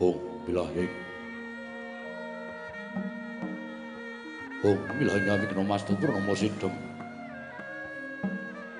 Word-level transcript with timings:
Hong 0.00 0.16
bilahing. 0.48 0.88
Hong 4.64 4.80
bilahing 4.96 5.28
awi 5.28 5.44
kena 5.44 5.60
mastu 5.60 5.92
purnomo 5.92 6.32
sidem. 6.32 6.72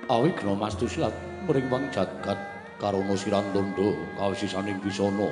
Awi 0.08 0.32
kena 0.32 0.56
mastu 0.56 0.88
silat 0.88 1.12
mering 1.44 1.68
wang 1.68 1.84
jagat 1.92 2.40
karono 2.80 3.12
sirandondo 3.20 4.00
kawisisaning 4.16 4.80
bisono. 4.80 5.28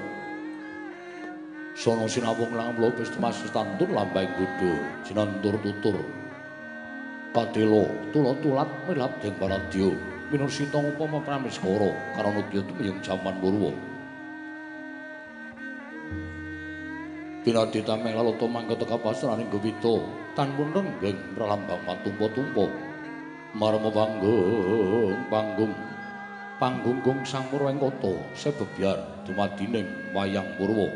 Sono 1.72 2.04
sinawung 2.04 2.52
lang 2.52 2.76
lopes 2.76 3.08
temas 3.08 3.40
tantur 3.48 3.88
lambai 3.88 4.28
gudu 4.36 4.76
sinantur 5.08 5.56
tutur. 5.64 5.96
Patilo 7.32 7.88
tulo-tulat 8.12 8.68
milap 8.84 9.16
deng 9.24 9.32
paradyo 9.40 9.96
minur 10.28 10.52
sintong 10.52 10.92
upama 10.92 11.24
pramiskoro 11.24 11.96
karono 12.12 12.44
kyo 12.52 12.60
tumiyeng 12.68 13.00
jaman 13.00 13.40
Pinadita 17.48 17.96
mengaloto 17.96 18.44
mangkata 18.44 18.84
kapasraning 18.84 19.48
gobito 19.48 20.04
tanpun 20.36 20.68
renggeng 20.68 21.16
pralambang 21.32 21.80
matumpo-tumpo. 21.88 22.68
Marmo 23.56 23.88
panggung, 23.88 25.16
panggung, 25.32 25.72
panggung 26.60 27.00
gong 27.00 27.24
sang 27.24 27.48
murweng 27.48 27.80
koto 27.80 28.20
sebebyar 28.36 29.24
dumadining 29.24 29.88
wayang 30.12 30.44
purwo. 30.60 30.92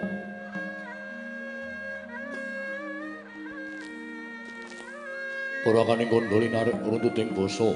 Porakaning 5.65 6.13
kondoli 6.13 6.53
narik 6.53 6.77
runtuting 6.85 7.33
boso, 7.33 7.73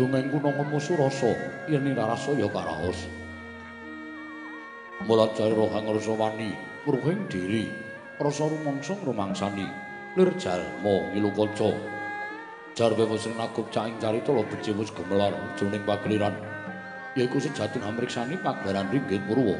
dungeng 0.00 0.32
kuno 0.32 0.48
ngemusu 0.48 0.96
rasa, 0.96 1.36
yen 1.68 1.92
rasa 1.92 2.32
ya 2.40 2.48
karaos. 2.48 3.04
Mulat 5.04 5.36
jari 5.36 5.52
rohang 5.52 5.92
rasa 5.92 6.16
wani, 6.16 6.56
ruhing 6.86 7.26
diri 7.26 7.66
rasa 8.22 8.46
rumangsa 8.46 8.94
ngrumangsani 9.02 9.66
lir 10.14 10.30
jalma 10.38 11.10
ngilu 11.10 11.34
kaca 11.34 11.74
jarwe 12.78 13.04
wis 13.10 13.26
nakup 13.34 13.66
caing 13.74 13.98
carita 13.98 14.30
lo 14.30 14.46
becewus 14.46 14.94
gemelar 14.94 15.34
jroning 15.58 15.82
pageliran 15.82 16.30
yaiku 17.18 17.42
sejati 17.42 17.82
amriksani 17.82 18.38
pagelaran 18.38 18.86
ringgit 18.92 19.18
purwa. 19.26 19.58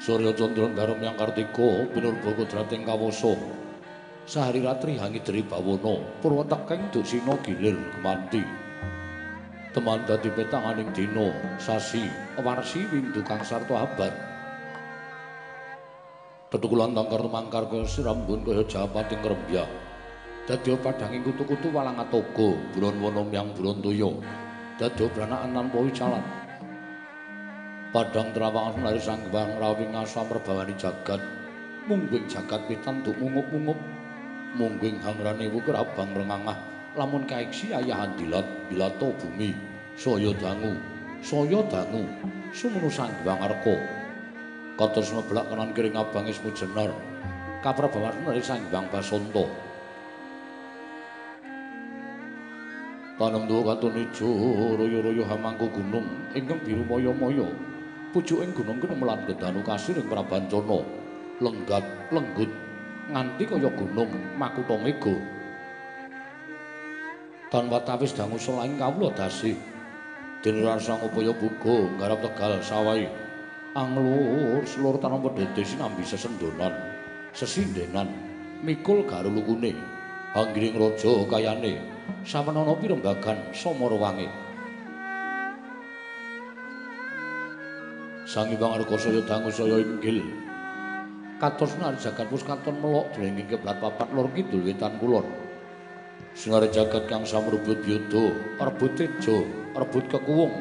Surya 0.00 0.32
Candra 0.32 0.64
Garum 0.72 1.04
yang 1.04 1.12
Kartika 1.20 1.84
pinurba 1.92 2.32
kodrating 2.32 2.88
kawasa. 2.88 3.36
Sahari 4.24 4.64
ratri 4.64 4.96
hangi 4.96 5.20
dri 5.20 5.44
bawana 5.44 6.00
purwa 6.24 6.42
tekeng 6.48 6.88
dusina 6.88 7.36
gilir 7.44 7.76
kemanti 7.92 8.40
teman 9.70 10.02
dadi 10.02 10.28
petanganing 10.34 10.90
dina 10.90 11.30
sasi 11.62 12.10
warsi 12.42 12.82
windu 12.90 13.22
kang 13.22 13.38
sarta 13.46 13.86
abad 13.86 14.10
tetukulan 16.50 16.90
tangkar 16.90 17.22
mangkar 17.30 17.70
kaya 17.70 17.86
sirambun 17.86 18.42
kaya 18.42 18.66
japating 18.66 19.22
ngrembya 19.22 19.62
dadi 20.50 20.74
padhanging 20.74 21.22
kutu-kutu 21.22 21.70
walang 21.70 22.02
atoga 22.02 22.58
buron 22.74 22.98
wana 22.98 23.22
yang 23.30 23.54
buron 23.54 23.78
toya. 23.78 24.10
Dadi 24.82 25.06
branakan 25.12 25.52
tanpa 25.52 25.78
wicalan. 25.78 26.24
Padhang 27.94 28.32
trawangan 28.34 28.80
lari 28.80 28.98
sangbang 28.98 29.60
rawing 29.60 29.94
asam 29.94 30.26
rebawani 30.26 30.74
jagat. 30.74 31.20
Mungging 31.86 32.26
jagat 32.26 32.66
pitantuk 32.66 33.14
mungup-mungup 33.20 33.78
mungging 34.58 34.98
hangrane 35.04 35.46
wukur 35.52 35.78
abang 35.78 36.10
rengangah 36.10 36.69
lamun 36.98 37.22
kaiksi 37.22 37.70
ayahan 37.70 38.10
dilat 38.18 38.46
bilato 38.66 39.14
bumi 39.14 39.54
saya 39.94 40.34
dangu 40.34 40.74
saya 41.20 41.60
dangu 41.68 42.02
sumunu 42.50 42.90
sangbang 42.90 43.38
arka. 43.38 43.76
Kados 44.74 45.12
meblak 45.12 45.44
kanan 45.52 45.76
kiring 45.76 45.92
abang 45.92 46.24
ismu 46.24 46.48
jenar 46.56 46.88
kaprabawan 47.60 48.16
dari 48.24 48.40
sangbang 48.40 48.88
basanta 48.88 49.44
tanem 53.20 53.44
duwa 53.44 53.76
katun 53.76 54.00
ijo 54.00 54.28
royo-royo 54.80 55.20
hamangku 55.28 55.68
gunung 55.68 56.08
ingkang 56.32 56.56
biru 56.64 56.80
moyo-moyo. 56.88 57.52
Pucuking 58.16 58.56
gunung 58.56 58.80
kena 58.80 58.96
melan 58.96 59.20
gedanu 59.28 59.60
kasir 59.60 60.00
ing 60.00 60.08
prabancana 60.08 60.80
lenggat 61.38 61.84
lenggut 62.08 62.48
nganti 63.12 63.44
kaya 63.44 63.68
gunung 63.76 64.10
makutha 64.40 64.80
mega 64.80 65.14
tanpa 67.50 67.82
tawis 67.82 68.14
dangu 68.14 68.38
selaing 68.38 68.78
kawula 68.78 69.10
dasih. 69.12 69.58
Dinuran 70.40 70.80
sang 70.80 71.02
upaya 71.04 71.34
buga 71.36 71.84
nggarap 71.98 72.24
tegal 72.24 72.62
sawai. 72.64 73.04
Anglur 73.76 74.64
seluruh 74.64 74.98
tanpa 75.02 75.28
dede 75.36 75.62
sinambi 75.62 76.02
sesendonan 76.02 76.72
sesindenan 77.36 78.08
mikul 78.64 79.04
garulukune 79.04 79.76
anggiring 80.32 80.78
raja 80.78 81.12
kayane. 81.28 81.74
Sawenana 82.26 82.74
pirembagan 82.74 83.54
samara 83.54 83.94
wangi 83.94 84.26
Sang 88.26 88.50
Hyang 88.50 88.82
Argasaya 88.82 89.22
dangu 89.26 89.50
saya 89.50 89.78
inggil. 89.78 90.22
Katos 91.38 91.74
nar 91.78 91.94
jagat 91.98 92.26
pus 92.30 92.42
katon 92.42 92.82
melok 92.82 93.10
drenging 93.14 93.46
keblat 93.46 93.78
papat 93.78 94.10
lor 94.12 94.28
kidul 94.34 94.60
wetan 94.66 95.00
kulon 95.00 95.39
Sinare 96.30 96.70
jagat 96.70 97.10
kang 97.10 97.26
samrubut 97.26 97.82
yudha, 97.82 98.30
rebut 98.62 98.94
teja, 98.94 99.42
rebut 99.74 100.06
kekuwung, 100.06 100.54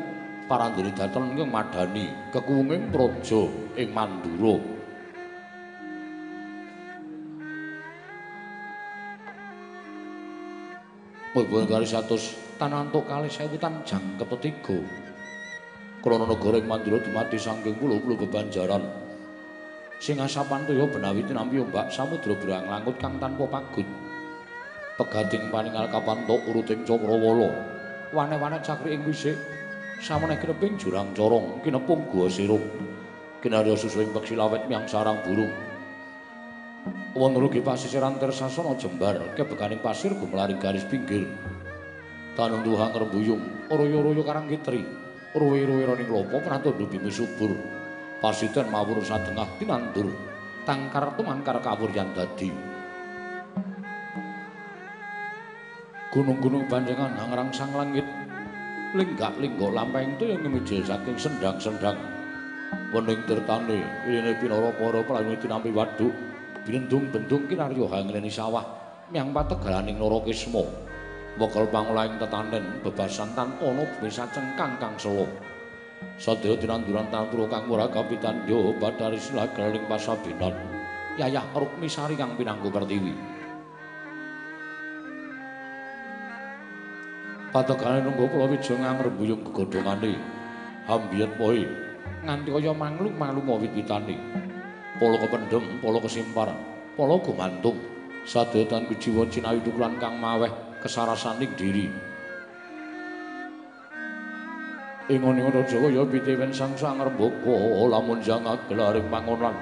parandene 0.50 0.90
daton 0.98 1.38
ing 1.38 1.46
madani, 1.46 2.10
kekuwunging 2.34 2.90
praja 2.90 3.46
ing 3.78 3.94
Mandura. 3.94 4.58
Mulbun 11.38 11.70
kali 11.70 11.86
satus 11.86 12.34
tanantuk 12.58 13.06
kali 13.06 13.30
sewutan 13.30 13.86
jang 13.86 14.02
kepetiga. 14.18 14.82
Krana 16.02 16.26
negara 16.26 16.58
ing 16.58 16.66
Mandura 16.66 16.98
dumati 16.98 17.38
saking 17.38 17.78
pulo-pulo 17.78 18.18
bebanjaran. 18.18 18.82
Sing 20.02 20.18
asapan 20.18 20.66
toya 20.66 20.90
benawi 20.90 21.22
tinampi 21.30 21.62
ombak 21.62 21.94
samudra 21.94 22.34
berang 22.42 22.66
langkut 22.66 22.98
kang 22.98 23.22
tanpa 23.22 23.46
pagut. 23.46 24.09
Pegating 25.00 25.48
paningal 25.48 25.88
kapanto 25.88 26.44
uruting 26.52 26.84
cakrawala. 26.84 27.56
Wane-wane 28.12 28.60
cakri 28.60 29.00
ing 29.00 29.08
wisik 29.08 29.40
samene 30.04 30.36
kreping 30.36 30.76
jurang 30.76 31.16
corong 31.16 31.64
kinepung 31.64 32.04
gua 32.12 32.28
sirup. 32.28 32.60
Kinarya 33.40 33.80
susuing 33.80 34.12
peksi 34.12 34.36
lawet 34.36 34.68
miang 34.68 34.84
sarang 34.84 35.24
burung. 35.24 35.56
Wonten 37.16 37.48
ugi 37.48 37.64
pasisiran 37.64 38.20
tersasana 38.20 38.76
jembar 38.76 39.32
kebekaning 39.40 39.80
pasir 39.80 40.12
gumlari 40.12 40.60
garis 40.60 40.84
pinggir. 40.84 41.24
Tanung 42.36 42.68
rembuyung 42.68 43.72
royo-royo 43.72 44.24
karang 44.28 44.52
kitri. 44.52 44.84
Ruwe-ruwe 45.30 45.86
roning 45.86 46.10
lopo 46.10 46.42
prantondo 46.42 46.90
bimi 46.90 47.14
subur. 47.14 47.54
Pasiten 48.20 48.68
mawur 48.68 49.00
sadengah 49.06 49.48
tinandur 49.62 50.12
tangkar 50.68 51.16
tumangkar 51.16 51.62
kawur 51.64 51.94
yang 51.94 52.12
dadi 52.18 52.69
gunung-gunung 56.10 56.66
banjengan 56.66 57.14
hangrang 57.14 57.54
sang 57.54 57.70
langit. 57.78 58.06
Linggak 58.98 59.38
linggo 59.38 59.70
lampeng 59.70 60.18
tu 60.18 60.26
yang 60.26 60.42
saking 60.66 61.18
sendang-sendang. 61.18 61.98
Wening 62.90 63.22
tirtane 63.30 63.86
ini 64.10 64.34
pinoro 64.42 64.74
poro 64.74 65.06
pelangi 65.06 65.38
tinampi 65.38 65.70
waduk. 65.70 66.10
Binendung 66.66 67.14
bendung 67.14 67.46
kinaryo 67.46 67.86
hangreni 67.86 68.34
sawah. 68.34 68.66
Miang 69.14 69.30
pategalaning 69.30 70.02
noro 70.02 70.26
kismo 70.26 70.66
wokal 71.38 71.70
pangulaing 71.70 72.18
tetanen 72.20 72.82
bebasan 72.84 73.32
tan 73.38 73.56
ono 73.64 73.86
bisa 74.02 74.28
cengkang 74.30 74.76
kang 74.76 74.94
selo 75.00 75.26
sadeo 76.20 76.60
tinanduran 76.60 77.08
tanturo 77.08 77.48
kang 77.48 77.66
murah 77.66 77.88
kapitan 77.90 78.44
yo 78.46 78.76
badari 78.78 79.18
sila 79.18 79.50
pasabinan. 79.88 80.54
Yayah 81.18 81.48
rukmi 81.56 81.90
sari 81.90 82.14
kang 82.20 82.38
pinanggu 82.38 82.70
pertiwi 82.70 83.39
patekane 87.50 88.06
nunggu 88.06 88.30
kula 88.30 88.46
wija 88.46 88.78
ngrembuyung 88.78 89.42
gegodhongane 89.50 90.14
ambiyet 90.86 91.32
poe. 91.38 91.66
Nganti 92.20 92.50
kaya 92.52 92.74
manglung-manglung 92.76 93.64
wit-witane 93.64 94.18
polo 95.00 95.16
kependhem 95.22 95.80
polo 95.82 95.98
kesimpar 96.04 96.50
polo 96.94 97.18
gumantung. 97.22 97.78
Sadetan 98.30 98.86
kujiwa 98.86 99.26
cinawi 99.32 99.64
tukulan 99.64 99.98
kang 99.98 100.20
maweh 100.22 100.52
kesarasaning 100.84 101.50
diri. 101.58 101.90
Ing 105.10 105.26
ngene 105.26 105.66
Jawa 105.66 105.90
ya 105.90 106.06
pitewen 106.06 106.54
sang 106.54 106.78
sang 106.78 107.02
rembaka 107.02 107.56
lamun 107.90 108.22
jangak 108.22 108.62
gelaring 108.70 109.10
pangonan. 109.10 109.56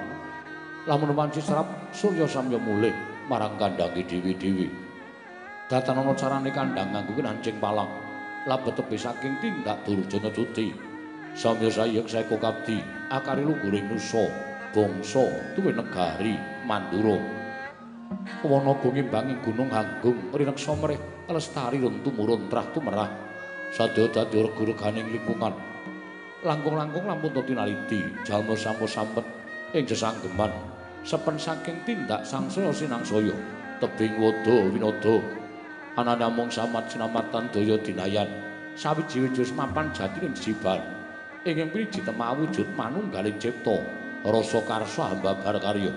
Lamun 0.84 1.16
panci 1.16 1.40
serap 1.40 1.64
surya 1.96 2.28
samya 2.28 2.60
mulih 2.60 2.92
marang 3.30 3.56
kandhange 3.56 4.04
dewi-dewi 4.04 4.87
Datan 5.68 6.00
ana 6.00 6.16
carane 6.16 6.48
kandhang 6.48 6.96
nganggo 6.96 7.12
kenancing 7.12 7.60
palang. 7.60 7.92
Labet 8.48 8.72
tebi 8.72 8.96
saking 8.96 9.36
tindak 9.36 9.84
Durjana 9.84 10.32
Duti. 10.32 10.72
Samya 11.36 11.68
sayek 11.68 12.08
saeko 12.08 12.40
kabdi 12.40 12.80
akari 13.12 13.44
luguring 13.44 13.92
nusa 13.92 14.32
bangsa 14.72 15.28
tuwe 15.52 15.76
negari 15.76 16.40
Mandura. 16.64 17.20
Wana 18.40 18.72
banging 18.80 19.44
gunung 19.44 19.68
Hanggung 19.68 20.32
rineksa 20.32 20.72
mrih 20.72 20.96
lestari 21.28 21.84
runtu 21.84 22.16
murun 22.16 22.48
trah 22.48 22.64
tumerah 22.72 23.12
sadaya 23.68 24.08
dadi 24.08 24.40
rega-reganing 24.40 25.12
lingkungan. 25.12 25.52
Langkung-langkung 26.48 27.04
lampun 27.04 27.36
to 27.36 27.44
tinaliti 27.44 28.00
jalma 28.24 28.56
sampun 28.56 28.88
sampet 28.88 29.26
ing 29.76 29.84
sesanggeman 29.84 30.48
sepen 31.04 31.36
saking 31.36 31.76
tindak 31.84 32.24
sangsaya 32.24 32.72
sinangsaya 32.72 33.36
tebing 33.84 34.16
wada 34.16 34.56
winada 34.72 35.37
anane 35.98 36.30
mung 36.30 36.46
samat 36.46 36.86
sinamatan 36.86 37.50
daya 37.50 37.74
dinayan. 37.82 38.30
Sawiji-wiji 38.78 39.42
mapan 39.58 39.90
jatining 39.90 40.38
jiban 40.38 40.78
ingin 41.42 41.66
priji 41.66 41.98
temah 42.06 42.30
wujud 42.38 42.66
manunggaling 42.78 43.34
cipta 43.42 43.74
rasa 44.22 44.58
karsa 44.62 45.10
hambabar 45.10 45.58
karya 45.58 45.90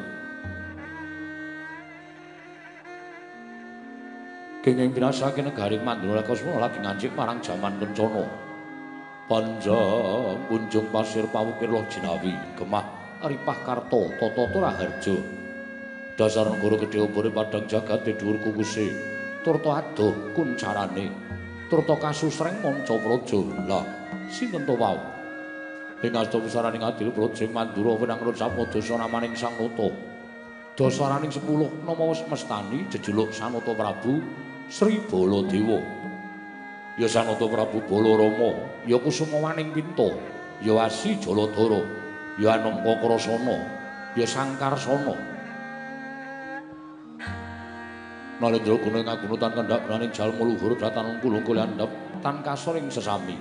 kenging 4.66 4.94
binasake 4.94 5.46
negari 5.46 5.78
mandura 5.78 6.26
kosmo 6.26 6.58
lagi 6.58 6.82
ngancik 6.82 7.14
marang 7.14 7.38
jaman 7.42 7.78
kencana. 7.78 8.26
Panja 9.30 9.80
kunjung 10.50 10.92
pasir 10.92 11.24
pawukir 11.30 11.70
loh 11.72 11.86
jinawi 11.88 12.36
gemah 12.58 12.84
ripah 13.22 13.60
karto 13.64 14.10
toto 14.18 14.44
tora 14.50 14.74
harjo 14.74 15.22
dasar 16.20 16.50
negara 16.50 17.00
obore 17.00 17.30
padang 17.30 17.64
jagat 17.70 18.10
dhuwur 18.10 18.42
kukuse 18.44 18.92
turto 19.42 19.74
adoh 19.74 20.14
kuncarane. 20.38 21.10
Turto 21.70 21.96
kasusreng 21.96 22.62
monco 22.62 23.00
projo 23.00 23.48
lah 23.66 23.86
sinten 24.32 24.64
to 24.66 24.76
wau? 24.76 24.98
Ing 26.02 26.18
asta 26.18 26.42
pusaraning 26.42 26.82
adil 26.82 27.14
projeng 27.14 27.54
mandura 27.54 27.94
wenang 27.94 28.22
rut 28.26 28.38
sapodosa 28.40 28.98
namaning 28.98 29.38
sang 29.38 29.54
nata. 29.60 29.88
Dasaraning 30.74 31.30
10 31.30 31.86
nama 31.86 32.04
wis 32.10 32.24
mestani 32.26 32.88
jejuluk 32.90 33.30
sanata 33.30 33.76
prabu 33.76 34.18
sri 34.72 34.98
baladewa. 35.06 35.78
Ya 36.98 37.06
sanata 37.06 37.46
prabu 37.46 37.86
balarama 37.86 38.56
ya 38.90 38.98
kusumawaning 38.98 39.70
pinta 39.76 40.10
ya 40.66 40.74
wasi 40.74 41.16
jaladara 41.22 41.86
ya 42.42 42.58
anamka 42.58 42.98
krasana 42.98 43.58
ya 44.18 44.26
sangkarsana 44.26 45.31
Nalendra 48.42 48.74
gunung 48.74 49.06
ngagunutan 49.06 49.54
kendhak 49.54 49.86
raning 49.86 50.10
jalma 50.10 50.42
luhur 50.42 50.74
datan 50.74 51.22
kulung-kulung 51.22 51.62
andhap 51.62 51.94
tan 52.26 52.42
kasoring 52.42 52.90
sesami. 52.90 53.38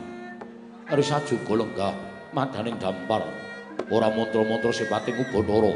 Risa 0.92 1.24
juga 1.24 1.64
lenggah 1.64 1.96
madaning 2.36 2.76
dampar. 2.76 3.24
Ora 3.88 4.12
mantra-mantra 4.12 4.68
sipating 4.70 5.16
ubadara 5.16 5.72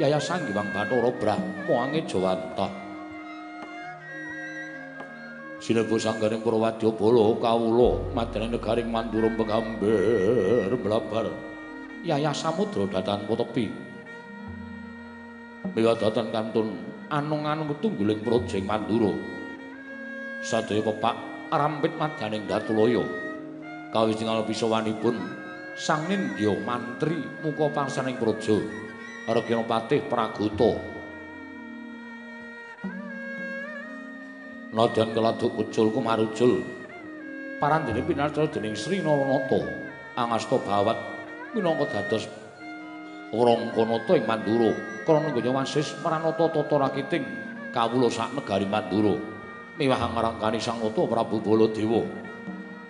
yayasan 0.00 0.48
Giwang 0.48 0.72
Bathara 0.72 1.10
Brahma 1.20 1.74
ange 1.84 2.00
Jawanta 2.08 2.66
Sinebu 5.60 6.00
sanggaring 6.00 6.40
Purwadya 6.40 6.90
Bala 6.96 7.24
kawula 7.38 7.90
madaning 8.16 8.56
negaring 8.56 8.88
Mandura 8.88 9.28
pengamber 9.36 10.72
blabar 10.80 11.26
Yaya 12.02 12.32
Samudra 12.34 12.88
datan 12.88 13.28
Miwa 15.72 15.94
datan 15.94 16.26
kantun 16.34 16.91
anung-anung 17.12 17.76
tungguling 17.84 18.24
projeng 18.24 18.64
Mandura 18.64 19.12
Sadaya 20.40 20.80
pepak 20.80 21.16
rampit 21.52 21.92
madaning 22.00 22.48
Datulaya 22.48 23.04
kawis 23.92 24.16
tinggal 24.16 24.40
bisawanipun 24.48 25.20
sang 25.76 26.08
nindya 26.08 26.56
mantri 26.64 27.20
muka 27.44 27.68
pangsaning 27.70 28.16
praja. 28.16 28.56
Regina 29.22 29.62
Patih 29.62 30.02
Praguta 30.10 30.74
Nadyan 34.72 35.12
keladuk 35.12 35.52
ucul 35.60 35.92
kumarujul. 35.92 36.64
Parandene 37.60 38.02
pinarca 38.02 38.48
dening 38.50 38.74
Sri 38.74 38.98
Naranata 38.98 39.62
angasta 40.18 40.58
bawat 40.58 40.98
minangka 41.54 41.86
dados 41.92 42.26
Rangkanata 43.30 44.12
ing 44.18 44.24
Mandura 44.26 44.91
krana 45.02 45.30
gaya 45.34 45.50
wasis 45.50 45.98
maranata 46.00 46.46
tata 46.50 46.76
rakiting 46.88 47.24
kawula 47.74 48.08
sak 48.08 48.34
negari 48.34 48.66
Mandura 48.66 49.18
miwah 49.76 50.02
ngrangkani 50.12 50.60
Sang 50.60 50.78
Nata 50.78 51.02
Prabu 51.08 51.40
Baladewa 51.42 52.02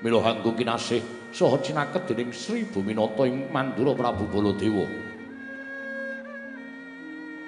mila 0.03 0.19
hanggo 0.21 0.51
kinasih 0.53 1.01
saha 1.33 1.57
cinaket 1.63 2.05
dening 2.11 2.35
Sri 2.35 2.69
Buminata 2.69 3.25
ing 3.25 3.49
Mandura 3.49 3.97
Prabu 3.97 4.29
Baladewa. 4.29 4.85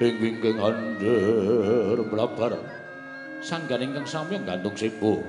Ing 0.02 0.14
wingking 0.18 0.58
andher 0.58 1.98
mlabar 2.02 2.58
sanggan 3.44 3.84
ingkang 3.84 4.08
sami 4.08 4.40
gantung 4.42 4.74
sebo. 4.74 5.22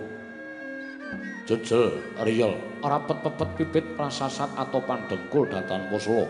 Jejel 1.45 2.01
riyel 2.25 2.57
rapet 2.81 3.21
pepet 3.21 3.49
pipit 3.57 3.85
prasasat 3.93 4.49
atau 4.57 4.81
pandengkul 4.81 5.45
datan 5.45 5.85
poslo. 5.93 6.25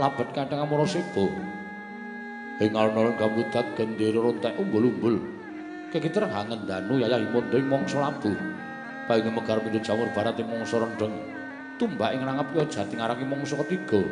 Labet 0.00 0.32
kadang 0.32 0.64
amara 0.64 0.88
sebo. 0.88 1.28
Ing 2.58 2.74
alun-alun 2.74 3.14
gambutat 3.14 3.78
gendera 3.78 4.18
rontek 4.18 4.58
umbul-umbul. 4.58 5.18
Kekiter 5.94 6.26
hangen 6.26 6.66
danu 6.66 6.98
yayah 6.98 7.22
imunding 7.22 7.64
mongso 7.70 8.02
labu. 8.02 8.34
Bayi 9.06 9.22
ngemegar 9.24 9.62
pintu 9.62 9.80
jamur 9.80 10.10
barat 10.12 10.36
ing 10.36 10.50
mongso 10.50 10.82
rendeng. 10.82 11.38
tumbak 11.78 12.18
ing 12.18 12.26
rangap 12.26 12.50
ya 12.52 12.66
jati 12.66 12.98
ngaraki 12.98 13.24
mangsa 13.24 13.54
ketiga. 13.64 14.02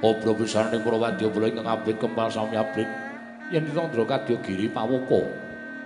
Obro 0.00 0.32
pisan 0.32 0.72
ning 0.72 0.80
Prawadya 0.80 1.28
Bala 1.28 1.46
ingkang 1.50 1.68
abrit 1.68 1.98
kempal 2.00 2.32
sami 2.32 2.56
abrit 2.56 2.88
yen 3.52 3.66
ditandra 3.66 4.06
kadya 4.06 4.40
giri 4.40 4.70
pawoko. 4.70 5.28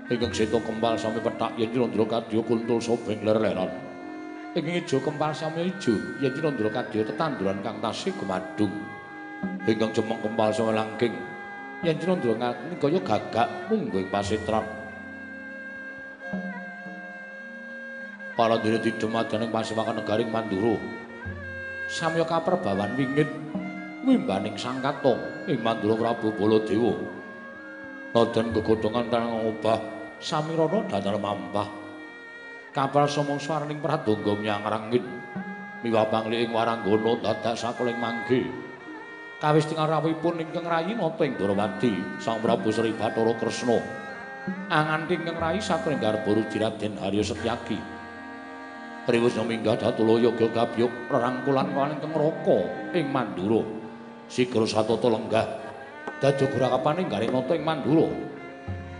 Ingkang 0.06 0.30
seta 0.30 0.60
kempal 0.60 0.94
sami 1.00 1.18
petak 1.18 1.56
yen 1.58 1.72
ditandra 1.72 2.04
kadya 2.06 2.40
kuntul 2.44 2.78
sobeng 2.78 3.24
ler-leran. 3.26 3.72
Ingkang 4.54 4.78
ijo 4.78 5.02
kempal 5.02 5.34
sami 5.34 5.66
ijo 5.66 5.98
yen 6.22 6.30
ditandra 6.30 6.70
kadya 6.70 7.02
tetanduran 7.10 7.58
kang 7.64 7.82
tasih 7.82 8.14
gumadung. 8.14 8.70
Ingkang 9.64 9.92
cemeng 9.96 10.20
kempal 10.20 10.52
sami 10.52 10.76
langking 10.76 11.14
yen 11.84 11.96
ditandra 12.00 12.52
kaya 12.80 13.00
gagak 13.00 13.48
munggo 13.68 14.00
ing 14.00 14.08
pasitran. 14.08 14.84
para 18.34 18.58
dene 18.58 18.82
didhemadaning 18.82 19.50
pasiwakan 19.50 20.02
negaring 20.02 20.30
Mandura. 20.30 20.74
Samya 21.86 22.26
kaperbawan 22.26 22.98
wingit 22.98 23.30
mimbaning 24.02 24.58
sang 24.58 24.82
katong 24.82 25.22
ing 25.46 25.62
Mandura 25.62 25.94
Prabu 25.94 26.34
Baladewa. 26.34 26.94
Nadan 28.14 28.54
gegodhongan 28.54 29.10
tanang 29.10 29.54
obah 29.54 29.78
samirana 30.22 30.86
datar 30.86 31.18
mampah. 31.18 31.66
Kapal 32.74 33.06
somong 33.06 33.38
swaraning 33.38 33.78
pradonga 33.78 34.34
nyang 34.38 34.66
rangin 34.66 35.06
miwah 35.86 36.10
pangli 36.10 36.42
ing 36.42 36.50
waranggana 36.50 37.22
dadak 37.22 37.54
sakeling 37.54 37.98
mangke. 37.98 38.50
Kawis 39.44 39.68
tingal 39.68 39.92
rawuhipun 39.92 40.40
ingkang 40.40 40.64
rayi 40.64 40.96
nata 40.96 41.20
ing 41.20 41.36
Darawati 41.36 42.16
Sang 42.16 42.40
Prabu 42.40 42.72
Sri 42.72 42.96
Bathara 42.96 43.36
Kresna. 43.36 43.76
Anganti 44.72 45.20
ingkang 45.20 45.36
rayi 45.36 45.60
sakeling 45.60 46.00
garba 46.00 46.32
Rujiradén 46.32 46.96
Harya 46.96 47.20
Setyaki. 47.20 47.76
Priwus 49.04 49.36
minggah 49.44 49.76
Datulaya 49.76 50.32
Gagabyuk 50.32 51.12
rerangkulan 51.12 51.76
kawaning 51.76 52.00
Kengraka 52.00 52.58
ing 52.96 53.12
Mandura. 53.12 53.60
Sigra 54.32 54.64
satata 54.64 55.12
lenggah 55.12 55.44
dadi 56.24 56.48
grakapaning 56.48 57.12
garing 57.12 57.36
nata 57.36 57.52
ing 57.52 57.68
Mandura. 57.68 58.08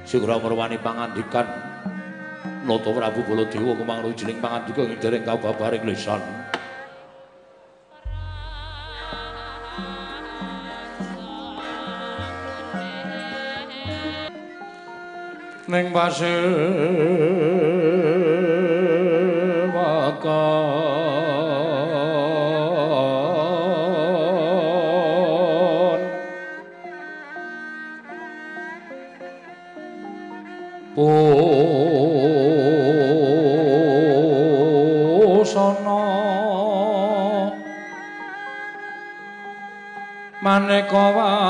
Sigra 0.04 0.36
merwani 0.36 0.76
pangandikan 0.76 1.48
Nata 2.68 2.90
Prabu 2.92 3.24
Baladewa 3.24 3.72
kumang 3.80 4.04
rujining 4.04 4.44
pangandika 4.44 4.84
ing 4.84 5.00
dereng 5.00 5.24
kababaring 5.24 5.88
lisan. 5.88 6.20
Ning 15.64 15.96
pasir 15.96 16.44
lakon 20.14 20.42
pusana 35.34 36.00
maneka 40.44 41.04
warna 41.16 41.43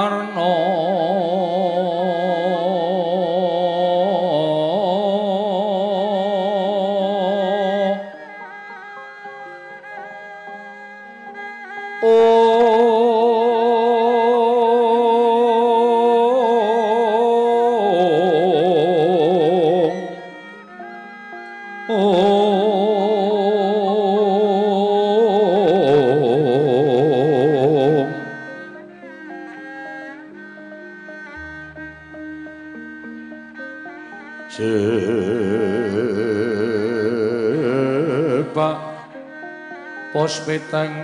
Wetang 40.54 40.94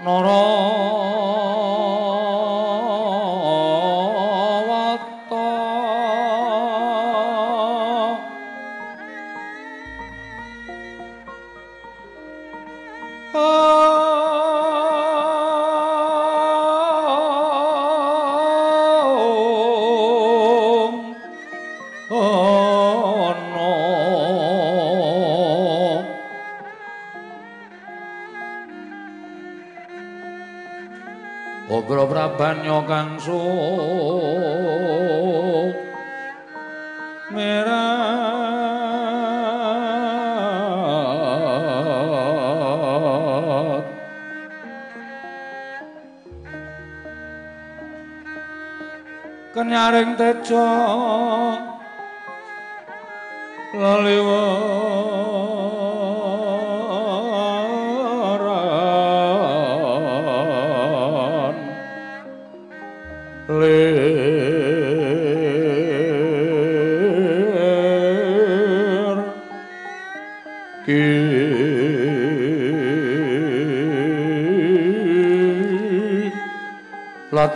nara 0.00 0.97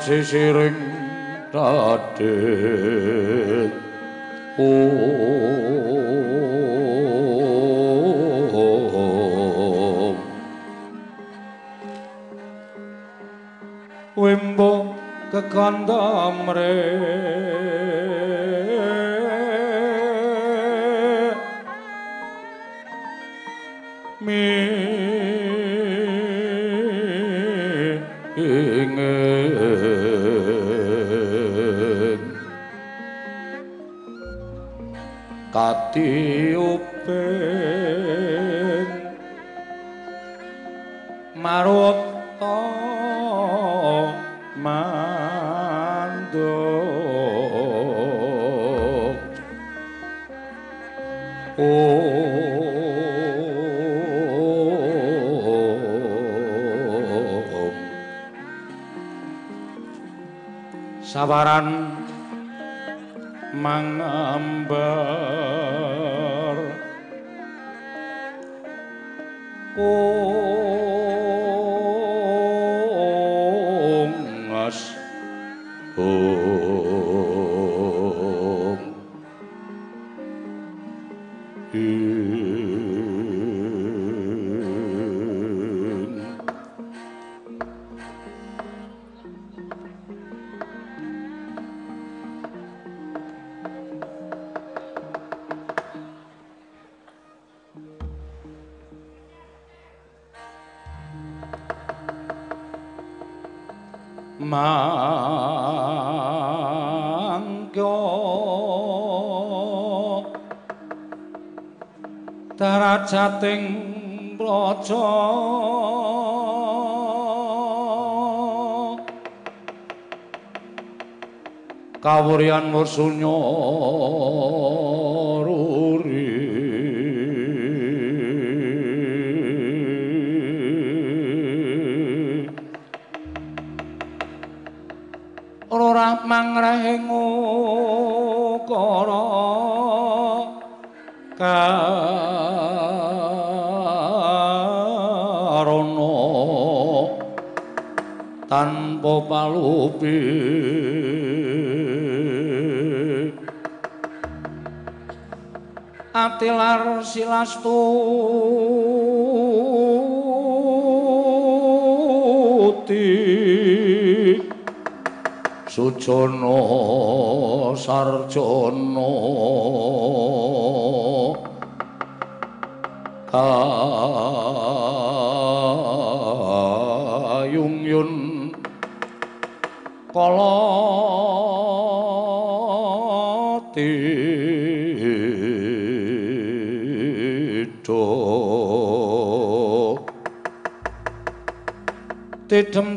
sisiring 0.03 0.77
dadet 1.53 2.21
om 4.59 5.42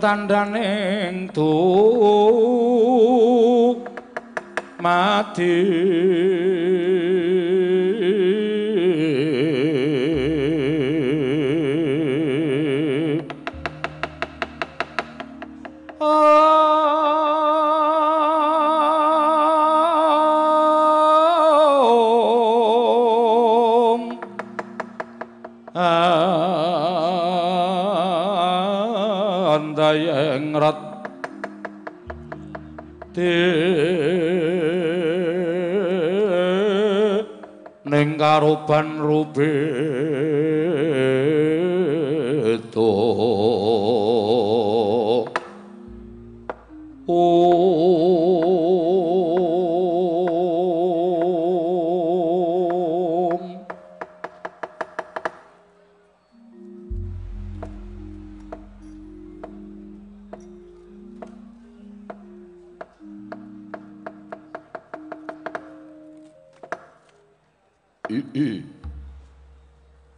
tandane 0.06 0.75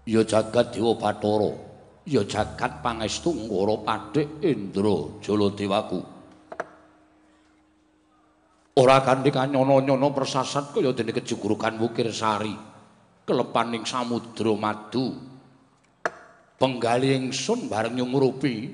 ya 0.08 0.22
jagat 0.24 0.76
dewa 0.76 0.96
bathara. 0.96 1.52
Ya 2.08 2.24
jagat 2.24 2.80
pangestu 2.80 3.36
ngara 3.36 3.84
padhik 3.84 4.40
indra 4.40 5.12
jaladewaku. 5.20 6.00
Ora 8.78 9.02
kanthi 9.02 9.34
kanyono-nyono 9.34 10.14
persasat 10.16 10.72
kaya 10.72 10.96
dene 10.96 11.12
kejugurukan 11.12 11.76
wukir 11.82 12.08
sari. 12.14 12.56
Kelepaning 13.28 13.84
samudra 13.84 14.54
madu. 14.56 15.20
Penggali 16.58 17.14
ingsun 17.14 17.68
bareng 17.68 18.00
nyumurupi 18.00 18.72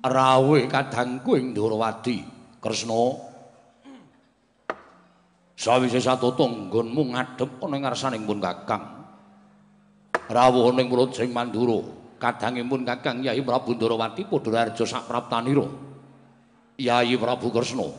rawe 0.00 0.60
kadangku 0.70 1.36
ing 1.36 1.52
Ndrawadi 1.52 2.24
Kresna 2.56 3.27
Sawise 5.58 5.98
satu 5.98 6.38
tonggonmu 6.38 7.18
ngadhep 7.18 7.58
ana 7.66 7.82
ngarsaning 7.82 8.22
pun 8.22 8.38
Kakang. 8.38 8.94
Rawuh 10.30 10.70
ning 10.70 10.86
mulut 10.86 11.10
sing 11.10 11.34
mandura 11.34 11.82
kadangipun 12.22 12.86
kakang 12.86 13.26
Yai 13.26 13.42
Prabu 13.42 13.74
Ndarawati 13.74 14.22
padha 14.30 14.70
raja 14.70 14.86
sak 14.86 15.10
praptanira. 15.10 15.66
Yai 16.78 17.10
Prabu 17.18 17.50
Kresna. 17.50 17.90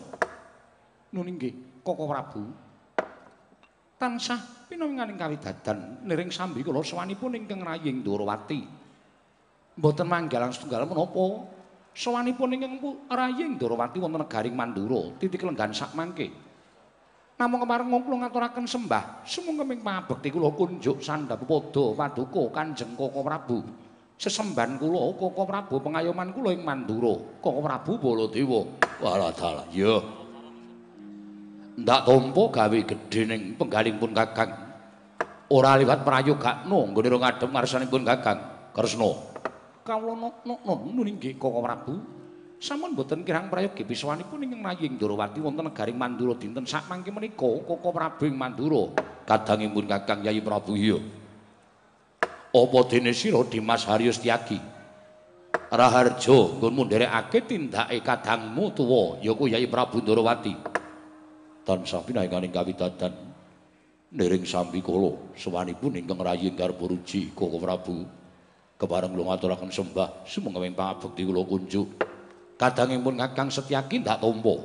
Nuning 1.12 1.36
nggih 1.36 1.84
Koko 1.84 2.08
Prabu. 2.08 2.48
Tansah 4.00 4.72
pinanganing 4.72 5.20
kawidadan 5.20 6.08
niring 6.08 6.32
sambi 6.32 6.64
kula 6.64 6.80
sawanipun 6.80 7.44
ingkang 7.44 7.60
raying 7.60 8.08
Ndarawati. 8.08 8.64
Mboten 9.76 10.08
manggalang 10.08 10.56
setunggal 10.56 10.88
menapa? 10.88 11.44
Sawanipun 11.92 12.56
ingkang 12.56 12.80
raying 13.12 13.60
Ndarawati 13.60 14.00
wonten 14.00 14.24
negaring 14.24 14.56
Mandura 14.56 15.12
titik 15.20 15.44
lenggan 15.44 15.76
sak 15.76 15.92
mangke 15.92 16.48
Namung 17.40 17.64
kemarin 17.64 17.88
kula 17.88 18.28
ngaturaken 18.28 18.68
sembah, 18.68 19.24
sumangga 19.24 19.64
ming 19.64 19.80
pabekti 19.80 20.28
kula 20.28 20.52
kunjuk 20.52 21.00
sandhap 21.00 21.40
padha 21.48 21.96
paduka 21.96 22.52
Kanjeng 22.52 23.00
Koko 23.00 23.24
Prabu. 23.24 23.64
Sesemban 24.20 24.76
kula 24.76 25.16
Koko 25.16 25.48
Prabu 25.48 25.80
pengayoman 25.80 26.36
kula 26.36 26.52
ing 26.52 26.68
Mandura, 26.68 27.16
Koko 27.40 27.64
Prabu 27.64 27.96
Baladewa. 27.96 28.68
Wala 29.00 29.32
dalah, 29.32 29.64
ya. 29.72 30.04
Ndak 31.80 32.02
tampa 32.04 32.44
gawe 32.52 32.80
gedhe 32.84 33.22
ning 33.24 33.56
penggalingpun 33.56 34.12
Kakang. 34.12 34.52
Ora 35.48 35.80
liwat 35.80 36.04
prayogakno 36.04 36.92
nggone 36.92 37.08
ngadhep 37.08 37.48
ngarsanipun 37.56 38.04
Kakang 38.04 38.40
Kresna. 38.76 39.16
Kawula 39.88 40.28
nok-nok 40.28 40.80
nuning 40.92 41.16
nggih 41.16 41.40
Koko 41.40 41.64
Prabu. 41.64 42.19
Sampun 42.60 42.92
boten 42.92 43.24
kirang 43.24 43.48
prayogi 43.48 43.88
biswanipun 43.88 44.44
ing 44.44 44.60
naying 44.60 45.00
Ndrawati 45.00 45.40
wonten 45.40 45.72
negaring 45.72 45.96
Mandura 45.96 46.36
dinten. 46.36 46.68
Sak 46.68 46.92
mangke 46.92 47.10
menika 47.10 47.48
Koko 47.64 47.90
Prabu 47.96 48.28
ing 48.28 48.36
Mandura 48.36 48.92
kadangipun 49.24 49.88
Kakang 49.88 50.22
Yayi 50.22 50.44
Prabu 50.44 50.76
iya. 50.76 51.00
Apa 52.52 52.80
dene 52.92 53.16
sira 53.16 53.40
Dimas 53.48 53.88
Haryus 53.88 54.20
Tyagi? 54.20 54.60
Raharjo 55.70 56.60
nggonmu 56.60 56.86
nderekake 56.86 57.46
tindake 57.48 58.04
kadangmu 58.04 58.76
tuwa 58.76 59.18
yaiku 59.24 59.48
Yayi 59.48 59.66
Prabu 59.72 60.04
Ndrawati 60.04 60.54
tansah 61.64 62.02
pinaringaning 62.04 62.50
kawidadan 62.50 63.14
nering 64.10 64.42
sambi 64.42 64.82
kala 64.82 65.14
sawanipun 65.38 66.02
ingkang 66.02 66.20
raying 66.20 66.58
garpa 66.60 66.84
ruji 66.84 67.32
Koko 67.32 67.56
Prabu. 67.56 68.04
Kebareng 68.80 69.12
kula 69.12 69.36
ngaturaken 69.36 69.72
sembah 69.76 70.24
sumangga 70.24 70.64
pangabekti 70.64 71.28
kula 71.28 71.44
kunjuk 71.44 71.88
kadangipun 72.60 73.16
Kakang 73.16 73.48
Setyaki 73.48 74.04
ndak 74.04 74.20
tampa. 74.20 74.56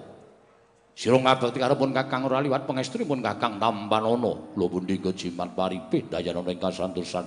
Sira 0.94 1.18
ngabekti 1.18 1.62
karepun 1.62 1.94
Kakang 1.94 2.26
ora 2.26 2.42
liwat 2.42 2.66
pangestrinipun 2.66 3.22
Kakang 3.22 3.62
Tampanana, 3.62 4.32
lho 4.58 4.66
pundi 4.66 4.98
kejimat 4.98 5.54
paripe 5.54 6.10
dayanana 6.10 6.50
ing 6.50 6.58
kasantosan. 6.58 7.26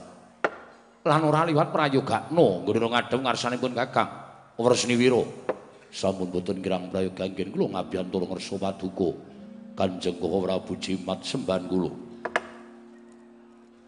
Lan 1.07 1.21
ora 1.23 1.47
liwat 1.47 1.71
prayogakna 1.71 2.47
nggone 2.67 2.87
ngadhep 2.91 3.19
ngarsanipun 3.23 3.71
Kakang 3.71 4.09
Wresniwira. 4.59 5.23
Sampun 5.87 6.27
boten 6.27 6.59
kirang 6.59 6.91
prayoga 6.91 7.23
nggih 7.23 7.47
kula 7.55 7.79
ngabiyantur 7.79 8.27
ngersa 8.27 8.59
paduka 8.59 9.15
Kanjeng 9.71 10.19
Prabu 10.19 10.75
Jimat 10.83 11.23
semban 11.23 11.63
kula. 11.63 11.91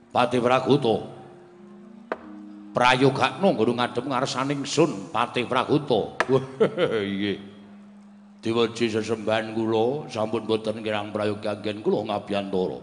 Pati 0.10 0.40
Praguta 0.40 1.19
prayogakno 2.74 3.48
nggo 3.54 3.74
ngadhep 3.74 4.06
ngarsaning 4.06 4.62
sun 4.66 5.10
Patih 5.10 5.50
Praguta. 5.50 6.16
Iye. 7.02 7.42
Diweji 8.40 8.88
sesembahan 8.88 9.52
kula 9.52 10.08
sampun 10.08 10.48
boten 10.48 10.80
kirang 10.80 11.12
prayoga 11.12 11.60
gen 11.60 11.84
kula 11.84 12.08
ngabiyantara. 12.08 12.80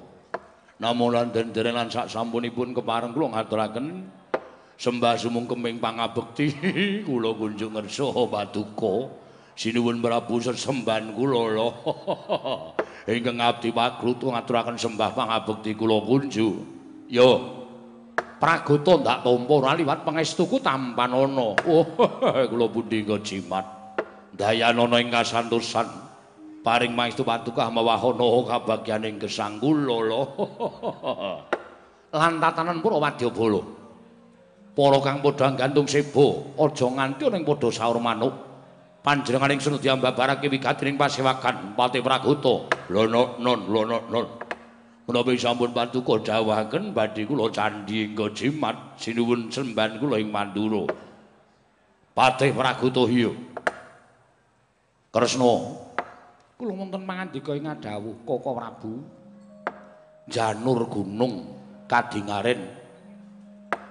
Namung 0.77 1.17
lan 1.17 1.33
denderen 1.33 1.73
lan 1.73 1.89
sak 1.89 2.13
sampunipun 2.13 2.77
kepareng 2.77 3.17
kula 3.17 3.33
ngaturaken 3.33 4.05
sembah 4.77 5.17
sumung 5.17 5.49
pangabekti 5.49 6.53
kula 7.09 7.33
kunjung 7.33 7.73
ngersa 7.73 8.13
paduka 8.29 9.09
sinuwun 9.57 10.05
Prabu 10.05 10.45
sesembahan 10.45 11.17
kula 11.17 11.43
lho. 11.57 11.69
Ingkang 13.17 13.41
abdi 13.41 13.73
pagrutu 13.73 14.29
ngaturaken 14.29 14.77
sembah 14.77 15.17
pangabekti 15.17 15.73
kula 15.73 16.05
kunjung. 16.05 16.77
Yo, 17.09 17.56
Pragoto 18.37 19.01
ndak 19.01 19.25
tampa 19.25 19.53
ora 19.57 19.73
liwat 19.73 20.05
pangestuku 20.05 20.61
tampanana. 20.61 21.57
Oh, 21.65 21.85
kula 22.53 22.67
pundi 22.69 23.01
kok 23.01 23.25
jimat. 23.25 23.65
Dayanana 24.37 25.01
ing 25.01 25.09
kasantosan. 25.09 25.89
Paring 26.61 26.93
maestu 26.93 27.25
paduka 27.25 27.73
mawahana 27.73 28.29
kabagyaning 28.45 29.17
gesang 29.17 29.57
kula 29.57 29.97
lho. 30.05 30.23
Lan 32.19 32.37
tatanan 32.37 32.85
pura 32.85 33.01
wadyabala. 33.01 33.63
Para 34.77 35.01
kang 35.01 35.25
padha 35.25 35.57
gantung 35.57 35.89
sebo, 35.89 36.53
aja 36.61 36.85
nganti 36.93 37.33
ning 37.33 37.49
padha 37.49 37.73
saur 37.73 37.97
manuk. 37.97 38.37
Panjenenganing 39.01 39.63
senadya 39.63 39.97
mbabarake 39.97 40.53
wigatining 40.53 41.01
pasewakan 41.01 41.73
Pati 41.73 42.05
Pragoto. 42.05 42.69
Lho 42.93 43.09
non, 43.09 43.41
lho 43.41 43.83
non, 43.89 44.27
non. 45.07 45.15
Menapa 45.15 45.39
sampun 45.39 45.71
patuko 45.71 46.19
dawuhaken 46.19 46.91
badhe 46.91 47.23
kula 47.27 47.47
candhi 47.55 48.11
engko 48.11 48.35
jimat 48.35 48.99
sinuwun 48.99 49.47
semban 49.55 50.03
kula 50.03 50.19
ing 50.19 50.35
Mandura. 50.35 50.83
Patih 52.11 52.51
Pragutohya. 52.51 53.31
Kresna. 55.15 55.55
Kula 56.59 56.73
wonten 56.75 57.03
mangandika 57.07 57.55
ing 57.55 57.71
dawuh 57.79 58.19
Koko 58.27 58.51
Prabu. 58.57 58.93
Janur 60.27 60.91
gunung 60.91 61.55
kadingaren. 61.87 62.67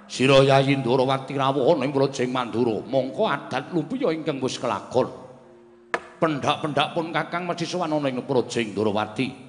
Sira 0.06 0.44
Yayi 0.44 0.78
Ndrawati 0.78 1.34
rawuh 1.34 1.80
ing 1.80 1.96
Projeng 1.96 2.30
Mandura. 2.36 2.84
Mongko 2.84 3.24
adat 3.24 3.72
lumpiya 3.72 4.12
ingkang 4.12 4.44
wis 4.44 4.60
kelakon. 4.60 5.08
Pendak-pendak 6.16 6.96
pun 6.96 7.12
Kakang 7.12 7.44
mesti 7.48 7.64
sowan 7.64 7.96
ana 7.96 8.12
ing 8.12 8.20
Projeng 8.28 8.76
Ndrawati. 8.76 9.45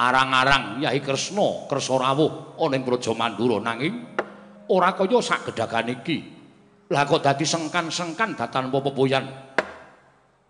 Arang-arang 0.00 0.80
Yai 0.80 1.04
Kresna 1.04 1.68
kersa 1.68 2.00
rawuh 2.00 2.56
ana 2.56 2.74
ing 2.80 2.82
Praja 2.88 3.12
Mandura 3.12 3.60
nanging 3.60 4.16
ora 4.72 4.96
kaya 4.96 5.20
sak 5.20 5.52
gedhagan 5.52 5.92
iki. 5.92 6.40
Lah 6.90 7.06
kok 7.06 7.22
dadi 7.22 7.44
sengkan-sengkan 7.46 8.34
datan 8.34 8.72
pepoyan. 8.72 9.28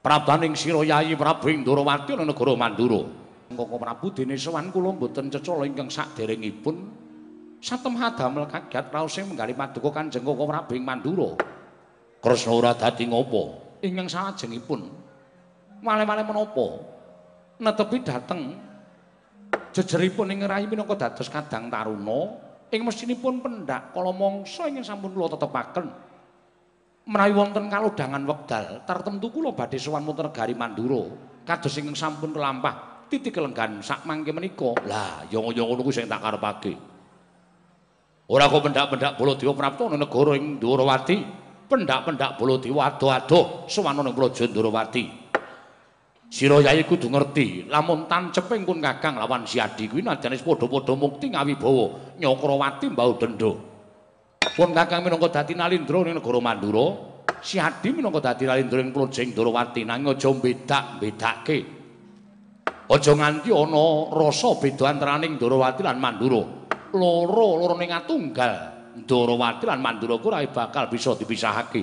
Prabaning 0.00 0.56
sira 0.56 0.80
Yai 0.86 1.12
Prabu 1.18 1.50
Indrawati 1.50 2.14
ana 2.14 2.24
negara 2.24 2.54
Mandura. 2.54 3.02
Koko 3.50 3.76
Prabu 3.82 4.14
dene 4.14 4.38
sowan 4.38 4.70
kula 4.70 4.94
mboten 4.94 5.26
cecala 5.26 5.66
ingkang 5.66 5.90
saderengipun 5.90 7.02
satem 7.58 7.98
hadamel 7.98 8.46
kagat 8.46 8.94
raos 8.94 9.10
sing 9.10 9.26
menggali 9.26 9.58
paduka 9.58 9.90
Kanjeng 9.90 10.22
Koko 10.22 10.46
Prabu 10.46 10.78
ing 10.78 10.86
Mandura. 10.86 11.34
Kresna 12.22 12.54
ora 12.54 12.72
dadi 12.78 13.10
ngopo 13.10 13.42
ingkang 13.82 14.06
salajengipun. 14.06 14.80
Male-male 15.80 16.22
menapa? 16.22 16.66
Netepi 17.60 18.04
dateng 18.04 18.69
jejeripun 19.70 20.34
ing 20.34 20.42
rayi 20.46 20.66
minangka 20.66 20.96
dados 21.08 21.30
kadang 21.30 21.70
taruna 21.70 22.20
ing 22.70 22.80
mesinipun 22.86 23.42
pendak 23.42 23.90
kala 23.90 24.14
mangsa 24.14 24.70
ingin 24.70 24.86
sampun 24.86 25.14
kula 25.14 25.30
tetepaken. 25.34 25.86
Menawi 27.10 27.32
wonten 27.34 27.66
kalodhangan 27.66 28.22
wekdal 28.22 28.86
tertentu 28.86 29.34
kula 29.34 29.50
badhe 29.56 29.78
sowan 29.80 30.06
muter 30.06 30.30
gari 30.30 30.54
mandura 30.54 31.10
kados 31.42 31.74
ingkang 31.80 31.98
sampun 31.98 32.30
kelampah 32.30 33.06
titik 33.10 33.34
kelenggan 33.34 33.82
sak 33.82 34.06
mangke 34.06 34.30
menika. 34.30 34.78
Lah 34.86 35.26
yongo-yongo 35.26 35.82
niku 35.82 35.90
sing 35.90 36.06
tak 36.06 36.22
karepake. 36.22 36.74
Ora 38.30 38.46
kok 38.46 38.62
pendak-pendak 38.62 39.18
Baladewa 39.18 39.52
prapta 39.58 39.90
ana 39.90 39.98
negara 39.98 40.38
ing 40.38 40.62
Ndrawati 40.62 41.16
pendak-pendak 41.66 42.38
Baladewa 42.38 42.86
ado-ado 42.86 43.66
sowan 43.66 43.98
ana 43.98 44.10
ing 44.10 44.14
Praja 44.14 44.46
Ndrawati 44.46 45.19
Sira 46.30 46.62
Yai 46.62 46.86
kudu 46.86 47.10
ngerti, 47.10 47.66
lamun 47.66 48.06
tanceping 48.06 48.62
pun 48.62 48.78
Kakang 48.78 49.18
lawan 49.18 49.42
Si 49.50 49.58
Adi 49.58 49.90
kuwi 49.90 50.06
wis 50.06 50.42
padha-padha 50.46 50.94
mukti 50.94 51.26
ngawibawa 51.34 52.14
Nyakrawati 52.22 52.86
mbau 52.86 53.18
denda. 53.18 53.50
Pun 54.38 54.70
Kakang 54.70 55.02
minangka 55.02 55.42
dadi 55.42 55.58
nalindra 55.58 56.06
ning 56.06 56.22
negara 56.22 56.38
Mandura, 56.38 56.86
Si 57.42 57.58
Adi 57.58 57.90
minangka 57.90 58.30
dadi 58.30 58.46
nalindra 58.46 58.78
ing 58.78 58.94
Projeng 58.94 59.34
Ndrawati 59.34 59.82
nanging 59.82 60.14
aja 60.14 60.30
bedak-bedake. 60.30 61.58
Aja 62.86 63.12
nganti 63.18 63.50
ana 63.50 63.84
rasa 64.14 64.54
beda 64.54 64.86
antaraning 64.86 65.34
Ndrawati 65.34 65.82
lan 65.82 65.98
Mandura. 65.98 66.42
Loro 66.94 67.58
loro 67.58 67.74
ning 67.74 67.90
atunggal 67.90 68.54
Ndrawati 69.02 69.66
lan 69.66 69.82
Mandura 69.82 70.14
kuwi 70.22 70.46
bakal 70.54 70.86
bisa 70.86 71.18
dipisahake. 71.18 71.82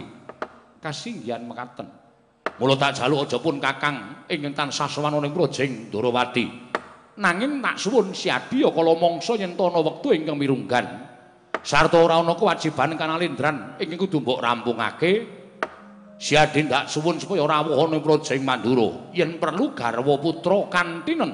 Kasinggihan 0.79 1.43
mekaten. 1.43 1.96
Mula 2.57 2.73
tak 2.73 2.97
jaluk 2.97 3.29
aja 3.29 3.37
pun 3.37 3.61
Kakang 3.61 4.25
ingkang 4.25 4.57
tansah 4.57 4.89
sowan 4.89 5.13
ing 5.21 5.29
Projeng 5.29 5.93
Ndrawati. 5.93 6.45
Nanging 7.17 7.61
tak 7.61 7.77
suwun 7.77 8.13
siadi 8.13 8.65
ya 8.65 8.69
kala 8.73 8.93
mangsa 8.97 9.37
yen 9.37 9.53
ana 9.53 9.79
wektu 9.81 10.13
ingkang 10.13 10.37
mirunggan. 10.37 10.85
Sarta 11.61 12.01
ora 12.01 12.17
ana 12.17 12.33
kewajiban 12.33 12.97
kanalindran 12.97 13.77
ingkang 13.77 14.01
kudu 14.01 14.25
mbok 14.25 14.41
rampungake. 14.41 15.11
Siadi 16.17 16.65
ndak 16.65 16.89
suwun 16.89 17.21
supaya 17.21 17.45
rawuh 17.45 17.93
ing 17.93 18.01
Projeng 18.01 18.41
Mandura 18.41 19.13
yen 19.13 19.37
perlu 19.37 19.77
garwa 19.77 20.17
putra 20.17 20.65
kantinen 20.65 21.31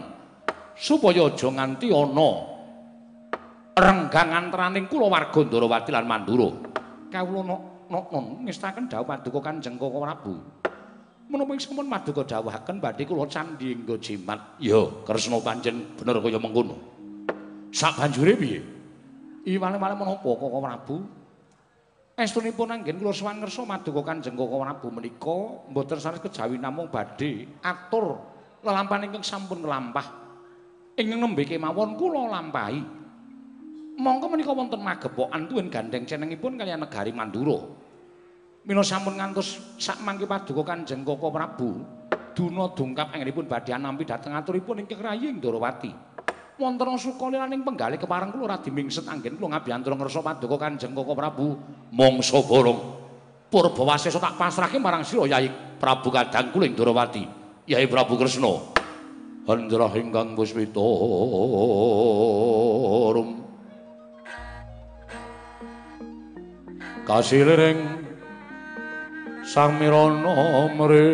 supaya 0.76 1.32
aja 1.32 1.48
nganti 1.48 1.88
ana 1.88 2.30
renggang 3.80 4.30
antaraning 4.36 4.92
kula 4.92 5.08
warga 5.08 5.40
Ndrawati 5.40 5.90
lan 5.96 6.04
Mandura. 6.04 6.52
Kawula 7.08 7.42
nok 7.88 8.06
non 8.12 8.44
ngestaken 8.44 8.92
dawuh 8.92 9.08
paduka 9.08 9.40
Kanjeng 9.40 9.80
Koko 9.80 10.04
Prabu. 10.04 10.63
Menapa 11.32 11.56
sampun 11.56 11.88
maduka 11.88 12.24
dawuhaken 12.28 12.78
badhe 12.84 13.04
kula 13.08 13.26
candhi 13.30 13.74
nggo 13.74 13.96
jimat. 14.00 14.40
Ya 14.60 14.80
kresna 15.08 15.40
pancen 15.40 15.96
bener 15.96 16.20
kaya 16.20 16.40
mengkono. 16.40 16.76
Sak 17.74 17.98
banjure 17.98 18.38
piye? 18.38 18.60
Iwale-wale 19.44 19.96
menapa 19.98 20.24
kok 20.24 20.40
Prabu 20.40 20.98
estunipun 22.14 22.70
anggen 22.70 23.02
kula 23.02 23.12
sowan 23.12 23.42
ngersa 23.42 23.66
maduka 23.66 24.02
kanjeng 24.06 24.38
kok 24.38 24.52
Prabu 24.52 24.88
menika 24.94 25.40
mboten 25.72 26.00
sanes 26.00 26.22
kejawi 26.22 26.62
namung 26.62 26.88
badhe 26.88 27.48
atur 27.66 28.20
lelampahan 28.64 29.10
ingkang 29.10 29.26
sampun 29.26 29.66
nglampah. 29.66 30.08
Ingkang 30.94 31.20
nembe 31.20 31.44
kemawon 31.44 31.98
kula 31.98 32.30
lampahi. 32.30 32.82
Monggo 33.94 34.26
menika 34.26 34.54
wonten 34.54 34.82
magepokan 34.82 35.46
tuwin 35.46 35.70
gandeng 35.70 36.06
cenengipun 36.06 36.58
kaliyan 36.58 36.82
negari 36.82 37.14
Mandura 37.14 37.83
Mila 38.64 38.80
sampun 38.80 39.20
ngantos 39.20 39.76
sak 39.76 40.00
mangke 40.08 40.24
paduka 40.24 40.64
Kanjeng 40.64 41.04
Koko 41.04 41.28
Prabu 41.28 41.84
duna 42.32 42.72
dungkap 42.72 43.12
anggenipun 43.12 43.44
badhe 43.44 43.76
nampi 43.76 44.08
dhateng 44.08 44.32
aturipun 44.40 44.80
ing 44.80 44.88
Kraying 44.88 45.44
Ndrawati. 45.44 45.92
Wonten 46.56 46.96
sukalilaning 46.96 47.60
penggalih 47.66 48.00
kepareng 48.00 48.32
kula 48.32 48.56
radi 48.56 48.72
mingset 48.72 49.04
anggen 49.12 49.36
kula 49.36 49.60
ngabiyantura 49.60 50.00
ngersa 50.00 50.24
paduka 50.24 50.56
Kanjeng 50.56 50.96
Koko 50.96 51.12
Prabu 51.12 51.60
mangsa 51.92 52.40
borong. 52.40 53.04
Purbawasesa 53.52 54.18
tak 54.24 54.40
pasrahke 54.40 54.80
marang 54.80 55.04
sira 55.04 55.28
Yai 55.28 55.52
Prabu 55.76 56.08
Kadang 56.08 56.56
Kuling 56.56 56.72
Ndrawati. 56.72 57.24
Yai 57.68 57.84
Prabu 57.92 58.16
Kresna. 58.16 58.64
Andra 59.44 59.92
ingkang 59.92 60.40
puspita 60.40 60.80
rum. 63.12 63.44
Kasiling 67.04 68.03
sang 69.54 69.78
mirana 69.78 70.66
mre 70.74 71.06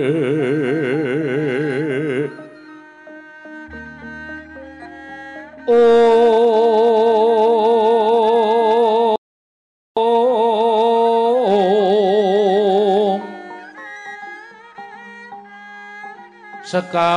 sekar. 16.70 17.10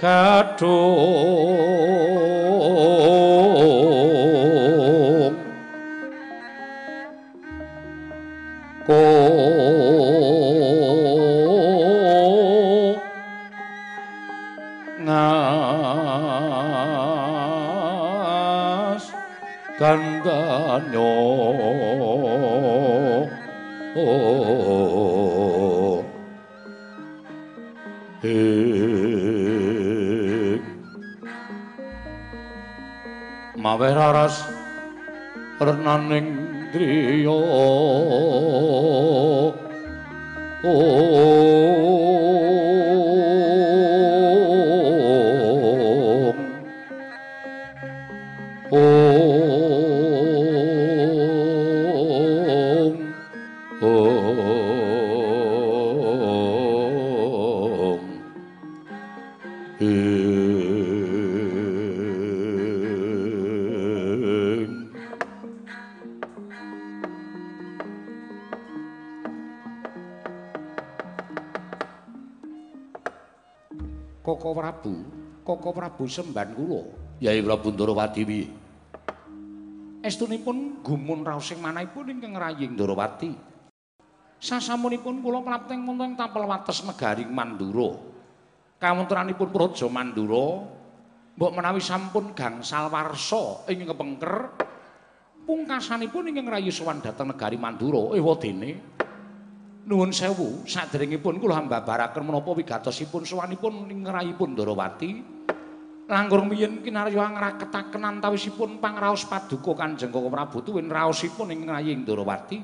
Kadung 0.00 1.36
ko 8.86 9.02
ngas 18.06 19.04
kandanyo 19.74 21.10
oh 23.98 24.36
mawe 33.56 33.88
raras 33.98 34.46
renaning 35.58 36.35
driya 36.76 37.36
Koko 40.62 41.85
Prabu 75.96 76.12
semban 76.12 76.52
kula. 76.52 76.84
Yai 77.24 77.40
Prabu 77.40 77.72
Ndarawati 77.72 78.20
piye? 78.28 78.52
Estunipun 80.04 80.84
gumun 80.84 81.24
raos 81.24 81.48
sing 81.48 81.56
manahipun 81.56 82.12
ingkang 82.12 82.36
raying 82.36 82.76
Ndarawati. 82.76 83.32
Sasamunipun 84.36 85.24
kula 85.24 85.40
prapteng 85.40 85.88
wonten 85.88 86.12
tapel 86.12 86.44
wates 86.44 86.84
negari 86.84 87.24
Mandura. 87.24 87.96
Kawontenanipun 88.76 89.48
Praja 89.48 89.88
Mandura 89.88 90.68
mbok 91.32 91.52
menawi 91.56 91.80
sampun 91.80 92.36
gangsal 92.36 92.92
warsa 92.92 93.64
ing 93.72 93.88
kepengker 93.88 94.52
pungkasanipun 95.48 96.28
ingkang 96.28 96.52
rayu 96.52 96.68
sowan 96.68 97.00
dhateng 97.00 97.32
negari 97.32 97.56
Mandura 97.56 98.12
ewa 98.12 98.36
dene 98.36 99.00
nuwun 99.88 100.12
sewu 100.12 100.68
saderengipun 100.68 101.40
kula 101.40 101.64
mbabaraken 101.64 102.20
menapa 102.20 102.52
wigatosipun 102.52 103.24
sowanipun 103.24 103.88
ing 103.88 104.04
ngrayipun 104.04 104.52
Ndarawati 104.52 105.35
langkung 106.06 106.46
miyin 106.46 106.86
kinarya 106.86 107.34
ngraketaken 107.34 108.02
antawisipun 108.02 108.78
pangraos 108.78 109.26
paduka 109.26 109.74
Kanjeng 109.74 110.14
Koko 110.14 110.30
Prabu 110.30 110.62
tuwin 110.62 110.86
raosipun 110.86 111.50
ing 111.50 111.66
ngraying 111.66 112.06
Ndarawati 112.06 112.58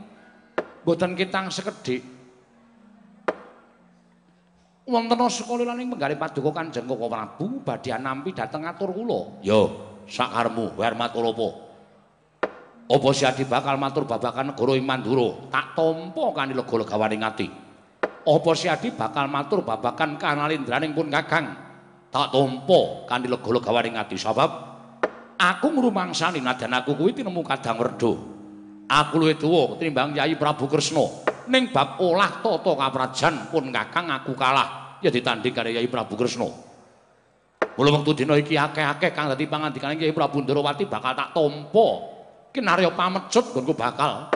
boten 0.86 1.18
kitang 1.18 1.50
sekedhik. 1.50 2.02
Wonten 4.82 5.18
sekala 5.30 5.74
ing 5.78 5.90
penggalih 5.90 6.18
paduka 6.18 6.50
Kanjeng 6.54 6.86
Koko 6.86 7.10
Prabu 7.10 7.66
badhe 7.66 7.90
nampi 7.98 8.30
dhateng 8.30 8.62
atur 8.62 8.94
kula. 8.94 9.42
Ya, 9.42 9.58
sakarmu, 10.06 10.78
Warmatura 10.78 11.34
apa? 11.34 11.48
Apa 12.92 13.08
siadi 13.14 13.48
bakal 13.48 13.80
matur 13.80 14.04
babakan 14.04 14.52
negara 14.52 14.76
ing 14.76 14.84
Mandura? 14.84 15.48
Tak 15.48 15.72
tampa 15.72 16.24
kanthi 16.36 16.52
lega-legawaning 16.52 17.22
ati. 17.24 17.48
Apa 18.22 18.50
siadi 18.52 18.92
bakal 18.92 19.32
matur 19.32 19.64
babakan 19.64 20.20
kanalindraning 20.20 20.92
pun 20.92 21.08
Kakang? 21.08 21.71
Tak 22.12 22.28
tampa 22.28 23.08
kanthi 23.08 23.24
lega-legawaning 23.24 23.96
ati 23.96 24.20
sebab 24.20 24.50
aku 25.40 25.66
ngrumangsani 25.72 26.44
nadyan 26.44 26.76
aku 26.76 26.92
kuwi 26.92 27.16
tinemu 27.16 27.40
kadang 27.40 27.80
werda. 27.80 28.12
aku 28.84 29.14
luwih 29.16 29.40
tuwa 29.40 29.80
tinimbang 29.80 30.12
Yai 30.20 30.36
Prabu 30.36 30.68
Kresna. 30.68 31.08
Ning 31.48 31.72
bab 31.72 31.96
olah 32.04 32.44
tata 32.44 32.72
kaprajan 32.76 33.48
pun 33.48 33.72
kakang 33.72 34.12
aku 34.12 34.36
kalah. 34.36 35.00
Ya 35.00 35.08
ditanding 35.08 35.56
karo 35.56 35.72
Yai 35.72 35.88
Prabu 35.88 36.20
Kresna. 36.20 36.52
Mula 37.72 37.88
wektu 37.96 38.12
dina 38.12 38.36
iki 38.36 38.60
akeh-akeh 38.60 39.16
kang 39.16 39.32
dadi 39.32 39.48
pangandikane 39.48 39.96
Yai 39.96 40.12
Prabu 40.12 40.44
Ndrawati 40.44 40.84
bakal 40.84 41.16
tak 41.16 41.32
tampa 41.32 41.88
kinarya 42.52 42.92
pamecut 42.92 43.56
nggonku 43.56 43.72
bakal. 43.72 44.28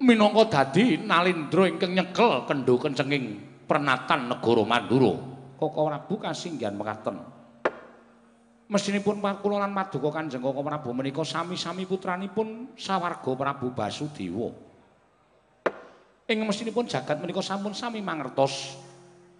Minangka 0.00 0.48
dadi 0.48 0.96
nalindra 1.04 1.68
ingkang 1.68 1.92
nyekel 1.92 2.48
kendho 2.48 2.80
kencenging 2.80 3.24
pernatan 3.68 4.32
negara 4.32 4.64
Mandura 4.64 5.33
Koko 5.64 5.88
Prabu 5.88 6.20
kasinggihan 6.20 6.76
mekaten 6.76 7.44
Mesinipun 8.64 9.20
lan 9.20 9.72
Maduka 9.76 10.08
Kanjeng 10.08 10.40
Koko 10.40 10.64
Prabu 10.64 10.96
menika 10.96 11.20
sami-sami 11.20 11.84
putranipun 11.84 12.72
sawarga 12.80 13.36
Prabu 13.36 13.76
Basudewa. 13.76 14.48
Ing 16.24 16.38
mesinipun 16.48 16.88
jagat 16.88 17.20
menika 17.20 17.44
sampun 17.44 17.76
sami 17.76 18.00
mangertos 18.00 18.80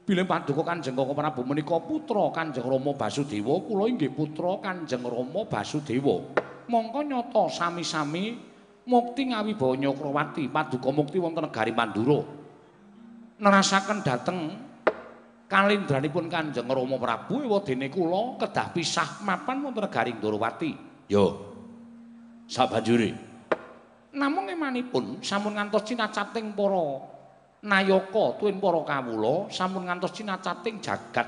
bilih 0.04 0.28
Paduka 0.28 0.60
Kanjeng 0.68 0.92
Koko 0.92 1.16
Prabu 1.16 1.40
menika 1.40 1.80
putra 1.80 2.28
Kanjeng 2.37 2.68
Rama 2.68 2.92
Basudewa, 2.92 3.64
kula 3.64 3.88
inggih 3.88 4.12
putra 4.12 4.60
Kanjeng 4.60 5.00
Rama 5.00 5.48
Basudewa. 5.48 6.20
Mongko 6.68 7.00
nyata 7.08 7.48
sami-sami 7.48 8.37
mukti 8.84 9.32
ngawibawa 9.32 9.72
Nyakrawati 9.80 10.52
Paduka 10.52 10.92
mukti 10.92 11.16
wonten 11.16 11.48
negari 11.48 11.72
Mandura. 11.72 12.20
Nerasaken 13.40 14.04
dhateng 14.04 14.38
kalindranipun 15.48 16.26
Kanjeng 16.33 16.68
Rama 16.68 16.96
Prabu 16.96 17.44
ewa 17.44 17.61
dene 17.61 17.92
kula 17.92 18.40
kedah 18.40 18.72
pisah 18.72 19.20
mapan 19.24 19.61
wonten 19.61 19.85
negaring 19.85 20.18
Ndorowati. 20.18 20.70
Yo. 21.09 21.24
Sabanjure. 22.48 23.11
Namung 24.14 24.46
emanipun 24.46 25.18
sampun 25.24 25.59
ngantos 25.59 25.85
cinacating 25.90 26.54
para 26.54 26.87
nayaka 27.64 28.38
tuwin 28.38 28.62
para 28.62 28.80
kawula 28.87 29.50
sampun 29.50 29.88
ngantos 29.88 30.14
cinacating 30.14 30.78
jagat 30.78 31.26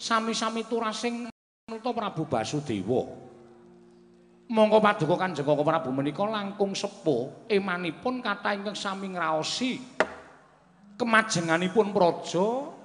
sami-sami 0.00 0.64
turasing 0.64 1.28
nuta 1.68 1.90
Prabu 1.92 2.24
Basudewa. 2.24 3.04
Monggo 4.50 4.82
paduka 4.82 5.14
Kanjeng 5.14 5.46
Prabu 5.46 5.94
menika 5.94 6.26
langkung 6.26 6.74
sepuh 6.74 7.46
emanipun 7.46 8.18
kathah 8.18 8.58
ingkang 8.58 8.74
sami 8.74 9.14
ngraosi 9.14 9.78
kemajenganipun 10.98 11.94
praja 11.94 12.79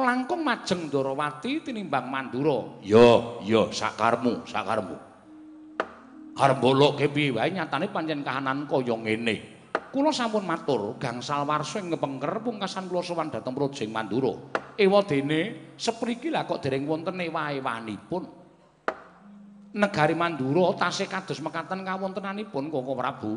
langkung 0.00 0.46
majeng 0.46 0.86
Ndarawati 0.88 1.62
tinimbang 1.66 2.06
Mandura. 2.08 2.80
Ya, 2.82 3.38
ya 3.44 3.68
sakarmu, 3.68 4.46
sakarmu. 4.46 4.96
Arep 6.38 6.62
mbolokke 6.62 7.10
piye 7.10 7.34
wae 7.34 7.50
nyatane 7.50 7.90
pancen 7.90 8.22
kahanan 8.22 8.70
kaya 8.70 8.94
ngene. 8.94 9.36
Kula 9.90 10.14
sampun 10.14 10.46
matur 10.46 10.94
gangsal 11.00 11.42
warsa 11.42 11.82
ing 11.82 11.90
ngepengker 11.90 12.38
pungkasan 12.44 12.86
kula 12.86 13.02
sowan 13.02 13.34
dhateng 13.34 13.58
Projeng 13.58 13.90
Mandura. 13.90 14.38
Ewa 14.78 15.02
dene 15.02 15.74
sepriki 15.74 16.30
lah 16.30 16.46
kok 16.46 16.62
dereng 16.62 16.86
wonten 16.86 17.18
ewa-ewanipun. 17.18 18.22
Negari 19.74 20.14
Mandura 20.14 20.78
tasih 20.78 21.10
kados 21.10 21.42
mekaten 21.42 21.82
kawontenanipun 21.82 22.70
Koko 22.70 22.92
Prabu. 22.94 23.32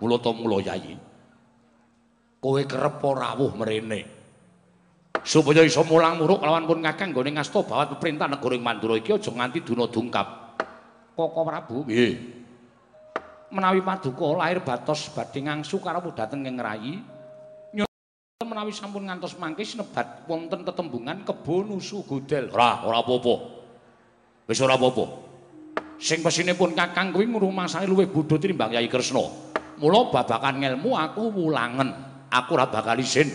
Mula 0.00 0.16
to 0.16 0.32
mula 0.32 0.64
yayi. 0.64 0.96
Kowe 2.40 2.62
kerep 2.64 3.02
rawuh 3.04 3.52
mrene. 3.58 4.17
Supaya 5.26 5.62
iso 5.66 5.82
mulang 5.86 6.18
muruk 6.18 6.42
lawan 6.42 6.66
pun 6.68 6.82
ngakang 6.82 7.14
gone 7.14 7.34
ngasta 7.34 7.64
bawat 7.64 7.96
perintah 7.98 8.26
negara 8.30 8.54
ing 8.54 8.62
Mandura 8.62 8.94
iki 8.98 9.14
aja 9.14 9.30
nganti 9.32 9.62
duna 9.64 9.86
dungkap. 9.88 10.26
Koko 11.18 11.40
Prabu, 11.42 11.82
nggih. 11.86 12.14
Menawi 13.50 13.80
paduka 13.80 14.38
lahir 14.38 14.62
batos 14.62 15.10
badhe 15.10 15.42
ngangsu 15.42 15.80
karo 15.82 16.04
dhateng 16.14 16.46
ing 16.46 16.60
rayi, 16.60 17.00
menawi 18.48 18.70
sampun 18.70 19.06
ngantos 19.06 19.34
mangke 19.38 19.62
sinebat 19.62 20.26
wonten 20.26 20.62
tetembungan 20.62 21.22
kebon 21.22 21.74
nusu 21.74 22.02
godel. 22.06 22.50
Ora, 22.54 22.82
ora 22.86 23.02
apa-apa. 23.02 23.34
Wis 24.46 24.58
ora 24.62 24.74
apa-apa. 24.74 25.04
Sing 25.98 26.22
pesine 26.22 26.54
pun 26.54 26.74
Kakang 26.74 27.10
kuwi 27.10 27.26
ngrumasane 27.26 27.90
luwih 27.90 28.06
bodho 28.06 28.38
tinimbang 28.38 28.74
Yai 28.74 28.86
Kresna. 28.86 29.26
Mula 29.78 30.10
babakan 30.10 30.62
ngelmu 30.62 30.94
aku 30.94 31.34
wulangen. 31.34 31.90
Aku 32.30 32.54
ora 32.54 32.70
bakal 32.70 32.98
isin 32.98 33.30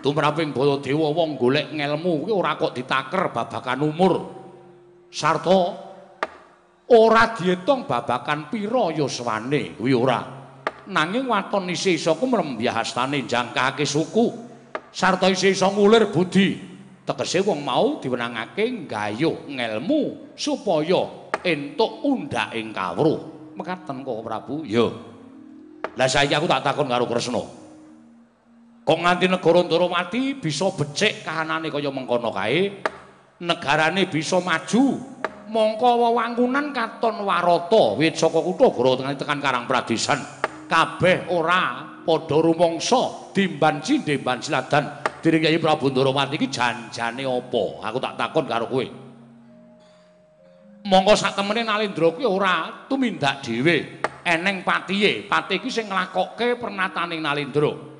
tumraping 0.00 0.50
Baladewa 0.56 1.12
wong 1.12 1.36
golek 1.36 1.72
ngelmu 1.76 2.24
kuwi 2.26 2.32
ora 2.32 2.56
kok 2.56 2.74
ditaker 2.74 3.30
babakan 3.30 3.80
umur. 3.84 4.14
Sarta 5.12 5.60
ora 6.90 7.24
diitung 7.36 7.84
babakan 7.84 8.48
pira 8.48 8.90
yuswane 8.96 9.76
kuwi 9.76 9.92
ora. 9.94 10.20
Nanging 10.90 11.30
waton 11.30 11.70
isih 11.70 11.94
isa 11.94 12.18
ku 12.18 12.26
mrembyahastane 12.26 13.28
jangkahake 13.28 13.86
suku. 13.86 14.50
Sarta 14.90 15.30
isih 15.30 15.54
isa 15.54 15.70
ngulir 15.70 16.10
budi. 16.10 16.68
Tegese 17.06 17.46
wong 17.46 17.62
mau 17.62 18.02
diwenangake 18.02 18.86
nggayuh 18.86 19.50
ngelmu 19.50 20.34
supaya 20.34 21.30
entuk 21.46 22.02
undhak 22.02 22.56
ing 22.58 22.74
kawruh. 22.74 23.52
Mekaten 23.54 24.02
kok 24.02 24.24
Prabu? 24.24 24.64
Ya. 24.64 24.88
Lah 25.98 26.08
saiki 26.08 26.32
aku 26.32 26.46
tak 26.46 26.64
takon 26.64 26.88
karo 26.88 27.04
Kresna. 27.04 27.59
Kok 28.80 28.98
nganti 28.98 29.26
negara 29.28 29.60
Ndarawati 29.64 30.40
bisa 30.40 30.72
becik 30.72 31.22
kahanane 31.22 31.68
kaya 31.68 31.92
mengkono 31.92 32.32
kae? 32.32 32.80
Negarane 33.40 34.08
bisa 34.08 34.40
maju. 34.40 35.00
Mongko 35.50 35.88
wewangunan 36.06 36.70
katon 36.70 37.26
warata. 37.26 37.98
Wit 37.98 38.14
saka 38.14 38.38
kutha 38.38 38.70
gara 38.70 39.14
tekan 39.18 39.40
Karang 39.42 39.64
Pradesan 39.66 40.20
kabeh 40.70 41.26
ora 41.32 41.98
padha 42.06 42.36
rumangsa. 42.38 43.32
Dimban 43.34 43.82
cindemban 43.82 44.42
siladan 44.42 45.02
dening 45.20 45.42
Kyai 45.44 45.58
Prabu 45.60 45.90
Ndarawati 45.90 46.38
iki 46.38 46.48
janjane 46.48 47.26
apa? 47.26 47.64
Aku 47.90 47.98
tak 47.98 48.14
takon 48.16 48.46
karo 48.46 48.66
kowe. 48.70 48.86
Mongko 50.80 51.12
sak 51.12 51.36
temene 51.36 51.66
Nalendra 51.66 52.08
kuwi 52.16 52.24
ora 52.24 52.86
tumindak 52.88 53.44
dhewe. 53.44 54.00
Eneng 54.24 54.64
patihe 54.64 55.28
pati 55.28 55.60
iki 55.60 55.68
sing 55.68 55.88
nglakokke 55.88 56.56
pernataning 56.56 57.20
Nalendra 57.20 57.90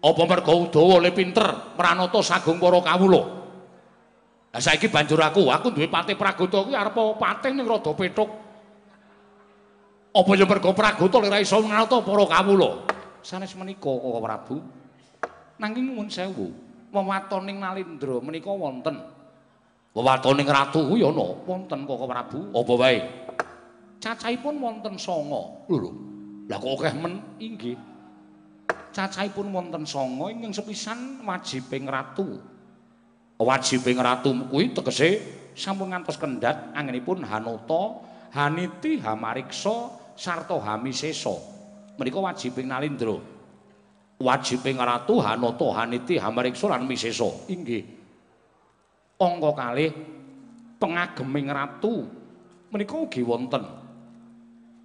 Apa 0.00 0.22
mergo 0.24 0.64
Udawa 0.64 0.96
le 1.04 1.12
pinter 1.12 1.76
Pranata 1.76 2.24
sagung 2.24 2.56
para 2.56 2.80
kawula. 2.80 3.22
Lah 4.50 4.58
saiki 4.58 4.90
banjur 4.90 5.20
aku, 5.20 5.52
aku 5.52 5.70
duwe 5.70 5.86
pati 5.86 6.16
Pragata 6.16 6.64
kuwi 6.64 6.74
arep 6.74 6.96
patih 7.20 7.52
ning 7.54 7.68
rada 7.68 7.92
petuk. 7.92 8.30
Apa 10.10 10.30
ya 10.34 10.48
mergo 10.48 10.72
Pragata 10.72 11.16
ora 11.20 11.38
iso 11.38 11.60
nata 11.62 12.00
para 12.00 12.24
kawula. 12.26 12.70
Sanes 13.20 13.52
menika 13.52 13.92
Koko 13.92 14.18
Prabu. 14.24 14.56
Nanging 15.60 15.92
nuwun 15.92 16.08
sewu, 16.08 16.48
wewatoning 16.88 17.60
Nalindra 17.60 18.16
menika 18.24 18.48
wonten. 18.48 18.96
Wewatoning 19.92 20.48
ratu 20.48 20.80
kuwi 20.88 21.04
ana 21.04 21.26
wonten 21.44 21.84
Koko 21.84 22.08
Prabu. 22.08 22.48
Apa 22.56 22.72
wae? 22.80 22.98
Cacahipun 24.00 24.56
wonten 24.56 24.96
9. 24.96 25.68
Lho. 25.68 25.90
Lah 26.48 26.56
kok 26.56 26.72
akeh 26.80 26.94
men 26.96 27.20
inggih. 27.36 27.89
Cacahipun 28.90 29.50
wonten 29.54 29.82
sanga 29.86 30.28
ingkang 30.30 30.54
sepisan 30.54 31.22
wajibing 31.24 31.86
ratu. 31.86 32.38
Wajibing 33.40 33.96
ratu 33.96 34.36
kuwi 34.52 34.76
tegese 34.76 35.22
sampun 35.56 35.90
ngantos 35.90 36.20
kendhat 36.20 36.76
angenipun 36.76 37.24
Hanata, 37.24 38.04
Haniti, 38.36 39.00
Hamariksa 39.00 39.90
sarta 40.12 40.60
Hamisesa. 40.60 41.32
Menika 41.96 42.20
wajibing 42.20 42.68
Nalindra. 42.68 43.16
Wajibing 44.20 44.76
ratu 44.76 45.24
Hanata, 45.24 45.68
Haniti, 45.72 46.20
Hamariksa 46.20 46.68
lan 46.68 46.84
Misesa. 46.84 47.28
Inggih. 47.48 47.84
Angka 49.20 49.50
kalih 49.56 49.92
pengageming 50.80 51.48
ratu 51.48 52.08
menika 52.72 52.96
ugi 52.96 53.20
wonten. 53.24 53.79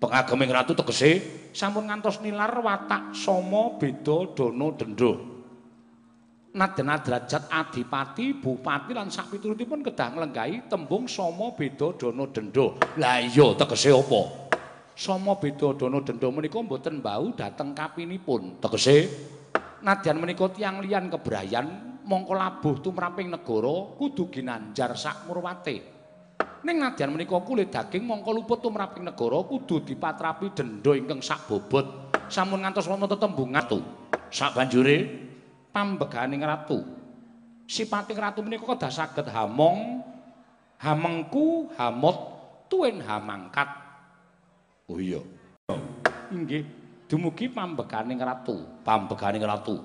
Pengageming 0.05 0.53
ratu 0.53 0.77
tegese 0.77 1.11
sampun 1.49 1.89
ngantos 1.89 2.21
nilar 2.21 2.61
watak 2.61 3.17
sama 3.17 3.73
beda 3.81 4.37
dana 4.37 4.69
dendha. 4.77 5.17
Nadyan 6.53 6.93
derajat 7.01 7.49
adipati, 7.49 8.37
bupati 8.37 8.93
lan 8.93 9.09
sak 9.09 9.33
piturutipun 9.33 9.81
kedah 9.81 10.13
nglenggahi 10.13 10.69
tembung 10.69 11.09
sama 11.09 11.57
beda 11.57 11.97
dana 11.97 12.29
dendha. 12.29 12.77
Lah 13.01 13.17
iya 13.17 13.57
tegese 13.57 13.97
apa? 13.97 14.53
Sama 14.93 15.41
beda 15.41 15.73
dana 15.73 15.97
dendha 16.05 16.29
menika 16.29 16.61
mboten 16.61 17.01
bau 17.01 17.33
dhateng 17.33 17.73
kapinipun. 17.73 18.61
Tegese 18.61 19.09
nadyan 19.81 20.21
menika 20.21 20.53
tiyang 20.53 20.85
liyan 20.85 21.09
kebrayan 21.09 21.97
mongko 22.05 22.37
labuh 22.37 22.77
tumraping 22.77 23.33
negara 23.33 23.97
kudu 23.97 24.29
ginanjar 24.29 24.93
sak 24.93 25.25
murwate. 25.25 25.94
Ning 26.65 26.81
nadyan 26.81 27.13
menika 27.13 27.37
kulit 27.45 27.69
daging 27.69 28.01
mongko 28.01 28.33
luput 28.33 28.57
tumraping 28.57 29.05
negara 29.05 29.45
kudu 29.45 29.85
dipatrapi 29.85 30.49
dendha 30.57 30.97
ingkang 30.97 31.21
sak 31.21 31.45
bobot. 31.45 32.09
Sampun 32.25 32.65
ngantos 32.65 32.89
wonten 32.89 33.05
tetembungan 33.05 33.69
tu. 33.69 33.79
Sak 34.33 34.57
banjure 34.57 35.05
pambeganing 35.69 36.41
ratu. 36.41 36.81
Sipating 37.69 38.17
ratu 38.17 38.41
menika 38.41 38.65
kedah 38.65 38.93
saged 38.93 39.25
hamong, 39.29 40.01
hamengku, 40.81 41.69
hamot, 41.77 42.17
tuwin 42.69 43.01
hamangkat. 43.01 43.69
Oh 44.89 45.01
iya. 45.01 45.21
Inggih, 46.33 46.65
dumugi 47.09 47.49
pambeganing 47.49 48.21
ratu, 48.21 48.81
pambeganing 48.81 49.45
ratu. 49.45 49.81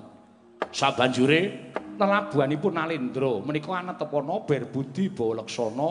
Sabanjure 0.69 1.73
lelabuhanipun 1.97 2.73
Nalendra 2.73 3.41
menika 3.45 3.77
anetepana 3.77 4.45
berbudi 4.45 5.09
bawa 5.09 5.43
leksana, 5.43 5.89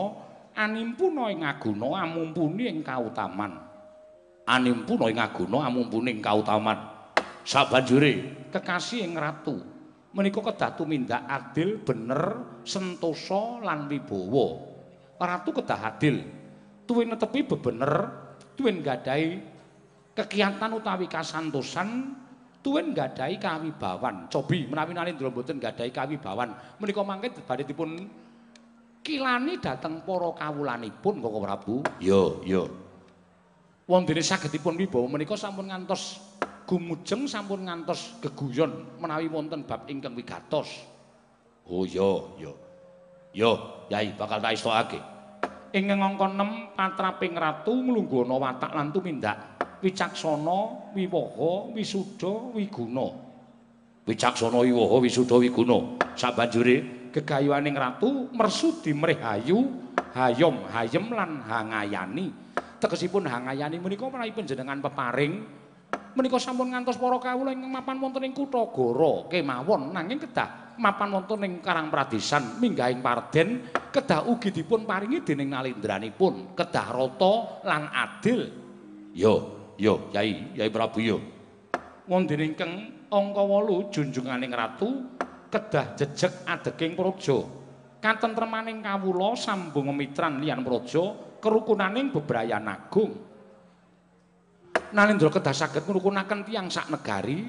animpuna 0.61 1.33
ing 1.33 1.41
aguna 1.41 2.05
amumpuni 2.05 2.69
ing 2.69 2.85
kautaman. 2.85 3.57
Animpuna 4.45 5.09
ing 5.09 5.17
aguna 5.17 5.65
amumpuni 5.65 6.17
ing 6.17 6.21
kautaman. 6.21 6.77
Sabanjure 7.41 8.45
kekasih 8.53 9.01
ing 9.01 9.17
ratu 9.17 9.57
menika 10.11 10.43
kedah 10.43 10.71
tumindak 10.75 11.23
adil, 11.25 11.81
bener, 11.81 12.21
sentosa 12.67 13.63
lan 13.63 13.87
wibawa. 13.87 14.69
Ratu 15.21 15.49
kedah 15.55 15.79
adil, 15.95 16.21
tuwin 16.85 17.13
netepi 17.13 17.45
bebener, 17.45 17.93
tuwin 18.57 18.83
gadahi 18.83 19.39
kekiatan 20.17 20.75
utawi 20.75 21.07
kasantosan, 21.07 22.17
tuwin 22.59 22.91
gadahi 22.91 23.39
kawibawan. 23.39 24.27
Cobi 24.27 24.67
menawi 24.67 24.91
Nalendra 24.97 25.31
mboten 25.31 25.61
gadahi 25.61 25.93
kawibawan, 25.93 26.51
menika 26.81 27.01
mangke 27.05 27.31
badhe 27.45 27.63
dipun 27.63 28.09
kilani 29.01 29.57
dhateng 29.57 30.05
para 30.05 30.29
kawulanipun 30.37 31.15
Koko 31.21 31.39
Prabu. 31.41 31.75
Yo, 31.97 32.41
yo. 32.45 32.69
Wondene 33.89 34.23
sagedipun 34.23 34.77
wibawa 34.79 35.17
menika 35.17 35.35
sampun 35.35 35.67
ngantos 35.67 36.21
gumujeng 36.69 37.27
sampun 37.27 37.67
ngantos 37.67 38.21
geguyon 38.23 39.01
menawi 39.01 39.27
wonten 39.27 39.67
bab 39.67 39.89
ingkang 39.89 40.15
wigatos. 40.15 40.87
Oh 41.67 41.83
iya, 41.83 42.09
iya. 42.39 42.53
Yo, 43.35 43.51
Yai 43.91 44.15
bakal 44.15 44.39
tak 44.39 44.55
istokake. 44.55 44.99
Ing 45.75 45.91
ngangka 45.91 46.27
6 46.31 46.75
patraping 46.75 47.35
ratu 47.35 47.75
nglunggana 47.75 48.35
watak 48.39 48.71
lan 48.75 48.91
tumindak 48.91 49.51
wicaksana, 49.81 50.93
wiwaha, 50.93 51.73
wisuda, 51.73 52.53
wiguna. 52.53 53.07
Wicaksana, 54.07 54.61
wiwaha, 54.61 54.95
wisuda, 55.01 55.35
wiguna. 55.41 55.97
Sabanjure 56.15 57.00
gegayuhaning 57.11 57.75
ratu 57.75 58.31
mersudi 58.31 58.95
mrih 58.95 59.19
hayu, 59.19 59.59
hayom, 60.15 60.65
hayem 60.71 61.11
lan 61.11 61.43
hangayani. 61.43 62.31
Tegesipun 62.81 63.29
hangayani 63.29 63.77
menika 63.77 64.09
menawi 64.09 64.33
panjenengan 64.33 64.81
peparing 64.81 65.61
menika 66.11 66.37
sampun 66.41 66.75
ngantos 66.75 66.99
para 66.99 67.17
kawula 67.21 67.55
ingkang 67.55 67.71
mapan 67.71 67.95
wonten 68.01 68.27
ing 68.27 68.33
kutha 68.35 68.67
Goro 68.67 69.31
kemawon 69.31 69.95
nanging 69.95 70.19
kedah 70.27 70.75
mapan 70.75 71.13
wonten 71.13 71.45
ing 71.45 71.53
Karang 71.63 71.87
Pradesan 71.87 72.59
minggahing 72.59 72.99
Parden 72.99 73.69
kedah 73.93 74.27
ugi 74.27 74.51
dipun 74.51 74.83
paringi 74.83 75.23
dening 75.23 75.51
nalindranipun. 75.51 76.57
Kedah 76.57 76.87
rata 76.91 77.63
lan 77.63 77.87
adil. 77.91 78.39
Yo 79.15 79.33
yo 79.77 80.11
Yai 80.11 80.57
Yai 80.57 80.69
Prabu 80.71 80.99
yo. 80.99 81.17
Wonten 82.09 82.43
ingkang 82.43 82.71
angka 83.07 83.43
8 83.43 83.93
junjunganing 83.93 84.51
ratu 84.51 84.89
kedah 85.51 85.99
jejeg 85.99 86.47
adeging 86.47 86.95
praja 86.95 87.37
katentremaning 87.99 88.79
kawula 88.79 89.35
sambung 89.35 89.91
mitran 89.91 90.39
liyan 90.39 90.63
praja 90.63 91.37
kerukunaning 91.43 92.09
bebrayan 92.09 92.65
agung 92.71 93.31
Nalindra 94.91 95.31
kedah 95.31 95.55
saged 95.55 95.87
ngrukunaken 95.87 96.43
tiyang 96.43 96.67
sak 96.67 96.91
negari. 96.91 97.47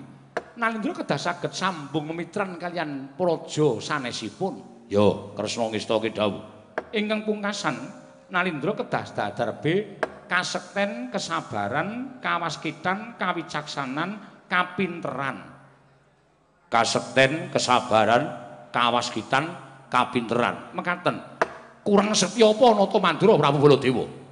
Nalindra 0.62 1.02
kedah 1.02 1.18
saged 1.18 1.50
sambung 1.50 2.14
memitran 2.14 2.54
kalian 2.54 3.18
praja 3.18 3.82
sanesipun. 3.82 4.86
Yo, 4.86 5.34
Kresna 5.34 5.66
ngesta 5.66 5.98
kedhawuh. 5.98 6.42
Ingkang 6.94 7.26
pungkasan, 7.26 7.74
Nalindra 8.30 8.78
kedah 8.78 9.04
dadarbe 9.10 9.98
kasekten, 10.30 11.10
kesabaran, 11.10 12.22
kawaskitan, 12.22 13.18
kawicaksanan, 13.18 14.22
kapinteran. 14.46 15.51
Kasekten, 16.72 17.52
kesabaran, 17.52 18.32
kawaskitan, 18.72 19.44
kapinteran. 19.92 20.72
Mekaten. 20.72 21.20
Kurang 21.84 22.16
setya 22.16 22.48
apa 22.48 22.72
nata 22.72 22.96
Mandura 22.96 23.36
Prabu 23.36 23.60
Baladewa? 23.60 24.22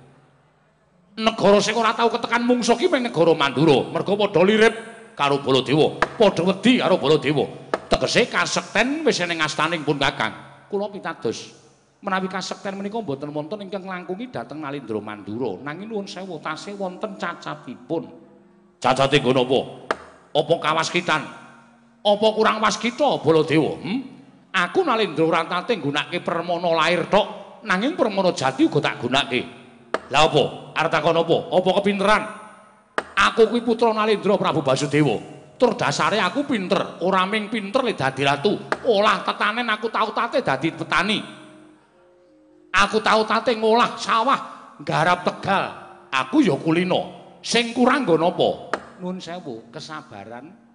negara 1.21 1.59
sing 1.61 1.77
ora 1.77 1.93
tau 1.93 2.09
ketekan 2.09 2.43
mungsuh 2.49 2.79
ki 2.81 2.89
mung 2.89 3.05
negara 3.05 3.33
Mandura. 3.37 3.93
Mergo 3.93 4.17
padha 4.17 4.41
lirip 4.41 4.75
karo 5.13 5.45
Baladewa, 5.45 6.01
padha 6.17 6.43
wedi 6.49 6.81
karo 6.81 6.97
Baladewa. 6.97 7.45
Tegese 7.91 8.31
kasekten 8.31 9.05
wis 9.05 9.21
ning 9.27 9.45
astaning 9.45 9.85
pun 9.85 10.01
Kakang. 10.01 10.33
Kula 10.71 10.87
pitados 10.89 11.53
menawi 12.01 12.33
kasekten 12.33 12.79
menika 12.81 12.97
mboten 12.97 13.29
wonten 13.29 13.61
ingkang 13.61 13.85
langkungi 13.85 14.33
dhateng 14.33 14.65
Nalindra 14.65 15.01
Mandura. 15.03 15.61
Nanging 15.61 15.93
nuwun 15.93 16.07
sewu 16.09 16.41
tasih 16.41 16.79
wonten 16.79 17.19
cacatipun. 17.21 18.09
Cacate 18.81 19.21
nggo 19.21 19.37
napa? 19.37 19.61
Apa 20.31 20.55
kawaskitan? 20.63 21.40
Apa 22.01 22.27
kurang 22.33 22.65
waskita 22.65 23.21
Baladewa? 23.21 23.77
Hmm? 23.77 24.01
Aku 24.51 24.83
Nalindra 24.83 25.23
ora 25.29 25.43
tate 25.47 25.79
nggunakake 25.79 26.25
permana 26.27 26.75
lair 26.75 27.07
tok, 27.07 27.61
nanging 27.63 27.95
permana 27.95 28.35
jati 28.35 28.67
uga 28.67 28.83
tak 28.83 28.99
gunakake. 28.99 29.41
Lah 30.11 30.27
apa? 30.27 30.75
arep 30.75 30.91
takon 30.91 31.21
apa? 31.23 31.39
Apa 31.55 31.71
kepinteran? 31.79 32.23
Aku 33.31 33.47
kuwi 33.53 33.63
putra 33.63 33.95
Nalendra 33.95 34.35
Prabu 34.41 34.65
Basudewa. 34.65 35.21
Tur 35.61 35.77
dasare 35.77 36.17
aku 36.17 36.49
pinter, 36.49 37.05
ora 37.05 37.29
ming 37.29 37.53
pinter 37.53 37.85
le 37.85 37.93
dadi 37.93 38.25
ratu. 38.25 38.57
Olah 38.89 39.21
tetanen 39.21 39.69
aku 39.69 39.93
tau 39.93 40.09
tate 40.17 40.41
dadi 40.41 40.73
petani. 40.73 41.21
Aku 42.81 42.99
tau 43.05 43.29
tate 43.29 43.61
ngolah 43.61 43.93
sawah, 44.01 44.41
garap 44.81 45.21
tegal. 45.21 45.65
Aku 46.09 46.41
ya 46.41 46.57
kulino. 46.57 47.37
Sing 47.45 47.77
kurang 47.77 48.09
nggo 48.09 48.17
napa? 48.17 48.73
Nuwun 49.05 49.21
sewu, 49.21 49.69
kesabaran. 49.69 50.70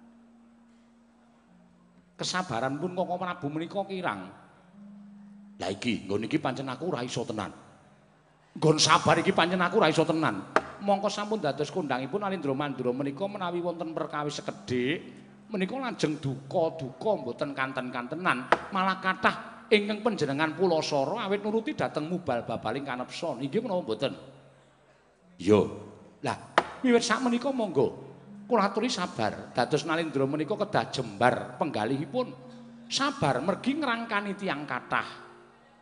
Kesabaran 2.16 2.80
pun 2.80 2.96
kok 2.96 3.12
Prabu 3.20 3.46
menika 3.52 3.84
kirang. 3.84 4.32
Lah 5.56 5.68
iki, 5.72 6.08
nggon 6.08 6.24
iki 6.24 6.40
pancen 6.40 6.68
aku 6.68 6.88
ora 6.88 7.04
iso 7.04 7.24
tenan. 7.28 7.52
Gon 8.56 8.80
sabar 8.80 9.20
iki 9.20 9.36
pancen 9.36 9.60
aku 9.60 9.76
ora 9.76 9.92
iso 9.92 10.04
tenan. 10.04 10.40
Mongko 10.80 11.08
sampun 11.12 11.40
dados 11.40 11.72
kondangipun 11.72 12.24
Alindra 12.24 12.52
Mandura 12.56 12.92
menika 12.92 13.24
menawi 13.28 13.64
wonten 13.64 13.96
perkawis 13.96 14.40
sekedhik 14.40 15.00
menika 15.48 15.76
lajeng 15.78 16.18
duka-duka 16.20 17.10
mboten 17.22 17.54
kanten-kantenan, 17.54 18.50
malah 18.74 18.98
kathah 18.98 19.68
ingkang 19.70 20.02
panjenengan 20.02 20.54
Pulasara 20.58 21.26
awit 21.26 21.42
nuruti 21.42 21.74
dhateng 21.74 22.10
mubal 22.10 22.42
babaling 22.42 22.82
kanepsa. 22.82 23.38
Inggih 23.38 23.62
menapa 23.62 23.82
mboten? 23.82 24.12
Yo. 25.38 25.60
Lah, 26.24 26.36
wiwit 26.80 27.04
sak 27.04 27.20
menika 27.22 27.52
monggo 27.52 28.05
kula 28.46 28.70
aturi 28.70 28.88
sabar. 28.88 29.50
Dados 29.52 29.82
Nalindra 29.84 30.24
menika 30.24 30.54
kedah 30.54 30.88
jembar 30.94 31.58
penggalihipun. 31.58 32.30
Sabar 32.86 33.42
mergi 33.42 33.74
ngrangkani 33.74 34.38
tiyang 34.38 34.62
kathah. 34.64 35.26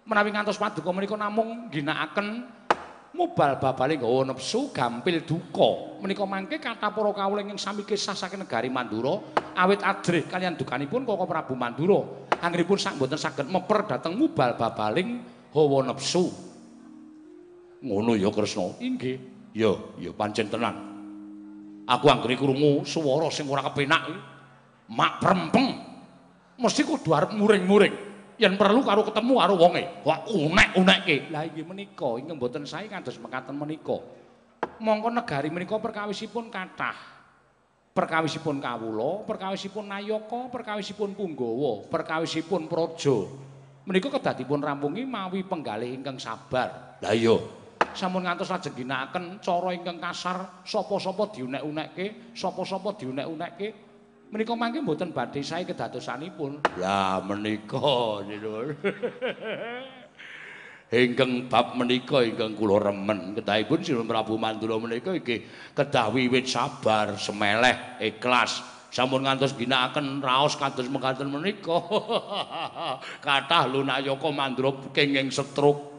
Menawi 0.08 0.32
ngantos 0.32 0.56
paduka 0.56 0.88
menika 0.92 1.16
namung 1.16 1.68
ginakaken 1.68 2.44
mubal 3.14 3.62
babale 3.62 3.94
nggawa 3.94 4.34
nepsu 4.34 4.74
gampil 4.74 5.22
duka 5.22 6.02
menika 6.02 6.26
mangke 6.26 6.58
kathah 6.58 6.90
para 6.90 7.10
kawula 7.14 7.46
ing 7.46 7.56
sami 7.56 7.86
kisah 7.86 8.12
saking 8.12 8.42
negari 8.42 8.68
Mandura 8.68 9.22
awit 9.54 9.80
adrih 9.86 10.26
kalian 10.26 10.58
dukanipun 10.58 11.06
Koko 11.06 11.24
Prabu 11.24 11.54
Mandura 11.54 12.02
anggenipun 12.42 12.74
sak 12.74 12.98
mboten 12.98 13.16
saged 13.16 13.46
meper 13.46 13.86
dhateng 13.86 14.18
mubal 14.18 14.58
babaling 14.58 15.22
hawa 15.54 15.86
nepsu 15.86 16.26
ngono 17.86 18.18
ya 18.18 18.34
Kresna 18.34 18.74
inggih 18.82 19.16
ya 19.54 19.72
ya 20.02 20.10
pancen 20.10 20.50
tenan 20.50 20.93
aku 21.84 22.06
anggere 22.08 22.36
krungu 22.36 22.84
swara 22.88 23.28
sing 23.28 23.48
ora 23.48 23.64
kepenak 23.68 24.08
mak 24.92 25.20
prempeng 25.20 25.68
mesti 26.60 26.82
kudu 26.84 27.12
arep 27.12 27.32
muring-muring 27.36 28.14
yen 28.38 28.58
perlu 28.58 28.82
karo 28.82 29.06
ketemu 29.06 29.34
karo 29.38 29.54
wonge. 29.58 29.84
Wah, 30.02 30.26
unek-unekke. 30.26 31.30
Lah 31.30 31.46
inggih 31.46 31.66
menika, 31.66 32.18
ingkang 32.18 32.36
mboten 32.38 32.64
sae 32.66 32.90
kados 32.90 33.18
mekaten 33.22 33.54
menika. 33.54 33.98
Mongko 34.82 35.08
negari 35.12 35.48
menika 35.54 35.78
perkawisipun 35.78 36.50
kathah. 36.50 37.14
Perkawisipun 37.94 38.58
kawula, 38.58 39.22
perkawisipun 39.22 39.86
Nayaka, 39.86 40.50
perkawisipun 40.50 41.14
Punggawa, 41.14 41.86
perkawisipun 41.86 42.66
Praja. 42.66 43.30
Menika 43.86 44.10
kedadipun 44.10 44.58
rampungi 44.58 45.06
mawi 45.06 45.46
penggalih 45.46 45.94
ingkang 45.94 46.18
sabar. 46.18 46.98
Lah 46.98 47.14
iya. 47.14 47.38
Sampun 47.94 48.26
ngantos 48.26 48.50
lajeng 48.50 48.74
ginakaken 48.74 49.38
cara 49.38 49.70
ingkang 49.70 50.02
kasar, 50.02 50.66
sapa-sapa 50.66 51.30
diunek-unekke, 51.30 52.34
sapa-sapa 52.34 52.98
diunek-unekke. 52.98 53.68
menika 54.34 54.50
mangke 54.58 54.82
mboten 54.82 55.14
badhe 55.14 55.46
sae 55.46 55.62
kedadosanipun. 55.62 56.58
Lah 56.82 57.22
menika 57.22 58.18
niku. 58.26 58.74
Ingkang 60.90 61.46
bab 61.46 61.78
menika 61.78 62.18
ingkang 62.26 62.58
kula 62.58 62.82
remen 62.82 63.38
kedahipun 63.38 63.78
Sinten 63.86 64.10
Prabu 64.10 64.34
Mandura 64.34 64.74
menika 64.82 65.14
iki 65.14 65.46
kedah 65.70 66.10
wiwit 66.10 66.50
sabar, 66.50 67.14
semeleh, 67.14 68.02
ikhlas. 68.02 68.62
Sampun 68.90 69.22
ngantos 69.26 69.54
ginakaken 69.54 70.18
raos 70.18 70.58
kados 70.58 70.90
mekaten 70.90 71.30
menika. 71.30 71.78
Kathah 73.24 73.70
lunayaka 73.70 74.28
Mandura 74.34 74.74
kenging 74.90 75.30
setruk. 75.30 75.93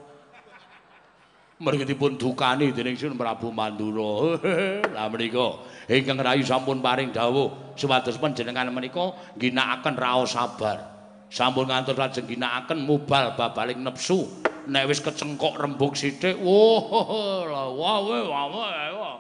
Mrikipun 1.56 2.20
dukani 2.20 2.76
dening 2.76 3.00
Sinten 3.00 3.16
Prabu 3.16 3.48
Mandura. 3.48 4.36
Lah 4.96 5.08
menika 5.08 5.64
ingkang 5.88 6.20
rayu 6.20 6.44
sampun 6.44 6.84
paring 6.84 7.16
dawuh 7.16 7.80
supados 7.80 8.20
panjenengan 8.20 8.68
menika 8.76 9.16
ginakaken 9.40 9.96
raos 9.96 10.36
sabar. 10.36 10.84
Sampun 11.32 11.72
ngantos 11.72 11.96
lajeng 11.96 12.28
ginakaken 12.28 12.84
mubal 12.84 13.40
babaling 13.40 13.80
nepsu. 13.80 14.28
Nek 14.68 14.92
wis 14.92 15.00
kecengkok 15.00 15.56
rembug 15.56 15.96
sithik 15.96 16.36
wah 16.44 17.72
wah 17.72 18.00
wah 18.04 19.16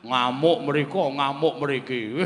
ngamuk 0.00 0.58
mriku 0.64 1.12
ngamuk 1.12 1.60
mriki. 1.60 2.24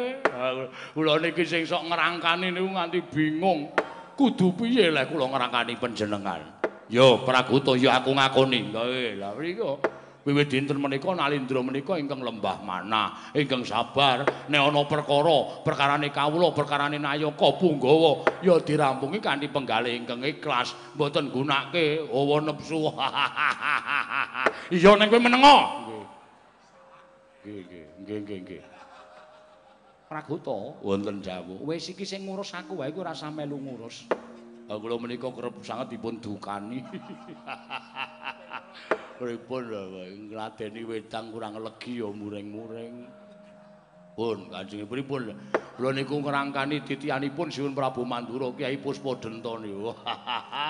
Kula 0.92 1.16
niki 1.24 1.48
sing 1.48 1.64
sok 1.64 1.88
ngrangkani 1.88 2.52
niku 2.52 2.68
nganti 2.68 3.00
bingung. 3.08 3.72
Kudu 4.12 4.52
piye 4.60 4.92
lek 4.92 5.08
kula 5.08 5.24
ngrangkani 5.32 5.80
panjenengan 5.80 6.59
yo 6.90 7.22
praguta 7.22 7.78
yo 7.78 7.88
aku 7.88 8.10
ngakoni. 8.12 8.74
Lha 8.74 9.30
mriku 9.38 9.78
wiwit 10.26 10.52
dinten 10.52 10.76
menika 10.76 11.16
nalindra 11.16 11.64
menika 11.64 11.96
ingkang 11.96 12.20
lembah 12.20 12.60
mana 12.60 13.30
ingkang 13.32 13.64
sabar. 13.64 14.26
Nek 14.50 14.60
ana 14.60 14.82
perkara 14.84 15.64
perkarane 15.64 16.10
kawula 16.10 16.52
perkarane 16.52 16.98
nayaka 16.98 17.48
punggawa 17.56 18.42
ya 18.44 18.58
dirampungi 18.60 19.22
kanthi 19.22 19.48
penggalih 19.48 19.94
ingkang 19.94 20.20
ikhlas. 20.26 20.74
Mboten 20.98 21.30
gunake 21.30 22.04
hawa 22.10 22.42
nepsu. 22.42 22.82
Iya 24.70 24.94
nek 24.94 25.10
kowe 25.10 25.18
menengo. 25.18 25.58
Nggih 27.40 27.60
nggih 27.64 27.84
nggih 28.04 28.18
nggih 28.20 28.38
nggih 28.44 28.62
Praguta 30.10 30.74
wonten 30.82 31.22
jawu 31.22 31.62
wis 31.70 31.86
iki 31.86 32.02
sing 32.02 32.26
ngurus 32.26 32.50
aku 32.50 32.82
wae 32.82 32.90
ora 32.90 33.14
sampe 33.14 33.46
lu 33.46 33.62
ngurus 33.62 34.10
kula 34.78 35.02
menika 35.02 35.34
kerep 35.34 35.66
sanget 35.66 35.98
dipun 35.98 36.22
dukani 36.22 36.78
pripun 39.20 39.68
ngladeni 40.32 40.80
wedang 40.88 41.28
kurang 41.28 41.60
legi 41.60 42.00
ya 42.00 42.08
muring-muring. 42.08 43.04
Pun 44.16 44.48
Kanjeng 44.48 44.88
pripun? 44.88 45.36
Kula 45.76 45.92
niku 45.92 46.24
ngrangkani 46.24 46.80
titianipun 46.88 47.52
Siun 47.52 47.76
Prabu 47.76 48.08
Mandura 48.08 48.48
Kyai 48.56 48.80
Puspadenta 48.80 49.60
niku. 49.60 49.92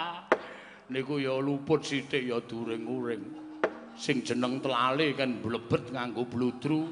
niku 0.92 1.22
ya 1.22 1.38
luput 1.38 1.86
sithik 1.86 2.26
ya 2.26 2.42
during-uring. 2.42 3.38
Sing 3.94 4.26
jeneng 4.26 4.58
telale 4.58 5.14
kan 5.14 5.38
blebet 5.38 5.94
nganggo 5.94 6.26
bludru. 6.26 6.90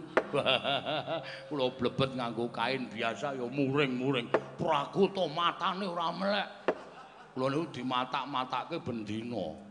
Kula 1.51 1.67
blebet 1.75 2.15
nganggo 2.15 2.55
kain 2.55 2.87
biasa 2.87 3.35
ya 3.35 3.47
muring-muring. 3.51 4.31
Prakuta 4.55 5.27
matane 5.27 5.91
ora 5.91 6.15
melek. 6.15 6.49
Kula 7.35 7.47
niku 7.53 7.67
dimatak-matake 7.81 8.81
bendina. 8.81 9.69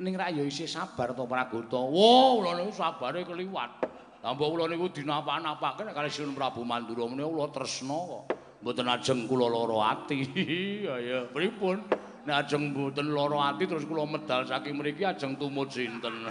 ning 0.00 0.16
rak 0.16 0.32
ya 0.32 0.48
isih 0.48 0.64
sabar 0.64 1.12
to 1.12 1.28
Praguta. 1.28 1.76
Wo, 1.76 2.40
kula 2.40 2.56
niku 2.56 2.72
sabare 2.72 3.20
keliwat. 3.22 3.84
Lah 4.24 4.32
kula 4.32 4.64
niku 4.68 4.88
dinapa-napake 4.88 5.84
nek 5.84 5.94
kali 5.96 6.08
Sinten 6.08 6.32
Prabu 6.32 6.64
Mandura 6.64 7.04
menika 7.04 7.28
kula 7.28 7.46
tresna 7.52 7.98
kok. 8.00 8.24
Mboten 8.64 8.88
ajeng 8.88 9.28
kula 9.28 9.46
lara 9.48 9.96
ati. 9.96 10.24
Ya 10.88 10.96
ya, 11.00 11.18
pripun? 11.28 11.84
Nek 12.24 12.36
ajeng 12.44 12.72
mboten 12.72 13.12
lara 13.12 13.52
ati 13.52 13.68
terus 13.68 13.84
kula 13.84 14.08
medal 14.08 14.48
saking 14.48 14.76
mriki 14.76 15.04
ajeng 15.04 15.36
tumut 15.36 15.68
sinten. 15.68 16.24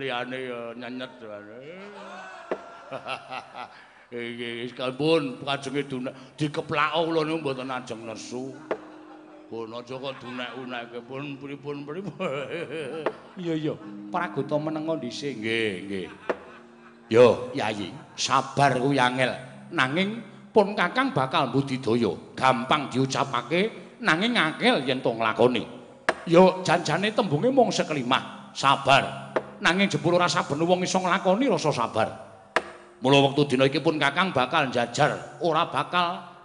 Liyane 0.00 0.38
ya 0.48 0.60
nyenyet. 0.76 1.12
Iki 4.06 4.70
sampun 4.70 5.42
kajenge 5.42 5.82
dikeplak 6.38 6.94
kula 6.94 7.26
niku 7.26 7.38
mboten 7.42 7.74
ajeng 7.74 8.06
nesu. 8.06 8.54
pun 9.46 9.70
aja 9.70 9.94
kok 9.94 10.14
dunek-unekke 10.18 10.98
pun 11.06 11.38
pripun 11.38 11.76
pripun. 11.86 12.18
Iya 13.42 13.54
iya. 13.54 13.74
Praguta 14.10 14.58
menengo 14.58 14.98
dhisik. 14.98 15.38
Nggih 15.38 15.74
nggih. 15.86 16.06
Yo 17.06 17.54
yayi 17.54 17.94
sabar 18.18 18.74
kuwi 18.74 18.98
angel 18.98 19.30
nanging 19.70 20.18
pun 20.50 20.74
kakang 20.74 21.14
bakal 21.14 21.54
budidaya 21.54 22.10
gampang 22.34 22.90
diucapake 22.90 23.70
nanging 24.02 24.34
angel 24.34 24.82
yen 24.82 24.98
to 24.98 25.14
nglakoni. 25.14 25.62
Yo 26.26 26.66
janjane 26.66 27.14
tembunge 27.14 27.54
mung 27.54 27.70
sekelimah 27.70 28.50
sabar. 28.50 29.30
Nanging 29.62 29.86
jebul 29.86 30.18
ora 30.18 30.26
saben 30.26 30.58
wong 30.58 30.82
iso 30.82 30.98
nglakoni 30.98 31.46
rasa 31.46 31.70
sabar 31.70 32.25
mula 33.00 33.28
wektu 33.28 33.56
dina 33.56 33.68
iki 33.68 33.80
pun 33.84 34.00
kakang 34.00 34.32
bakal 34.32 34.68
jajar 34.72 35.40
ora 35.44 35.68
bakal 35.68 36.36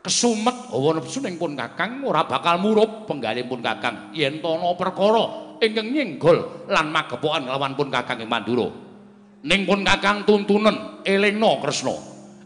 kesumet. 0.00 0.72
Hawa 0.72 1.00
nepsu 1.00 1.20
ning 1.20 1.36
pun 1.36 1.52
kakang 1.52 2.00
ora 2.04 2.24
bakal 2.24 2.56
murup. 2.60 3.04
Penggalih 3.04 3.44
pun 3.46 3.60
kakang. 3.60 4.12
Yen 4.16 4.40
ana 4.40 4.72
perkara 4.76 5.56
ingkang 5.60 5.92
nyenggol 5.92 6.68
lan 6.72 6.88
magepokan 6.88 7.44
lawan 7.44 7.76
pun 7.76 7.92
kakang 7.92 8.24
ing 8.24 8.28
Mandura. 8.28 8.68
Ning 9.44 9.64
pun 9.68 9.84
kakang 9.84 10.24
tuntunen 10.24 11.04
elingna 11.04 11.60
Kresna. 11.60 11.96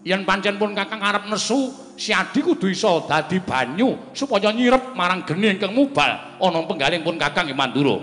Yen 0.05 0.27
pancen 0.29 0.61
pun 0.61 0.77
kakang 0.77 1.01
arep 1.01 1.31
nesu 1.33 1.73
si 1.97 2.13
adi 2.13 2.43
kudu 2.43 2.69
iso 2.69 3.07
dadi 3.07 3.41
banyu 3.41 4.13
supaya 4.13 4.51
nyirep 4.51 4.93
marang 4.99 5.23
geni 5.25 5.55
ingkang 5.55 5.73
mubal 5.73 6.37
ana 6.43 6.61
penggalih 6.67 7.01
pun 7.01 7.17
kakang 7.17 7.49
ing 7.49 7.57
Mandura. 7.57 8.03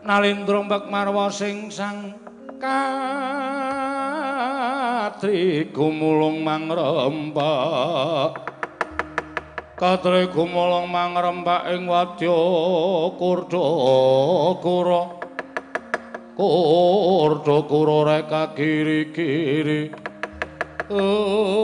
Nalindro 0.02 0.68
mbak 0.68 0.92
marwa 0.92 1.32
sing 1.32 1.72
sang 1.72 2.12
katri 5.22 5.70
gumulung 5.70 6.42
mangrembak 6.42 8.42
katri 9.78 10.26
gumulung 10.34 10.90
mangrembak 10.90 11.70
ing 11.70 11.86
wadya 11.86 12.34
kurda 13.14 13.62
kura. 14.58 15.22
Kurda 16.34 17.56
kura 17.70 17.98
reka 18.02 18.50
kiri-kiri. 18.58 19.94
Oh 20.90 21.62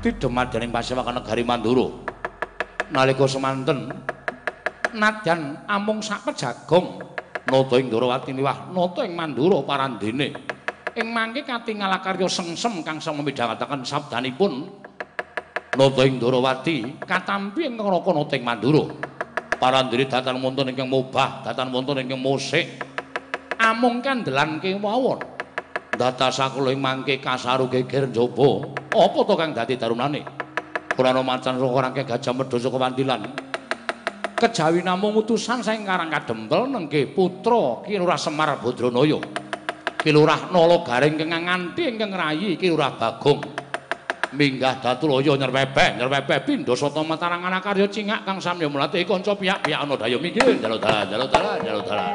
sepi 0.00 0.16
dumadaning 0.20 0.72
pasewakan 0.72 1.20
negari 1.20 1.44
Mandura. 1.44 2.03
Nalika 2.94 3.26
semanten 3.26 3.90
nadyan 4.94 5.66
amung 5.66 5.98
sak 5.98 6.30
pejagong 6.30 7.10
nata 7.42 7.74
ing 7.82 7.90
Ndrawati 7.90 8.30
niwah 8.30 8.70
nata 8.70 9.02
ing 9.02 9.18
Mandura 9.18 9.66
parandene. 9.66 10.54
Ing 10.94 11.10
mangke 11.10 11.42
katingal 11.42 11.90
karya 11.98 12.30
sengsem 12.30 12.86
kang 12.86 13.02
sang 13.02 13.18
midhangetaken 13.18 13.82
sabdanipun 13.82 14.70
nata 15.74 16.02
ing 16.06 16.22
Ndrawati 16.22 17.02
katampi 17.02 17.66
ing 17.66 17.74
neraka 17.74 18.14
nata 18.14 18.34
ing 18.38 18.46
Mandura. 18.46 18.86
Parandene 19.58 20.06
datan 20.06 20.38
wonten 20.38 20.70
ingkang 20.70 20.86
mubah, 20.86 21.42
datan 21.42 21.74
wonten 21.74 21.98
ingkang 21.98 22.22
musik. 22.22 22.62
Amung 23.58 24.06
kandelan 24.06 24.62
kemawon. 24.62 25.34
Datasa 25.90 26.46
kula 26.54 26.70
ing 26.70 26.78
mangke 26.78 27.18
kasaru 27.18 27.66
geger 27.66 28.06
njaba. 28.06 28.50
Apa 28.94 29.18
to 29.26 29.34
kang 29.34 29.50
dadi 29.50 29.74
darunane? 29.74 30.43
Ora 30.94 31.10
ana 31.10 31.26
macan 31.26 31.58
rangke 31.58 32.06
gajah 32.06 32.30
medha 32.30 32.56
saka 32.58 32.78
pantilan. 32.78 33.20
Kejawi 34.34 34.82
namung 34.82 35.18
utusan 35.18 35.62
saing 35.62 35.86
Karang 35.86 36.10
Kadempel 36.10 36.70
nengke 36.70 37.10
putra 37.10 37.82
Ki 37.86 37.98
Lurah 37.98 38.18
Semar 38.18 38.58
Badranaya. 38.62 39.18
Ki 39.98 40.10
Lurah 40.14 40.50
Nala 40.54 40.82
Garing 40.86 41.18
kenging 41.18 41.44
nganti 41.46 41.82
ingkang 41.90 42.14
rayi 42.14 42.54
Ki 42.54 42.70
Lurah 42.70 42.94
Bagong. 42.94 43.42
Minggah 44.34 44.82
Datulaya 44.82 45.38
nyerwebeh 45.38 46.02
nyerwebeh 46.02 46.38
pindha 46.42 46.74
sata 46.74 47.02
Matarangan 47.06 47.62
karya 47.62 47.86
cingak 47.86 48.26
kang 48.26 48.42
samya 48.42 48.66
mulate 48.66 48.98
kanca 49.06 49.38
piyak-piyak 49.38 49.78
ana 49.86 49.94
daya 49.94 50.18
minggir 50.18 50.58
dalu 50.58 50.82
dalan 50.82 51.06
dalu 51.06 51.26
dalan 51.30 51.58
dalu 51.62 51.82
dalan. 51.86 52.14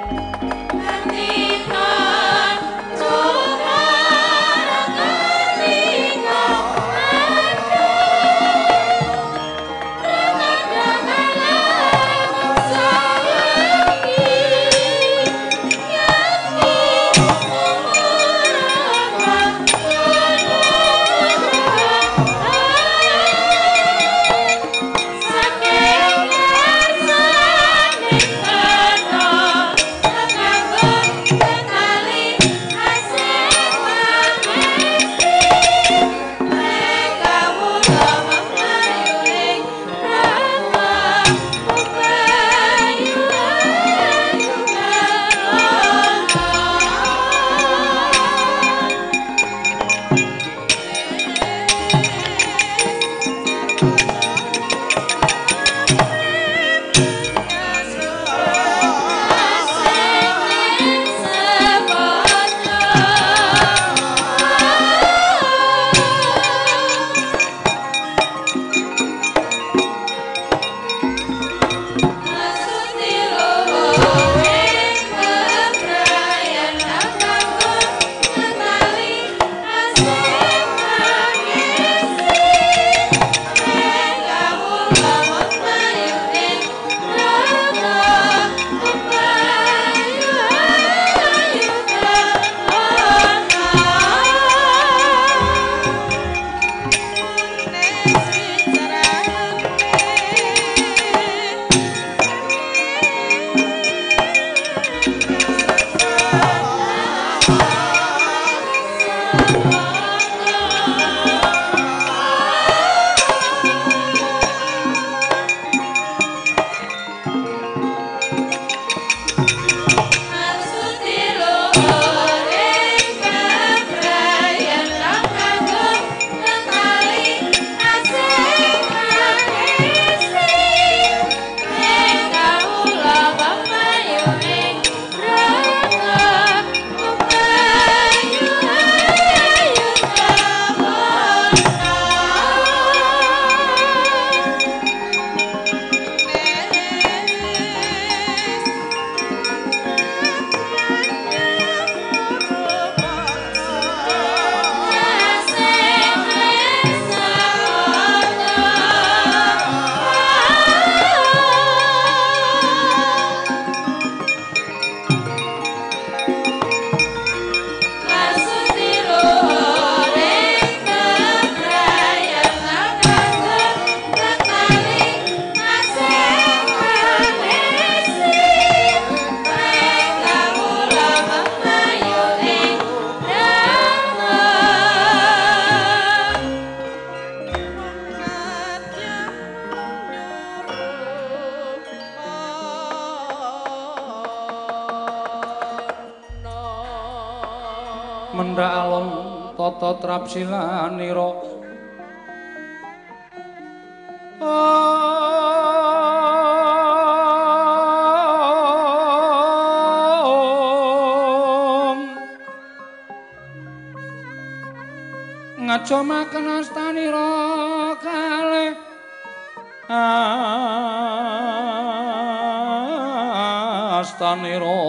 Astanira 224.00 224.80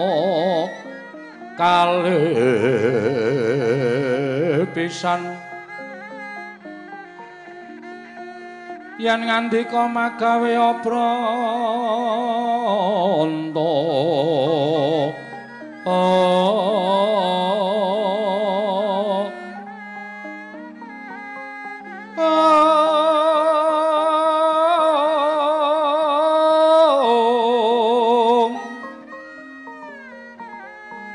kale 1.57 2.21
pisan 4.77 5.33
yen 9.01 9.25
ngandika 9.25 9.89
magawe 9.89 10.53
oh, 15.89 15.89
oh. 15.89 16.50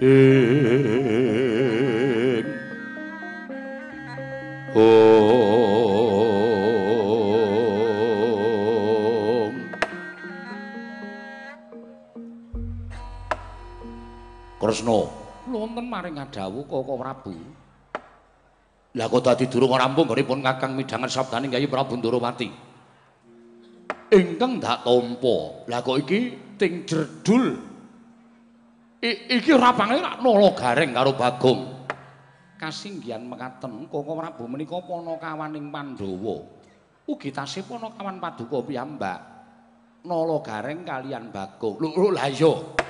Ing 0.02 0.62
om 4.76 5.11
wonten 16.02 16.18
maring 16.18 16.18
adhawu 16.18 16.66
Koko 16.66 16.94
Prabu 16.98 17.34
Lah 18.92 19.08
kok 19.08 19.24
dadi 19.24 19.48
durung 19.48 19.72
rampung 19.72 20.04
nggonipun 20.04 20.44
Kakang 20.44 20.76
midhangan 20.76 21.08
sabdaning 21.08 21.56
Yayi 21.56 21.64
Prabu 21.72 21.96
Ndorowati. 21.96 22.52
Ingkang 24.12 24.60
dak 24.60 24.84
tampa. 24.84 25.38
Lah 25.72 25.80
kok 25.80 25.96
iki 26.04 26.20
ting 26.60 26.84
jerdul. 26.84 27.56
I, 29.00 29.40
iki 29.40 29.56
rapane 29.56 29.96
rak 29.96 30.20
nala 30.20 30.52
gareng 30.52 30.92
karo 30.92 31.16
Bagong. 31.16 31.62
kasinggihan 32.62 33.26
mekaten 33.26 33.90
Koko 33.90 34.14
Prabu 34.14 34.46
menika 34.46 34.78
panakawaning 34.86 35.74
Pandhawa 35.74 36.46
ugi 37.10 37.34
tasih 37.34 37.66
panakawan 37.66 38.22
Paduka 38.22 38.62
piyambak 38.70 39.18
nala 40.06 40.38
gareng 40.46 40.86
kalian 40.86 41.34
Bagong 41.34 41.82
Lho 41.82 41.90
lho, 41.90 42.14
lah 42.14 42.30
iya. 42.30 42.81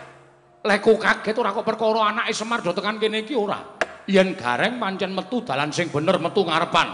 Lek 0.61 0.79
kok 0.81 0.97
kaget 1.01 1.35
ora 1.37 1.53
kok 1.53 1.65
perkara 1.65 2.13
anake 2.13 2.33
Semar 2.33 2.61
do 2.61 2.73
tekan 2.73 3.01
kene 3.01 3.25
iki 3.25 3.33
ora? 3.33 3.61
Yen 4.05 4.33
gareng 4.37 4.77
pancen 4.81 5.13
metu 5.13 5.41
dalan 5.41 5.69
sing 5.73 5.89
bener 5.89 6.17
metu 6.17 6.41
ngarepan. 6.45 6.87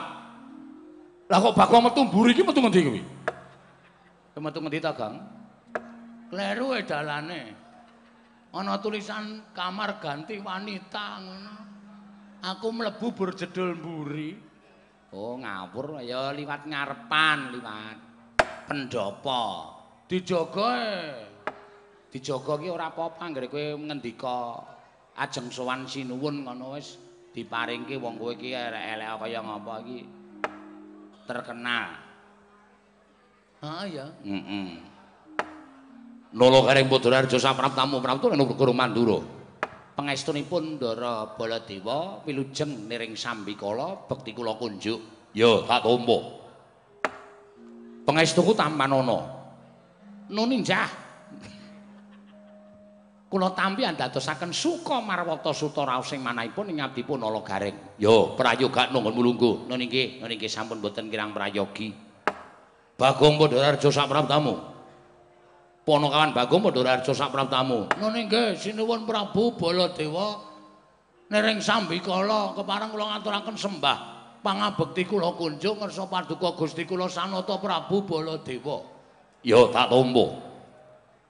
Lah 1.28 1.39
kok 1.43 1.55
Bagong 1.55 1.91
metu 1.91 2.01
mburi 2.07 2.32
iki 2.32 2.43
metu 2.43 2.59
ngendi 2.63 2.80
kuwi? 2.84 3.01
Metu 4.38 4.59
ngendi 4.61 4.80
ta, 4.80 4.93
Gang? 4.93 5.15
kleru 6.28 6.76
e 6.76 6.84
dalane. 6.84 7.43
Ana 8.51 8.80
tulisan 8.80 9.51
kamar 9.51 9.99
ganti 9.99 10.39
wanita 10.39 11.07
ngono. 11.24 11.55
Aku 12.43 12.68
mlebu 12.72 13.07
berjedul 13.11 13.76
mburi. 13.76 14.32
Oh, 15.11 15.39
ngawur. 15.39 16.03
Ya 16.03 16.32
liwat 16.36 16.68
ngarepan, 16.68 17.55
liwat 17.55 17.97
pendopo. 18.68 19.78
dijaga 20.07 20.70
e 20.80 21.26
Dijaga 22.08 22.55
ki 22.55 22.72
ora 22.72 22.88
apa-apa 22.88 23.20
anggere 23.20 23.51
kowe 23.51 23.76
ngendika 23.84 24.64
ajeng 25.20 25.51
sowan 25.51 25.84
sinuwun 25.84 26.47
ngono 26.47 26.80
wis 26.80 26.95
diparingke 27.36 27.99
wong 27.99 28.16
kowe 28.16 28.32
iki 28.32 28.55
elek-elek 28.55 29.12
kaya 29.20 29.39
ngapa 29.43 29.74
iki 29.84 29.99
terkenal. 31.28 31.89
ah 33.60 33.84
ya 33.84 34.05
Heeh. 34.24 34.80
Nolo 36.38 36.60
kareng 36.64 36.88
Padharjo 36.88 37.39
sapraptamu 37.39 37.99
praptu 38.03 38.32
nek 38.32 38.51
Guru 38.55 38.72
Mandura. 38.76 39.20
Pangestunipun 39.97 40.78
Ndara 40.78 41.34
Baladewa 41.34 42.22
wilujeng 42.22 42.86
niring 42.86 43.18
sambikala 43.18 44.05
bekti 44.05 44.36
kula 44.36 44.53
kunjuk. 44.53 45.01
Ya, 45.34 45.66
tak 45.66 45.82
tampa. 45.82 46.18
Pangestuku 48.05 48.53
tampanana. 48.53 49.26
Nuninjah. 50.30 51.07
Kula 53.28 53.51
tampi 53.51 53.84
andadosaken 53.84 54.55
suka 54.55 55.03
marwata 55.03 55.51
suta 55.51 55.84
raos 55.84 56.07
sing 56.07 56.23
manahipun 56.23 56.71
ing 56.71 56.80
abdipun 56.80 57.19
Nala 57.19 57.43
Gareng. 57.43 57.99
Ya, 57.99 58.15
prayoga 58.39 58.88
nunggun 58.88 59.11
mulunggu. 59.11 59.51
Nun 59.67 59.84
inggih, 59.84 60.23
nun 60.23 60.32
inggih 60.32 60.47
sampun 60.47 60.80
boten 60.80 61.11
kirang 61.11 61.36
prayogi. 61.36 61.91
Bagong 62.95 63.36
Padharjo 63.36 63.91
sapraptamu. 63.91 64.55
Ponokawan 65.84 66.32
Bagong 66.32 66.71
Padharjo 66.71 67.11
sapraptamu. 67.11 67.99
Nun 67.99 68.15
inggih 68.15 68.55
sinuwun 68.55 69.03
Prabu 69.03 69.59
Baladewa 69.59 70.47
nering 71.28 71.59
sambikala 71.59 72.55
kepareng 72.55 72.95
kula 72.95 73.11
ngaturaken 73.11 73.59
sembah 73.59 73.97
pangabekti 74.39 75.03
kula 75.03 75.36
kunjung 75.36 75.84
ngersa 75.84 76.07
paduka 76.07 76.55
Gusti 76.55 76.88
kula 76.88 77.11
Sanata 77.11 77.59
Prabu 77.59 78.07
Baladewa. 78.07 78.88
Ya, 79.43 79.67
tak 79.67 79.91
tampa. 79.91 80.47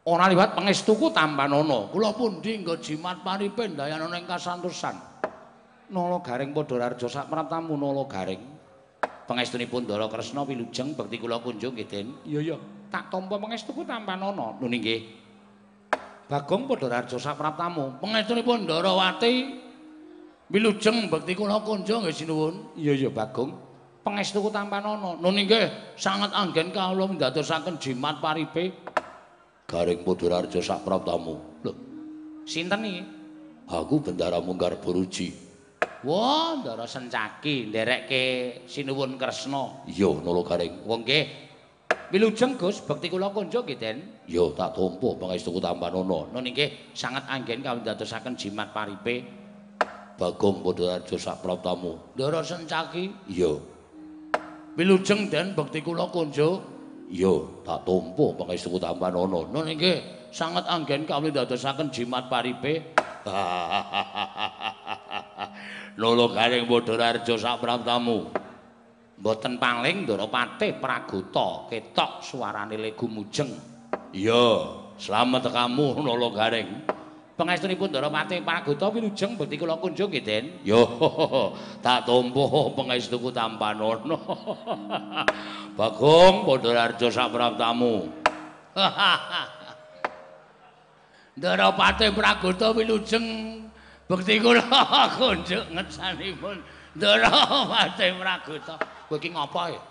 Ora 0.08 0.32
liwat 0.32 0.56
pangestuku 0.56 1.12
tampanana. 1.12 1.92
Kula 1.92 2.16
pundi 2.16 2.56
nggo 2.64 2.80
jimat 2.80 3.28
paripe 3.28 3.68
ndayanana 3.68 4.16
ing 4.16 4.24
kasantosan. 4.24 4.96
Nala 5.92 6.24
Gareng 6.24 6.56
Padharjo 6.56 7.12
sapraptamu 7.12 7.76
Nala 7.76 8.08
Gareng. 8.08 8.40
Pangestunipun 9.28 9.84
Ndara 9.84 10.08
Kresna 10.08 10.48
wilujeng 10.48 10.96
bekti 10.96 11.20
kula 11.20 11.44
kunjung 11.44 11.76
nggih, 11.76 11.88
Den. 11.92 12.08
Iya 12.24 12.40
iya, 12.40 12.58
tak 12.88 13.12
tampa 13.12 13.36
pangestuku 13.36 13.84
tampanana. 13.84 14.56
Nun 14.56 14.72
inggih. 14.72 15.04
Bagong 16.32 16.72
Padharjo 16.72 17.20
sapraptamu. 17.20 18.00
Pangestunipun 18.00 18.64
Ndarawati 18.64 19.60
wilujeng 20.48 21.12
bekti 21.12 21.36
kula 21.36 21.60
kunjung 21.68 22.08
nggih 22.08 22.16
sinuwun. 22.16 22.80
Iya 22.80 22.96
iya 22.96 23.10
Bagong. 23.12 23.52
Pangestuku 24.08 24.48
tampanana. 24.56 25.20
Nun 25.20 25.36
inggih 25.36 25.68
sanget 26.00 26.32
anggen 26.32 26.72
kawula 26.72 27.12
ndadosaken 27.12 27.76
jimat 27.76 28.24
paripe. 28.24 28.72
Gareng 29.68 30.00
Padharjo 30.00 30.64
sapraptamu. 30.64 31.36
Lho, 31.68 31.72
Sinten 32.48 32.88
iki? 32.88 33.04
aku 33.68 34.00
Bendara 34.00 34.40
Munggar 34.40 34.80
Boruji. 34.80 35.36
Wah, 36.08 36.56
Ndara 36.56 36.88
Sencaki 36.88 37.68
nderekke 37.68 38.64
sinuwun 38.64 39.20
Kresna. 39.20 39.84
Iya, 39.84 40.24
Nala 40.24 40.40
Gareng. 40.48 40.88
Wong 40.88 41.04
nggih. 41.04 41.52
Wilujeng 42.16 42.56
Gus, 42.56 42.80
bekti 42.80 43.12
kula 43.12 43.28
kunjung 43.36 43.68
nggih, 43.68 43.76
Den. 43.76 44.24
Ya, 44.32 44.48
tak 44.56 44.72
tampa 44.72 45.10
pangestuku 45.20 45.60
tampanana. 45.60 46.32
Nun 46.32 46.48
inggih 46.48 46.96
sanget 46.96 47.28
anggen 47.28 47.60
kawula 47.60 47.92
ndadosaken 47.92 48.40
jimat 48.40 48.72
paripe. 48.72 49.28
Bagong 50.16 50.64
Padharjo 50.64 51.20
sapraptamu. 51.20 52.16
Ndara 52.16 52.40
Sencaki 52.40 53.12
Iya, 53.28 53.60
wilujeng 54.80 55.28
Den 55.28 55.52
bekti 55.60 55.84
kula 55.84 56.08
kunjung. 56.08 56.77
Iya, 57.08 57.34
tak 57.64 57.88
tampa 57.88 58.26
pangestuku 58.36 58.78
tampanana. 58.80 59.48
Nun 59.48 59.68
inggih 59.68 60.30
sanget 60.32 60.68
anggen 60.68 61.08
kawula 61.08 61.32
ndadosaken 61.32 61.92
jimat 61.92 62.28
paripe. 62.28 62.96
Nala 65.98 66.26
Gareng 66.36 66.64
Padharjo 66.68 67.36
sapraptamu. 67.36 68.20
Mboten 69.18 69.58
paling 69.58 70.06
Ndara 70.06 70.30
Patih 70.30 70.78
Praguta 70.78 71.66
ketok 71.74 72.22
suarane 72.22 72.78
le 72.78 72.94
gumujeng. 72.94 73.50
Iya, 74.14 74.46
slamet 75.02 75.50
kamu 75.50 76.06
Nala 76.06 76.30
Gareng. 76.32 76.70
Pangestunipun 77.38 77.94
Ndara 77.94 78.10
Patih 78.10 78.42
Praguta 78.42 78.90
wilujeng 78.90 79.38
bekti 79.38 79.62
kula 79.62 79.78
kunjung 79.78 80.10
nggih, 80.10 80.26
Den. 80.26 80.46
Yo, 80.66 80.82
tak 81.86 82.10
tampa 82.10 82.74
pangestuku 82.74 83.30
tampanana. 83.30 84.18
Bagong 85.78 86.50
Padharjo 86.50 87.14
sapraptamu. 87.14 88.10
Ndara 91.38 91.70
Patih 91.78 92.10
Praguta 92.10 92.74
wilujeng 92.74 93.26
bekti 94.10 94.42
kula 94.42 94.66
kunjung 95.22 95.78
ngetsanipun 95.78 96.58
Ndara 96.98 97.38
Patih 97.70 98.18
Praguta. 98.18 98.82
Kowe 99.06 99.22
iki 99.22 99.30
ngapa 99.30 99.78
ya? 99.78 99.82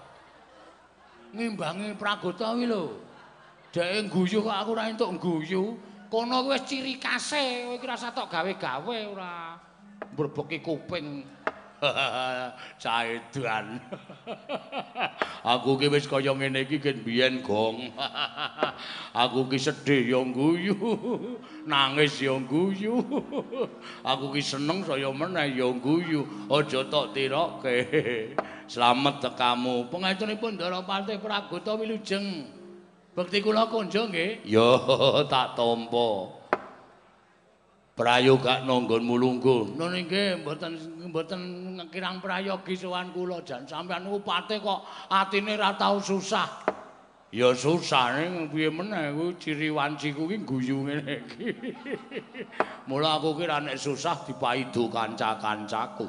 Ngimbangi 1.31 1.95
Praguta 1.95 2.59
kuwi 2.59 2.67
lho. 2.67 2.91
Dheke 3.71 4.11
guyu 4.11 4.43
kok 4.43 4.51
aku 4.51 4.75
ora 4.75 4.91
entuk 4.91 5.15
guyu. 5.23 5.79
Kono 6.07 6.47
wis 6.47 6.63
ciri 6.63 7.03
kase, 7.03 7.67
kowe 7.67 7.75
iki 7.75 7.87
rasa 7.87 8.15
tok 8.15 8.31
gawe-gawe 8.31 8.97
ora 9.11 9.59
mbrebeki 10.15 10.63
kuping. 10.63 11.27
Caedan. 12.83 13.77
Aku 15.53 15.77
ki 15.77 15.93
wis 15.93 16.09
kaya 16.09 16.33
ngene 16.33 16.65
iki 16.65 16.81
gen 16.81 17.05
biyen 17.05 17.45
gong. 17.45 17.93
Aku 19.27 19.45
ki 19.51 19.59
sedih 19.61 20.17
ya 20.17 20.21
guyu, 20.25 20.73
nangis 21.69 22.17
ya 22.23 22.39
guyu. 22.41 23.03
Aku 24.01 24.33
ki 24.33 24.41
seneng 24.41 24.87
saya 24.89 25.13
meneh 25.13 25.53
ya 25.53 25.69
guyu. 25.75 26.25
Aja 26.49 26.87
tok 26.89 27.13
tirokke. 27.13 27.77
Slamet 28.67 29.21
tekamu. 29.21 29.87
Pengaturipun 29.93 30.57
Ndara 30.59 30.81
Patih 30.83 31.21
Praguta 31.21 31.77
wilujeng. 31.77 32.57
Bekti 33.17 33.41
kula 33.41 33.65
kunjung 33.73 34.13
nggih. 34.13 34.45
Ya 34.45 34.77
tak 35.33 35.57
tampa. 35.57 36.37
Prayoga 37.97 38.61
nanggon 38.61 39.09
mulunggun. 39.09 39.73
Nun 39.73 39.97
inggih 39.97 40.45
mboten 40.45 40.77
mboten 41.09 41.41
kirang 41.89 42.21
prayogi 42.21 42.77
sowan 42.77 43.09
kula 43.17 43.41
jan 43.41 43.65
sampean 43.65 44.05
niku 44.05 44.21
patih 44.21 44.61
kok 44.61 44.85
atine 45.09 45.57
ra 45.57 45.73
tau 45.81 45.97
susah. 45.97 46.69
Ya 47.33 47.57
susah 47.57 48.21
ning 48.21 48.53
piye 48.53 48.69
meneh 48.69 49.17
kuwi 49.17 49.33
ciri 49.41 49.69
wanciku 49.73 50.29
ki 50.29 50.45
guyu 50.45 50.85
ngene 50.85 51.25
iki. 51.25 51.49
Mula 52.89 53.17
aku 53.17 53.33
ki 53.41 53.45
ra 53.49 53.65
nek 53.65 53.81
susah 53.81 54.29
dipaidu 54.29 54.93
kanca-kancaku. 54.93 56.05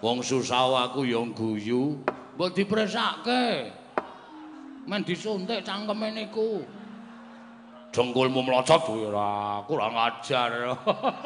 Wong 0.00 0.24
susah 0.24 0.88
aku 0.88 1.04
ya 1.04 1.20
guyu, 1.28 2.00
mbok 2.40 2.56
dipresake. 2.56 3.68
Men 4.88 5.04
disuntik 5.04 5.60
cangkeme 5.68 6.08
niku. 6.16 6.64
Dengkulmu 7.92 8.40
mlocot 8.40 8.88
ora, 8.88 9.60
kurang 9.68 9.92
ajar. 9.92 10.72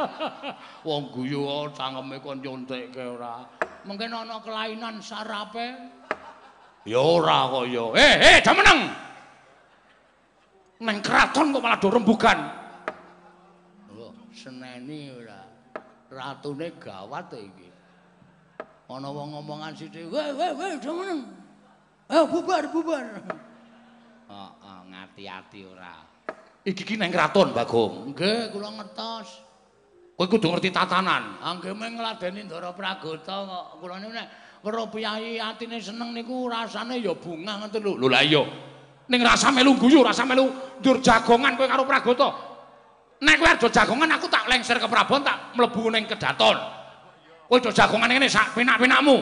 Wong 0.88 1.14
guyu 1.14 1.46
kok 1.46 1.78
cangkeme 1.78 2.18
kon 2.18 2.42
nyuntikke 2.42 3.06
ora. 3.06 3.46
Mungkin 3.86 4.10
ana 4.10 4.42
kelainan 4.42 4.98
sarape. 4.98 5.78
Ya 6.82 6.98
ora 6.98 7.46
kok 7.54 7.64
ya. 7.70 7.84
Eh, 7.94 8.14
eh, 8.18 8.36
jameneng. 8.42 8.80
neng 10.82 10.98
kraton 10.98 11.54
kok 11.54 11.62
malah 11.62 11.78
do 11.78 11.88
rembugan. 11.94 12.38
Oh, 13.94 14.10
seneni 14.34 15.14
ora. 15.14 15.38
Ratune 16.10 16.74
gawat 16.82 17.30
iki. 17.38 17.70
Ana 18.90 19.08
wong 19.08 19.38
ngomongan 19.38 19.72
sithik, 19.72 20.10
"Weh, 20.10 20.34
weh, 20.34 20.50
weh, 20.52 20.76
demen." 20.82 21.24
Eh, 22.12 22.24
bubar, 22.28 22.66
bubar. 22.68 23.06
Ngati-ati 24.88 25.60
ora. 25.66 25.94
Iki 26.62 26.82
ki 26.82 26.94
neng 26.94 27.10
kraton, 27.10 27.50
Bagong. 27.50 28.14
Nggih, 28.14 28.54
kula 28.54 28.70
ngertos. 28.70 29.42
Kowe 30.14 30.26
kudu 30.30 30.54
ngerti 30.54 30.70
tatanan. 30.70 31.42
Anggih 31.42 31.74
meng 31.74 31.98
ngladeni 31.98 32.46
Ndara 32.46 32.70
Pragota 32.70 33.42
kok. 33.42 33.66
Kula 33.82 33.98
niku 33.98 34.14
nek 34.14 34.28
weruh 34.62 34.86
piyayi 34.86 35.42
atine 35.42 35.82
seneng 35.82 36.14
niku 36.14 36.46
rasane 36.46 37.02
ya 37.02 37.10
bunga 37.18 37.58
ngoten 37.58 37.82
lho. 37.82 37.92
Lho 37.98 38.06
la 38.06 38.22
iya. 38.22 38.42
ning 39.10 39.20
rasa 39.20 39.50
melu 39.50 39.76
guyu, 39.76 40.00
rasa 40.00 40.24
melu 40.24 40.48
ndur 40.78 41.02
jagongan 41.02 41.58
kowe 41.58 41.66
karo 41.66 41.82
Pragoto. 41.84 42.28
Nek 43.20 43.36
kowe 43.38 43.48
aja 43.50 43.68
jagongan 43.68 44.14
aku 44.14 44.26
tak 44.30 44.46
lengser 44.48 44.78
ke 44.78 44.88
Prabon 44.88 45.26
tak 45.26 45.52
mlebu 45.58 45.90
ning 45.90 46.06
kedaton. 46.06 46.56
Kowe 47.50 47.58
aja 47.58 47.84
jagongan 47.84 48.08
ngene 48.08 48.30
sak 48.30 48.56
penak-penakmu. 48.56 49.16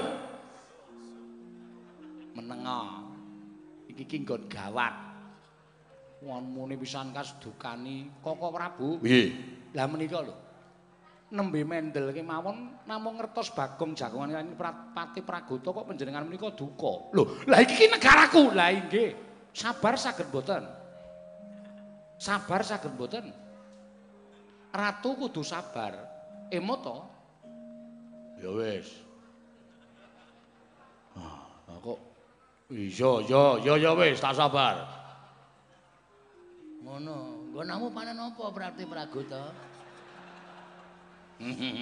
Menengo. 2.39 2.81
Iki 3.91 4.05
ki 4.07 4.17
nggon 4.23 4.47
gawat. 4.47 5.10
Muni 6.21 6.77
pisan 6.77 7.17
kas 7.17 7.41
dukani 7.41 8.21
Koko 8.21 8.53
Prabu. 8.53 9.01
Piye? 9.01 9.33
Lah 9.73 9.89
menika 9.89 10.21
lho. 10.21 10.37
Nembe 11.31 11.63
mendel 11.63 12.11
kemawon 12.11 12.85
namung 12.91 13.17
ngertos 13.17 13.55
Bagong 13.55 13.95
jagongan 13.95 14.43
ini 14.43 14.59
Pati 14.59 15.23
Pragoto 15.23 15.71
kok 15.73 15.87
panjenengan 15.89 16.27
menika 16.27 16.53
duka. 16.53 17.15
Lho, 17.17 17.47
lah 17.49 17.63
iki 17.65 17.89
negaraku. 17.89 18.53
Lah 18.53 18.69
nggih. 18.69 19.31
sabar 19.51 19.99
saged 19.99 20.31
mboten 20.31 20.63
sabar 22.19 22.63
saged 22.63 22.93
mboten 22.95 23.35
ratu 24.71 25.19
kudu 25.19 25.43
sabar 25.43 25.99
emo 26.51 26.75
to 26.79 26.99
ya 28.39 28.51
wis 28.55 28.89
ah 31.19 31.79
kok 31.83 31.99
iya 32.71 33.11
iya 33.27 33.45
iya 33.59 33.75
ya 33.75 33.91
wis 33.99 34.23
tak 34.23 34.39
sabar 34.39 34.87
ngono 36.81 37.17
nggo 37.53 37.61
namu 37.65 37.87
panen 37.93 38.17
apa 38.17 38.45
berarti 38.53 38.83
pragoto 38.89 39.45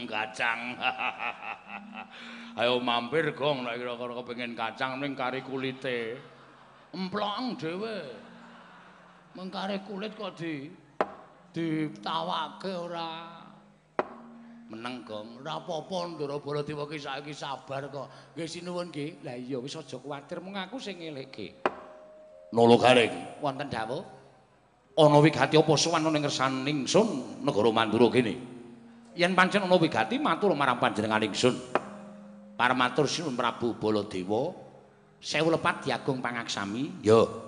kacang 0.07 0.79
ayo 2.59 2.79
mampir 2.79 3.35
gong 3.35 3.67
nek 3.67 3.79
kira-kira 3.79 4.15
kepengin 4.23 4.55
kacang 4.55 5.03
ning 5.03 5.19
kari 5.19 5.43
kulite 5.43 6.19
emplong 6.95 7.57
dhewe. 7.59 7.99
Mengkare 9.37 9.85
kulit 9.85 10.17
kok 10.17 10.35
di 10.35 10.73
ditawake 11.53 12.73
ora. 12.75 13.39
Meneng, 14.69 15.01
Gong. 15.01 15.41
Ora 15.41 15.65
apa-apa 15.65 16.13
Ndara 16.13 16.37
Baladewa 16.45 16.85
ki 16.85 17.01
saiki 17.01 17.33
sabar 17.33 17.89
kok. 17.89 18.37
Nggih 18.37 18.49
sinuwun 18.49 18.93
nggih. 18.93 19.25
Lah 19.25 19.37
iya 19.37 19.57
wis 19.57 19.77
aja 19.77 19.97
kuwatir 19.97 20.45
mung 20.45 20.61
aku 20.61 20.77
sing 20.77 21.01
ngelekke. 21.01 21.57
Nolo 22.53 22.77
Garing, 22.81 23.41
wonten 23.41 23.69
dawuh. 23.69 24.18
Ana 24.99 25.23
wigati 25.23 25.55
apa 25.55 25.73
sowan 25.79 26.03
ning 26.11 26.27
ngersaning 26.27 26.83
ingsun 26.83 27.39
negara 27.47 27.71
Mandura 27.71 28.11
kene. 28.11 28.35
Yen 29.15 29.39
pancen 29.39 29.63
ana 29.63 29.79
wigati 29.79 30.19
matur 30.19 30.51
marang 30.59 30.83
panjenengan 30.83 31.23
ingsun. 31.23 31.55
Para 32.59 32.75
matur 32.75 33.07
sinuwun 33.07 33.39
Prabu 33.39 33.79
Baladewa. 33.79 34.69
sewu 35.19 35.51
lepat 35.51 35.87
diagung 35.87 36.23
pangaksami 36.23 37.03
yo 37.03 37.47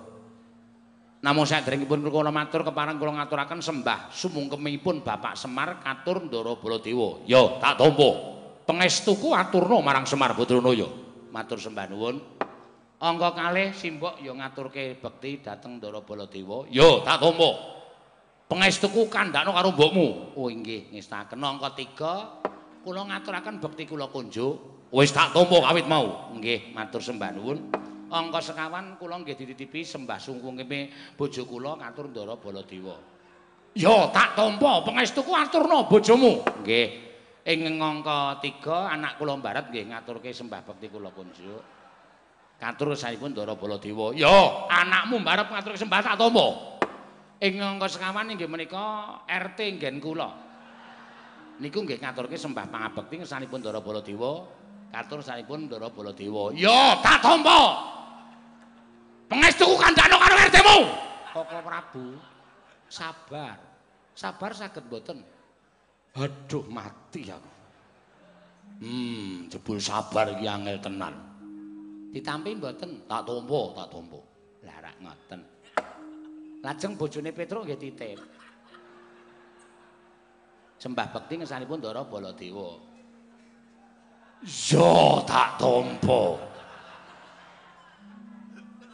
namun 1.21 1.45
saya 1.45 1.61
derengipun 1.61 2.01
kula 2.09 2.33
matur 2.33 2.65
keparang 2.65 2.97
kula 2.97 3.21
ngaturaken 3.21 3.61
sembah 3.61 4.09
sumungkemipun 4.09 5.05
Bapak 5.05 5.37
Semar 5.37 5.79
katur 5.79 6.27
Ndara 6.27 6.57
Baladewa 6.59 7.23
yo 7.23 7.61
tak 7.63 7.79
tampa 7.79 8.09
pengestuku 8.67 9.31
aturno 9.31 9.79
marang 9.79 10.03
Semar 10.03 10.35
Badranaya 10.35 10.89
matur 11.31 11.61
sembah 11.63 11.85
nuwun 11.87 12.15
angka 13.01 13.29
kalih 13.33 13.73
simbok 13.73 14.21
yo 14.21 14.37
ngaturke 14.37 15.01
bekti 15.01 15.41
dhateng 15.41 15.81
Ndara 15.81 16.05
Baladewa 16.05 16.69
yo 16.69 17.01
tak 17.01 17.17
tampa 17.17 17.49
pengestuku 18.45 19.09
kandhakno 19.09 19.57
karo 19.57 19.73
mbokmu 19.73 20.37
oh 20.37 20.47
nggih 20.47 20.93
ngestaken 20.93 21.41
angka 21.41 21.69
3 21.73 22.85
kula 22.85 23.01
ngaturaken 23.09 23.57
bekti 23.57 23.89
kula 23.89 24.05
kunjuk 24.07 24.71
Wis 24.91 25.15
tak 25.15 25.31
tampa 25.31 25.55
kawit 25.63 25.87
mau. 25.87 26.35
Nggih, 26.35 26.75
matur 26.75 26.99
sembah 26.99 27.31
nuwun. 27.31 27.63
Angka 28.11 28.43
sekawan 28.43 28.99
kula 28.99 29.23
nggih 29.23 29.39
dititipi 29.39 29.87
sembah 29.87 30.19
sungkunge 30.19 30.67
bojo 31.15 31.47
kula 31.47 31.79
ngatur 31.79 32.11
Ndara 32.11 32.35
Baladewa. 32.35 32.99
Ya, 33.71 34.11
tak 34.11 34.35
tampa 34.35 34.83
pangestuku 34.83 35.31
aturna 35.31 35.87
bojomu. 35.87 36.43
Nggih. 36.59 36.87
Ing 37.47 37.79
angka 37.79 38.43
3 38.43 38.99
anak 38.99 39.15
kula 39.15 39.39
mbarat 39.39 39.71
nggih 39.71 39.95
ngaturke 39.95 40.35
sembah 40.35 40.59
bekti 40.59 40.91
kula 40.91 41.07
kunjuk. 41.15 41.80
Katur 42.61 42.93
saipun 42.93 43.33
Ndara 43.33 43.57
Baladewa. 43.57 44.13
Ya, 44.13 44.29
anakmu 44.69 45.17
mbarep 45.17 45.49
ngaturke 45.49 45.81
sembah 45.81 46.05
tak 46.05 46.13
tampa. 46.13 46.77
Ing 47.41 47.57
angka 47.57 47.89
sekawan 47.89 48.29
nggih 48.37 48.45
menika 48.45 49.17
RT 49.25 49.81
nggen 49.81 49.97
kula. 49.97 50.29
Niku 51.57 51.81
nggih 51.81 51.97
ngaturke 51.97 52.37
sembah 52.37 52.69
pangabekti 52.69 53.25
ngersanipun 53.25 53.65
Ndara 53.65 53.81
Baladewa. 53.81 54.61
katur 54.91 55.23
sanipun 55.23 55.65
Ndara 55.65 55.87
Baladewa. 55.89 56.51
Ya, 56.53 56.99
tak 56.99 57.23
tampa. 57.23 57.79
Pangestuku 59.31 59.79
kandhano 59.79 60.19
karo 60.19 60.35
RT-mu. 60.35 60.77
Koko 61.31 61.57
Prabu, 61.63 62.05
sabar. 62.91 63.55
Sabar 64.11 64.51
saged 64.51 64.83
mboten. 64.91 65.23
Aduh, 66.19 66.67
mati 66.67 67.31
aku. 67.31 67.51
Hmm, 68.83 69.47
jebul 69.47 69.79
sabar 69.79 70.35
iki 70.35 70.43
angel 70.43 70.75
tenan. 70.83 71.30
Ditampi 72.11 72.51
mboten? 72.59 73.07
Tak 73.07 73.23
tampa, 73.23 73.61
tak 73.71 73.87
tampa. 73.87 74.19
Lah 74.67 74.77
rak 74.83 74.95
ngoten. 74.99 75.39
Lajeng 76.61 76.93
bojone 76.99 77.31
Petruk 77.31 77.63
nggih 77.65 77.79
titip. 77.79 78.19
Sembah 80.77 81.07
bekti 81.09 81.39
ngesanipun 81.39 81.79
Ndara 81.79 82.03
Baladewa. 82.03 82.77
Yo 84.43 85.23
tak 85.23 85.55
tampa. 85.55 86.35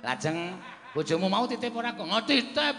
Lajeng 0.06 0.54
bojomu 0.94 1.28
mau 1.28 1.50
titip 1.50 1.74
ora 1.74 1.92
kok? 1.98 2.06
Titip. 2.30 2.76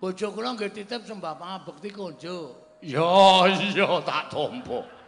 Bojo 0.00 0.26
kula 0.32 0.56
nggih 0.56 0.72
titip 0.72 1.04
sembah 1.04 1.36
pangabekti 1.36 1.92
konjo. 1.92 2.56
Yo 2.80 3.44
yo 3.76 4.00
tak 4.02 4.32
tampa. 4.32 5.03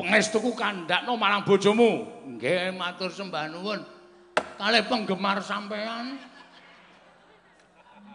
Pengestuku 0.00 0.56
kandhakno 0.56 1.12
marang 1.20 1.44
bojomu. 1.44 2.08
Nggih 2.24 2.72
matur 2.72 3.12
sembah 3.12 3.52
nuwun. 3.52 3.84
Kalih 4.56 4.80
penggemar 4.88 5.44
sampean. 5.44 6.16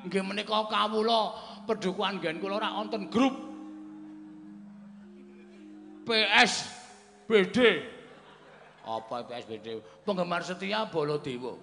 Nggih 0.10 0.26
menika 0.26 0.66
kawula 0.66 1.38
pedhukuan 1.70 2.18
gen 2.18 2.42
kula 2.42 2.58
ora 2.58 2.74
wonten 2.74 3.06
grup 3.10 3.38
PS 6.10 6.70
BD. 7.30 7.86
Apa 8.86 9.26
PSBD? 9.26 9.82
Penggemar 10.06 10.42
setia 10.46 10.86
Baladewa. 10.90 11.58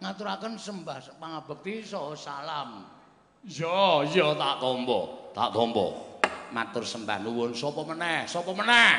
Ngaturaken 0.00 0.56
sembah 0.56 1.16
pangabekti 1.16 1.84
saha 1.84 2.12
salam. 2.16 2.70
Ya, 3.48 4.04
ya 4.04 4.36
tak 4.36 4.60
tampa, 4.60 5.00
tak 5.32 5.50
tampa. 5.56 5.86
Matur 6.52 6.84
sembah 6.84 7.20
nuwun 7.20 7.52
sapa 7.52 7.84
meneh? 7.84 8.24
Sapa 8.24 8.52
meneh? 8.56 8.92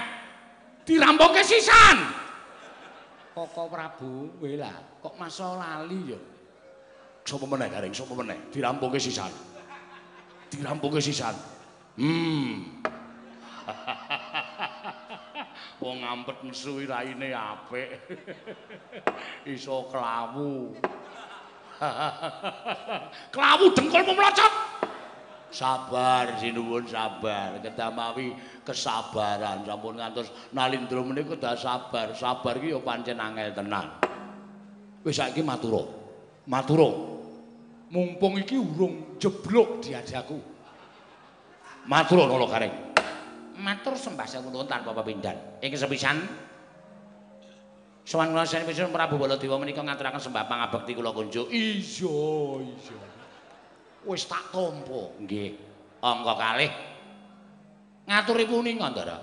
Dirampoke 0.85 1.41
sisan. 1.45 1.97
Koko 3.33 3.69
Prabu, 3.69 4.41
wela, 4.41 4.73
kok 4.99 5.15
masa 5.15 5.55
lali 5.55 6.13
ya? 6.13 6.19
Sapa 7.23 7.45
meneh 7.45 7.67
garing 7.69 7.93
sapa 7.93 8.13
meneh? 8.17 8.37
Dirampoke 8.49 8.97
sisan. 8.97 9.31
Dirampoke 10.49 11.01
sisan. 11.01 11.33
Hmm. 11.99 12.81
wong 15.79 16.03
ngampet 16.03 16.43
nesu 16.43 16.83
raine 16.83 17.31
apik 17.31 17.87
iso 19.55 19.87
klawu 19.87 20.75
Klawu 23.33 23.71
dengkulmu 23.71 24.11
mlocot. 24.11 24.68
Sabar 25.49 26.37
sinuwun 26.37 26.85
sabar. 26.85 27.57
Kedamawi 27.57 28.37
kesabaran 28.61 29.65
sampun 29.65 29.97
ngantos 29.97 30.29
nalindra 30.53 31.01
menika 31.01 31.33
dah 31.33 31.57
sabar. 31.57 32.13
Sabar 32.13 32.61
iki 32.61 32.73
ya 32.73 32.79
pancen 32.81 33.17
angel 33.17 33.49
tenan. 33.57 33.89
Wis 35.01 35.17
saiki 35.17 35.41
matura. 35.41 35.81
Matura. 36.45 36.89
Mumpung 37.89 38.37
iki 38.37 38.61
urung 38.61 39.17
jeblok 39.17 39.81
diajaku. 39.81 40.37
Matura 41.89 42.29
kula 42.29 42.45
kareng. 42.45 42.73
Matur 43.59 43.97
sembah 43.97 44.27
sewu 44.29 44.53
tanpa 44.69 44.93
pepindhan. 44.93 45.35
Ing 45.59 45.73
sepisan 45.73 46.21
Sowan 48.09 48.33
kula 48.33 48.41
sanesipun 48.41 48.89
Prabu 48.89 49.21
Baladewa 49.21 49.61
menika 49.61 49.85
ngaturaken 49.85 50.17
sembah 50.17 50.49
pangabekti 50.49 50.97
kula 50.97 51.13
kunjuk. 51.13 51.45
Iya, 51.53 52.09
iya. 52.65 53.18
Wis 54.09 54.25
tak 54.25 54.49
tampa. 54.49 55.13
Nggih. 55.21 55.53
Angka 56.01 56.33
kalih. 56.33 56.71
Ngaturipun 58.09 58.65
ing 58.65 58.81
Ngandara. 58.81 59.21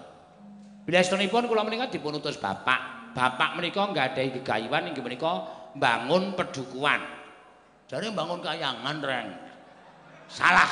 Bilastunipun 0.87 1.51
kula 1.51 1.66
menika 1.66 1.91
dipun 1.91 2.22
utus 2.22 2.39
Bapak. 2.39 3.11
Bapak 3.11 3.59
menika 3.59 3.82
nggadahi 3.82 4.39
gegayuhan 4.39 4.95
inggih 4.95 5.03
menika 5.03 5.43
mbangun 5.74 6.39
pedukuhan. 6.39 7.03
Jare 7.91 8.14
mbangun 8.14 8.39
kayangan, 8.39 8.97
Reng. 9.03 9.28
Salah. 10.30 10.70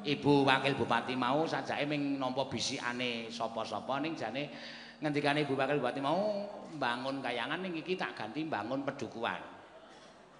Ibu 0.00 0.48
Wakil 0.48 0.76
Bupati 0.80 1.12
mau 1.12 1.44
sajake 1.44 1.84
ming 1.84 2.16
nampa 2.16 2.48
bisikane 2.48 3.28
sapa-sapa 3.28 4.00
ning 4.00 4.16
jane 4.16 4.48
ngendikane 4.96 5.44
Ibu 5.44 5.52
Wakil 5.52 5.76
Bupati 5.76 6.00
mau 6.00 6.48
mbangun 6.72 7.20
kayangan 7.20 7.60
ning 7.60 7.76
iki 7.76 8.00
tak 8.00 8.16
ganti 8.16 8.44
mbangun 8.44 8.84
pedukuhan. 8.84 9.59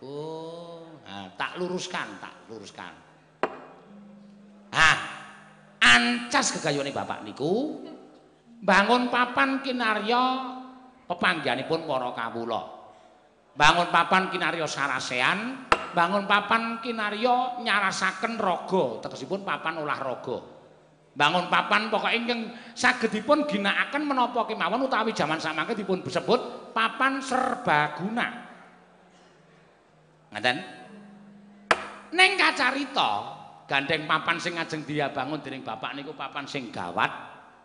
Oh, 0.01 0.89
nah, 1.05 1.29
tak 1.37 1.61
luruskan, 1.61 2.17
tak 2.17 2.49
luruskan. 2.49 2.93
Ah, 4.73 4.99
ancas 5.77 6.57
gegayone 6.57 6.89
bapak 6.89 7.21
niku 7.21 7.85
bangun 8.65 9.13
papan 9.13 9.61
kinarya 9.61 10.23
pepanggihanipun 11.05 11.85
para 11.85 12.17
kawula. 12.17 12.63
Bangun 13.53 13.93
papan 13.93 14.33
kinarya 14.33 14.65
sarasean, 14.65 15.69
bangun 15.93 16.25
papan 16.25 16.81
kinarya 16.81 17.61
nyarasaken 17.61 18.41
raga, 18.41 19.05
tegesipun 19.05 19.45
papan 19.45 19.85
olahraga. 19.85 20.39
Bangun 21.13 21.53
papan 21.53 21.93
pokoke 21.93 22.17
ingkang 22.17 22.57
sagedipun 22.73 23.45
ginakaken 23.45 24.07
menapa 24.07 24.49
kemawon 24.49 24.89
utawi 24.89 25.13
jaman 25.13 25.37
samangke 25.37 25.77
dipun 25.77 26.01
disebut 26.01 26.73
papan 26.73 27.21
serbaguna. 27.21 28.50
Ngaten? 30.31 30.57
Ning 32.14 32.31
kacarita, 32.39 33.11
gandeng 33.66 34.07
papan 34.07 34.39
sing 34.39 34.59
ajeng 34.59 34.83
diabangun 34.83 35.43
dening 35.43 35.62
bapak 35.62 35.95
niku 35.95 36.14
papan 36.14 36.47
sing 36.47 36.70
gawat. 36.74 37.11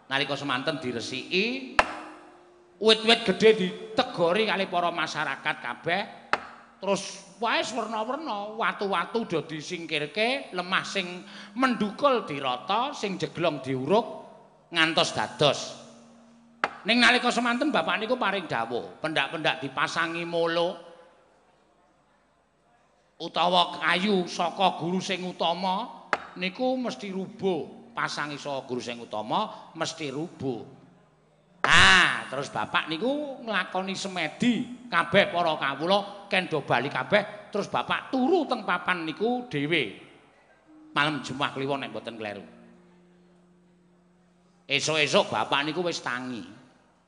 Nalika 0.05 0.37
semanten 0.37 0.77
diresiki, 0.77 1.73
wit-wit 2.77 3.25
gedhe 3.25 3.49
ditegori 3.57 4.43
kali 4.45 4.65
para 4.69 4.93
masyarakat 4.93 5.55
kabeh. 5.61 6.01
Terus 6.77 7.33
wae 7.41 7.65
werna-werna, 7.65 8.53
watu-watu 8.53 9.25
do 9.25 9.41
disingkirke, 9.49 10.53
lemah 10.53 10.85
sing 10.85 11.25
mendukul 11.57 12.21
dirata, 12.29 12.93
sing 12.93 13.17
jeglong 13.17 13.65
diuruk 13.65 14.05
ngantos 14.69 15.09
dados. 15.17 15.59
Ning 16.85 17.01
nalika 17.01 17.33
semanten 17.33 17.73
bapak 17.73 17.97
niku 17.97 18.13
paring 18.13 18.45
dawuh, 18.45 19.01
pendak-pendak 19.01 19.57
dipasangi 19.65 20.21
molo 20.21 20.84
utawa 23.19 23.79
kayu 23.79 24.27
saka 24.27 24.75
guru 24.79 24.99
sing 24.99 25.23
utama 25.23 26.07
niku 26.35 26.75
mesti 26.75 27.11
rubuh. 27.11 27.91
Pasangi 27.95 28.35
saka 28.35 28.67
guru 28.67 28.81
sing 28.83 28.99
utama 28.99 29.71
mesti 29.75 30.11
rubuh. 30.11 30.61
Ah 31.65 32.27
terus 32.29 32.51
bapak 32.51 32.91
niku 32.91 33.41
nglakoni 33.41 33.95
semedi 33.97 34.85
kabeh 34.91 35.33
para 35.33 35.55
kawula 35.57 36.29
kendo 36.29 36.61
bali 36.61 36.91
kabeh 36.91 37.49
terus 37.49 37.71
bapak 37.71 38.11
turu 38.11 38.45
teng 38.45 38.67
papan 38.67 39.07
niku 39.07 39.47
dhewe. 39.47 40.03
Malam 40.95 41.19
Jumat 41.23 41.51
kliwon 41.55 41.83
nek 41.83 41.91
mboten 41.91 42.15
kleru. 42.15 42.43
Esuk-esuk 44.65 45.31
bapak 45.31 45.67
niku 45.67 45.81
wis 45.83 46.03
tangi. 46.03 46.43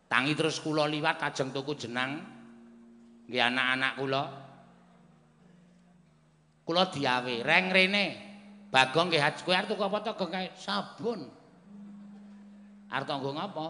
Tangi 0.08 0.32
terus 0.40 0.64
kula 0.64 0.88
liwat 0.88 1.20
kajeng 1.20 1.52
tuku 1.52 1.76
jenang 1.76 2.24
nggih 3.28 3.44
anak-anak 3.44 3.94
kula 4.00 4.24
kula 6.68 6.92
diawe. 6.92 7.36
Reng 7.48 7.72
rene. 7.72 8.06
Bagong 8.68 9.08
nggih 9.08 9.24
kowe 9.48 9.56
arep 9.56 9.72
tuku 9.72 9.84
apa 9.88 9.98
to 10.04 10.12
sabun. 10.60 11.24
Arep 12.92 13.08
nggo 13.08 13.32
ngapa? 13.32 13.68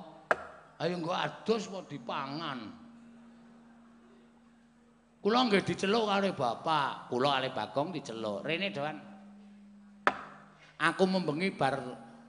Ayo 0.82 0.98
nggo 0.98 1.14
adus 1.14 1.70
apa 1.70 1.86
dipangan. 1.86 2.60
Kula 5.22 5.40
nggih 5.46 5.62
diceluk 5.62 6.10
karo 6.10 6.34
bapak. 6.34 7.14
Kula 7.14 7.38
kali 7.38 7.50
bagong 7.54 7.94
diceluk. 7.94 8.42
Rene 8.42 8.74
doan. 8.74 8.98
Aku 10.82 11.06
membengi 11.06 11.54
bar 11.54 11.78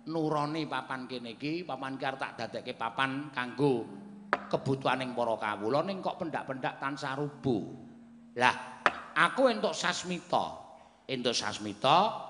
nuroni 0.05 0.69
papan 0.69 1.09
kene 1.09 1.41
iki. 1.41 1.65
Papan 1.65 1.97
arep 1.97 2.21
tak 2.21 2.33
dadekke 2.37 2.77
papan 2.77 3.33
kanggo 3.33 3.89
kebutuhaning 4.29 5.13
para 5.17 5.37
kawula 5.37 5.81
ning 5.85 6.05
kok 6.05 6.21
pendak-pendak 6.21 6.77
tansah 6.77 7.17
rubuh. 7.17 7.65
Lah 8.37 8.78
aku 9.19 9.51
entuk 9.51 9.75
sasmita. 9.75 10.55
Entuk 11.11 11.35
sasmita 11.35 12.29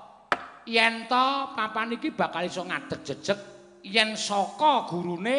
yen 0.69 1.09
to 1.09 1.27
papan 1.57 1.97
iki 1.97 2.13
bakal 2.13 2.45
iso 2.45 2.65
ngadeg 2.65 3.01
jejeg 3.05 3.39
yen 3.85 4.17
saka 4.17 4.85
gurune 4.89 5.37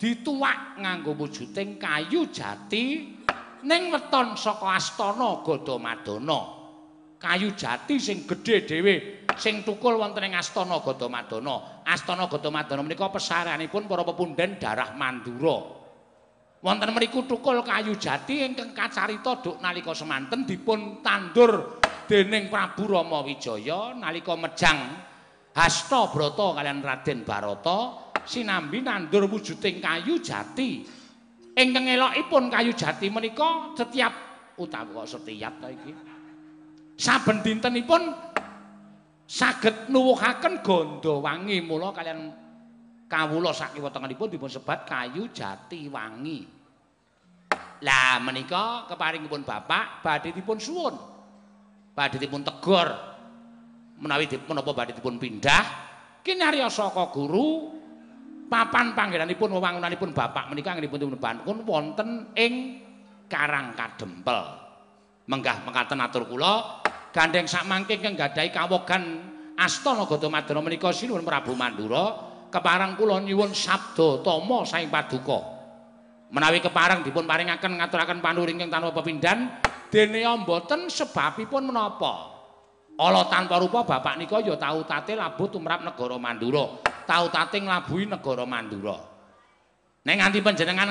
dituwak 0.00 0.80
nganggo 0.80 1.12
wujuding 1.18 1.76
kayu 1.76 2.30
jati 2.32 3.14
ning 3.66 3.82
weton 3.92 4.38
saka 4.38 4.78
astana 4.78 5.44
Gadamadana. 5.44 6.40
Kayu 7.20 7.52
jati 7.52 8.00
sing 8.00 8.24
gedhe 8.24 8.64
dhewe 8.64 8.94
sing 9.36 9.60
tukul 9.60 10.00
wonten 10.00 10.24
ing 10.24 10.34
astana 10.38 10.80
Gadamadana. 10.80 11.84
Astana 11.84 12.32
Gadamadana 12.32 12.80
menika 12.80 13.12
pesaranipun 13.12 13.84
para 13.84 14.06
pepundhen 14.08 14.56
darah 14.56 14.96
Mandura. 14.96 15.79
Wonten 16.60 16.92
mriku 16.92 17.24
tukul 17.24 17.64
kayu 17.64 17.96
jati 17.96 18.44
ingkang 18.44 18.76
kacarita 18.76 19.40
duk 19.40 19.56
nalika 19.64 19.96
semanten 19.96 20.44
dipun 20.44 21.00
tandur 21.00 21.80
dening 22.04 22.52
Prabu 22.52 22.84
Rama 22.84 23.24
Wijaya 23.24 23.96
nalika 23.96 24.36
mejang 24.36 25.08
Hastabrata 25.50 26.54
kalian 26.62 26.78
Raden 26.78 27.26
Barata 27.26 27.78
sinambi 28.22 28.86
nandur 28.86 29.26
wujuding 29.26 29.82
kayu 29.82 30.22
jati. 30.22 30.86
Ingkang 31.50 31.90
elokipun 31.90 32.46
kayu 32.46 32.70
jati 32.70 33.10
menika 33.10 33.74
setiap 33.74 34.14
utawi 34.54 34.94
kok 34.94 35.08
setiap 35.10 35.58
ta 35.58 35.66
iki. 35.66 35.92
Saben 36.94 37.42
dintenipun 37.42 38.14
saged 39.26 39.90
nuwuhaken 39.90 40.62
gondo 40.62 41.18
wangi 41.18 41.58
mula 41.64 41.90
kalian 41.90 42.30
kawula 43.10 43.50
sakiwa 43.50 43.90
tengenipun 43.90 44.30
dipun 44.30 44.46
sebat 44.46 44.86
kayu 44.86 45.26
jati 45.34 45.90
wangi. 45.90 46.46
Lah 47.82 48.22
menika 48.22 48.86
keparingipun 48.86 49.42
Bapak 49.42 50.06
badhe 50.06 50.30
dipun 50.30 50.62
suwun. 50.62 50.94
Badhe 51.90 52.22
dipun 52.22 52.46
tegur 52.46 52.86
menawi 53.98 54.30
dipun 54.30 54.54
apa 54.54 54.70
badhe 54.70 54.94
dipun 54.94 55.18
pindah 55.18 55.64
kinarya 56.22 56.70
saka 56.70 57.10
guru 57.10 57.74
papan 58.46 58.94
panggenanipun 58.94 59.50
wewangunanipun 59.58 60.14
Bapak 60.14 60.46
menika 60.54 60.78
nggih 60.78 60.86
dipun 60.86 61.66
wonten 61.66 62.30
ing 62.38 62.54
Karang 63.26 63.74
Kadempel. 63.74 64.38
Menggah 65.26 65.62
mekaten 65.66 65.98
atur 65.98 66.26
kula 66.30 66.82
gandeng 67.10 67.46
sak 67.46 67.66
mangke 67.66 67.98
ingkang 67.98 68.14
gadhahi 68.14 68.50
kawogan 68.54 69.02
Astana 69.54 70.08
Gadamadana 70.08 70.60
menika 70.62 70.90
sinuwun 70.90 71.22
Prabu 71.22 71.52
Mandura 71.54 72.29
keparang 72.50 72.98
kula 72.98 73.22
nyuwun 73.22 73.54
sabda 73.54 74.20
tama 74.26 74.66
saing 74.66 74.90
paduka. 74.90 75.40
Menawi 76.30 76.62
keparang 76.62 77.02
dipun 77.02 77.26
paringaken 77.26 77.78
ngaturaken 77.78 78.18
panuring 78.22 78.62
ing 78.62 78.70
tanpa 78.70 78.94
pepindhan, 78.94 79.58
dene 79.90 80.22
mboten 80.22 80.86
sebabipun 80.86 81.70
menapa. 81.70 82.38
Ala 83.00 83.26
tanpa 83.32 83.56
rupa 83.56 83.82
bapak 83.82 84.20
nika 84.20 84.38
ya 84.44 84.54
tau 84.60 84.84
tate 84.84 85.16
labuh 85.16 85.48
tumrap 85.48 85.80
negara 85.80 86.20
Mandura, 86.20 86.84
tau 87.08 87.32
tate 87.32 87.58
nglabuhi 87.58 88.04
negara 88.06 88.44
Mandura. 88.44 88.98
Nek 90.04 90.16
nganti 90.20 90.38
panjenengan 90.44 90.90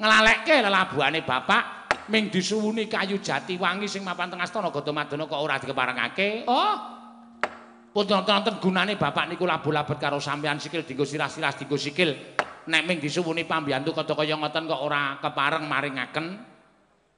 nglalekke 0.00 0.64
lelabuhane 0.64 1.20
bapak 1.22 1.62
ming 2.08 2.32
disuwuni 2.32 2.88
kayu 2.88 3.20
jati 3.20 3.60
wangi 3.60 3.86
sing 3.86 4.02
mapan 4.02 4.32
tengah 4.32 4.48
astana 4.48 4.72
Gadamadana 4.72 5.28
kok 5.28 5.40
ora 5.40 5.60
dikeparengake. 5.60 6.48
Oh, 6.48 6.74
pun 7.92 8.08
wonten 8.08 8.56
gunane 8.56 8.96
bapak 8.96 9.28
niku 9.28 9.44
labu-labet 9.44 10.00
karo 10.00 10.16
sampean 10.16 10.56
sikil 10.56 10.88
dinggo 10.88 11.04
sirah-sirah 11.04 11.52
dinggo 11.60 11.76
sikil. 11.76 12.10
Nek 12.62 12.82
ming 12.88 13.02
disuwuni 13.02 13.44
pambiyantu 13.44 13.92
kaya 13.92 14.14
kaya 14.16 14.34
ngoten 14.38 14.64
kok 14.64 14.80
ora 14.80 15.20
kepareng 15.20 15.68
maringaken. 15.68 16.26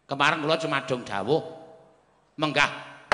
Kepareng 0.04 0.42
kula 0.42 0.56
cuma 0.58 0.82
dong 0.82 1.06
dawuh. 1.06 1.42
Menggah 2.34 2.70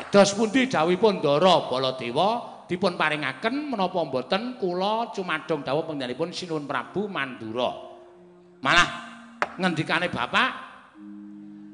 dos 0.08 0.32
pundi 0.32 0.64
dawuhipun 0.66 1.20
Ndara 1.20 1.68
Baladewa 1.68 2.28
dipun 2.64 2.96
paringaken 2.96 3.76
menapa 3.76 4.00
mboten 4.00 4.56
kula 4.56 5.12
cumadong 5.12 5.60
dawuh 5.60 5.84
panjenenganipun 5.84 6.32
Sinuwun 6.32 6.64
Prabu 6.64 7.10
Mandura. 7.10 7.70
Malah 8.64 8.88
ngendikane 9.60 10.08
Bapak 10.08 10.50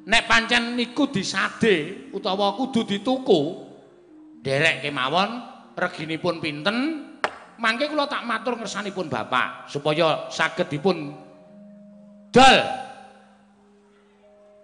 nek 0.06 0.22
pancen 0.26 0.74
niku 0.74 1.06
disade 1.12 2.10
utawa 2.10 2.58
kudu 2.58 2.82
dituku 2.82 3.42
derek 4.42 4.82
kemawon 4.82 5.55
reginipun 5.76 6.40
pinten 6.40 6.76
mangke 7.60 7.86
kula 7.92 8.08
tak 8.08 8.24
matur 8.24 8.56
ngersanipun 8.56 9.12
Bapak 9.12 9.68
supaya 9.68 10.26
saged 10.32 10.72
dipun 10.72 11.12
dal 12.32 12.56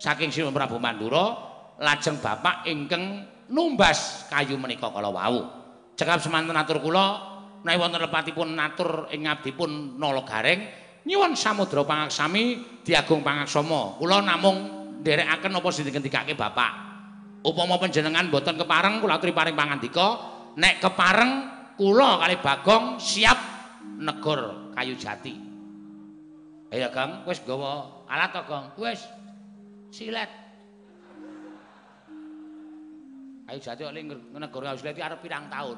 saking 0.00 0.32
Sinuwun 0.32 0.56
Prabu 0.56 0.80
Mandura 0.80 1.36
lajeng 1.78 2.18
Bapak 2.18 2.64
ingkang 2.66 3.28
numbas 3.52 4.26
kayu 4.32 4.56
menika 4.56 4.88
kala 4.88 5.12
wau. 5.12 5.46
Cekap 5.92 6.24
semanten 6.24 6.56
atur 6.56 6.80
kula 6.80 7.32
menawi 7.62 7.78
wonten 7.78 8.00
lepatipun 8.02 8.48
natur 8.56 9.06
ing 9.12 9.28
abdipun 9.28 10.00
Nala 10.00 10.24
Gareng 10.24 10.64
nyuwun 11.04 11.36
samudra 11.36 11.84
pangaksami 11.84 12.80
diagung 12.82 13.20
pangaksama. 13.20 14.00
Kula 14.00 14.24
namung 14.24 14.58
nderekaken 15.04 15.60
apa 15.60 15.68
sing 15.68 15.84
dikendikake 15.86 16.32
Bapak. 16.34 16.90
Upama 17.42 17.74
panjenengan 17.76 18.30
boten 18.30 18.54
kepareng 18.54 19.02
kula 19.02 19.18
aturi 19.18 19.34
paring 19.34 19.58
pangandika, 19.58 20.31
nek 20.56 20.82
kepareng 20.82 21.32
kula 21.76 22.20
kali 22.20 22.36
Bagong 22.40 23.00
siap 23.00 23.38
negor 24.00 24.72
kayu 24.76 24.94
jati. 24.96 25.34
Ayo 26.72 26.88
Kang, 26.88 27.28
wis 27.28 27.36
gawa 27.44 28.04
alat 28.08 28.32
to, 28.32 28.42
Kang? 28.48 28.72
Wis. 28.80 29.04
Silet. 29.92 30.30
Ayo 33.44 33.58
jati 33.60 33.84
kok 33.84 33.92
ning 33.92 34.08
negara 34.32 34.72
Australia 34.72 34.96
iki 34.96 35.04
arep 35.04 35.20
pirang 35.20 35.52
taun. 35.52 35.76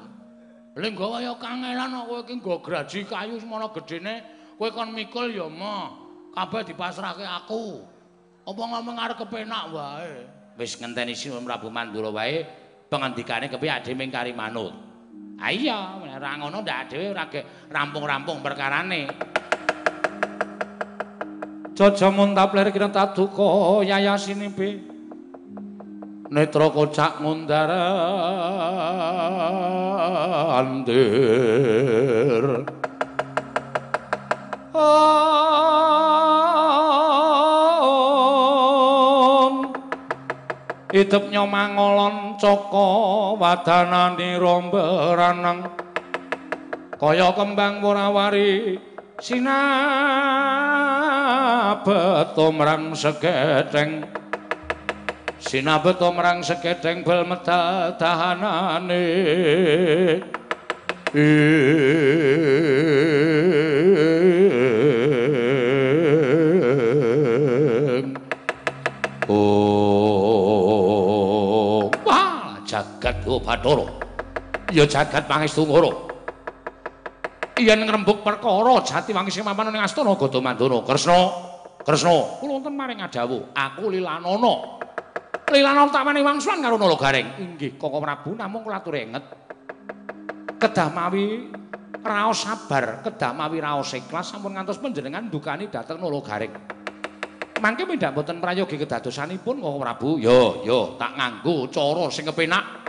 Lha 0.75 0.87
nggawa 0.91 1.19
ya 1.19 1.35
kangelan 1.35 1.91
kok 1.99 2.05
kowe 2.07 2.19
iki 2.23 2.33
nggo 2.39 2.55
graji 2.63 2.99
kayu 3.07 3.35
semono 3.39 3.67
gedene, 3.75 4.23
kowe 4.55 4.71
kon 4.71 4.95
mikul 4.95 5.27
ya 5.27 5.51
mo. 5.51 6.03
Kabeh 6.31 6.67
dipasrahke 6.67 7.23
aku. 7.23 7.83
Apa 8.47 8.61
ngomong 8.63 8.95
arep 8.95 9.19
kepenak 9.19 9.71
wae. 9.75 10.27
Wis 10.55 10.79
ngenteni 10.79 11.11
Sinuwun 11.11 11.43
Prabu 11.43 11.67
Mandura 11.67 12.11
wae 12.11 12.64
pengendikane 12.89 13.49
kepiye 13.49 13.71
adhe 13.71 14.11
kari 14.11 14.33
manut. 14.33 14.73
Ah 15.35 15.51
iya, 15.51 15.99
ora 15.99 16.31
ngono 16.39 16.63
ndak 16.63 16.95
dhewe 16.95 17.11
ora 17.11 17.27
rampung-rampung 17.67 18.39
perkarane. 18.39 19.03
Jaja 21.75 22.07
muntapler 22.07 22.71
kira 22.71 22.87
taduka 22.87 23.83
yayasine 23.83 24.47
be. 24.55 24.79
Netra 26.31 26.71
kocak 26.71 27.19
ngundar 27.19 27.67
andir. 30.55 32.63
Idep 40.95 41.27
nyomangolon 41.27 42.39
caka 42.39 42.87
wadanane 43.35 44.39
romberanang 44.39 45.67
kaya 46.95 47.35
kembang 47.35 47.83
warawari 47.83 48.79
sinabet 49.19 49.51
tumrang 52.31 52.95
segedeng 52.95 54.07
sinabet 55.43 55.99
tumrang 55.99 56.39
segedeng 56.39 57.03
bel 57.03 57.27
medal 57.27 57.99
dahanane 57.99 59.03
Oh, 61.15 61.21
jagat 73.05 73.41
Bathara. 73.45 73.85
Ya 74.73 74.85
jagat 74.89 75.29
pangestu 75.29 75.61
ngoro. 75.61 76.09
yen 77.55 77.87
ngrembug 77.87 78.19
perkara 78.25 78.83
Jatiwangi 78.83 79.31
sing 79.31 79.45
mapan 79.45 79.71
ning 79.71 79.79
Astana 79.79 80.17
Gadamandana. 80.17 80.81
Kresna, 80.83 81.19
Kresna, 81.85 82.41
kula 82.41 82.59
wonten 82.59 82.73
maring 82.73 82.99
adawuh. 82.99 83.53
Aku 83.53 83.93
Lilanana. 83.93 84.53
Lilanana 85.53 85.93
tamane 85.93 86.19
wangsulan 86.25 86.59
karo 86.59 86.75
Nalagareng. 86.81 87.37
Inggih, 87.37 87.77
Koko 87.77 88.01
Prabu 88.01 88.33
namung 88.33 88.65
kula 88.65 88.81
atur 88.81 88.97
enget. 88.97 89.23
Kedah 90.57 90.89
mawi 90.89 91.53
raos 92.01 92.41
sabar, 92.41 93.05
kedah 93.05 93.31
mawi 93.31 93.61
raos 93.61 93.93
ikhlas 93.93 94.33
sampun 94.33 94.57
ngantos 94.57 94.81
panjenengan 94.81 95.29
ndukani 95.29 95.69
dhateng 95.69 96.01
Nalagareng. 96.01 96.51
Mangke 97.61 97.87
mendak 97.87 98.11
boten 98.11 98.43
prayogi 98.43 98.75
kedadosanipun 98.75 99.63
Koko 99.63 99.77
Prabu. 99.79 100.09
Yo, 100.19 100.65
yo, 100.65 100.99
tak 100.99 101.15
nganggo 101.15 101.69
cara 101.71 102.11
sing 102.11 102.27
kepenak. 102.27 102.84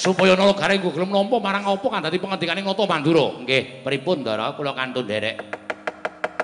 Supaya 0.00 0.32
Nalagareng 0.32 0.80
ku 0.80 0.88
gelem 0.96 1.12
nampa 1.12 1.36
marang 1.36 1.68
apa 1.68 1.86
kan 1.92 2.00
dadi 2.08 2.16
pengendikane 2.16 2.64
Nata 2.64 2.88
Mandura. 2.88 3.36
Nggih, 3.44 3.84
pripun 3.84 4.24
Ndara 4.24 4.56
kula 4.56 4.72
kantun 4.72 5.04
derek. 5.04 5.36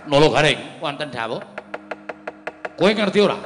Nalagareng 0.04 0.76
wonten 0.84 1.08
dawuh. 1.08 1.40
Kowe 2.76 2.90
ngerti 2.92 3.18
ora? 3.24 3.40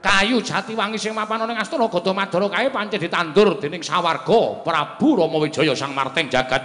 Kayu 0.00 0.38
Jatiwangi 0.40 0.96
sing 0.96 1.12
mapan 1.12 1.44
ning 1.44 1.58
Astana 1.58 1.90
Gadamadara 1.90 2.46
kae 2.48 2.70
pancen 2.70 3.02
ditandur 3.02 3.58
dening 3.58 3.82
sawarga 3.82 4.62
Prabu 4.62 5.18
Ramawijaya 5.18 5.74
Sang 5.74 5.90
Marteng 5.90 6.30
Jagat. 6.30 6.62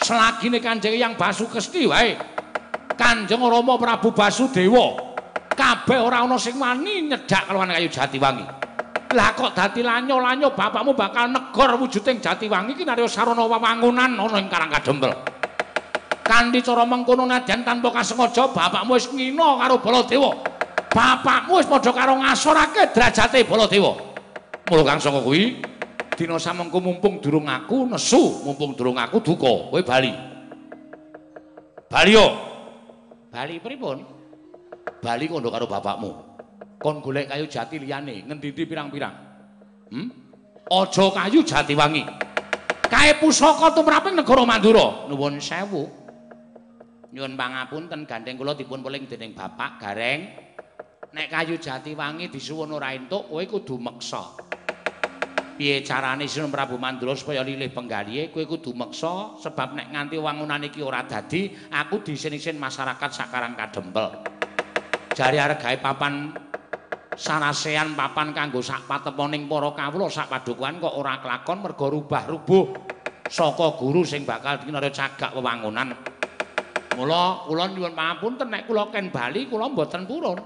Selagine 0.00 0.58
Kanjeng 0.58 0.96
Yang 0.96 1.20
Basukesti 1.20 1.84
wae. 1.86 2.16
Kanjeng 2.96 3.44
Rama 3.44 3.76
Prabu 3.76 4.10
Basudewa 4.10 5.04
kabeh 5.52 6.00
ora 6.00 6.24
ana 6.24 6.40
sing 6.40 6.56
wani 6.56 7.12
nyedak 7.12 7.44
kelawan 7.44 7.70
kayu 7.70 7.92
Jatiwangi. 7.92 8.65
Lah 9.14 9.30
kok 9.38 9.54
dadi 9.54 9.86
lanyo-lanyo 9.86 10.50
bapakmu 10.50 10.90
bakal 10.98 11.30
negor 11.30 11.78
wujuding 11.78 12.18
Jatiwangi 12.18 12.74
iki 12.74 12.82
narya 12.82 13.06
sarana 13.06 13.46
wewangunan 13.46 14.18
ana 14.18 14.38
ing 14.42 14.50
Karang 14.50 14.72
Kadempel. 14.74 15.14
Kanthi 16.26 16.58
cara 16.58 16.82
mengkono 16.82 17.22
nadyan 17.22 17.62
tanpa 17.62 17.94
kasengaja 17.94 18.50
bapakmu 18.50 18.98
wis 18.98 19.06
ngina 19.06 19.62
karo 19.62 19.78
Baladewa. 19.78 20.42
Bapakmu 20.90 21.62
wis 21.62 21.70
padha 21.70 21.94
karo 21.94 22.18
ngasorake 22.18 22.90
derajate 22.90 23.46
Baladewa. 23.46 23.94
Mula 24.66 24.82
kang 24.82 24.98
saka 24.98 25.22
kuwi 25.22 25.62
dina 26.18 26.42
samengko 26.42 26.82
mumpung 26.82 27.22
durung 27.22 27.46
aku 27.46 27.86
nesu, 27.86 28.42
mumpung 28.42 28.74
durung 28.74 28.98
aku 28.98 29.22
duka, 29.22 29.70
kowe 29.70 29.80
bali. 29.86 30.10
Bali 31.86 32.10
yo. 32.10 32.26
Bali 33.30 33.62
pripun? 33.62 34.02
Bali 34.98 35.30
kondo 35.30 35.54
karo 35.54 35.70
bapakmu. 35.70 36.25
Kon 36.76 37.00
golek 37.00 37.28
kayu 37.28 37.48
jati 37.48 37.80
liyane 37.80 38.24
ngendi-endi 38.28 38.62
pirang-pirang. 38.68 39.16
Hmm? 39.90 40.08
Aja 40.66 41.04
kayu 41.14 41.40
jati 41.46 41.72
wangi. 41.78 42.02
Kae 42.86 43.18
pusaka 43.18 43.74
tumraping 43.74 44.14
negara 44.14 44.46
Mandura. 44.46 45.10
Nuwun 45.10 45.42
sewu. 45.42 45.86
Nyuwun 47.10 47.34
pangapunten 47.34 48.04
gandeng 48.04 48.36
kula 48.38 48.54
dipun 48.54 48.84
puling 48.84 49.08
dening 49.08 49.32
Bapak 49.34 49.82
Gareng. 49.82 50.20
Nek 51.16 51.32
kayu 51.32 51.56
jati 51.56 51.96
wangi 51.96 52.28
disuwun 52.28 52.76
ora 52.76 52.92
entuk, 52.92 53.32
kowe 53.32 53.40
kudu 53.40 53.80
meksa. 53.80 54.36
Piye 55.56 55.80
carane 55.80 56.28
Sinun 56.28 56.52
Prabu 56.52 56.76
Mandura 56.76 57.16
supaya 57.16 57.40
lilih 57.40 57.72
penggalihe, 57.72 58.28
kowe 58.28 58.44
kudu 58.44 58.76
meksa 58.76 59.40
sebab 59.40 59.72
nek 59.80 59.96
nganti 59.96 60.20
wangunan 60.20 60.68
iki 60.68 60.84
ora 60.84 61.08
dadi, 61.08 61.48
aku 61.72 62.04
disin-isin 62.04 62.60
masyarakat 62.60 63.08
sakarang 63.08 63.56
kadempel. 63.56 64.12
Jari 65.16 65.40
arep 65.40 65.56
gawe 65.56 65.76
papan 65.80 66.36
sarasean 67.16 67.96
papan 67.96 68.36
kanggo 68.36 68.60
sak 68.60 68.84
pateponing 68.84 69.48
para 69.48 69.72
kawula 69.72 70.12
sak 70.12 70.28
padukuhan 70.28 70.76
kok 70.76 70.94
ora 71.00 71.16
kelakon 71.24 71.64
mergo 71.64 71.88
rubah-rubuh 71.88 72.64
saka 73.26 73.66
guru 73.80 74.04
sing 74.06 74.22
bakal 74.22 74.60
dinara 74.60 74.92
cagak 74.92 75.34
wewangunan. 75.34 75.96
Mula 76.96 77.44
kula 77.44 77.64
nyuwun 77.72 77.92
pangapunten 77.92 78.48
nek 78.48 78.64
kula 78.64 78.88
ken 78.88 79.12
bali 79.12 79.48
kula 79.48 79.68
mboten 79.68 80.08
purun. 80.08 80.38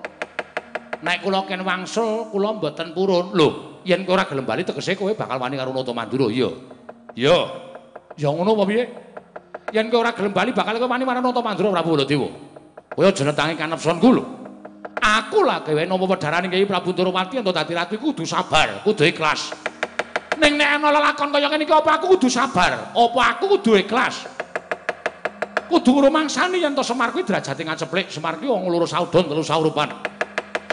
Nek 1.02 1.18
kula 1.22 1.46
ken 1.46 1.62
wangsul 1.62 2.30
kula 2.30 2.58
mboten 2.58 2.90
purun. 2.90 3.34
Lho, 3.34 3.80
yen 3.86 4.02
kowe 4.02 4.18
ora 4.18 4.26
gelem 4.26 4.46
bali 4.46 4.66
tegese 4.66 4.98
kowe 4.98 5.14
bakal 5.14 5.38
wani 5.38 5.54
karo 5.58 5.70
Nata 5.70 5.94
Mandura, 5.94 6.26
iya. 6.26 6.50
Iya. 7.14 7.38
Ya 8.18 8.28
ngono 8.34 8.58
apa 8.58 8.64
piye? 8.66 8.84
Yen 9.70 9.86
kowe 9.90 10.02
ora 10.02 10.10
gelem 10.10 10.34
bali 10.34 10.50
bakal 10.50 10.74
kowe 10.78 10.90
wani 10.90 11.04
marang 11.06 11.22
Nata 11.22 11.42
Mandura 11.42 11.70
Prabu 11.70 11.94
Baladewa. 11.94 12.28
Kowe 12.98 13.04
aja 13.06 13.22
netangi 13.22 13.54
kanepsonku 13.54 14.08
lho. 14.10 14.39
Aku 14.98 15.46
lah 15.46 15.62
gawe 15.62 15.82
napa 15.86 16.04
wedharane 16.04 16.46
Kyai 16.50 16.66
Prabu 16.66 16.90
Ndorowati 16.90 17.38
ento 17.38 17.54
dadi 17.54 17.72
ratu 17.72 17.96
kudu 17.96 18.26
sabar, 18.26 18.82
kudu 18.82 19.06
ikhlas. 19.06 19.54
Ning 20.40 20.56
nek 20.56 20.80
ana 20.80 20.88
lelakon 20.90 21.30
kaya 21.30 21.46
ngene 21.52 21.68
iki 21.68 21.74
apa 21.74 22.00
aku 22.00 22.16
kudu 22.16 22.28
sabar? 22.32 22.96
Apa 22.96 23.20
aku 23.36 23.58
kudu 23.58 23.76
ikhlas? 23.76 24.24
Kudu 25.70 25.90
ngrumangsani 26.02 26.64
yen 26.64 26.74
to 26.74 26.82
Semar 26.82 27.14
kuwi 27.14 27.22
derajate 27.22 27.62
ngaceplik, 27.62 28.10
Semar 28.10 28.40
kuwi 28.40 28.50
wong 28.50 28.66
loro 28.66 28.88
saudon 28.88 29.30
telu 29.30 29.44
saurupan. 29.44 29.92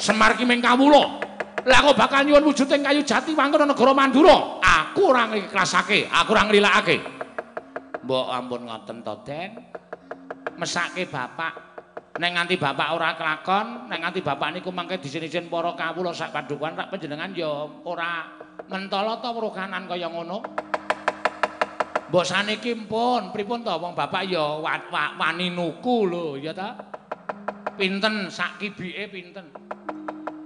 Semar 0.02 0.34
ki 0.34 0.48
ming 0.48 0.64
kawula. 0.64 1.22
Lah 1.68 1.84
aku 1.84 2.00
bakal 2.00 2.24
nyuwun 2.24 2.48
wujuding 2.48 2.80
kayu 2.80 3.04
jati 3.04 3.36
wangken 3.36 3.68
negara 3.68 3.92
Mandura. 3.92 4.64
Aku 4.64 5.12
ora 5.12 5.28
ngiklasake, 5.28 6.08
aku 6.08 6.32
ora 6.32 6.48
nglilakake. 6.48 6.98
Mbok 8.08 8.28
ampun 8.32 8.62
ngoten 8.72 9.04
to, 9.04 9.16
Den. 9.28 9.52
Mesake 10.58 11.06
bapak 11.12 11.67
Nek 12.18 12.32
nganti 12.34 12.58
bapak 12.58 12.98
ora 12.98 13.14
kelakon, 13.14 13.86
nek 13.94 14.00
nganti 14.02 14.26
bapak 14.26 14.50
niku 14.58 14.74
mangke 14.74 14.98
disin-isin 14.98 15.54
para 15.54 15.78
kawula 15.78 16.10
sak 16.18 16.34
padukuhan 16.34 16.74
rak 16.74 16.90
panjenengan 16.90 17.30
ya 17.38 17.70
ora 17.86 18.26
mentala 18.66 19.22
ta 19.22 19.30
werukanan 19.30 19.86
kaya 19.86 20.10
ngono. 20.10 20.42
Mbok 22.10 22.26
saniki 22.26 22.74
pun 22.90 23.30
pripun 23.30 23.62
to 23.62 23.70
wong 23.70 23.94
bapak 23.94 24.26
ya 24.26 24.58
wani 25.14 25.54
nuku 25.54 26.10
lho 26.10 26.42
ya 26.42 26.58
ta. 26.58 26.74
Pinten 27.78 28.34
sak 28.34 28.58
kibike 28.58 29.14
pinten. 29.14 29.54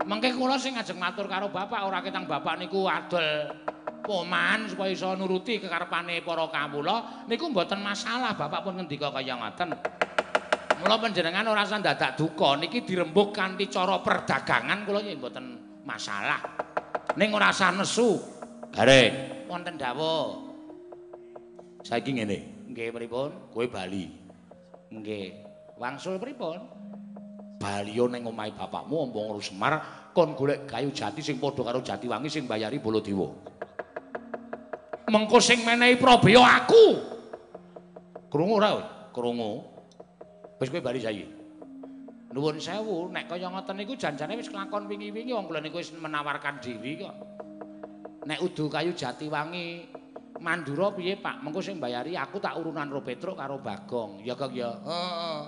Mengke 0.04 0.36
kula 0.36 0.60
sing 0.60 0.76
ngajeng 0.76 1.00
matur 1.00 1.32
karo 1.32 1.48
bapak 1.48 1.88
ora 1.88 2.04
ketang 2.04 2.28
bapak 2.28 2.60
niku 2.60 2.84
adol 2.92 3.48
poman 4.04 4.68
supaya 4.68 4.92
iso 4.92 5.16
nuruti 5.16 5.64
kekarepane 5.64 6.20
para 6.20 6.52
kawula 6.52 7.24
niku 7.32 7.48
mboten 7.48 7.80
masalah 7.80 8.36
bapak 8.36 8.60
pun 8.60 8.76
ngendika 8.76 9.08
kaya 9.08 9.40
ngoten. 9.40 9.72
Mula 10.82 10.98
panjenengan 10.98 11.46
ora 11.46 11.62
usah 11.62 11.78
dadak 11.78 12.18
duka 12.18 12.58
niki 12.58 12.82
dirembuk 12.82 13.30
kanthi 13.30 13.70
cara 13.70 14.02
perdagangan 14.02 14.82
kula 14.82 15.06
yen 15.06 15.22
mboten 15.22 15.46
masalah. 15.86 16.42
Ning 17.22 17.30
ora 17.30 17.54
usah 17.54 17.70
nesu. 17.70 18.18
Gareng, 18.74 19.46
wonten 19.46 19.78
dawuh. 19.78 20.50
Saiki 21.86 22.18
ngene, 22.18 22.66
nggih 22.74 22.90
pripun? 22.90 23.54
Kowe 23.54 23.66
bali. 23.70 24.10
Nggih. 24.90 25.28
Wangsul 25.78 26.18
pripun? 26.18 26.58
Baliyo 27.62 28.10
ning 28.10 28.26
omahe 28.26 28.50
bapakmu 28.58 29.06
ompong 29.06 29.38
ngurus 29.38 29.54
Semar 29.54 29.78
kon 30.18 30.34
golek 30.34 30.66
kayu 30.66 30.90
jati 30.90 31.22
sing 31.22 31.38
padha 31.38 31.62
karo 31.62 31.86
jati 31.86 32.10
wangi 32.10 32.26
sing 32.26 32.50
bayari 32.50 32.82
Baladewa. 32.82 33.30
Mengko 35.14 35.38
sing 35.38 35.62
menehi 35.62 36.00
Prabeya 36.00 36.42
aku. 36.42 36.86
Krungu 38.34 38.58
ora 38.58 38.70
kowe? 38.74 38.84
Krungu. 39.14 39.71
Wis 40.62 40.70
kowe 40.70 40.78
bali 40.78 41.02
saiki. 41.02 41.26
Nuwun 42.38 42.62
sewu, 42.62 43.10
nek 43.10 43.26
kaya 43.26 43.50
ngoten 43.50 43.82
niku 43.82 43.98
janjane 43.98 44.38
wis 44.38 44.48
kelakon 44.48 44.86
wingi-wingi 44.86 45.34
wong 45.34 45.50
kula 45.50 45.58
niku 45.58 45.82
wis 45.82 45.90
menawarkan 45.98 46.62
diri 46.62 47.02
kok. 47.02 47.16
Nek 48.30 48.40
udu 48.46 48.70
kayu 48.70 48.94
jati 48.94 49.26
wangi 49.26 49.90
Mandura 50.42 50.90
piye 50.94 51.18
Pak? 51.18 51.42
Mengko 51.42 51.62
sing 51.62 51.78
bayari 51.78 52.18
aku 52.18 52.42
tak 52.42 52.58
urunan 52.58 52.90
ro 52.90 53.02
Petruk 53.02 53.38
karo 53.38 53.58
Bagong. 53.62 54.22
Ya 54.22 54.38
kok 54.38 54.54
ya. 54.54 54.70
Heeh. 54.74 55.42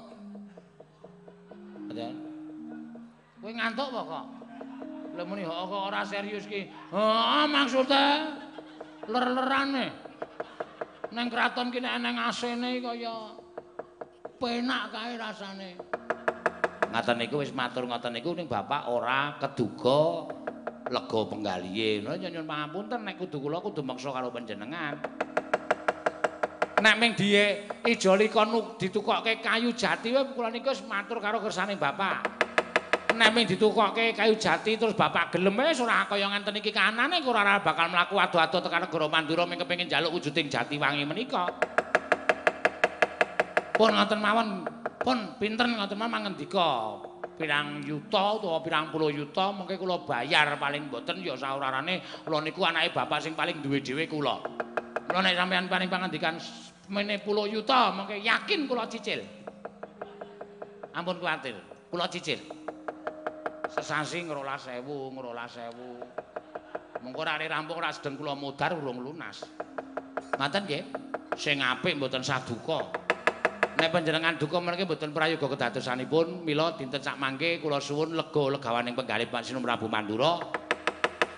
Kowe 3.37 3.51
ngantuk 3.53 3.89
apa 3.93 4.01
kok? 4.01 4.25
Lah 5.13 5.25
muni 5.29 5.45
kok 5.45 5.69
ora 5.69 6.01
serius 6.05 6.49
ki. 6.49 6.69
Heeh, 6.69 7.45
maksude 7.53 8.05
ler-lerane. 9.09 9.87
Neng 11.13 11.27
kraton 11.29 11.69
ki 11.69 11.81
nek 11.81 12.01
neng 12.01 12.17
asene 12.17 12.81
kaya 12.81 13.42
penak 14.43 14.91
kae 14.91 15.15
rasane. 15.15 15.71
Ngaten 16.91 17.15
niku 17.15 17.39
wis 17.39 17.55
matur 17.55 17.87
ngoten 17.87 18.11
niku 18.11 18.35
ning 18.35 18.51
bapak 18.51 18.91
ora 18.91 19.39
keduga 19.39 20.27
lega 20.91 21.19
penggalihe. 21.31 22.03
Nyuwun 22.03 22.43
pangapunten 22.43 22.99
nek 23.07 23.15
kudu 23.15 23.39
kula 23.39 23.63
kudu 23.63 23.79
maksa 23.87 24.11
karo 24.11 24.27
panjenengan. 24.35 24.99
Nek 26.83 26.95
ming 26.99 27.15
diye 27.15 27.71
ijoli 27.87 28.27
kon 28.27 28.75
ditukokke 28.75 29.39
kayu 29.39 29.71
jati 29.71 30.11
wae 30.11 30.27
kula 30.35 30.51
niku 30.51 30.75
wis 30.75 30.83
matur 30.83 31.23
karo 31.23 31.39
kersane 31.39 31.79
bapak. 31.79 32.43
Nek 33.15 33.31
ming 33.31 33.47
ditukokke 33.47 34.11
kayu 34.11 34.35
jati 34.35 34.75
terus 34.75 34.91
bapak 34.91 35.39
gelem 35.39 35.55
wis 35.55 35.79
ora 35.79 36.03
kaya 36.03 36.27
ngenten 36.27 36.59
iki 36.59 36.75
kanane 36.75 37.23
ora 37.23 37.63
bakal 37.63 37.87
mlaku 37.87 38.19
adu-adu 38.19 38.59
tekan 38.59 38.85
negara 38.85 39.07
Mandura 39.07 39.47
ming 39.47 39.55
kepengin 39.63 39.87
njaluk 39.87 40.19
wujuding 40.19 40.51
jati 40.51 40.75
wangi 40.75 41.07
menika. 41.07 41.47
Pun 43.73 43.89
ngoten 43.89 44.19
mawon 44.21 44.47
pun 45.01 45.17
pinten 45.41 45.73
ngoten 45.77 45.97
mawon 45.97 46.11
mangendika 46.13 47.01
pirang 47.33 47.81
yuta 47.81 48.37
utawa 48.37 48.61
pirang 48.61 48.93
puluh 48.93 49.09
yuta 49.09 49.49
mengke 49.49 49.81
kula 49.81 50.05
bayar 50.05 50.53
paling 50.61 50.85
boten 50.93 51.25
ya 51.25 51.33
saurarane 51.33 52.05
kula 52.21 52.45
niku 52.45 52.61
anake 52.61 52.93
bapak 52.93 53.19
sing 53.25 53.33
paling 53.33 53.57
duwe 53.65 53.81
dhewe 53.81 54.05
kula. 54.05 54.37
Kula 55.09 55.19
nek 55.25 55.33
sampean 55.33 55.65
paling 55.65 55.89
pangendikan 55.89 56.37
mene 56.93 57.17
puluh 57.25 57.49
yuta 57.49 57.89
mengke 57.89 58.21
yakin 58.21 58.69
kula 58.69 58.85
cicil. 58.85 59.25
Ampun 60.93 61.17
kuwatir 61.17 61.57
kula 61.89 62.05
cicil. 62.05 62.37
Sesasi 63.73 64.29
ngerola 64.29 64.53
sewu 64.61 65.09
ngerola 65.17 65.49
sewu. 65.49 65.97
Mengko 67.01 67.19
ora 67.25 67.41
rampung 67.41 67.81
ora 67.81 67.89
sedeng 67.89 68.13
kula 68.15 68.37
modar 68.37 68.77
urung 68.77 69.01
lunas. 69.01 69.41
Ngaten 70.37 70.61
nggih? 70.69 70.83
Sing 71.33 71.65
apik 71.65 71.97
mboten 71.97 72.21
saduka 72.21 73.02
nek 73.83 73.91
panjenengan 73.91 74.39
duka 74.39 74.63
menika 74.63 74.87
mboten 74.87 75.11
prayoga 75.11 75.43
kedadosanipun 75.43 76.47
mila 76.47 76.71
dinten 76.79 77.03
sak 77.03 77.19
mangke 77.19 77.59
kula 77.59 77.83
suwun 77.83 78.15
lega 78.15 78.55
legawaning 78.55 78.95
penggalih 78.95 79.27
Pak 79.27 79.43
Sinu 79.43 79.59
Prabu 79.59 79.91
Mandura 79.91 80.39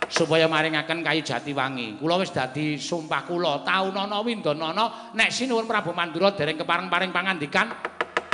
supaya 0.06 0.46
maringaken 0.46 1.02
kayu 1.02 1.26
jati 1.26 1.58
wangi 1.58 1.98
kula 1.98 2.22
wis 2.22 2.30
dadi 2.30 2.78
sumpah 2.78 3.26
kula 3.26 3.66
taunana 3.66 4.22
windanana 4.22 5.18
nek 5.18 5.34
sinuwun 5.34 5.66
Prabu 5.66 5.89
Mandura 5.98 6.38
dereng 6.38 6.62
kepareng-paring 6.62 7.10
pangandikan 7.10 7.74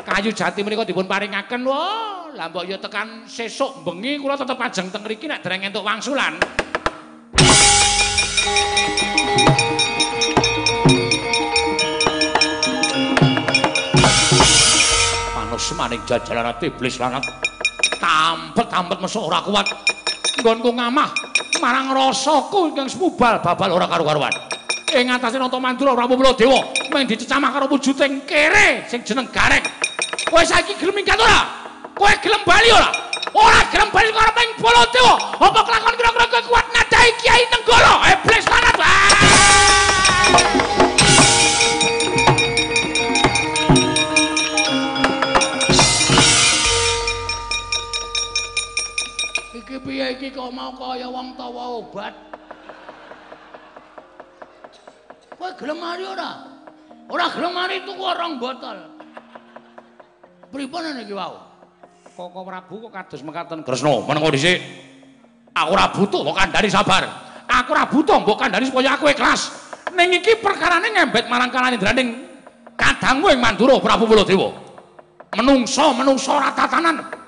kayu 0.03 0.35
jati 0.35 0.59
menika 0.59 0.83
dipun 0.83 1.07
paringaken. 1.07 1.63
Wah 1.63 2.35
lah 2.35 2.51
mbok 2.51 2.67
ya 2.67 2.83
tekan 2.83 3.23
sesuk 3.31 3.87
bengi 3.87 4.19
kula 4.19 4.35
tetep 4.35 4.59
ajeng 4.59 4.91
teng 4.91 5.07
mriki 5.07 5.31
nek 5.31 5.39
dereng 5.39 5.71
entuk 5.71 5.87
wangsulan 5.87 6.35
semaning 15.81 16.05
jajalan 16.05 16.53
iblis 16.61 17.01
lanat 17.01 17.25
tampet-tampet 17.97 19.01
mesuk 19.01 19.25
ora 19.25 19.41
kuat. 19.41 19.65
Nggonku 20.37 20.77
ngamah 20.77 21.09
marang 21.57 21.89
rasaku 21.97 22.69
ingkang 22.69 22.85
semubal 22.85 23.41
babal 23.41 23.73
ora 23.73 23.89
karo-karuan 23.89 24.29
ing 24.93 25.09
atase 25.09 25.41
nata 25.41 25.57
mandura 25.57 25.97
Prabu 25.97 26.21
Dewa 26.37 26.69
mung 26.69 27.01
dicecamah 27.09 27.49
karo 27.49 27.65
wujuding 27.65 28.29
kere 28.29 28.85
sing 28.85 29.01
jeneng 29.01 29.25
Gareng. 29.33 29.65
Kowe 30.29 30.45
saiki 30.45 30.77
gelem 30.77 31.01
minggat 31.01 31.17
ora? 31.17 31.49
Kowe 31.97 32.13
gelem 32.21 32.45
bali 32.45 32.69
ora? 32.69 32.93
Ora 33.33 33.65
gelem 33.73 33.89
bali 33.89 34.13
karo 34.13 34.31
ping 34.37 34.49
Baladewa. 34.61 35.15
Apa 35.41 35.65
kelakon 35.65 35.93
kira-kira 35.97 36.45
kuat 36.45 36.65
nadahi 36.77 37.09
Kiai 37.25 37.43
Nenggala 37.49 37.93
iblis 38.05 38.45
lanat 38.45 38.77
iki 50.11 50.27
kok 50.35 50.51
mau 50.51 50.75
kaya 50.75 51.07
wong 51.07 51.33
tawa 51.39 51.79
obat? 51.79 52.13
Kowe 55.39 55.49
gelem 55.57 55.77
mari 55.79 56.03
ora? 56.05 56.31
Ora 57.09 57.25
gelem 57.33 57.53
mari 57.55 57.81
tuku 57.87 58.03
rong 58.03 58.33
botol. 58.37 58.77
Pripun 60.51 60.99
iki 61.01 61.15
wau? 61.15 61.39
Koko 62.11 62.43
Prabu 62.43 62.75
kok 62.87 62.91
kados 62.91 63.21
mekaten 63.23 63.63
Kresna, 63.63 64.03
menengo 64.03 64.29
dhisik. 64.29 64.59
Aku 65.55 65.73
ora 65.73 65.89
butuh 65.89 66.21
kok 66.27 66.37
kandhani 66.37 66.69
sabar. 66.69 67.03
Aku 67.47 67.71
ora 67.71 67.87
butuh 67.87 68.19
mbok 68.21 68.37
kandhani 68.37 68.67
supaya 68.67 68.99
aku 68.99 69.09
ikhlas. 69.09 69.49
Ning 69.95 70.19
iki 70.19 70.39
perkarane 70.39 70.91
ngembet 70.91 71.27
marang 71.27 71.51
kalanindraning 71.51 72.15
kadangmu 72.75 73.31
ing 73.31 73.39
Mandura 73.39 73.79
Prabu 73.79 74.07
Baladewa. 74.07 74.53
Menungso, 75.35 75.95
menungso 75.95 76.35
ora 76.35 76.51
tatanan. 76.51 77.20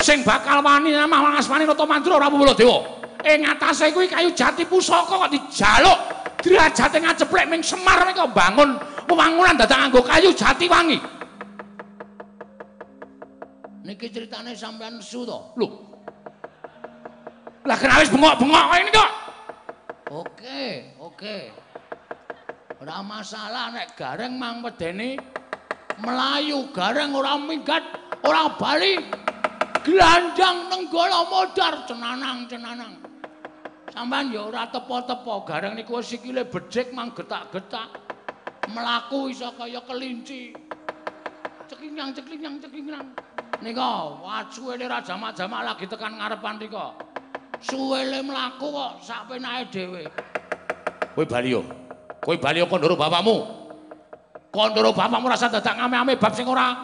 Sing 0.00 0.24
bakal 0.24 0.64
wani 0.64 0.96
namah 0.96 1.36
asmane 1.36 1.68
Nata 1.68 1.84
Mandura 1.84 2.16
Prabu 2.18 2.40
Baladewa. 2.40 2.78
Ing 3.20 3.44
atase 3.44 3.92
kuwi 3.92 4.08
kayu 4.08 4.32
jati 4.32 4.64
pusaka 4.64 5.28
kok 5.28 5.28
dijaluk 5.28 5.98
derajate 6.40 7.04
ngaceplek 7.04 7.46
ming 7.52 7.60
Semar 7.60 8.00
nek 8.08 8.16
bangun 8.32 8.80
wewangunan 9.04 9.60
dadak 9.60 9.76
nganggo 9.76 10.00
kayu 10.08 10.32
jati 10.32 10.64
wangi. 10.64 10.96
Niki 13.84 14.08
critane 14.08 14.56
sampean 14.56 14.96
nesu 14.96 15.28
to? 15.28 15.38
Lho. 15.60 15.68
Lah 17.68 17.76
kenapa 17.76 18.00
wis 18.00 18.08
bengok-bengok 18.08 18.64
kaya 18.72 18.80
ini 18.80 18.90
kok? 18.92 19.10
Oke, 20.10 20.64
oke. 20.96 21.38
Ora 22.80 23.04
masalah 23.04 23.68
nek 23.76 23.92
gareng 24.00 24.40
mang 24.40 24.64
medeni 24.64 25.20
melayu 26.00 26.72
gareng 26.72 27.12
ora 27.12 27.36
minggat 27.36 27.84
ora 28.24 28.48
bali 28.56 28.96
glandang 29.82 30.68
nenggala 30.68 31.26
modar 31.28 31.74
cenanang 31.88 32.46
cenanang 32.46 32.94
sampean 33.90 34.32
ya 34.32 34.46
ora 34.46 34.64
tepo-tepo 34.70 35.44
gareng 35.44 35.74
niku 35.74 36.00
sikile 36.00 36.46
bedhek 36.46 36.92
mang 36.94 37.10
getak-getak 37.16 37.88
mlaku 38.70 39.32
iso 39.32 39.50
kaya 39.56 39.82
kelinci 39.84 40.54
cekinyang 41.66 42.10
cekinyang 42.14 42.56
cekinyang 42.62 43.06
nika 43.60 43.90
wacuwe 44.24 44.76
raja 44.80 45.14
majama 45.18 45.64
lagi 45.66 45.84
tekan 45.88 46.16
ngarepan 46.16 46.56
nika 46.56 47.10
Suwele 47.60 48.24
mlaku 48.24 48.72
kok 48.72 48.92
sak 49.04 49.28
penake 49.28 49.68
dhewe. 49.68 50.08
Kowe 51.12 51.24
bali 51.28 51.52
yo. 51.52 51.60
Kowe 52.24 52.32
bali 52.40 52.64
yo 52.64 52.66
kondoro 52.66 52.96
bapakmu. 52.96 53.36
Kondoro 54.48 54.96
bapakmu 54.96 55.28
rasa 55.28 55.52
dadak 55.52 55.76
ngame-ame 55.76 56.16
bab 56.16 56.32
sing 56.32 56.48
ora 56.48 56.80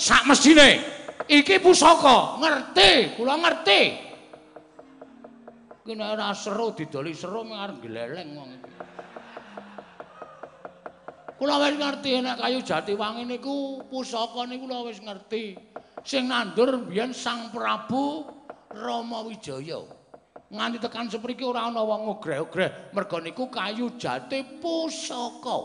sak 0.00 0.24
mesine. 0.24 0.95
Iki 1.26 1.58
pusaka, 1.58 2.38
ngerti, 2.38 3.18
kula 3.18 3.34
ngerti. 3.34 3.82
Ki 5.82 5.94
nek 5.94 6.18
ora 6.18 6.30
seru 6.34 6.70
didoli 6.74 7.14
seru 7.14 7.46
mung 7.46 7.58
arep 7.58 7.82
gleleng 7.82 8.30
wong 8.34 8.50
iki. 8.58 8.72
Kula 11.38 11.62
wis 11.62 11.74
ngerti 11.78 12.22
nek 12.22 12.42
kayu 12.42 12.58
jati 12.62 12.94
wangi 12.94 13.26
niku 13.26 13.82
pusaka 13.90 14.46
niku 14.46 14.66
kula 14.66 14.86
wis 14.86 14.98
ngerti. 15.02 15.58
Sing 16.06 16.30
nandur 16.30 16.86
biyen 16.86 17.10
Sang 17.10 17.50
Prabu 17.50 18.26
Rama 18.70 19.26
Wijaya. 19.26 19.82
Nganti 20.46 20.78
tekan 20.78 21.10
sepriki 21.10 21.42
ora 21.42 21.66
ana 21.66 21.82
wong 21.82 22.06
ngogreh-ogreh 22.06 22.94
merga 22.94 23.18
niku 23.18 23.50
kayu 23.50 23.98
jati 23.98 24.62
pusaka. 24.62 25.58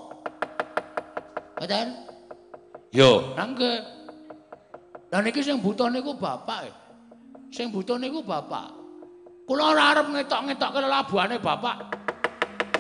Mboten? 1.62 1.88
Yo. 2.90 3.38
Nangge. 3.38 4.01
Lah 5.12 5.20
niki 5.20 5.44
sing 5.44 5.60
buta 5.60 5.92
niku 5.92 6.16
bapak. 6.16 6.72
Sing 7.52 7.68
buta 7.70 8.00
niku 8.00 8.24
bapak. 8.24 8.80
Kula 9.44 9.76
ora 9.76 9.84
arep 9.92 10.08
ngetok-ngetokke 10.16 10.80
lelabuhane 10.80 11.38
bapak. 11.44 12.02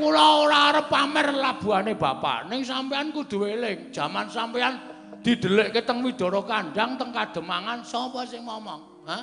kula 0.02 0.26
ora 0.41 0.60
arep 0.74 0.90
pamer 0.90 1.30
labuhane 1.38 1.94
bapak 1.94 2.49
ning 2.49 2.66
sampean 2.66 3.14
kudu 3.14 3.45
eling 3.45 3.94
jaman 3.94 4.26
sampean 4.26 4.82
didelikke 5.22 5.86
teng 5.86 6.02
Widara 6.02 6.41
Kandang 6.41 6.98
teng 6.98 7.14
Kademangan 7.14 7.86
sapa 7.86 8.26
sing 8.26 8.41
ngomong 8.41 9.06
ha 9.06 9.20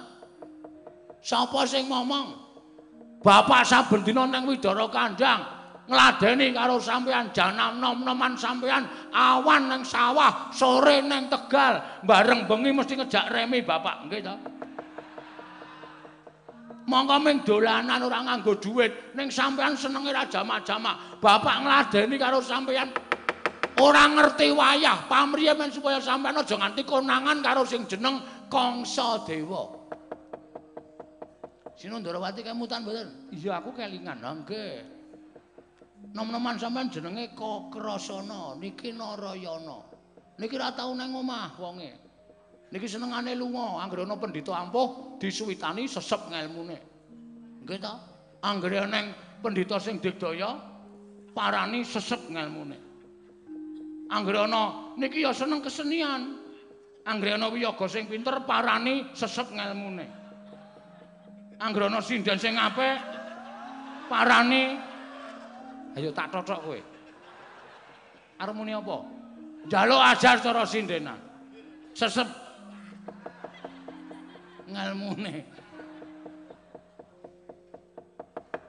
sapa 1.19 1.67
sing 1.67 1.91
ngomong 1.91 2.31
bapak 3.19 3.67
saben 3.67 4.07
dina 4.07 4.23
nang 4.31 4.47
Widara 4.47 4.87
Kandang 4.87 5.58
ngladeni 5.89 6.53
karo 6.53 6.77
sampean 6.77 7.33
janam 7.33 7.81
nom-noman 7.81 8.37
sampean 8.37 8.85
awan 9.09 9.73
nang 9.73 9.83
sawah 9.83 10.53
sore 10.53 11.01
nang 11.01 11.33
Tegal 11.33 12.05
bareng 12.05 12.45
bengi 12.45 12.71
mesti 12.77 12.95
ngejak 13.01 13.33
remi 13.33 13.65
bapak. 13.65 14.05
Nggih 14.05 14.21
to. 14.21 14.35
Mongko 16.89 17.17
ming 17.21 17.45
dolanan 17.45 18.01
ora 18.01 18.21
nganggo 18.25 18.57
dhuwit 18.61 19.13
ning 19.17 19.33
sampean 19.33 19.77
senenge 19.77 20.13
ra 20.13 20.29
jamak-jamak. 20.29 21.21
Bapak 21.25 21.57
ngladeni 21.65 22.17
karo 22.21 22.45
sampean 22.45 22.93
ora 23.81 24.05
ngerti 24.13 24.53
wayah 24.53 25.09
pamriye 25.09 25.57
men 25.57 25.73
supaya 25.73 26.01
sampean 26.05 26.37
aja 26.37 26.57
nganti 26.57 26.85
konangan 26.85 27.41
karo 27.41 27.65
sing 27.65 27.89
jeneng 27.89 28.21
Kangsa 28.53 29.25
Dewa. 29.25 29.77
Sinundrawati 31.77 32.41
kemutan 32.45 32.85
mboten? 32.85 33.09
Iya 33.33 33.61
aku 33.61 33.77
kelingan. 33.77 34.21
Nggih 34.25 34.98
nom-noman 36.15 36.57
sampean 36.57 36.89
jenenge 36.89 37.35
Kokrasana 37.37 38.57
niki 38.61 38.93
Narayana 38.93 39.79
niki 40.39 40.57
ra 40.57 40.73
tau 40.73 40.95
nang 40.95 41.13
omah 41.13 41.57
wonge 41.59 42.09
Niki 42.69 42.85
senengane 42.85 43.33
lunga, 43.33 43.81
anggere 43.81 44.05
ana 44.05 44.21
pendhita 44.21 44.53
ampuh 44.53 45.17
disuwitani 45.17 45.89
sesep 45.89 46.29
ngelmune. 46.29 46.77
Nggih 47.65 47.81
ta? 47.81 47.97
Anggere 48.45 48.85
ana 48.85 49.09
pendhita 49.41 49.81
sing 49.81 49.97
digdaya 50.05 50.53
parani 51.33 51.81
sesep 51.81 52.29
ngelmune. 52.29 52.77
Anggere 54.13 54.45
ana 54.45 54.93
niki 55.01 55.25
ya 55.25 55.33
seneng 55.33 55.65
kesenian. 55.65 56.45
Anggere 57.09 57.41
ana 57.41 57.49
wiyaga 57.49 57.89
sing 57.89 58.05
pinter 58.05 58.45
parani 58.45 59.17
sesep 59.17 59.49
ngelmune. 59.49 60.05
Anggere 61.65 61.89
ana 61.89 62.05
sinden 62.05 62.37
sing 62.37 62.53
apik 62.61 63.01
parani 64.13 64.77
Ayo 65.97 66.13
tak 66.13 66.29
cocok 66.29 66.61
kowe. 66.65 66.81
Arep 68.39 68.55
muni 68.55 68.77
apa? 68.77 69.03
Njaluk 69.67 70.01
ajar 70.01 70.37
cara 70.41 70.63
sindenan. 70.63 71.21
Sesep 71.97 72.29
ngelmune. 74.69 75.43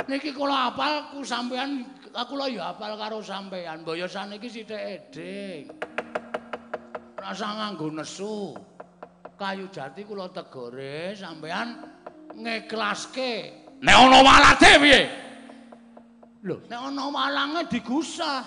Niki 0.10 0.34
kula 0.34 0.74
apal 0.74 1.14
ku 1.14 1.22
sampean 1.22 1.86
aku 2.18 2.34
lho 2.34 2.50
ya 2.50 2.74
apal 2.74 2.98
karo 2.98 3.22
sampean. 3.22 3.86
Mbaya 3.86 4.10
saniki 4.10 4.50
sithik 4.50 4.82
edhing. 4.82 5.70
Rasa 7.22 7.48
nganggo 7.54 7.94
nesu. 7.94 8.58
Kayu 9.38 9.70
jati 9.70 10.02
kula 10.04 10.34
tegore 10.34 11.14
sampean 11.14 11.78
ngiklaske. 12.34 13.34
Nek 13.86 13.96
ana 13.96 14.20
walate 14.26 14.72
piye? 14.82 15.29
Lho, 16.44 16.56
nek 16.72 16.80
ana 16.80 17.04
walange 17.12 17.62
digusah. 17.68 18.42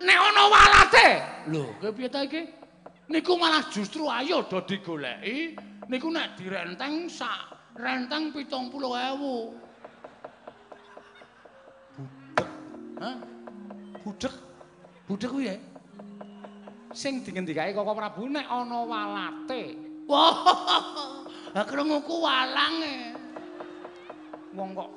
Nek 0.00 0.18
ana 0.18 0.42
walate. 0.46 1.08
Lho, 1.50 1.64
kepiye 1.82 2.08
ta 2.08 2.22
iki? 2.22 2.60
niku 3.10 3.34
malah 3.34 3.66
justru 3.66 4.06
ayo 4.06 4.46
do 4.46 4.62
digoleki 4.62 5.58
niku 5.90 6.14
nek 6.14 6.38
direnteng 6.38 7.10
sak 7.10 7.74
renteng 7.74 8.30
70.000 8.30 8.70
Hah? 13.00 13.16
Budek. 14.04 14.34
Budek 15.08 15.32
kuwi 15.32 15.48
ya. 15.48 15.56
Sing 16.92 17.24
dingendikake 17.24 17.72
Koko 17.72 17.96
Prabu 17.96 18.28
nek 18.28 18.44
ana 18.44 18.84
walate. 18.84 19.72
Wah. 20.04 20.36
Lah 21.56 21.64
krunguku 21.64 22.20
walange. 22.20 23.09
Wong 24.50 24.74
kok 24.74 24.90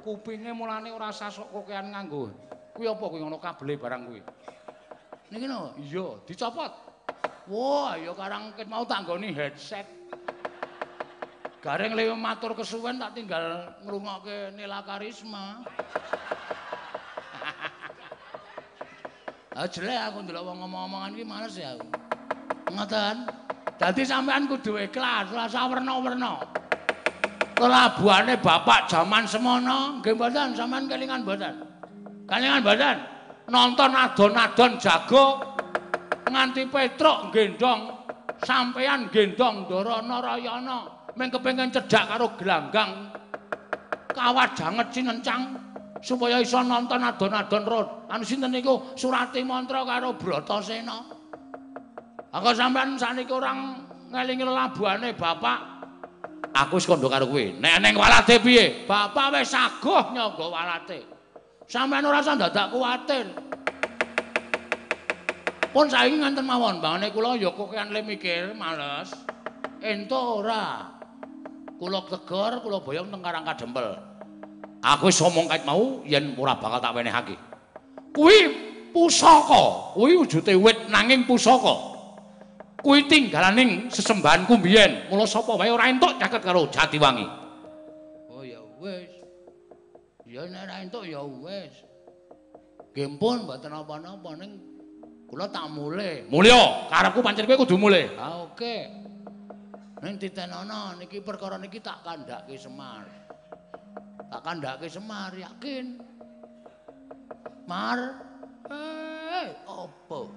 kupinge 0.00 0.50
mulane 0.56 0.88
ora 0.88 1.12
sasok 1.12 1.52
kokean 1.52 1.92
nganggo. 1.92 2.32
Kuwi 2.72 2.88
apa 2.88 3.04
kuwi 3.04 3.20
ngono 3.20 3.36
kabele 3.36 3.76
barang 3.76 4.02
kuwi. 4.08 4.20
Niki 5.32 5.46
no, 5.48 5.76
iya, 5.76 6.06
dicopot. 6.24 6.72
Wah, 7.52 7.96
ya 8.00 8.12
karang 8.16 8.52
ket 8.56 8.68
mau 8.68 8.84
tanggoni 8.84 9.32
headset. 9.32 9.84
Gareng 11.62 11.94
lewe 11.94 12.16
matur 12.16 12.56
kesuwen 12.58 12.98
tak 12.98 13.14
tinggal 13.14 13.76
ngrungokke 13.86 14.50
Nila 14.56 14.82
Karisma. 14.82 15.44
Ah 19.52 19.68
jelek 19.68 20.00
aku 20.08 20.24
ndelok 20.24 20.48
wong 20.48 20.64
ngomong-omongan 20.64 21.12
iki 21.12 21.24
males 21.28 21.60
ya 21.60 21.76
aku. 21.76 21.84
Ngoten. 22.72 23.28
Dadi 23.76 24.00
sampean 24.00 24.48
kudu 24.48 24.80
ikhlas, 24.80 25.28
ora 25.28 25.44
usah 25.44 25.68
werna-werna. 25.68 26.61
Kelabuhane 27.62 28.34
bapak 28.42 28.90
jaman 28.90 29.22
semono, 29.22 30.02
nggih 30.02 30.18
mboten? 30.18 30.50
Sampean 30.50 30.90
kelingan 30.90 31.22
mboten. 31.22 31.54
Kelingan 32.26 32.58
mboten. 32.58 32.96
Nonton 33.54 33.94
adon-adon 33.94 34.72
jago. 34.82 35.38
Nganti 36.26 36.66
Petruk 36.66 37.30
gendong. 37.30 38.02
Sampeyan 38.42 39.06
gendong 39.14 39.70
Ndara 39.70 40.02
Narayana 40.02 40.78
mung 41.14 41.30
kepengin 41.30 41.70
cedhak 41.70 42.10
karo 42.10 42.34
gelanggang. 42.34 43.14
Kawat 44.10 44.58
janget 44.58 44.90
cinencang 44.90 45.54
supaya 46.02 46.42
iso 46.42 46.58
nonton 46.66 46.98
adon-adon 46.98 47.62
rod 47.62 47.88
anu 48.10 48.26
sinten 48.26 48.50
niku? 48.50 48.90
Surati 48.98 49.46
mantra 49.46 49.86
karo 49.86 50.18
Bratasena 50.18 50.98
aku 52.32 52.50
sampean 52.52 52.98
saniki 52.98 53.30
orang 53.30 53.86
ngelingi 54.10 54.44
labuhane 54.44 55.14
bapak 55.14 55.71
aku 56.50 56.82
wis 56.82 56.86
kandha 56.90 57.06
karo 57.06 57.30
kowe 57.30 57.44
nek 57.62 57.76
ning 57.78 57.94
walate 57.94 58.42
piye 58.42 58.82
bapak 58.90 59.38
wis 59.38 59.54
saguh 59.54 60.10
nyogo 60.10 60.50
walate 60.50 61.06
sampean 61.70 62.02
ora 62.02 62.18
usah 62.18 62.34
dadak 62.34 62.66
kuwatir 62.74 63.30
Pun 65.72 65.88
saiki 65.88 66.20
nganten 66.20 66.44
mawon, 66.44 66.84
bangane 66.84 67.08
kula 67.16 67.32
ya 67.40 67.48
kokean 67.48 67.96
le 67.96 68.04
mikir, 68.04 68.52
males. 68.52 69.08
Ento 69.80 70.44
ora. 70.44 70.84
Kula 71.80 72.04
tegar, 72.12 72.60
kula 72.60 72.84
boyong 72.84 73.08
teng 73.08 73.24
Karang 73.24 73.48
Kadempel. 73.48 73.96
Aku 74.84 75.08
wis 75.08 75.16
omong 75.24 75.48
kait 75.48 75.64
mau 75.64 76.04
yen 76.04 76.36
ora 76.36 76.60
bakal 76.60 76.76
tak 76.76 76.92
wenehake. 76.92 77.40
Kuwi 78.12 78.52
pusaka, 78.92 79.96
kuwi 79.96 80.20
wujute 80.20 80.52
wit 80.60 80.92
nanging 80.92 81.24
pusaka. 81.24 81.91
Kuwi 82.82 83.06
tinggalaning 83.06 83.88
sesembahanku 83.88 84.58
mbiyen. 84.58 85.06
Mula 85.06 85.24
sapa 85.24 85.54
wae 85.54 85.70
ora 85.70 85.86
entuk 85.86 86.18
caket 86.18 86.42
karo 86.42 86.66
Jatiwangi. 86.66 87.26
Oh 88.28 88.42
ya 88.42 88.58
wis. 88.82 89.10
Ya 90.26 90.42
nek 90.50 90.66
ora 90.66 90.74
entuk 90.82 91.06
ya 91.06 91.22
wis. 91.22 91.72
Gempun 92.92 93.46
mboten 93.46 93.72
apa-apa 93.72 94.30
ning 94.36 94.72
Kula 95.32 95.48
tak 95.48 95.64
mule. 95.72 96.28
Mulya, 96.28 96.92
karepku 96.92 97.24
pancen 97.24 97.48
kowe 97.48 97.56
kudu 97.64 97.80
mule. 97.80 98.12
Ah 98.20 98.44
oke. 98.44 98.52
Okay. 98.52 98.84
Ning 100.04 100.20
titenono 100.20 101.00
niki 101.00 101.24
perkara 101.24 101.56
niki 101.56 101.80
tak 101.80 102.04
kandhake 102.04 102.52
Semar. 102.60 103.08
Tak 104.28 104.44
kandhake 104.44 104.92
Semar, 104.92 105.32
yakin. 105.32 105.96
Mar. 107.64 108.20
Eh, 108.68 109.56
opo? 109.64 110.28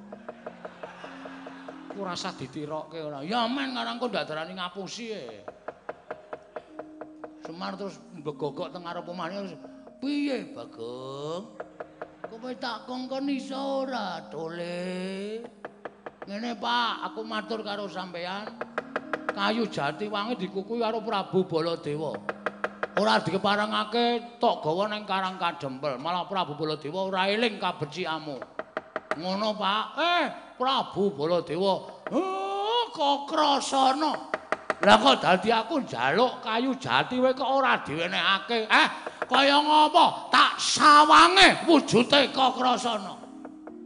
Ku 1.96 2.04
rasa 2.04 2.36
ditirokke 2.36 3.00
ora. 3.00 3.24
Ya 3.24 3.48
men 3.48 3.72
ngarang 3.72 4.04
kok 4.04 4.12
ndak 4.12 4.28
darani 4.28 4.60
ngapusi 4.60 5.16
e. 5.16 5.26
Semar 7.48 7.80
terus 7.80 8.04
mbegogok 8.20 8.76
teng 8.76 8.84
arep 8.84 9.08
omahne. 9.08 9.56
Piye, 10.04 10.52
Bagong? 10.52 11.56
Kowe 12.28 12.52
tak 12.60 12.84
kongkon 12.84 13.32
iso 13.32 13.88
ora, 13.88 14.28
Dole? 14.28 15.40
Ngene, 16.28 16.52
Pak, 16.60 17.10
aku 17.10 17.24
matur 17.24 17.64
karo 17.64 17.88
sampean. 17.88 18.60
Kayu 19.32 19.72
jati 19.72 20.12
wangi 20.12 20.36
dikukui 20.36 20.84
karo 20.84 21.00
Prabu 21.00 21.48
Baladewa. 21.48 22.12
Ora 23.00 23.24
dikeparengake 23.24 24.38
tok 24.40 24.64
gawa 24.68 24.92
ning 24.92 25.08
Karang 25.08 25.40
Kadempel, 25.40 25.96
malah 25.96 26.28
Prabu 26.28 26.60
Baladewa 26.60 27.08
ora 27.08 27.32
eling 27.32 27.56
kabeciamu. 27.56 28.36
Ngono, 29.16 29.56
Pak. 29.56 29.86
Eh, 29.96 30.26
Prabu 30.56 31.12
Baladewa. 31.12 31.74
Oh, 32.12 32.84
kok 32.96 33.28
krasana. 33.28 34.32
Lah 34.84 34.98
kok 35.00 35.18
dadi 35.24 35.50
aku 35.50 35.82
njaluk 35.84 36.44
kayu 36.44 36.76
jati 36.78 37.20
wae 37.20 37.34
kok 37.34 37.48
ora 37.48 37.80
diwenehake. 37.82 38.68
Eh, 38.68 38.88
kaya 39.26 39.58
ngopo? 39.60 40.30
Tak 40.32 40.60
sawange 40.60 41.68
wujute 41.68 42.32
kok 42.32 42.60
krasana. 42.60 43.16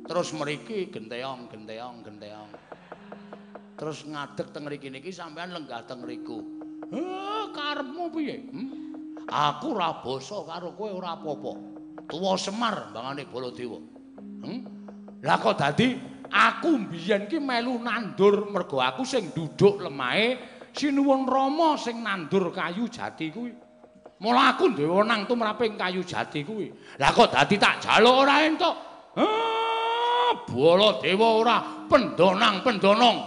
Terus 0.10 0.34
mriki 0.34 0.90
genteong, 0.90 1.46
genteong, 1.54 2.02
genteong. 2.02 2.50
Terus 3.78 4.04
ngadeg 4.04 4.50
teng 4.52 4.66
mriki 4.66 4.90
niki 4.90 5.14
sampean 5.14 5.54
lenggah 5.54 5.86
teng 5.86 6.02
mriku. 6.02 6.42
Heh, 6.90 7.46
karepmu 7.54 8.10
piye? 8.12 8.44
Hmm? 8.50 8.70
Aku 9.30 9.78
ora 9.78 10.02
basa 10.02 10.42
karo 10.44 10.74
kowe 10.74 10.90
ora 10.90 11.14
apa-apa. 11.14 11.54
Tuwa 12.10 12.34
Semar 12.36 12.90
mbangane 12.90 13.30
Baladewa. 13.30 13.80
Hmm? 14.42 14.60
Lah 15.22 15.38
kok 15.38 15.56
dadi 15.62 16.19
aku 16.30 16.88
mbiyen 16.88 17.26
ki 17.26 17.42
melu 17.42 17.82
nandur 17.82 18.48
mergo 18.48 18.80
aku 18.80 19.04
sing 19.04 19.34
duduk 19.34 19.82
lemahe 19.82 20.38
sinuwun 20.74 21.26
Rama 21.26 21.76
sing 21.76 22.00
nandur 22.00 22.54
kayu 22.54 22.86
jati 22.88 23.34
kuwi. 23.34 23.52
Mula 24.20 24.52
aku 24.56 24.76
duwe 24.76 25.00
wenang 25.04 25.24
tumraping 25.24 25.80
kayu 25.80 26.04
jati 26.04 26.44
kuwi. 26.44 26.68
Lah 27.00 27.12
kok 27.16 27.32
dadi 27.32 27.56
tak 27.56 27.80
jaluk 27.80 28.28
ora 28.28 28.36
entuk? 28.44 28.76
Ah, 29.16 30.32
bola 30.44 31.00
dewa 31.00 31.30
ora 31.40 31.58
pendonang-pendonong. 31.88 33.18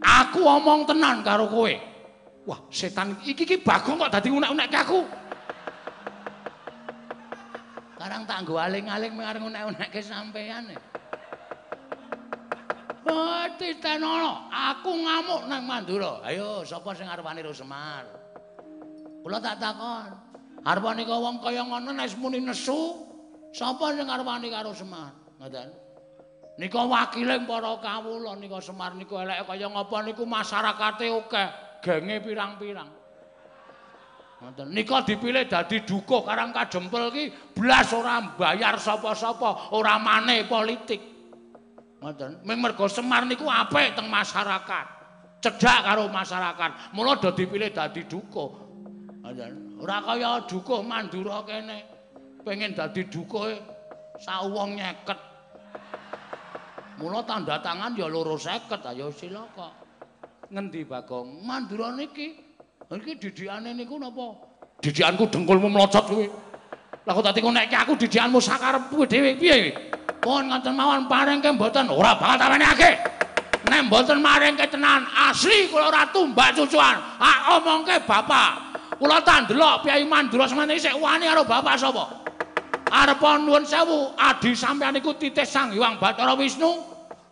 Aku 0.00 0.40
omong 0.46 0.86
tenan 0.86 1.20
karo 1.26 1.50
kowe. 1.50 1.74
Wah, 2.48 2.60
setan 2.72 3.18
iki 3.26 3.44
iki 3.44 3.56
bagong 3.60 4.00
kok 4.00 4.10
dadi 4.14 4.30
unek-unekke 4.30 4.78
aku. 4.78 5.00
Karang 8.00 8.24
tak 8.24 8.38
nggo 8.46 8.56
aling-aling 8.56 9.12
marang 9.12 9.44
unek-unekke 9.50 10.00
sampean. 10.00 10.72
Titenono, 13.60 14.48
aku 14.48 14.90
ngamuk 15.04 15.44
nang 15.44 15.68
Mandura. 15.68 16.24
Ayo, 16.24 16.64
sapa 16.64 16.96
sing 16.96 17.04
arepane 17.04 17.44
Ro 17.44 17.52
Semar? 17.52 18.08
Kula 19.20 19.36
tak 19.36 19.60
takon. 19.60 20.08
Arepane 20.64 21.04
kok 21.04 21.20
wong 21.20 21.36
kaya 21.44 21.60
ngono 21.60 21.92
nek 21.92 22.08
muni 22.16 22.40
nesu, 22.40 23.04
sapa 23.52 23.92
sing 23.92 24.08
arepane 24.08 24.48
karo 24.48 24.72
Semar? 24.72 25.12
Ngoten. 25.36 25.68
Nika 26.56 26.82
wakile 26.88 27.40
para 27.44 27.76
kawula 27.80 28.36
nika 28.40 28.64
Semar 28.64 28.96
niku 28.96 29.20
eleke 29.20 29.44
kaya 29.44 29.68
ngapa 29.68 29.96
niku 30.08 30.24
masyarakate 30.24 31.08
akeh, 31.12 31.48
genge 31.84 32.16
pirang-pirang. 32.24 32.90
Ngoten. 34.40 34.66
Nika 34.72 35.04
dipilih 35.04 35.44
dadi 35.52 35.84
dukuh 35.84 36.24
Karang 36.24 36.56
Kadempel 36.56 37.12
ki 37.12 37.24
blas 37.52 37.92
ora 37.92 38.24
mbayar 38.24 38.80
sapa-sapa, 38.80 39.76
ora 39.76 40.00
maneh 40.00 40.48
politik. 40.48 41.09
Ngoten. 42.00 42.40
Ming 42.48 42.58
mergo 42.64 42.88
Semar 42.88 43.28
niku 43.28 43.44
apik 43.44 43.92
teng 43.92 44.08
masyarakat. 44.08 44.86
Cedhak 45.40 45.84
karo 45.84 46.08
masyarakat. 46.08 46.96
Mula 46.96 47.20
do 47.20 47.32
dipilih 47.36 47.72
dadi 47.72 48.08
dukuh. 48.08 48.50
Ngoten. 49.20 49.80
Ora 49.80 50.00
kaya 50.04 50.44
dukuh 50.48 50.80
Mandura 50.80 51.44
kene. 51.44 51.84
Pengen 52.40 52.72
dadi 52.72 53.04
dukuhe 53.04 53.60
sawong 54.16 54.80
nyeket. 54.80 55.18
Mula 57.00 57.24
tanda 57.24 57.60
tangan 57.60 57.92
ya 57.96 58.08
loro 58.08 58.40
seket. 58.40 58.80
Ayo 58.88 59.12
silaka. 59.12 59.76
Ngendi 60.48 60.88
Bagong? 60.88 61.44
Mandura 61.44 61.92
niki. 61.92 62.48
Iki 62.90 63.22
didikane 63.22 63.70
niku 63.76 64.00
napa? 64.00 64.34
Didikanku 64.82 65.28
dengkulmu 65.30 65.68
mlocot 65.70 66.04
kuwi. 66.10 66.26
Lah 67.06 67.12
kok 67.16 67.22
dadi 67.22 67.40
nek 67.44 67.70
aku 67.70 67.94
didikanmu 67.94 68.42
sakarepku 68.42 69.06
dhewe 69.06 69.38
piye? 69.38 69.72
Pun 70.20 70.52
ngoten 70.52 70.76
mawon 70.76 71.08
paringke 71.08 71.48
mboten 71.56 71.88
ora 71.88 72.12
bakal 72.12 72.36
tawenake. 72.36 73.00
Nek 73.72 73.88
mboten 73.88 74.20
maringke 74.20 74.68
tenan 74.68 75.08
asli 75.16 75.72
kula 75.72 75.88
ora 75.88 76.04
tumbak 76.12 76.52
cucuan. 76.52 77.00
Ah 77.16 77.56
omongke 77.56 78.04
bapak. 78.04 78.70
Kula 79.00 79.24
tak 79.24 79.48
ndelok 79.48 79.88
Kyai 79.88 80.04
Mandura 80.04 80.44
semene 80.44 80.76
isih 80.76 80.92
wani 81.00 81.24
karo 81.24 81.40
bapak 81.48 81.80
sapa? 81.80 82.20
Arep 82.90 83.22
nuwun 83.22 83.64
sewu, 83.64 84.12
adi 84.18 84.52
sampeyan 84.52 84.98
iku 84.98 85.14
titih 85.14 85.46
Sang 85.46 85.70
Hyang 85.72 85.96
Bathara 85.96 86.36
Wisnu. 86.36 86.84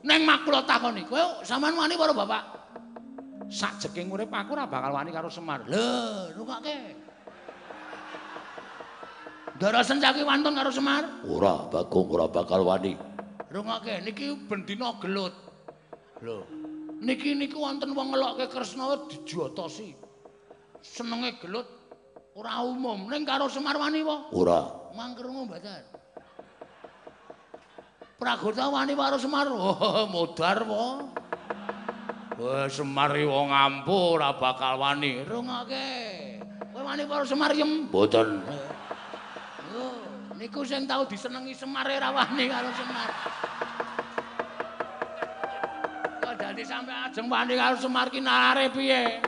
Ning 0.06 0.22
mak 0.22 0.46
kula 0.46 0.62
takoni, 0.62 1.02
kowe 1.04 1.42
sampean 1.44 1.74
wani 1.76 1.98
karo 1.98 2.14
bapak? 2.14 2.42
Sak 3.50 3.82
jeking 3.82 4.08
urip 4.08 4.32
aku 4.32 4.54
ora 4.56 4.64
bakal 4.70 4.94
wani 4.96 5.10
karo 5.10 5.28
Semar. 5.28 5.66
Lho, 5.66 6.30
rungake. 6.40 7.07
Dara 9.58 9.82
sencaki 9.82 10.22
wonten 10.22 10.54
karo 10.54 10.70
Semar? 10.70 11.02
Ora, 11.26 11.66
Bagong 11.66 12.06
ora 12.14 12.30
bakal 12.30 12.62
wani. 12.62 12.94
Rungokke, 13.50 14.06
niki 14.06 14.30
bendina 14.46 14.94
gelut. 15.02 15.34
Lho, 16.22 16.46
niki 17.02 17.34
niku 17.34 17.58
wonten 17.58 17.90
wong 17.90 18.14
ngelokke 18.14 18.46
Kresna 18.54 18.94
dijotosi. 19.10 19.98
Senenge 20.78 21.42
gelut 21.42 21.66
ora 22.38 22.62
umum, 22.62 23.10
ning 23.10 23.26
karo 23.26 23.50
Semar 23.50 23.74
wani 23.82 24.06
apa? 24.06 24.30
Ora. 24.30 24.60
Mangkrungu 24.94 25.50
mboten. 25.50 25.82
Pragota 28.22 28.70
wani 28.70 28.94
karo 28.94 29.18
Semar. 29.18 29.50
Oh, 29.58 30.06
modar 30.06 30.62
po. 30.62 31.10
Wah, 32.38 32.70
Semar 32.70 33.10
wong 33.10 33.50
ampuh 33.50 34.22
ora 34.22 34.38
bakal 34.38 34.78
wani. 34.78 35.26
Rungokke. 35.26 35.86
Kowe 36.70 36.82
wani 36.86 37.02
karo 37.10 37.26
Semar 37.26 37.50
yem? 37.58 37.90
Mboten. 37.90 38.38
Niku 40.38 40.62
sing 40.62 40.86
tau 40.86 41.02
disenengi 41.02 41.50
Semar 41.50 41.90
rawani 41.90 42.46
karo 42.46 42.70
Semar. 42.78 43.10
Kok 46.22 46.34
dadi 46.38 46.62
sampe 46.62 46.94
ajeng 46.94 47.26
wani 47.26 47.58
karo 47.58 47.74
Semar 47.74 48.06
ki 48.06 48.22
nalare 48.22 48.70
piye? 48.70 49.18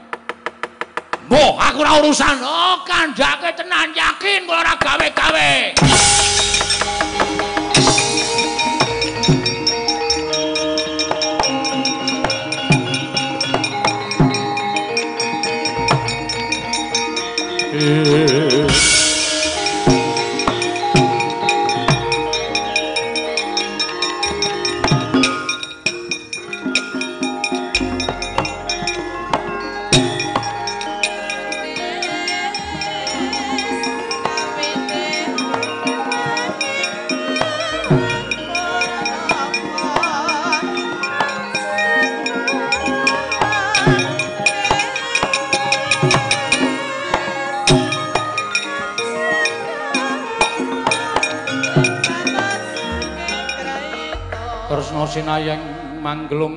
Mbok, 1.26 1.54
aku 1.58 1.78
ora 1.82 1.92
urusan. 2.02 2.38
Oh, 2.42 2.82
kandhake 2.86 3.54
tenan 3.58 3.90
yakin 3.94 4.46
kula 4.46 4.62
ora 4.62 4.74
gawe-gawe. 4.78 5.50
sinayeng 17.80 18.29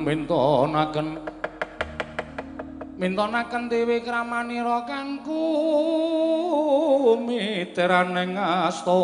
mintonaken. 0.04 1.08
Mintonaken 3.00 3.72
dewi 3.72 4.04
kramanira 4.04 4.84
kanku 4.84 5.40
miteraning 7.24 8.36
asta. 8.36 9.00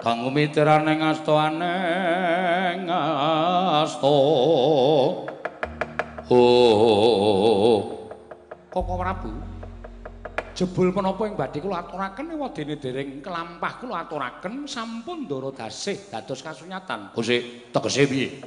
Kanggo 0.00 0.30
miteraning 0.30 1.02
asta 1.02 1.34
aneng 1.50 2.86
asta. 2.86 4.16
Oh 6.26 7.86
kok 8.76 8.92
prabu 8.92 9.32
Jebul 10.56 10.88
menapa 10.88 11.28
ing 11.28 11.36
badhe 11.36 11.60
kula 11.60 11.84
aturaken 11.84 12.32
wadene 12.32 12.80
dereng 12.80 13.20
kelampah 13.20 13.76
kula 13.76 14.08
aturaken 14.08 14.64
sampun 14.64 15.28
ndara 15.28 15.52
dasih 15.52 16.08
dados 16.08 16.40
kasunyatan. 16.40 17.12
Gusti, 17.12 17.68
tegese 17.68 18.08
piye? 18.08 18.40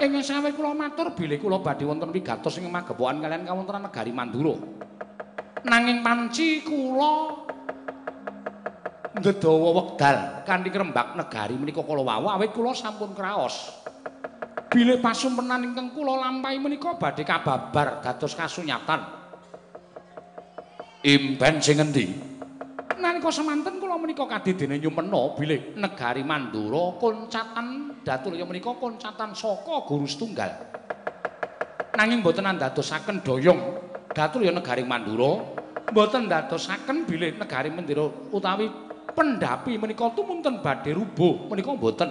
Ing 0.00 0.16
sawe 0.24 0.48
kula 0.56 0.72
matur 0.72 1.12
bilih 1.12 1.36
kula 1.36 1.60
badhe 1.60 1.84
wonten 1.84 2.08
wigatos 2.08 2.56
ing 2.56 2.72
magepokan 2.72 3.20
kalian 3.20 3.44
kawontenan 3.44 3.92
negari 3.92 4.08
Mandura. 4.08 4.56
Nanging 5.68 6.00
panci 6.00 6.64
kula 6.64 7.44
ndedawa 9.20 9.68
wekdal 9.76 10.48
kanthi 10.48 10.72
krembak 10.72 11.12
negari 11.12 11.60
menika 11.60 11.84
kala 11.84 12.08
wau 12.08 12.24
awit 12.32 12.56
kula 12.56 12.72
sampun 12.72 13.12
kraos. 13.12 13.84
Bilih 14.72 15.04
pasumpenan 15.04 15.60
ingkang 15.60 15.92
kula 15.92 16.24
lampahi 16.24 16.56
menika 16.56 16.96
badhe 16.96 17.20
kababar 17.20 18.00
dados 18.00 18.32
kasunyatan. 18.32 19.15
Impen 21.04 21.60
sing 21.60 21.82
endi? 21.82 22.06
Nalika 22.96 23.28
semanten 23.28 23.76
kula 23.76 24.00
menika 24.00 24.24
kadidene 24.24 24.80
nyumpena 24.80 25.36
bilih 25.36 25.76
negari 25.76 26.24
Mandura 26.24 26.96
koncatan 26.96 28.00
datulya 28.00 28.48
menika 28.48 28.72
koncatan 28.72 29.36
saka 29.36 29.84
guru 29.84 30.08
setunggal. 30.08 30.48
Nanging 31.92 32.24
boten 32.24 32.48
andadosaken 32.48 33.20
doyong 33.20 33.60
datulya 34.16 34.48
negari 34.48 34.84
Mandura 34.88 35.44
boten 35.92 36.24
ndadosaken 36.24 37.04
bilih 37.04 37.36
negari 37.36 37.68
Mandura 37.68 38.08
utawi 38.32 38.68
pendapi 39.12 39.76
menika 39.76 40.08
tumunten 40.16 40.64
badhe 40.64 40.96
rubuh 40.96 41.52
menika 41.52 41.76
boten. 41.76 42.08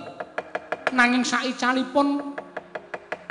Nanging 0.93 1.25
saicalipun 1.25 2.37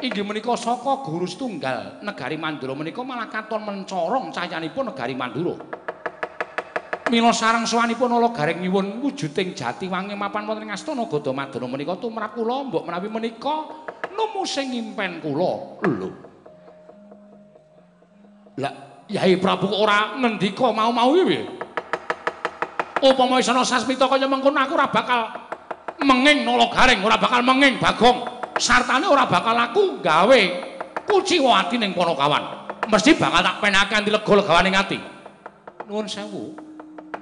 inggih 0.05 0.21
menika 0.21 0.53
saka 0.61 1.01
guru 1.01 1.25
setunggal 1.25 2.05
negari 2.05 2.37
Mandura 2.37 2.77
menika 2.77 3.01
malah 3.01 3.33
katon 3.33 3.65
mencorong 3.65 4.29
cayanipun 4.29 4.93
negari 4.93 5.17
Mandura. 5.17 5.57
Mila 7.09 7.33
sareng 7.33 7.65
sowanipun 7.69 8.13
ala 8.13 8.33
gareng 8.33 8.65
nyuwun 8.65 9.01
wujuding 9.01 9.53
jati 9.57 9.89
wangi 9.89 10.17
mapan 10.17 10.49
wonten 10.49 10.69
ing 10.69 10.73
astana 10.73 11.05
Gadamadana 11.09 11.67
menika 11.69 11.97
tumrap 12.01 12.37
kula 12.37 12.69
mbok 12.69 12.85
menawi 12.85 13.09
menika 13.09 13.57
nemu 14.13 14.43
sing 14.45 14.73
ngimpen 14.73 15.21
kula. 15.25 15.53
Lho. 15.85 16.09
Lah, 18.61 18.73
Yai 19.09 19.37
Prabu 19.37 19.69
kok 19.69 19.81
ora 19.85 20.17
ngendika 20.17 20.71
mau-mau 20.71 21.13
iki 21.19 21.43
Upama 23.05 23.37
wis 23.37 23.51
ana 23.53 23.67
sasmita 23.67 24.09
kaya 24.09 24.25
mengkono 24.25 24.57
aku 24.57 24.81
ora 24.81 24.89
bakal 24.89 25.29
menging 26.01 26.41
nala 26.41 26.73
gareng, 26.73 27.05
ora 27.05 27.21
bakal 27.21 27.45
menging 27.45 27.77
Bagong. 27.77 28.34
Sartane 28.59 29.07
ora 29.07 29.27
bakal 29.27 29.57
aku 29.59 29.99
gawe 29.99 30.41
kuciwa 31.07 31.67
ati 31.67 31.77
ning 31.79 31.93
Ponokawan. 31.95 32.67
Mesti 32.85 33.17
bakal 33.17 33.41
tak 33.41 33.57
penake 33.65 33.93
anti 33.97 34.11
lega-legawaning 34.13 34.75
ati. 34.77 34.99
Nuwun 35.89 36.07
sewu. 36.09 36.55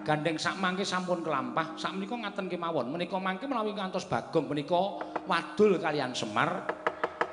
Gandeng 0.03 0.35
sak 0.35 0.59
mangke 0.59 0.83
sampun 0.83 1.23
kelampah, 1.23 1.79
sak 1.79 1.95
menika 1.95 2.19
ngaten 2.19 2.51
kemawon. 2.51 2.91
Menika 2.91 3.23
mangke 3.23 3.47
menawi 3.47 3.71
ngantos 3.71 4.03
Bagong 4.11 4.51
menika 4.51 4.99
wadul 5.31 5.79
kalian 5.79 6.11
Semar. 6.11 6.67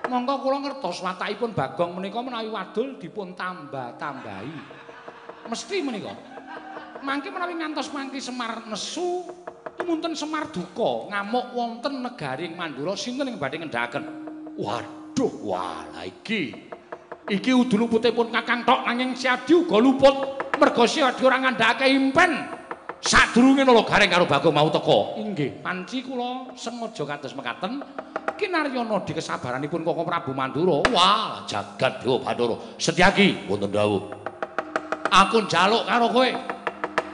Monggo 0.06 0.42
kula 0.42 0.62
ngertos 0.62 1.02
watakipun 1.02 1.58
Bagong 1.58 1.98
menika 1.98 2.22
menawi 2.22 2.54
wadul 2.54 3.02
dipun 3.02 3.34
tambah-tambahi. 3.34 4.58
Mesti 5.50 5.76
menika. 5.82 6.14
Mangke 7.00 7.32
menawi 7.32 7.56
ngantos 7.56 7.90
mangke 7.96 8.20
Semar 8.20 8.68
nesu, 8.68 9.24
tumunten 9.80 10.14
Semar 10.14 10.52
duka 10.52 11.08
ngamuk 11.08 11.56
wonten 11.56 12.04
negari 12.04 12.52
Mandura 12.52 12.94
sinten 13.00 13.32
ing 13.32 13.40
badhe 13.40 13.60
ngendhakaken 13.60 14.04
waduh 14.60 15.34
wah 15.44 15.88
iki. 16.04 16.54
Iki 17.30 17.52
udu 17.54 17.86
luputipun 17.86 18.34
Kakang 18.34 18.66
tok 18.66 18.84
nanging 18.90 19.14
Siadi 19.14 19.54
uga 19.54 19.78
luput 19.78 20.16
merga 20.58 20.84
Siadi 20.84 21.22
ora 21.24 21.38
ngandhakake 21.40 21.88
impen. 21.88 22.32
Sadurunge 23.00 23.64
nala 23.64 23.88
gareng 23.88 24.12
karo 24.12 24.28
Bagong 24.28 24.52
mau 24.52 24.68
teka 24.68 25.00
inggih. 25.24 25.64
Panci 25.64 26.04
kula 26.04 26.52
sengaja 26.60 27.08
kados 27.08 27.32
mekaten 27.32 27.80
kinaryana 28.36 29.00
di 29.08 29.16
kesabaranipun 29.16 29.88
Koko 29.88 30.04
Prabu 30.04 30.36
Mandura. 30.36 30.84
Wah 30.92 31.48
jagat 31.48 32.04
Dewa 32.04 32.20
Bathara 32.20 32.60
Setyaki 32.76 33.48
wonten 33.48 33.72
dawuh. 33.72 34.04
Aku 35.10 35.48
njaluk 35.48 35.88
karo 35.88 36.12
kowe 36.12 36.28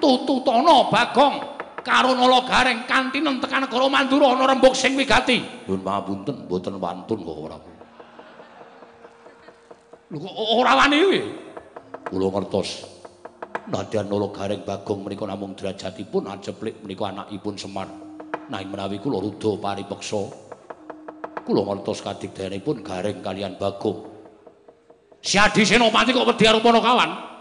tututana 0.05 0.85
Bagong 0.93 1.55
karo 1.85 2.17
nala 2.17 2.41
gareng 2.49 2.89
kanthi 2.89 3.21
tekan 3.21 3.69
negara 3.69 3.85
Mandura 3.85 4.33
ana 4.33 4.49
rembug 4.49 4.73
sing 4.73 4.97
wigati. 4.97 5.69
Nuwun 5.69 5.85
pangapunten, 5.85 6.35
mboten 6.49 6.81
wantun 6.81 7.19
kok 7.21 7.37
ora. 7.37 7.57
Lho 10.09 10.17
kok 10.17 10.35
ora 10.57 10.71
wani 10.73 10.97
kuwi? 11.05 11.21
Kula 12.09 12.27
ngertos. 12.33 12.69
Nadyan 13.69 14.05
nala 14.09 14.27
gareng 14.33 14.61
Bagong 14.65 14.99
menika 15.05 15.25
namung 15.29 15.53
derajatipun 15.53 16.25
ajeplik 16.29 16.81
menika 16.81 17.13
anakipun 17.13 17.55
Semar. 17.57 17.89
Nanging 18.49 18.69
menawi 18.73 18.97
kula 19.01 19.21
rudha 19.21 19.57
paripeksa, 19.57 20.21
kula 21.45 21.61
ngertos 21.65 22.01
kadigdayanipun 22.01 22.81
gareng 22.81 23.21
kalian 23.21 23.57
Bagong. 23.61 24.13
Siadi 25.21 25.65
Senopati 25.65 26.13
kok 26.13 26.29
wedi 26.29 26.45
karo 26.45 26.61
Ponokawan? 26.61 27.09
sampun 27.09 27.34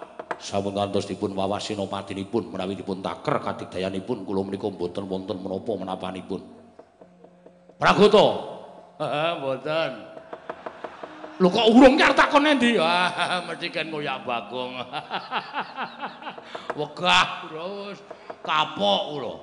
ngantos 0.45 1.09
dipun 1.09 1.33
wawas 1.33 1.65
senopatinipun 1.65 2.53
menawi 2.53 2.77
dipun 2.77 3.01
taker 3.01 3.41
kadigdayanipun 3.41 4.29
kula 4.29 4.45
menika 4.45 4.69
mboten 4.69 5.09
wonten 5.09 5.37
menapa 5.41 5.73
menapanipun. 5.73 6.41
Pragoto. 7.81 8.27
Heeh, 9.01 9.31
mboten. 9.41 9.91
Lho 11.35 11.49
kok 11.51 11.67
urung 11.67 11.99
ki 11.99 12.15
takon 12.15 12.47
endi? 12.47 12.79
Ah, 12.79 13.43
mesti 13.43 13.67
kan 13.73 13.91
ngoyak 13.91 14.23
Bagong. 14.23 14.79
Wegah 16.79 17.27
terus 17.49 17.99
kapok 18.45 19.01
kula. 19.11 19.35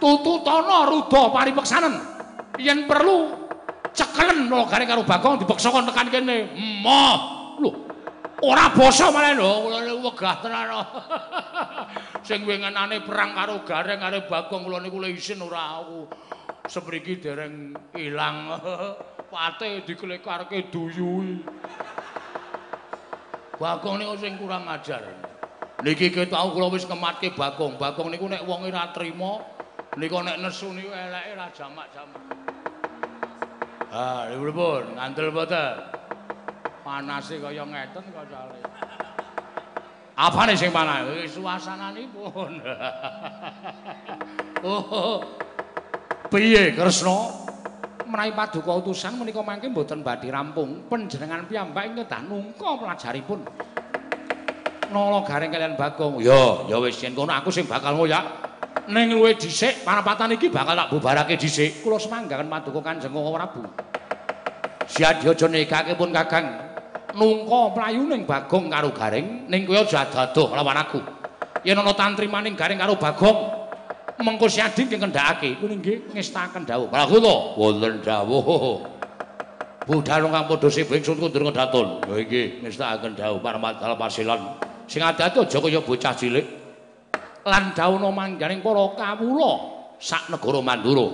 Tututana 0.00 0.88
rudha 0.88 1.22
paripeksanen. 1.28 1.94
Yen 2.56 2.88
perlu 2.88 3.34
cekelen 3.92 4.48
logare 4.48 4.88
karo 4.88 5.04
Bagong 5.04 5.42
dipeksa 5.42 5.68
kon 5.68 5.84
tekan 5.84 6.08
kene. 6.08 6.56
Emoh. 6.56 7.18
Lho, 7.58 7.87
Ora 8.38 8.70
basa 8.70 9.10
malah 9.10 9.34
lho, 9.34 9.66
kula 9.66 9.78
niku 9.82 9.98
wegah 10.14 10.36
tenan. 10.38 10.70
Sing 12.28 12.46
wingenane 12.46 13.02
perang 13.02 13.34
karo 13.34 13.66
Gareng 13.66 13.98
karo 13.98 14.22
Bagong 14.30 14.62
kula 14.62 14.78
niku 14.78 15.02
isin 15.10 15.42
ora 15.42 15.82
aku. 15.82 16.06
Sepriki 16.70 17.18
dereng 17.18 17.74
ilang. 17.98 18.54
Pate 19.32 19.82
diklekarke 19.82 20.70
duyui. 20.70 21.42
Bagong 23.58 24.06
niku 24.06 24.14
sing 24.22 24.38
kurang 24.38 24.70
ajar. 24.70 25.02
Niki 25.82 26.14
ke 26.14 26.30
tau 26.30 26.54
kula 26.54 26.70
wis 26.70 26.86
kematke 26.86 27.34
Bagong. 27.34 27.74
Bagong 27.74 28.14
niku 28.14 28.30
nek 28.30 28.46
wong 28.46 28.70
ora 28.70 28.94
trima, 28.94 29.42
nika 29.98 30.18
nek 30.22 30.38
nesu 30.38 30.70
niku 30.70 30.94
eleke 30.94 31.34
ra 31.34 31.50
jamak-jamak. 31.50 32.22
Ah, 33.90 34.30
lho 34.30 34.52
pun, 34.54 34.94
ngandel 34.94 35.34
boten. 35.34 35.97
Panase 36.88 37.36
kaya 37.36 37.64
ngeten 37.68 38.04
kok 38.08 38.24
cale. 38.32 38.58
Apane 40.16 40.56
sing 40.56 40.72
panas? 40.72 41.04
Suasananipun. 41.28 42.52
oh. 44.66 45.20
Piye 46.32 46.72
Kresna? 46.72 47.44
Menawi 48.08 48.32
paduka 48.32 48.72
utusan 48.72 49.20
menika 49.20 49.44
mangke 49.44 49.68
mboten 49.68 50.00
badhe 50.00 50.32
rampung 50.32 50.88
panjenengan 50.88 51.44
piyambak 51.44 51.92
ing 51.92 51.94
kedah 52.00 52.24
nungka 52.24 52.80
pelajaripun. 52.80 53.44
Nala 54.88 55.20
gareng 55.28 55.52
kalian 55.52 55.76
Bagong. 55.76 56.24
Ya, 56.24 56.64
ya 56.72 56.80
wis 56.80 56.96
yen 57.04 57.12
kono 57.12 57.36
aku 57.36 57.52
sing 57.52 57.68
bakal 57.68 58.00
ngoyak. 58.00 58.48
Ning 58.88 59.12
luwe 59.12 59.36
dhisik 59.36 59.84
panapatan 59.84 60.40
iki 60.40 60.48
bakal 60.48 60.72
tak 60.72 60.88
bubarake 60.88 61.36
dhisik. 61.36 61.84
Kula 61.84 62.00
semanggaken 62.00 62.48
paduka 62.48 62.80
Kanjeng 62.80 63.12
Prabu. 63.12 63.60
Siadya 64.88 65.36
aja 65.36 65.46
nekake 65.52 65.92
pun 65.92 66.08
Kakang. 66.08 66.67
Nungka 67.16 67.60
mlayu 67.72 68.02
ning 68.04 68.28
Bagong 68.28 68.68
karo 68.68 68.92
Gareng 68.92 69.48
ning 69.48 69.64
kowe 69.64 69.78
aja 69.80 70.04
dadoh 70.08 70.52
lawan 70.52 70.76
aku. 70.76 71.00
Yen 71.64 71.78
ana 71.78 71.92
tantrimaning 71.96 72.52
Gareng 72.58 72.76
karo 72.76 72.98
Bagong 72.98 73.58
mengko 74.18 74.50
si 74.50 74.58
sing 74.74 74.90
kendhakake 74.90 75.62
kuwi 75.62 75.78
nggih 75.78 75.96
ngestaken 76.12 76.66
dawuh. 76.66 76.90
Lah 76.90 77.06
kula 77.06 77.54
wonten 77.54 78.02
dawuh. 78.02 78.82
Budhal 79.88 80.28
kang 80.28 80.44
padha 80.44 80.68
sibuk 80.68 81.00
ingsun 81.00 81.16
kundur 81.16 81.48
ngedaton. 81.48 82.02
Lha 82.04 82.14
iki 82.20 82.60
ngestaken 82.60 83.14
dawuh 83.14 83.38
paramadal 83.40 83.94
pasilan. 83.94 84.58
Sing 84.90 85.00
ati-ati 85.00 85.38
aja 85.46 85.58
kaya 85.62 85.80
bocah 85.80 86.14
cilik. 86.18 86.46
Lan 87.46 87.72
dawuhna 87.72 88.10
mangganing 88.12 88.60
para 88.60 88.84
kawula 88.98 89.52
sak 89.96 90.28
negara 90.28 90.60
Mandura. 90.60 91.08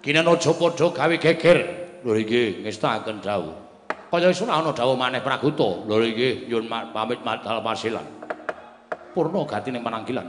Kinen 0.00 0.26
aja 0.26 0.50
padha 0.56 0.86
gawe 0.90 1.16
geger. 1.20 1.58
Lha 2.02 2.12
iki 2.16 2.64
ngestaken 2.64 3.20
dawuh. 3.20 3.67
kaya 4.08 4.32
isun 4.32 4.48
ana 4.48 4.72
dawuh 4.72 4.96
maneh 4.96 5.20
Praguta. 5.20 5.84
Lho 5.84 6.00
nggih, 6.00 6.48
nyun 6.48 6.64
pamit 6.68 7.20
madhal 7.20 7.60
pasilan. 7.60 8.04
Purna 9.12 9.44
gatine 9.44 9.80
pananggilan. 9.84 10.28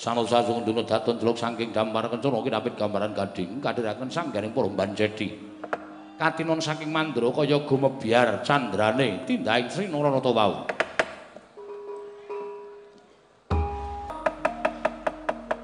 Sanad 0.00 0.24
sasung 0.32 0.64
dunut 0.64 0.88
datun 0.88 1.20
deluk 1.20 1.36
saking 1.36 1.76
dampar 1.76 2.08
kencana 2.08 2.40
kinapit 2.40 2.72
gambaran 2.72 3.12
gading 3.12 3.60
kadhiraken 3.60 4.08
sanggaring 4.08 4.48
para 4.56 4.72
banjedi. 4.72 5.28
Katinun 6.16 6.60
saking 6.60 6.88
mandra 6.88 7.28
kaya 7.28 7.60
gumebyar 7.68 8.40
candrane 8.40 9.28
tindaing 9.28 9.68
Sri 9.68 9.92
Narayana 9.92 10.20
wau. 10.24 10.64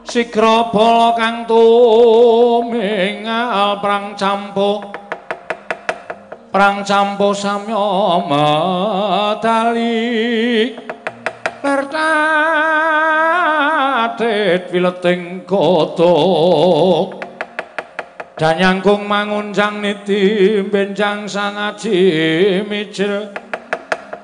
Sigra 0.05 0.69
bala 0.73 1.17
kang 1.17 1.45
tumingal 1.49 2.65
prang 3.85 4.17
campuk 4.17 5.06
Prang 6.57 6.81
campo 6.89 7.37
samya 7.37 8.17
medali 8.25 9.93
Lertatit 11.61 12.33
wileting 14.73 15.45
kotok 15.45 17.21
Danyangkung 18.41 19.05
mangunjang 19.05 19.85
niti 19.85 20.65
benjang 20.65 21.29
sangaji 21.29 22.65
micil 22.65 23.29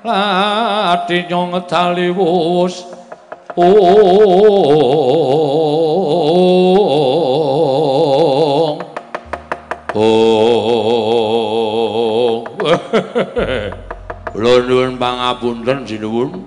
Lati 0.00 1.28
nyong 1.28 1.52
ngedali 1.52 2.08
wus. 2.16 2.96
Ong 3.60 3.76
Ong 9.92 10.21
Kula 14.32 14.52
nuwun 14.68 15.00
pangapunten 15.00 15.88
sinuwun. 15.88 16.44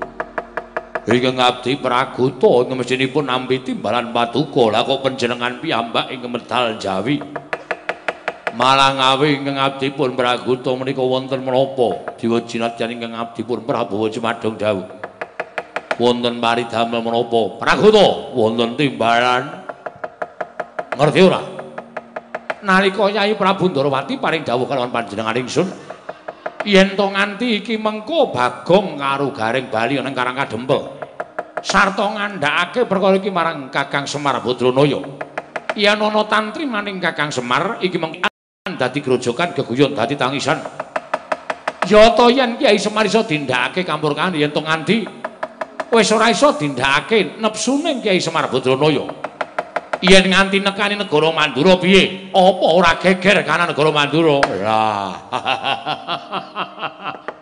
Ingkang 1.06 1.38
abdi 1.38 1.78
Praguta 1.78 2.66
ing 2.66 2.82
mesinipun 2.82 3.30
nampi 3.30 3.62
timbalan 3.62 4.10
patuko 4.10 4.74
lah 4.74 4.82
kok 4.82 5.06
panjenengan 5.06 5.62
piyambak 5.62 6.10
ing 6.10 6.26
medal 6.26 6.82
Jawi? 6.82 7.22
Malang 8.58 8.98
awi 8.98 9.38
ingkang 9.38 9.58
abdi 9.58 9.94
pun 9.94 10.18
Praguta 10.18 10.74
menika 10.74 11.06
wonten 11.06 11.46
menapa? 11.46 12.18
Diwa 12.18 12.42
jinatyan 12.42 12.98
ingkang 12.98 13.14
abdi 13.14 13.46
pun 13.46 13.62
Prabowo 13.62 14.10
Jumadong 14.10 14.58
dawuh. 14.58 14.88
Wonten 16.02 16.42
paridamel 16.42 17.02
menapa? 17.06 17.42
Praguta 17.62 18.34
wonten 18.34 18.74
timbalan. 18.74 19.44
Ngerti 20.98 21.22
ora? 21.22 21.42
Nalika 22.66 23.06
Yai 23.14 23.38
Prabu 23.38 23.70
Ndarawati 23.70 24.18
paring 24.18 24.42
dawuh 24.42 24.66
kalawan 24.66 24.90
panjenengan 24.90 25.38
ingsun 25.38 25.70
yen 26.66 26.98
to 26.98 27.06
nganti 27.14 27.62
iki 27.62 27.78
mengko 27.78 28.34
Bagong 28.34 28.98
karo 28.98 29.30
Garing 29.30 29.70
Bali 29.70 30.02
ning 30.02 30.14
Karang 30.18 30.36
Kadempel 30.36 30.82
sarta 31.62 32.06
ngandhakake 32.10 32.90
perkara 32.90 33.22
iki 33.22 33.30
marang 33.30 33.70
Kakang 33.70 34.10
Semar 34.10 34.42
Badranaya 34.42 35.00
yen 35.78 36.02
ana 36.02 36.22
tantri 36.26 36.66
maning 36.66 36.98
Kakang 36.98 37.30
Semar 37.30 37.80
iki 37.86 38.02
mengko 38.02 38.28
dadi 38.66 38.98
grojokan 38.98 39.54
geguyon 39.54 39.94
dadi 39.94 40.18
tangisan. 40.18 40.58
Ya 41.86 42.18
to 42.18 42.34
yen 42.34 42.58
Kyai 42.58 42.82
Semar 42.82 43.06
iso 43.06 43.22
dindakake 43.22 43.86
campur 43.86 44.18
kan 44.18 44.34
yen 44.34 44.50
to 44.50 44.58
nganti 44.58 45.06
wis 45.94 46.10
ora 46.10 46.34
iso 46.34 46.50
dindakake 46.58 47.38
nepsune 47.38 48.02
Kyai 48.02 48.18
Semar 48.18 48.50
Badranaya 48.50 49.06
yen 50.06 50.30
nganti 50.30 50.62
nekani 50.62 51.02
negara 51.02 51.34
Mandura 51.34 51.82
piye 51.82 52.30
apa 52.30 52.66
ora 52.78 52.94
geger 53.02 53.42
kana 53.44 53.66
negara 53.66 53.92
Mandura 53.92 54.40
lah 54.62 55.18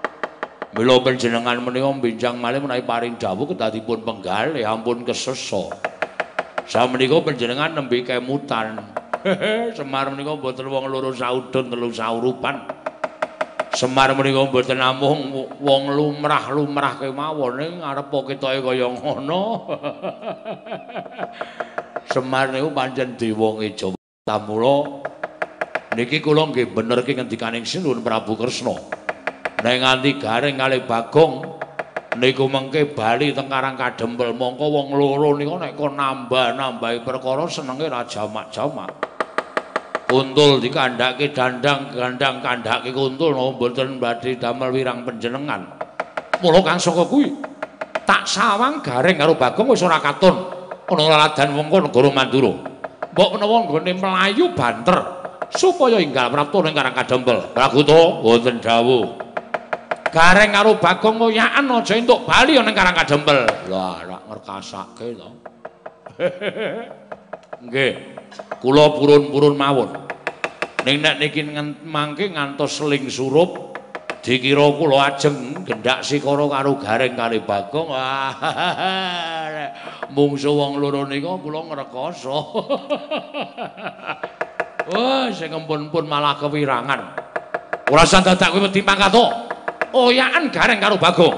Mila 0.73 0.97
panjenengan 1.05 1.61
menika 1.61 1.85
benjang 2.01 2.33
malih 2.41 2.57
menawi 2.57 2.81
paring 2.81 3.13
dawuh 3.21 3.45
kedadipun 3.45 4.01
penggal 4.01 4.57
ya 4.57 4.73
ampun 4.73 5.05
kesesa. 5.05 5.69
Samenika 6.65 7.21
panjenengan 7.21 7.77
nembe 7.77 8.01
kemutan. 8.01 8.81
Semar 9.77 10.09
menika 10.09 10.33
mboten 10.33 10.65
wong 10.65 10.89
loro 10.89 11.13
saudon 11.13 11.69
telu 11.69 11.93
saurupan. 11.93 12.65
Semar 13.73 14.13
menika 14.13 14.45
mboten 14.45 14.77
namung 14.77 15.33
wong 15.57 15.83
lumrah-lumrah 15.97 17.01
kemawon 17.01 17.53
ning 17.57 17.73
arep 17.81 18.13
ketoke 18.13 18.61
kaya 18.61 18.85
ngono. 18.85 19.65
Semar 22.13 22.53
niku 22.53 22.69
pancen 22.69 23.17
dewa 23.17 23.57
ngejawa 23.57 23.97
tamula. 24.29 25.01
Niki 25.97 26.21
kula 26.21 26.53
nggih 26.53 26.69
bener 26.69 27.01
ki 27.01 27.17
ngendikaning 27.17 27.65
Sinuwun 27.65 28.05
Prabu 28.05 28.37
Kresna. 28.37 28.77
Nek 29.65 29.75
nganti 29.81 30.21
garing 30.21 30.61
kalih 30.61 30.85
Bagong 30.85 31.33
niku 32.21 32.45
mengke 32.45 32.93
bali 32.93 33.33
teng 33.33 33.49
Karang 33.49 33.73
Kadempel 33.73 34.37
mongko 34.37 34.69
wong 34.69 34.87
loro 34.93 35.33
niku 35.33 35.57
nek 35.57 35.73
kok 35.73 35.97
nambah-nambahi 35.97 37.01
perkara 37.01 37.49
senenge 37.49 37.89
ra 37.89 38.05
jamak-jamak. 38.05 39.12
Kuntul 40.09 40.59
dikandhake 40.61 41.31
dandang 41.31 41.89
gandang 41.89 42.43
kandhake 42.43 42.93
kuntul 42.93 43.33
no 43.33 43.55
mboten 43.55 43.97
badhe 43.97 44.37
damel 44.37 44.69
wirang 44.69 45.07
panjenengan. 45.07 45.63
Mula 46.43 46.59
kang 46.61 46.77
saka 46.77 47.07
kuwi 47.07 47.31
tak 48.03 48.27
sawang 48.27 48.83
garing 48.83 49.15
karo 49.15 49.33
Bagong 49.33 49.71
wis 49.71 49.81
ora 49.81 49.97
katon 49.97 50.35
ana 50.91 51.03
laladan 51.07 51.55
wengko 51.55 51.77
negara 51.87 52.09
Mandura. 52.11 52.53
Mbok 53.13 53.29
menawa 53.37 53.57
nggone 53.69 53.91
mlayu 53.93 54.45
banter 54.57 54.99
supaya 55.53 56.01
inggal 56.01 56.33
prapta 56.33 56.57
ning 56.65 56.73
Karang 56.73 56.95
Kadempel. 56.97 57.37
Praguta 57.53 57.99
wonten 58.25 58.57
dawuh. 58.57 59.21
gareng 60.13 60.53
karo 60.53 60.77
Bagong 60.77 61.17
ngoyakan 61.17 61.73
aja 61.81 61.93
entuk 61.97 62.25
bali 62.25 62.57
ning 62.57 62.73
Karang 62.73 62.97
Kadempel. 62.97 63.49
Lah, 63.69 64.01
rak 64.05 64.21
ngerkasake 64.29 65.07
to. 65.17 65.29
Nggih. 67.63 68.19
Kula 68.59 68.91
purun-purun 68.95 69.55
mawon. 69.55 69.89
Ning 70.83 70.99
nek 70.99 71.15
niki 71.19 71.43
mangke 71.87 72.35
ngantos 72.35 72.75
seling 72.75 73.07
surup 73.07 73.71
dikira 74.19 74.67
kula 74.75 75.15
ajeng 75.15 75.63
gendak 75.63 76.03
sikara 76.03 76.43
karo 76.47 76.75
gareng 76.75 77.15
kali 77.15 77.39
Bagong. 77.39 77.89
Mungsu 80.15 80.51
wong 80.51 80.83
loro 80.83 81.07
nika 81.07 81.39
kula 81.39 81.59
ngrekoso. 81.71 82.35
Wah, 84.91 85.31
sing 85.31 85.55
empun-empun 85.55 86.03
malah 86.03 86.35
kewirangan. 86.35 86.99
Ora 87.87 88.03
sandadak 88.03 88.51
kuwi 88.51 88.67
wedi 88.67 88.83
mangkat 88.83 89.15
to. 89.15 89.25
oyakan 89.93 90.49
gareng 90.51 90.83
karo 90.83 90.99
Bagong. 90.99 91.37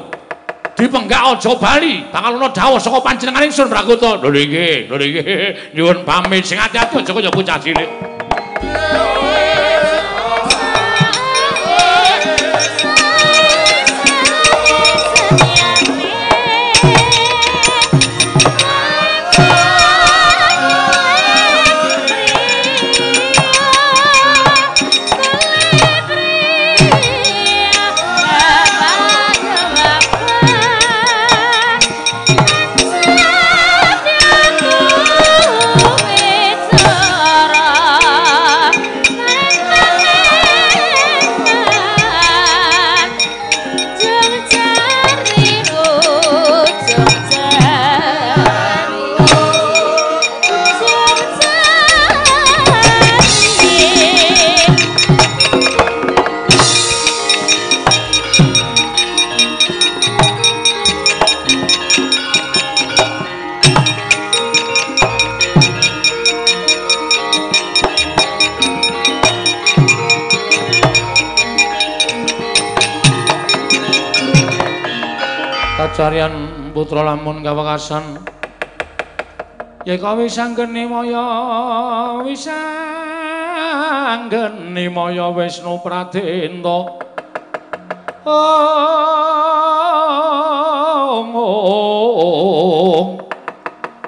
Dipenggak 0.76 1.40
aja 1.40 1.56
bali, 1.56 2.04
bakal 2.12 2.36
ana 2.36 2.52
dawuh 2.52 2.76
saka 2.76 3.00
panjenengan 3.00 3.48
ingsun 3.48 3.72
Prakuta. 3.72 4.20
Lho 4.20 4.28
nggih, 4.28 4.92
lho 4.92 4.96
nggih. 5.00 5.72
Nyuwun 5.72 6.04
pamit 6.04 6.44
sing 6.44 6.60
ati-ati 6.60 7.00
aja 7.00 7.12
kaya 7.16 7.32
bocah 7.32 7.56
cilik. 7.64 7.90
Kawekasan 77.46 78.26
Ya 79.86 80.02
kawi 80.02 80.26
sanggeni 80.26 80.90
maya 80.90 81.22
wisanggeni 82.26 83.70
maya 84.90 85.30
Wisnu 85.30 85.78
Pradenta 85.86 86.90
Oh 88.26 88.82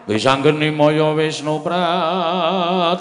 Wisanggeni 0.09 0.73
maya 0.73 1.13
Wisnu 1.13 1.61
Pradenta 1.61 2.97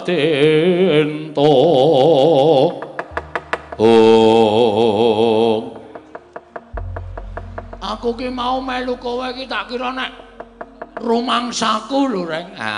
Oh 3.80 4.36
aku 7.96 8.12
ki 8.12 8.28
mau 8.28 8.60
melu 8.60 9.00
kowe 9.00 9.32
ki 9.32 9.48
tak 9.48 9.72
kira 9.72 9.88
nek 9.96 10.25
rumangsaku 11.00 11.98
lho 12.08 12.22
reng. 12.24 12.48
Ha. 12.56 12.74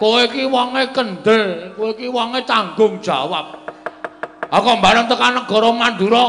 Kowe 0.00 0.24
iki 0.24 0.48
wonge 0.48 0.88
kendel, 0.96 1.76
kowe 1.76 1.92
iki 1.92 2.08
wonge 2.08 2.40
tanggung 2.48 2.98
jawab. 3.04 3.52
Aku 4.50 4.68
bareng 4.80 5.06
tekan 5.06 5.38
negara 5.38 5.70
Mandura. 5.70 6.26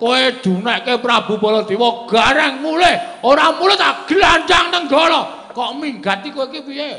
Kowe 0.00 0.20
dunekke 0.40 0.96
Prabu 0.98 1.36
Baladewa 1.36 2.08
gareng 2.08 2.64
mulih, 2.64 3.20
ora 3.22 3.52
mulih 3.54 3.76
tak 3.76 4.08
glandang 4.08 4.72
nenggala. 4.72 5.52
Kok 5.52 5.70
minggati 5.76 6.32
kowe 6.32 6.48
iki 6.48 6.60
piye? 6.64 6.90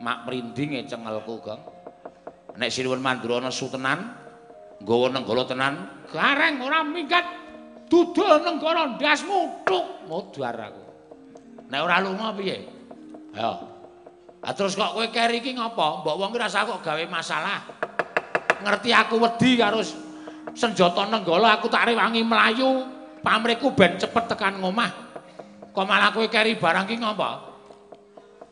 Mak 0.00 0.24
mrinding 0.24 0.80
cengelku, 0.88 1.44
Gong. 1.44 1.60
Nek 2.56 2.72
Sinuwun 2.72 3.04
Mandura 3.04 3.44
nesu 3.44 3.68
tenan, 3.68 4.16
nggawa 4.80 5.12
nenggala 5.12 5.44
tenan, 5.44 5.74
gareng 6.08 6.64
ora 6.64 6.80
minggat. 6.80 7.39
Dudul 7.90 8.30
nenggala 8.46 8.94
ndasmu 8.94 9.66
tuk, 9.66 10.06
modar 10.06 10.70
aku. 10.70 10.84
Nek 11.66 11.80
ora 11.82 11.98
lunga 11.98 12.30
piye? 12.38 12.62
Ayo. 13.34 13.66
Ah 14.40 14.54
terus 14.54 14.78
kok 14.78 14.94
kowe 14.94 15.06
keri 15.10 15.42
iki 15.42 15.58
ngopo? 15.58 16.06
Mbok 16.06 16.16
wong 16.16 16.30
ki 16.30 16.38
rasa 16.38 16.62
kok 16.62 16.80
gawe 16.86 17.02
masalah. 17.10 17.66
Ngerti 18.62 18.94
aku 18.94 19.18
wedi 19.18 19.58
karo 19.58 19.82
senjata 20.54 21.10
nenggala 21.10 21.58
aku 21.58 21.66
tak 21.66 21.90
rewangi 21.90 22.22
mlayu, 22.22 22.86
pamriku 23.26 23.74
ben 23.74 23.98
cepet 23.98 24.24
tekan 24.30 24.62
ngomah. 24.62 24.90
Kok 25.74 25.86
malah 25.86 26.14
kowe 26.14 26.30
keri 26.30 26.54
barang 26.54 26.86
ki 26.86 26.96
ngopo? 27.02 27.30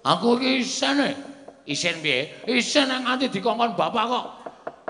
Aku 0.03 0.35
iki 0.43 0.67
isine. 0.67 1.11
Isin 1.69 2.01
piye? 2.03 2.43
Isin 2.49 2.91
nang 2.91 3.07
nganti 3.07 3.31
dikongkon 3.31 3.79
bapak 3.79 4.05
kok. 4.09 4.27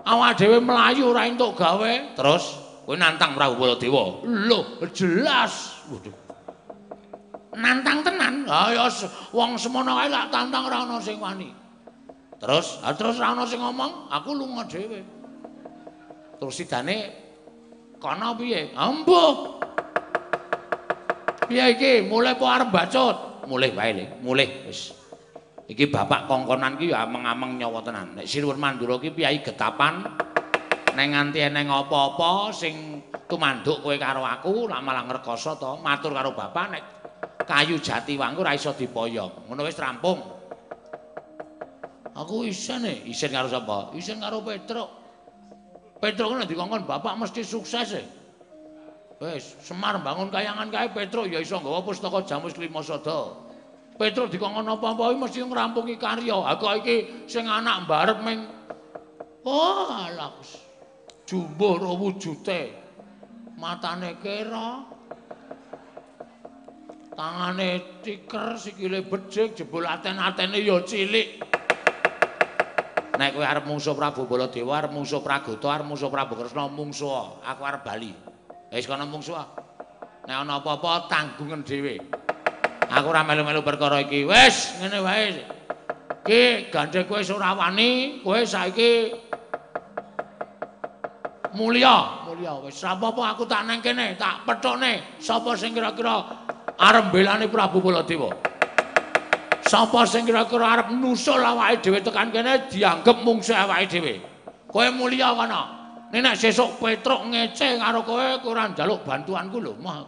Awak 0.08 0.40
dhewe 0.40 0.56
mlayu 0.62 1.12
ora 1.12 1.28
entuk 1.28 1.52
gawe. 1.58 2.16
Terus 2.16 2.67
kowe 2.88 2.96
nantang 2.96 3.36
Prabu 3.36 3.60
Baladewa. 3.60 4.24
Lho, 4.24 4.80
jelas. 4.96 5.84
Waduh. 5.92 6.16
Nantang 7.52 8.00
tenan. 8.00 8.48
Ha 8.48 8.72
ya 8.72 8.88
wong 9.28 9.60
semono 9.60 9.92
kae 9.92 10.08
lak 10.08 10.32
tantang 10.32 10.72
ora 10.72 10.88
ana 10.88 10.96
sing 10.96 11.20
wani. 11.20 11.52
Terus, 12.40 12.80
ha 12.80 12.96
terus 12.96 13.20
ora 13.20 13.36
ana 13.36 13.44
sing 13.44 13.60
ngomong, 13.60 14.08
aku 14.08 14.32
lunga 14.32 14.64
dhewe. 14.64 15.04
Terus 16.40 16.54
sidane 16.56 16.96
kono 18.00 18.32
piye? 18.40 18.72
Ambuh. 18.72 19.60
Piye 21.44 21.76
iki? 21.76 21.92
Mulai 22.08 22.40
po 22.40 22.48
arep 22.48 22.72
bacut? 22.72 23.44
Mulih 23.44 23.76
wae 23.76 23.92
le, 23.92 24.04
mulih 24.24 24.64
wis. 24.64 24.96
Iki 25.68 25.92
bapak 25.92 26.24
kongkonan 26.24 26.80
ki 26.80 26.88
ya 26.88 27.04
ameng-ameng 27.04 27.60
nyawa 27.60 27.84
tenan. 27.84 28.16
Nek 28.16 28.24
Sinuwun 28.24 28.56
Mandura 28.56 28.96
ki 28.96 29.12
piyai 29.12 29.44
getapan 29.44 30.00
nek 30.94 31.06
nganti 31.12 31.38
eneng 31.42 31.68
apa-apa 31.68 32.52
sing 32.54 33.02
tumanduk 33.28 33.84
kowe 33.84 33.96
karo 33.96 34.24
aku 34.24 34.70
lak 34.70 34.80
malah 34.80 35.04
ngrekoso 35.04 35.58
to 35.60 35.80
matur 35.84 36.14
karo 36.14 36.32
bapak 36.32 36.66
nek 36.72 36.82
kayu 37.48 37.80
jati 37.80 38.14
wangu 38.20 38.44
ora 38.44 38.52
iso 38.52 38.76
dipoyong. 38.76 39.48
Ngono 39.48 39.64
wis 39.64 39.80
rampung. 39.80 40.20
Aku 42.12 42.44
isin 42.44 42.84
e, 42.84 43.08
isin 43.08 43.32
karo 43.32 43.48
sapa? 43.48 43.94
Isin 43.96 44.20
karo 44.20 44.44
Petruk. 44.44 44.90
Petruk 45.98 46.36
nek 46.36 46.50
dikongkon 46.50 46.84
bapak 46.84 47.16
mesti 47.16 47.40
sukses 47.40 47.88
e. 47.96 48.02
Wis, 49.18 49.58
Semar 49.64 49.98
bangun 49.98 50.30
kayangan 50.30 50.70
kae 50.70 50.92
Petruk 50.92 51.26
ya 51.26 51.40
iso 51.40 51.58
nggawa 51.58 51.82
pustaka 51.82 52.22
Jamus 52.26 52.54
Lima 52.60 52.84
Sada. 52.84 53.48
Petruk 53.98 54.30
dikongkon 54.30 54.68
apa-apa 54.68 55.16
mesti 55.16 55.42
ngrampungi 55.42 55.96
karya. 55.96 56.36
Aku 56.54 56.64
iki 56.84 57.26
sing 57.26 57.48
anak 57.48 57.88
mbarep 57.88 58.20
ming 58.22 58.58
Oh, 59.48 59.88
alah. 59.88 60.36
Jumbuh 61.28 61.76
ro 61.76 61.92
wujute. 62.00 62.72
Matane 63.60 64.16
kera. 64.16 64.80
Tangane 67.12 68.00
tiker, 68.00 68.56
sikile 68.56 69.04
becik, 69.04 69.52
jebul 69.52 69.84
aten-atene 69.84 70.62
ya 70.62 70.80
cilik. 70.86 71.42
Nek 73.18 73.34
kowe 73.34 73.42
arep 73.42 73.66
mungsuh 73.66 73.98
Prabu 73.98 74.30
Baladewa, 74.30 74.78
arep 74.78 74.94
mungsuh 74.94 75.18
Pragata, 75.18 75.66
arep 75.66 75.84
mungsuh 75.90 76.06
Prabu 76.06 76.38
Kresna, 76.38 76.70
mungsuh. 76.70 77.42
Aku 77.42 77.66
arep 77.66 77.82
bali. 77.82 78.14
Wis 78.70 78.86
kono 78.86 79.04
mungsuh. 79.10 79.34
Nek 80.30 80.36
ana 80.38 80.62
apa-apa 80.62 81.10
tanggungan 81.10 81.66
dhewe. 81.66 81.98
Aku 82.88 83.10
ora 83.10 83.26
melu-melu 83.26 83.66
perkara 83.66 84.00
iki. 84.06 84.22
Wis, 84.22 84.78
ngene 84.78 85.02
wae. 85.02 85.44
Ki 86.22 86.70
gandhe 86.70 87.02
kowe 87.10 87.18
ora 87.34 87.58
wani, 87.58 88.22
kowe 88.22 88.38
saiki 88.46 89.10
mulya, 91.58 92.22
mulya 92.30 92.62
wis. 92.62 92.78
Apa-apa 92.86 93.34
aku 93.34 93.42
tak 93.50 93.66
nang 93.66 93.82
kene, 93.82 94.14
tak 94.14 94.46
pethokne 94.46 95.18
sapa 95.18 95.58
sing 95.58 95.74
kira-kira 95.74 96.22
arep 96.78 97.10
belani 97.10 97.50
Prabu 97.50 97.82
Baladewa. 97.82 98.30
Sapa 99.66 100.06
sing 100.06 100.22
kira-kira 100.22 100.78
arep 100.78 100.94
nusul 100.94 101.42
awake 101.42 101.82
dhewe 101.82 101.98
tekan 101.98 102.30
kene 102.30 102.70
dianggep 102.70 103.26
mungsuh 103.26 103.58
awake 103.58 103.90
dhewe. 103.90 104.14
Kowe 104.70 104.86
mulya 104.94 105.34
kana. 105.34 105.60
Nek 106.08 106.20
nek 106.24 106.36
sesuk 106.40 106.80
Petruk 106.80 107.26
ngece 107.28 107.76
karo 107.76 108.00
kowe, 108.06 108.40
ora 108.46 108.70
njaluk 108.72 109.04
bantuanku 109.04 109.58
lho, 109.60 109.76
mah. 109.82 110.06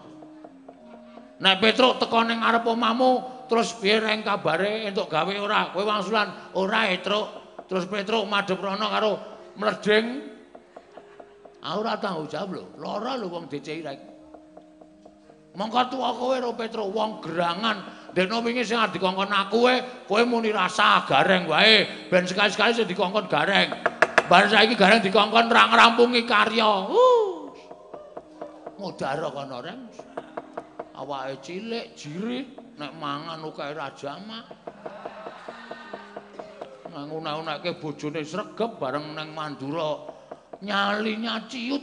Nek 1.45 1.61
Petruk 1.61 2.01
teko 2.01 2.25
ning 2.25 2.41
ngarep 2.41 2.65
omahmu, 2.65 3.11
terus 3.51 3.77
piye 3.77 4.01
reng 4.01 4.25
kabare 4.25 4.89
entuk 4.89 5.13
gawe 5.13 5.35
ora? 5.37 5.75
Kowe 5.75 5.85
wangsulan, 5.85 6.57
ora 6.57 6.89
Petruk. 6.89 7.27
Terus 7.69 7.85
Petruk 7.85 8.25
madhep 8.25 8.57
rono 8.57 8.87
karo 8.89 9.13
mledeng. 9.61 10.40
Ora 11.61 12.01
tanggung 12.01 12.25
jawab 12.25 12.57
lho, 12.57 12.65
lara 12.81 13.21
lho 13.21 13.29
wong 13.29 13.45
DCI 13.45 13.85
rek. 13.85 14.01
Mongko 15.51 15.93
tuwa 15.93 16.15
kowe 16.15 16.37
ro 16.41 16.57
Petruk, 16.57 16.89
wong 16.95 17.21
gerangan. 17.21 17.85
Dene 18.17 18.39
wingi 18.41 18.65
sing 18.65 18.81
dikongkon 18.81 19.29
aku 19.29 19.67
kowe, 19.67 19.75
kowe 20.09 20.23
muni 20.25 20.55
rasa 20.55 21.05
gareng 21.05 21.45
wae. 21.51 22.09
Ben 22.09 22.25
sekali-sekali 22.25 22.73
sing 22.73 22.87
dikongkon 22.89 23.29
gareng. 23.29 23.69
Bar 24.31 24.47
saiki 24.49 24.79
gareng 24.79 25.03
dikongkon 25.05 25.51
ra 25.53 25.69
ngrampungi 25.69 26.23
karya. 26.25 26.87
Uh. 26.89 27.53
Mudara 28.81 29.29
kono 29.29 29.59
reng. 29.61 29.81
awake 31.01 31.41
cilik, 31.41 31.97
jirih, 31.97 32.45
nek 32.77 32.93
mangan 33.01 33.41
ukae 33.41 33.73
ra 33.73 33.89
jamak. 33.97 34.45
Nang 36.93 37.09
unek-unekke 37.09 37.81
bojone 37.81 38.21
sregep 38.21 38.77
bareng 38.77 39.15
nang 39.17 39.33
Mandura 39.33 40.20
nyalinya 40.65 41.45
ciut. 41.49 41.83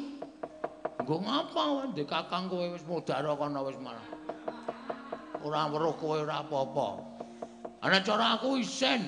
Nggo 1.04 1.16
ngapa 1.24 1.62
wae 1.78 1.86
ndek 1.94 2.08
kakang 2.10 2.50
kowe 2.50 2.66
wis 2.74 2.84
mudhara 2.84 3.34
kana 3.38 3.60
wis 3.64 3.78
malah. 3.80 4.08
Ora 5.46 5.70
weruh 5.70 5.96
kowe 5.96 6.18
ora 6.20 6.42
apa-apa. 6.44 6.88
Ana 7.86 8.02
cara 8.02 8.36
aku 8.38 8.60
isin. 8.60 9.08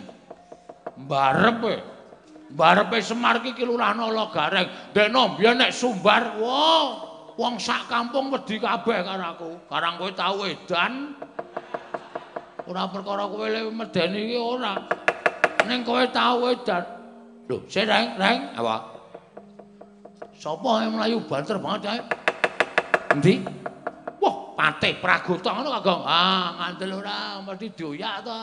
Mbarep 0.96 1.60
e. 1.66 1.78
Mbarepe 2.50 2.98
Semar 3.06 3.46
ki 3.46 3.54
kelurahan 3.54 4.02
Ala 4.02 4.32
Gareng. 4.34 4.68
Dene 4.94 5.22
mbiyen 5.38 5.62
nek 5.62 5.70
Sumbar, 5.70 6.34
wah, 6.42 6.98
wong 7.38 7.62
sak 7.62 7.86
kampung 7.86 8.34
wedi 8.34 8.58
kabeh 8.58 9.06
karo 9.06 9.26
aku. 9.38 9.50
Karang 9.70 10.02
kowe 10.02 10.12
tau 10.18 10.46
edan. 10.50 11.14
Ora 12.66 12.90
perkara 12.90 13.30
kowe 13.30 13.46
le 13.46 13.70
medeni 13.70 14.34
iki 14.34 14.38
ora. 14.38 14.82
Ning 15.70 15.86
kowe 15.86 16.02
tau 16.10 16.50
edan. 16.50 16.84
Lho, 17.50 17.66
sik 17.66 17.86
reng, 17.90 18.18
reng, 18.18 18.54
apa? 18.58 18.99
Sopo 20.40 20.80
yang 20.80 20.96
melayu 20.96 21.20
banter 21.28 21.60
banget 21.60 22.00
ae? 22.00 22.00
Endi? 23.12 23.44
Wah, 24.24 24.56
Patih 24.56 24.96
Pragota 25.04 25.52
ngono 25.52 25.84
Kang. 25.84 26.08
Ah, 26.08 26.56
ngandel 26.56 26.96
ora 26.96 27.44
mesti 27.44 27.68
dioyak 27.76 28.24
to. 28.24 28.40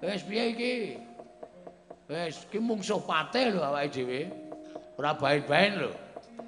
Wis 0.00 0.24
piye 0.24 0.56
iki? 0.56 0.74
Wis, 2.08 2.48
ki 2.48 2.56
mungsuh 2.64 2.96
Patih 3.04 3.52
lho 3.52 3.60
awake 3.60 3.92
dhewe. 3.92 4.20
Ora 4.96 5.12
bae-bae 5.12 5.68
lho. 5.76 5.92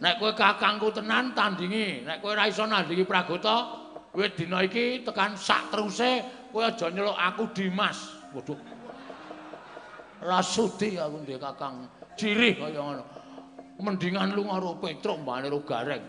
Nek 0.00 0.16
kowe 0.16 0.32
kakangku 0.32 0.88
tenan 0.96 1.36
tandingi, 1.36 2.00
nek 2.00 2.24
kowe 2.24 2.32
ora 2.32 2.48
iso 2.48 2.64
nandingi 2.64 3.04
Pragata, 3.04 3.84
kowe 4.16 4.26
dina 4.32 4.64
iki 4.64 5.04
tekan 5.04 5.36
sak 5.36 5.68
teruse 5.68 6.24
kowe 6.48 6.64
aja 6.64 6.88
nyeluk 6.88 7.20
aku 7.20 7.52
Dimas. 7.52 8.16
Waduh. 8.32 8.56
Ora 10.24 10.40
sudi 10.40 10.96
aku 10.96 11.20
ndek 11.20 11.36
kakang 11.36 11.84
cirih 12.16 12.56
kaya 12.56 12.80
ngono. 12.80 13.11
Mendingan 13.82 14.30
lu 14.38 14.46
karo 14.46 14.78
Petruk 14.78 15.26
mbane 15.26 15.50
ro 15.50 15.58
gareng. 15.66 16.06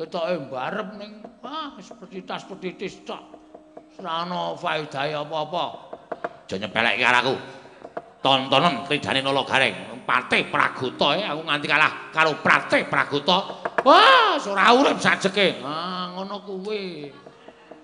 Ketoke 0.00 0.48
mbarep 0.48 0.88
ning 0.96 1.20
ah 1.44 1.76
seperti 1.76 2.24
tas 2.24 2.48
petitis 2.48 3.04
tok. 3.04 3.20
Ana 4.00 4.56
faedahe 4.56 5.12
apa-apa. 5.12 5.64
Aja 6.48 6.56
nyepelek 6.56 6.96
karo 6.96 7.16
aku. 7.20 7.34
Tontonan 8.24 8.88
tridane 8.88 9.20
nolo 9.20 9.44
gareng. 9.44 10.00
Patih 10.04 10.48
Pragata 10.52 11.16
e 11.16 11.24
aku 11.24 11.40
nganti 11.44 11.66
kalah 11.68 11.92
karo 12.08 12.40
Patih 12.40 12.88
Pragata. 12.88 13.38
Wah, 13.84 14.40
ora 14.40 14.72
urip 14.72 14.96
sajeke. 14.96 15.60
Ah, 15.60 16.08
ngono 16.16 16.40
kuwi. 16.40 17.12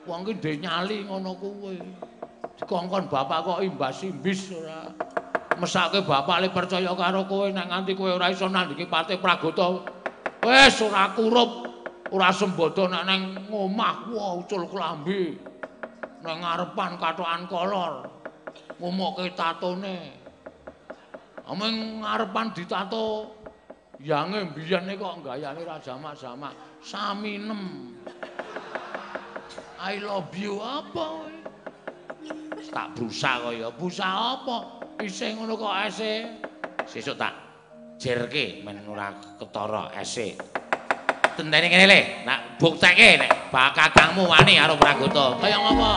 Wong 0.09 0.25
ki 0.25 0.65
nyali 0.65 1.05
ngono 1.05 1.37
kuwi. 1.37 1.77
Dikongkon 2.57 3.09
bapak 3.13 3.45
kok 3.45 3.61
imbas-imbis 3.65 4.53
ora. 4.57 5.10
Mesake 5.59 6.07
bapak 6.07 6.47
le 6.47 6.49
percaya 6.55 6.95
karo 6.95 7.27
kowe 7.27 7.51
nek 7.51 7.67
nganti 7.67 7.99
kowe 7.99 8.15
ora 8.15 8.31
iso 8.31 8.47
nandingi 8.47 8.87
Patih 8.87 9.19
Pragata. 9.19 9.83
Wis 10.47 10.79
ora 10.79 11.11
kurup, 11.13 11.51
ora 12.15 12.31
sembodo 12.31 12.87
nek 12.87 13.03
nang 13.03 13.21
ngomah 13.51 14.15
wah 14.15 14.39
ucul 14.39 14.71
klambi. 14.71 15.35
Nang 16.23 16.39
ngarepan 16.45 17.01
katokan 17.01 17.43
kolor. 17.51 18.07
Ngomokke 18.79 19.35
tatone. 19.35 19.99
Ameng 21.51 22.05
ngarepan 22.05 22.55
ditato. 22.55 23.35
Yange 24.01 24.55
mbiyene 24.55 24.97
kok 24.97 25.21
gayane 25.27 25.61
ra 25.67 25.77
jamak-jamak. 25.83 26.55
Saminem. 26.81 27.93
I 29.81 29.97
love 30.01 30.33
you 30.37 30.61
apa 30.61 30.93
kowe? 30.95 31.40
Tak 32.69 32.93
busa 32.93 33.41
kaya. 33.41 33.73
Busa 33.73 34.37
apa? 34.37 34.85
Isih 35.01 35.41
ngono 35.41 35.57
kok 35.57 35.73
ese. 35.89 36.29
Sesuk 36.85 37.17
tak 37.17 37.33
jerke 37.97 38.61
men 38.61 38.85
ora 38.85 39.17
ketara 39.41 39.89
ese. 39.97 40.37
Tentene 41.41 41.73
kene 41.73 41.89
le, 41.89 42.01
nak 42.29 42.61
bukteke 42.61 43.17
nek 43.17 43.49
bakakangmu 43.49 44.29
wani 44.29 44.61
karo 44.61 44.77
Pragoto. 44.77 45.41
Kaya 45.41 45.57
ngopo? 45.57 45.91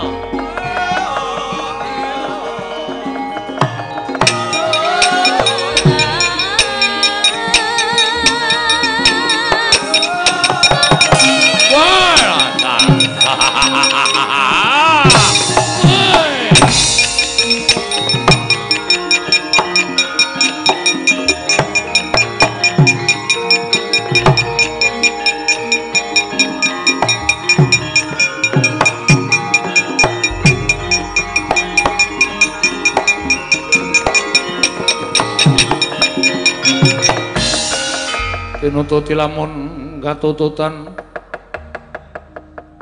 Tinututi 38.73 39.13
lamun 39.13 40.01
katututan 40.01 40.97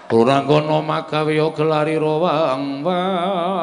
Ruranggono 0.09 0.81
magawe 0.81 1.37
gelari 1.53 2.01
rawang 2.01 2.81
wang 2.81 3.61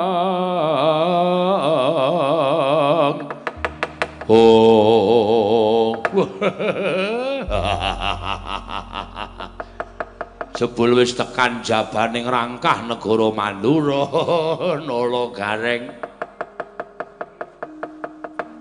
Oh 4.30 5.09
Jebul 10.58 10.98
wis 10.98 11.14
tekan 11.16 11.62
jabaning 11.62 12.26
rangkah 12.26 12.84
negara 12.84 13.30
Mandura 13.32 14.04
nala 14.86 15.24
gareng. 15.32 15.82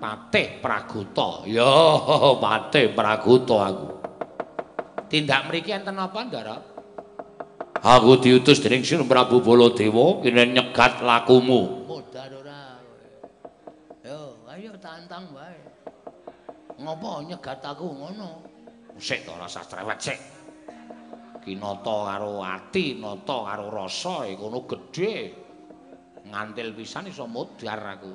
Patih 0.00 0.62
Praguta. 0.64 1.44
Ya 1.44 1.74
Patih 2.44 2.94
Praguta 2.96 3.58
aku. 3.68 3.88
Tindak 5.10 5.50
mriki 5.50 5.74
enten 5.74 5.98
apa 5.98 6.22
Ndara 6.22 6.70
Aku 7.80 8.20
diutus 8.20 8.60
dening 8.60 8.84
Sri 8.84 9.00
Prabu 9.08 9.40
Baladewa 9.40 10.20
kene 10.20 10.52
nyegat 10.52 11.00
lakumu. 11.00 11.88
Modar 11.88 12.28
ora. 12.28 12.76
Yo, 14.04 14.44
ayo 14.52 14.76
tantang 14.76 15.32
wae. 15.32 15.49
Ngopo 16.90 17.22
nyegat 17.22 17.62
aku 17.62 17.86
ngono? 17.86 18.42
Sik 18.98 19.22
to 19.22 19.30
rasa 19.38 19.62
strewet 19.62 20.02
sik. 20.02 20.18
Kinata 21.38 21.96
karo 22.02 22.42
ati, 22.42 22.98
nata 22.98 23.46
karo 23.46 23.70
rasa 23.70 24.26
kono 24.34 24.66
gedhe. 24.66 25.30
Ngantil 26.26 26.74
pisan 26.74 27.06
iso 27.06 27.30
modar 27.30 27.78
aku. 27.94 28.10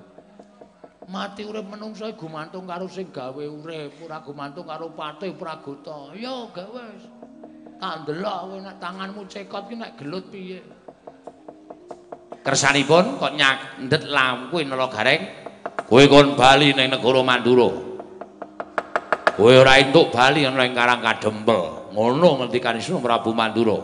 Mati 1.07 1.47
urip 1.47 1.71
menungsa 1.71 2.11
gumantung 2.19 2.67
karo 2.67 2.91
sing 2.91 3.15
gawe 3.15 3.45
urip, 3.47 3.95
ora 4.03 4.19
gumantung 4.19 4.67
karo 4.67 4.91
patih 4.91 5.31
Pragoto. 5.39 6.11
Yo, 6.11 6.51
gak 6.51 6.67
wis. 6.75 7.07
Tak 7.79 8.03
ndelok 8.03 8.39
kowe 8.43 8.57
nek 8.59 8.75
tanganmu 8.83 9.21
cekot 9.23 9.71
ki 9.71 9.75
nek 9.79 9.95
gelut 9.95 10.27
piye. 10.27 10.59
Kersanipun 12.43 13.23
kok 13.23 13.39
nyandet 13.39 14.03
lampu 14.03 14.59
nala 14.67 14.91
gareng. 14.91 15.23
Kowe 15.87 16.03
kon 16.11 16.35
bali 16.35 16.75
ning 16.75 16.91
negara 16.91 17.23
Mandura. 17.23 17.94
Kowe 19.35 19.51
ora 19.51 19.75
entuk 19.83 20.15
bali 20.15 20.47
ana 20.47 20.63
ing 20.63 20.71
Karang 20.71 21.03
Kadempel. 21.03 21.91
Ngono 21.91 22.39
ngendikane 22.39 22.79
Sunu 22.79 23.03
Prabu 23.03 23.35
Mandura. 23.35 23.75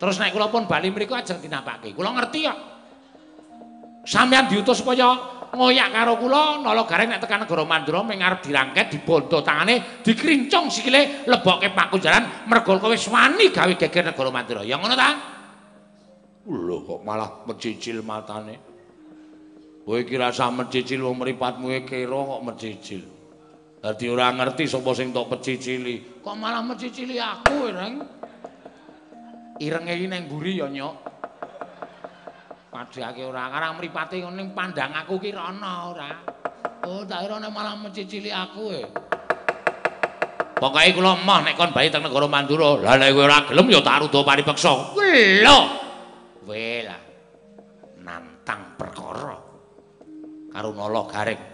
Terus 0.00 0.16
nek 0.16 0.32
kula 0.32 0.48
pun 0.48 0.64
bali 0.64 0.88
mriku 0.88 1.12
ajeng 1.12 1.40
tinapake. 1.40 1.92
Kula 1.92 2.16
ngerti 2.16 2.38
kok. 2.48 2.58
Sampeyan 4.04 4.48
diutus 4.48 4.80
supaya 4.80 5.16
ngoyak 5.52 5.88
karo 5.92 6.16
kula 6.16 6.64
nala 6.64 6.84
gareng 6.88 7.12
nek 7.12 7.20
tekan 7.20 7.44
negara 7.44 7.64
Mandura 7.64 8.00
ming 8.04 8.20
arep 8.24 8.40
dirangket 8.40 8.88
dibondo 8.92 9.44
tangane 9.44 10.00
dikrincong 10.00 10.68
sikile 10.72 11.24
lebokke 11.28 11.72
pakunjaran 11.72 12.48
mergo 12.48 12.76
kowe 12.80 12.92
wis 12.92 13.04
wani 13.08 13.52
gawe 13.52 13.72
geger 13.76 14.12
negara 14.12 14.28
Mandura. 14.32 14.60
Ya 14.64 14.80
ngono 14.80 14.96
ta? 14.96 15.08
Lho 16.48 16.76
kok 16.84 17.00
malah 17.04 17.44
mencicil 17.44 18.00
matane. 18.00 18.56
Kowe 19.84 20.00
iki 20.00 20.16
rasa 20.16 20.48
mencicil 20.48 21.04
wong 21.04 21.20
mripatmu 21.20 21.68
e 21.68 21.80
kira 21.84 22.16
kok 22.16 22.40
mencicil. 22.44 23.13
Dadi 23.84 24.08
ora 24.08 24.32
ngerti 24.32 24.64
sapa 24.64 24.96
sing 24.96 25.12
tok 25.12 25.36
pecicili. 25.36 26.24
Kok 26.24 26.36
malah 26.40 26.64
mencicili 26.64 27.20
aku, 27.20 27.68
Reng? 27.68 28.00
Irenge 29.60 29.92
iki 29.92 30.08
ning 30.08 30.24
mburi 30.24 30.56
ya, 30.56 30.72
Nyok. 30.72 30.94
Padhake 32.72 33.28
ora 33.28 33.52
karang 33.52 33.76
mripate 33.76 34.24
ning 34.24 34.56
pandang 34.56 34.88
aku 34.96 35.20
ki 35.20 35.36
rono 35.36 35.92
ora. 35.92 36.16
Oh, 36.88 37.04
tak 37.04 37.28
kira 37.28 37.36
nek 37.36 37.52
malah 37.52 37.76
mencicili 37.76 38.32
aku 38.32 38.72
e. 38.72 38.82
Pokoke 40.56 40.96
kula 40.96 41.20
emoh 41.20 41.38
nek 41.44 41.52
kon 41.52 41.76
bali 41.76 41.92
teng 41.92 42.08
negara 42.08 42.24
Mandura. 42.24 42.80
Lah 42.80 42.96
nek 42.96 43.12
kowe 43.12 43.28
ora 43.28 43.44
gelem 43.44 43.68
ya 43.68 43.84
tak 43.84 44.00
rudo 44.00 44.24
paripeksa. 44.24 44.96
Lho. 45.44 45.58
Kowe 46.40 46.68
lah 46.88 47.00
nantang 48.00 48.80
perkara 48.80 49.36
karo 50.56 50.72
nala 50.72 51.04
gareng 51.04 51.53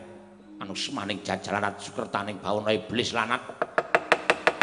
anu 0.61 0.77
semaning 0.77 1.25
jajalan 1.25 1.73
sukertaning 1.81 2.37
bawana 2.37 2.77
iblis 2.77 3.17
lanat. 3.17 3.41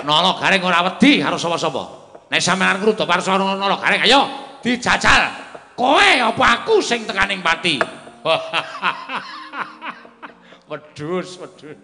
Nala 0.06 0.38
gareng 0.38 0.62
ora 0.62 0.86
wedi 0.86 1.26
karo 1.26 1.42
sapa-sapa. 1.42 1.84
Nek 2.30 2.38
sampeyan 2.38 2.78
ngrudo 2.78 3.04
parsa 3.10 3.34
nala 3.36 3.82
gareng 3.82 4.06
ayo 4.06 4.22
dijajal. 4.62 5.26
Kowe 5.74 6.10
apa 6.22 6.46
aku 6.62 6.82
sing 6.82 7.06
tekaning 7.06 7.42
pati? 7.42 7.78
wedhus, 10.70 11.42
wedhus. 11.42 11.78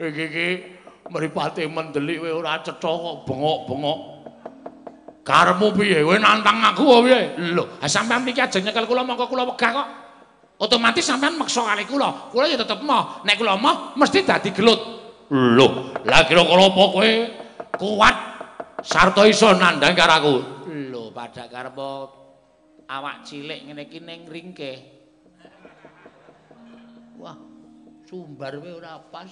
Iki 0.00 0.24
iki 0.26 0.48
mripate 1.14 1.62
mendelik 1.70 2.26
kowe 2.26 2.42
ora 2.42 2.58
cetha 2.58 2.90
kok 2.90 3.16
bengok-bengok. 3.22 3.98
Karemu 5.22 5.66
piye? 5.78 5.98
Kowe 6.02 6.18
nantang 6.18 6.58
aku 6.58 7.06
piye? 7.06 7.38
Lho, 7.54 7.70
sampean 7.86 8.26
iki 8.26 8.42
ajeng 8.42 8.66
nyekel 8.66 8.90
kula 8.90 9.06
mongko 9.06 9.30
kula 9.30 9.46
wegah 9.46 9.70
kok. 9.78 9.99
Otomatis 10.60 11.08
sampean 11.08 11.40
maksa 11.40 11.64
kali 11.64 11.88
kula. 11.88 12.28
Kula 12.28 12.44
ya 12.44 12.60
tetep 12.60 12.84
moh. 12.84 13.24
Nek 13.24 13.40
kula 13.40 13.56
moh 13.56 13.96
mesti 13.96 14.20
dadi 14.20 14.52
gelut. 14.52 15.00
Lho, 15.30 15.94
lah 16.04 16.26
kira-kira 16.26 16.68
apa 16.68 16.84
kowe 16.90 17.10
kuat 17.78 18.16
sarta 18.82 19.24
iso 19.30 19.54
nandhang 19.54 19.94
karo 19.94 20.14
aku? 20.18 20.34
Lho, 20.90 21.14
padha 21.14 21.46
karep 21.46 21.78
awak 22.90 23.22
cilik 23.22 23.62
ngene 23.62 23.86
iki 23.86 24.02
ning 24.02 24.26
ringke. 24.26 24.72
Wah, 27.16 27.38
sumbar 28.04 28.58
kowe 28.58 28.70
ora 28.74 28.98
pas. 29.00 29.30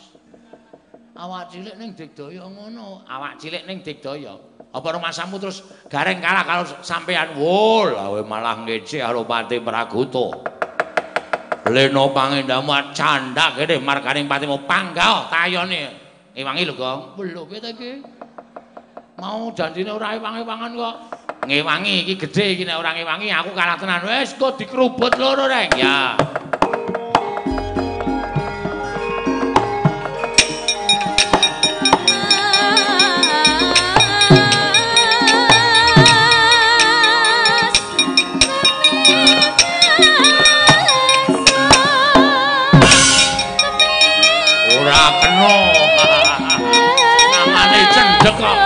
Awak 1.19 1.51
cilik 1.51 1.75
ning 1.77 1.99
digdaya 1.99 2.47
ngono. 2.47 3.05
Awak 3.05 3.43
cilik 3.43 3.67
ning 3.67 3.83
digdaya. 3.85 4.39
Apa 4.71 4.89
rumasamu 4.97 5.37
terus 5.43 5.67
gareng 5.91 6.23
kalah 6.23 6.45
kalau 6.47 6.65
sampean? 6.81 7.35
Wo, 7.37 7.85
lawe 7.85 8.23
malah 8.23 8.65
ngece 8.65 9.03
karo 9.03 9.27
Pati 9.27 9.59
Praguta. 9.59 10.57
Leno 11.69 12.11
pangendamu 12.16 12.73
canda 12.97 13.53
kene 13.53 13.78
markaning 13.81 14.27
patimu 14.27 14.65
panggah 14.65 15.28
tayone. 15.28 15.93
Ewangi 16.39 16.65
lho, 16.65 16.74
Gong. 16.78 17.01
Lho, 17.19 17.43
piye 17.51 17.61
ta 17.61 17.70
iki? 17.74 17.93
Mau 19.19 19.51
janjine 19.51 19.90
ora 19.90 20.15
ewangi-ewangan 20.15 20.70
kok. 20.78 20.97
Ngewangi 21.45 22.07
iki 22.07 22.15
gedhe 22.15 22.45
iki 22.55 22.62
nek 22.62 22.78
ora 22.78 22.95
ngewangi 22.95 23.28
aku 23.35 23.51
kalah 23.59 23.74
tenan. 23.74 24.07
Wis 24.07 24.39
kok 24.39 24.55
dikerubut 24.55 25.19
loro, 25.19 25.51
Reng. 25.51 25.74
Ya. 25.74 26.15
Namane 47.33 47.81
cendhek 47.95 48.35
kok. 48.37 48.57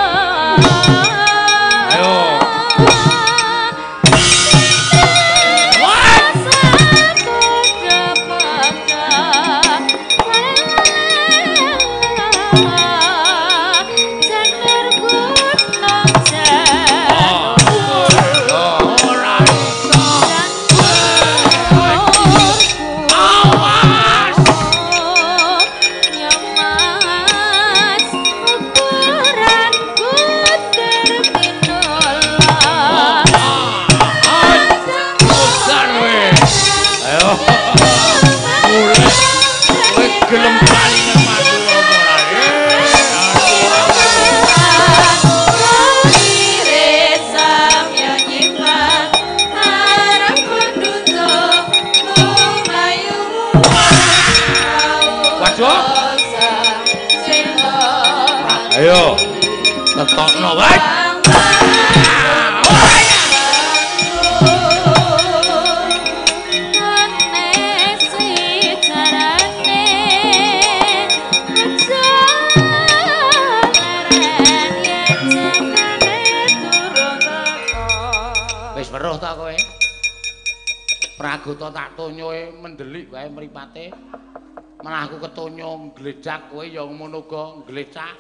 Mendelik 83.63 83.95
wae 83.95 84.01
mripate. 84.03 84.83
Malah 84.83 85.07
aku 85.07 85.17
ketonyo 85.23 85.95
gledhak 85.95 86.51
kowe 86.51 86.67
ya 86.67 86.83
ngono 86.83 87.23
uga 87.23 87.63
glecak. 87.67 88.17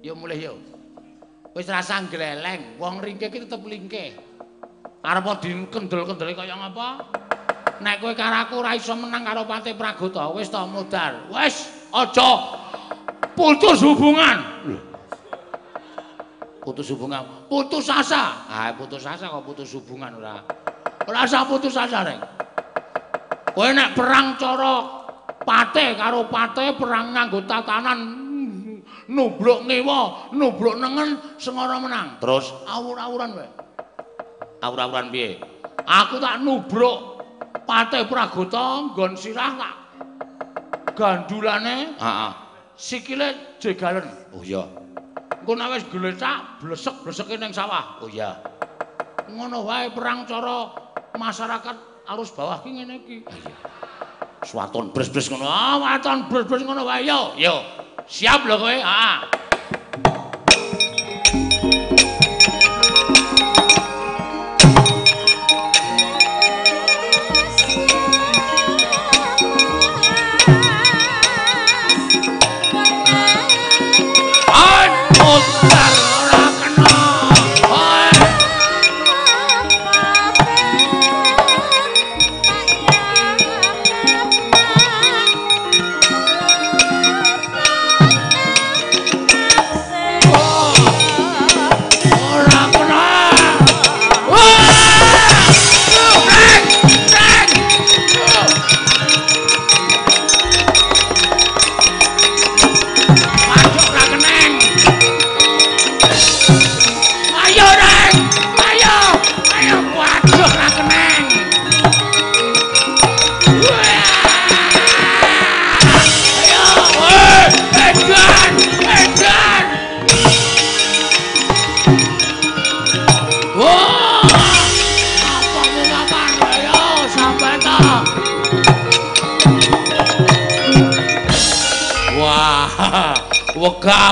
Ya 0.00 0.14
mulih 0.14 0.38
ya. 0.38 0.52
Wis 1.50 1.66
rasa 1.66 1.98
gleleng, 2.06 2.78
wong 2.78 3.02
ringke 3.02 3.26
iki 3.26 3.42
tetep 3.42 3.60
lingke. 3.66 4.14
Arep 5.02 5.26
dikendel-kendeli 5.42 6.38
kaya 6.38 6.54
ngapa? 6.54 7.10
Nek 7.82 7.98
kowe 7.98 8.14
karo 8.14 8.36
aku 8.46 8.54
ora 8.62 8.76
iso 8.78 8.94
menang 8.94 9.26
karo 9.26 9.48
Pati 9.48 9.74
Pragoto, 9.74 10.38
wis 10.38 10.46
ta 10.46 10.62
modar. 10.62 11.26
Wis 11.32 11.66
aja 11.90 12.30
putus 13.34 13.82
hubungan. 13.82 14.38
Putus 16.60 16.92
hubungan, 16.92 17.48
putus 17.48 17.88
asa. 17.88 18.46
Ah, 18.46 18.70
putus 18.76 19.02
asa 19.02 19.26
kok 19.26 19.42
putus 19.42 19.72
hubungan 19.74 20.20
ora. 20.20 20.44
Ora 21.08 21.24
usah 21.24 21.48
putus 21.48 21.72
asa, 21.72 22.04
Reng. 22.04 22.20
Kowe 23.50 23.68
nek 23.74 23.98
perang 23.98 24.38
cara 24.38 24.72
pate 25.42 25.98
karo 25.98 26.30
pate 26.30 26.74
perang 26.78 27.16
nganggo 27.16 27.42
tatanan 27.48 28.00
nubluk 29.10 29.66
ngewa, 29.66 30.30
nubluk 30.30 30.78
nengen 30.78 31.18
sengara 31.34 31.82
menang. 31.82 32.22
Terus 32.22 32.54
awur-awuran 32.70 33.34
wae. 33.34 33.50
Awur-awuran 34.62 35.10
piye? 35.10 35.42
Aku 35.82 36.22
tak 36.22 36.38
nubruk 36.46 37.18
pate 37.66 38.06
Pragota 38.06 38.86
nggon 38.86 39.18
sirah 39.18 39.52
tak 39.58 39.74
gandulane, 40.94 41.98
heeh. 41.98 42.32
Sikile 42.78 43.58
jegalen. 43.60 44.06
Oh 44.32 44.40
iya. 44.46 44.64
Engko 45.40 45.52
nek 45.56 45.68
wis 45.74 45.84
glecak, 45.90 46.60
blesek-bleseke 46.62 47.34
ning 47.36 47.52
sawah. 47.52 47.98
Oh 48.00 48.08
iya. 48.08 48.40
Ngono 49.28 49.66
wae 49.66 49.90
perang 49.92 50.24
cara 50.24 50.70
masyarakat 51.16 51.89
arus 52.10 52.34
bawah 52.34 52.58
ki 52.66 52.70
ngene 52.74 52.94
iki. 53.06 53.22
Swaton 54.42 54.90
bres-bres 54.90 55.30
ngono. 55.30 55.46
Ah, 55.46 55.78
waton 55.78 56.26
bres-bres 56.26 56.66
ngono 56.66 56.82
wae 56.88 57.06
yo. 57.06 57.38
Yo. 57.38 57.62
Siap 58.10 58.42
lho 58.50 58.58
kowe. 58.58 58.74
Heeh. 58.74 59.18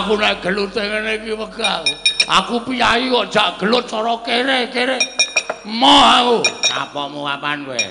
Aku 0.09 0.17
nek 0.17 0.41
gelut 0.41 0.73
ngene 0.73 1.21
iki 1.21 1.37
wegah. 1.37 1.85
Aku 2.33 2.65
piyayi 2.65 3.13
kok 3.13 3.29
jak 3.29 3.61
gelut 3.61 3.85
cara 3.85 4.17
kere, 4.25 4.73
kere. 4.73 4.97
Moh 5.69 6.01
aku. 6.01 6.39
Apamu 6.73 7.29
kapan 7.29 7.69
kowe? 7.69 7.85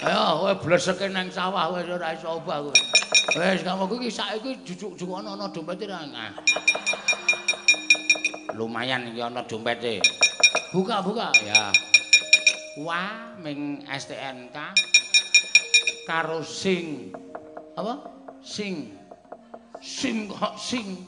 Ayo 0.00 0.20
kowe 0.40 0.52
bleseke 0.64 1.12
nang 1.12 1.28
sawah 1.28 1.68
wis 1.76 1.84
ora 1.92 2.16
iso 2.16 2.40
obah 2.40 2.64
kowe. 2.64 2.72
Wis 3.36 3.60
kamu 3.60 3.84
iki 4.00 4.08
saiki 4.08 4.56
jujuk-juk 4.64 5.12
ana 5.12 5.44
dompete 5.52 5.84
ra. 5.84 6.00
Lumayan 8.56 9.12
iki 9.12 9.20
ana 9.20 9.44
dompete. 9.44 10.00
Buka, 10.72 11.04
buka. 11.04 11.36
Ya. 11.44 11.68
Wah, 12.80 13.36
ming 13.44 13.84
STNK 13.84 14.56
karo 16.08 16.40
sing 16.40 17.12
apa? 17.76 18.08
Sing 18.40 18.97
sing 19.78 20.26
kok 20.26 20.58
sing? 20.58 21.06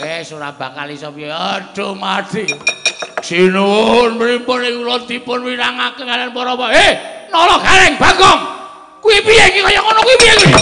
Eh 0.00 0.20
ora 0.36 0.52
bakal 0.52 0.92
iso 0.92 1.08
piye? 1.12 1.32
Aduh 1.32 1.96
mati 1.96 2.44
sinuwun 3.24 4.20
pripun 4.20 4.60
kula 4.60 4.96
dipun 5.08 5.40
wirangake 5.44 6.04
kalian 6.04 6.32
para 6.32 6.54
eh 6.76 6.92
nala 7.32 7.56
gareng 7.64 7.96
bagong. 7.96 8.40
Kuwi 9.00 9.18
piye 9.24 9.44
iki? 9.48 9.60
Kaya 9.64 9.80
ngono 9.80 10.00
kuwi 10.04 10.16
piye 10.20 10.34
kuwi 10.36 10.52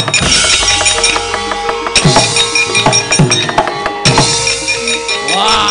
wah 5.34 5.67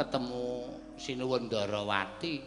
ketemu 0.00 0.64
Sinuwun 0.96 1.52
Darawati. 1.52 2.40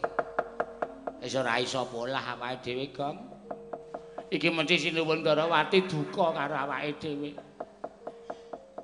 Wis 1.22 1.38
ora 1.38 1.62
iso 1.62 1.86
polah 1.86 2.34
awake 2.34 2.66
dhewe, 2.66 2.90
Gong. 2.90 3.16
Iki 4.34 4.50
mesti 4.50 4.90
Sinuwun 4.90 5.22
Darawati 5.22 5.86
duka 5.86 6.34
karo 6.34 6.58
awake 6.58 6.98
dhewe. 6.98 7.30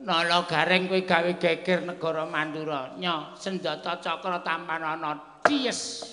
Nala 0.07 0.47
gareng 0.47 0.87
kowe 0.87 1.03
gawe 1.03 1.33
geger 1.37 1.85
negara 1.85 2.25
Mandura. 2.25 2.95
Nyo, 2.97 3.35
senjata 3.37 3.99
cakra 4.01 4.41
tampan 4.41 4.81
ana 4.81 5.43
ties. 5.45 6.07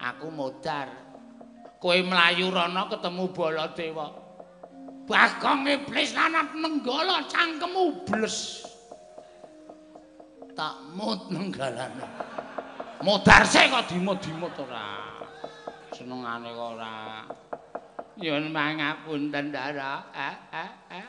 Aku 0.00 0.32
modar. 0.32 0.88
Kowe 1.82 1.98
mlayu 2.00 2.48
rono 2.48 2.88
ketemu 2.88 3.24
Baladewa. 3.36 4.06
Bagong 5.04 5.66
iblis 5.66 6.14
lanat 6.14 6.54
nenggala 6.54 7.26
cangkemmu 7.26 8.06
bles. 8.06 8.69
Tak 10.56 10.74
mut 10.98 11.30
nenggalane. 11.30 12.06
Modar 13.00 13.42
sik 13.46 13.72
kok 13.72 13.88
dimut-dimut 13.88 14.52
ora. 14.60 15.16
Senengane 15.94 16.52
kok 16.52 16.68
ora. 16.76 17.24
Nyuwun 18.20 18.52
pangapunten 18.52 19.48
Ndara. 19.48 19.92
Eh 20.12 20.36
eh 20.52 20.70
eh. 21.00 21.06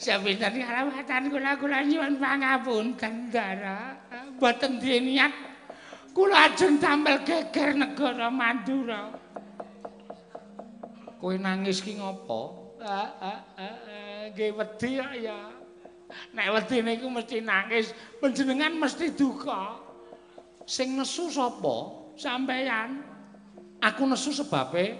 Sepinten 0.00 0.56
karawatan 0.56 1.28
kula 1.28 1.60
kula 1.60 1.84
nyuwun 1.84 2.16
pangapunten 2.16 3.28
Ndara. 3.28 3.78
Mboten 4.40 4.80
duwe 4.80 4.98
niat 5.04 5.32
kula 6.16 6.48
ajeng 6.48 6.80
tampil 6.80 7.20
geger 7.28 7.76
negara 7.76 8.32
Mandura. 8.32 9.12
Kowe 11.20 11.34
nangis 11.36 11.84
ki 11.84 12.00
ngopo? 12.00 12.72
Nggih 14.32 14.50
wedi 14.56 14.90
kok 14.96 15.12
ya. 15.20 15.55
Nek 16.34 16.46
wedi 16.54 16.82
niku 16.82 17.10
mesti 17.10 17.42
nangis, 17.42 17.90
panjenengan 18.22 18.74
mesti 18.78 19.10
duka. 19.14 19.80
Sing 20.66 20.94
nesu 20.98 21.30
sapa? 21.30 22.06
Sampeyan. 22.18 23.02
Aku 23.82 24.08
nesu 24.08 24.32
sebabe 24.32 24.96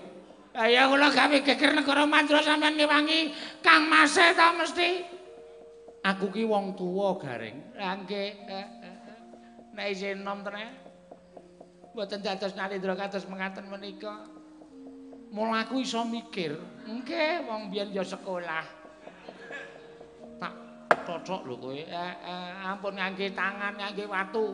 Ya 0.57 0.89
kula 0.89 1.13
gawe 1.13 1.37
geger 1.45 1.77
negara 1.77 2.09
Mandra 2.09 2.41
sampean 2.41 2.81
ngewangi 2.81 3.29
Kang 3.61 3.93
Mase 3.93 4.33
ta 4.33 4.57
mesti. 4.57 5.05
Aku 6.01 6.33
ki 6.33 6.49
wong 6.49 6.79
tuwa, 6.79 7.19
Garing. 7.21 7.77
Lah 7.77 7.99
nggih. 8.01 8.31
Eh, 8.47 8.55
eh, 8.57 8.97
eh. 9.11 9.19
Nek 9.77 9.87
isin 9.93 10.25
nom 10.25 10.41
tenan. 10.41 10.71
Mboten 11.93 12.25
dados 12.25 12.57
nalindra 12.57 12.97
kados 12.97 13.29
mengaten 13.29 13.69
menika. 13.69 14.33
Mula 15.35 15.67
aku 15.67 15.83
iso 15.83 16.07
mikir, 16.07 16.57
nggih 16.87 17.45
wong 17.51 17.69
biyen 17.69 17.93
ya 17.93 18.07
sekolah. 18.07 18.65
Cocok 20.91 21.43
lho 21.47 21.55
kowe. 21.59 21.75
Eh, 21.75 21.87
eh, 22.27 22.51
ampun 22.67 22.99
ngangge 22.99 23.31
tangan, 23.35 23.79
ngangge 23.79 24.05
watu. 24.07 24.47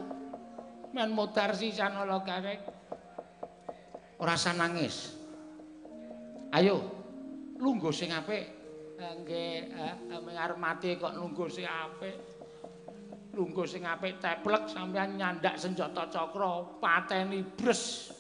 Men 0.92 1.12
modar 1.16 1.56
sisan 1.56 1.96
ala 1.96 2.20
Garing. 2.20 2.60
Ora 4.20 4.36
nangis. 4.54 5.16
Ayo, 6.52 6.84
lungguh 7.56 7.90
sing 7.90 8.12
apik. 8.12 8.44
Nggih, 9.00 9.72
eh, 9.72 10.36
arep 10.38 10.58
mati 10.60 10.94
kok 11.00 11.16
lungguh 11.16 11.48
sing 11.48 11.64
apik. 11.64 12.16
Lungguh 13.32 13.64
sing 13.64 13.88
apik 13.88 14.20
teplek 14.20 14.68
sampeyan 14.68 15.16
nyandak 15.16 15.56
senjata 15.56 16.06
cakra, 16.12 16.60
pateni 16.76 17.40
bres. 17.40 18.12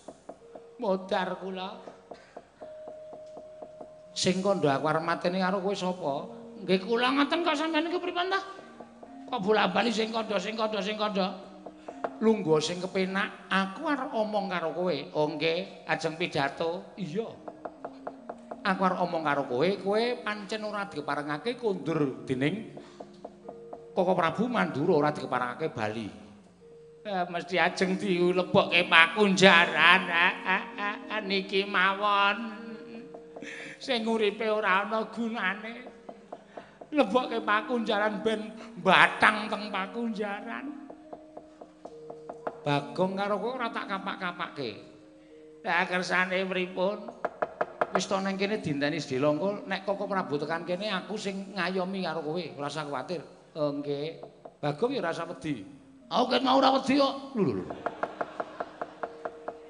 Modar 0.80 1.36
kula. 1.36 1.76
Sing 4.16 4.40
kandha 4.40 4.80
aku 4.80 4.88
arep 4.88 5.04
mateni 5.04 5.38
karo 5.38 5.60
kowe 5.60 5.76
sapa? 5.76 6.41
Nggih 6.62 6.80
kula 6.86 7.10
ngoten 7.10 7.42
kok 7.42 7.58
sampeyan 7.58 7.90
iki 7.90 7.98
pripun 7.98 8.30
ta? 8.30 8.40
Kok 9.26 9.40
bola-bali 9.42 9.90
sing 9.90 10.14
kandha, 10.14 10.38
sing 10.38 10.54
kandha, 10.54 10.78
sing 10.78 10.94
kandha. 10.94 11.34
Lungguh 12.22 12.62
sing 12.62 12.78
kepenak, 12.78 13.50
aku 13.50 13.90
arep 13.90 14.14
omong 14.14 14.46
karo 14.46 14.70
kowe. 14.70 14.94
Oh 15.18 15.26
nggih, 15.26 15.86
ajeng 15.90 16.14
pidato. 16.14 16.94
Iya. 16.94 17.26
aku 18.62 18.80
arep 18.86 19.02
omong 19.02 19.26
karo 19.26 19.42
kowe, 19.50 19.68
kowe 19.82 20.02
pancen 20.22 20.62
ora 20.62 20.86
dikeparengake 20.86 21.58
kondur 21.58 22.22
dening 22.22 22.78
Koko 23.92 24.16
Prabu 24.16 24.48
Mandura 24.48 25.04
ora 25.04 25.10
dikeparengake 25.12 25.68
Bali. 25.68 26.08
Eh, 27.02 27.24
mesti 27.28 27.60
ajeng 27.60 28.00
dilebokke 28.00 28.88
pakunjaran 28.88 30.08
niki 31.28 31.68
mawon. 31.68 32.38
Sing 33.76 34.06
uripe 34.08 34.48
ora 34.48 34.86
ana 34.86 35.04
gunane. 35.12 35.91
Lebokke 36.92 37.40
pakunjaran 37.40 38.20
ben 38.20 38.52
batang 38.84 39.48
teng 39.48 39.72
pakunjaran. 39.72 40.64
Bagong 42.62 43.12
karo 43.18 43.40
kowe 43.42 43.58
ora 43.58 43.72
tak 43.72 43.90
kapak-kapake. 43.90 44.70
Lah 45.64 45.82
kersane 45.88 46.46
pripun? 46.46 47.22
wis 47.92 48.08
to 48.08 48.16
nang 48.16 48.40
kene 48.40 48.64
dinteni 48.64 48.96
Sedilongko 48.96 49.68
nek 49.68 49.84
Koko 49.84 50.08
Prabu 50.08 50.40
tekan 50.40 50.64
kene 50.64 50.88
aku 50.88 51.14
sing 51.20 51.52
ngayomi 51.52 52.00
karo 52.00 52.24
kowe 52.24 52.40
ora 52.56 52.68
usah 52.72 52.88
kuwatir 52.88 53.20
oh 53.56 53.70
nggih 53.78 54.24
Bagong 54.64 54.96
ya 54.96 55.00
ora 55.04 55.12
usah 55.12 55.28
wedi 55.28 55.60
aku 56.08 56.24
ket 56.32 56.42
mau 56.42 56.56
ora 56.56 56.72
wedi 56.72 56.96
kok 56.96 57.36
lho 57.36 57.42
lho 57.44 57.52
lho 57.60 57.64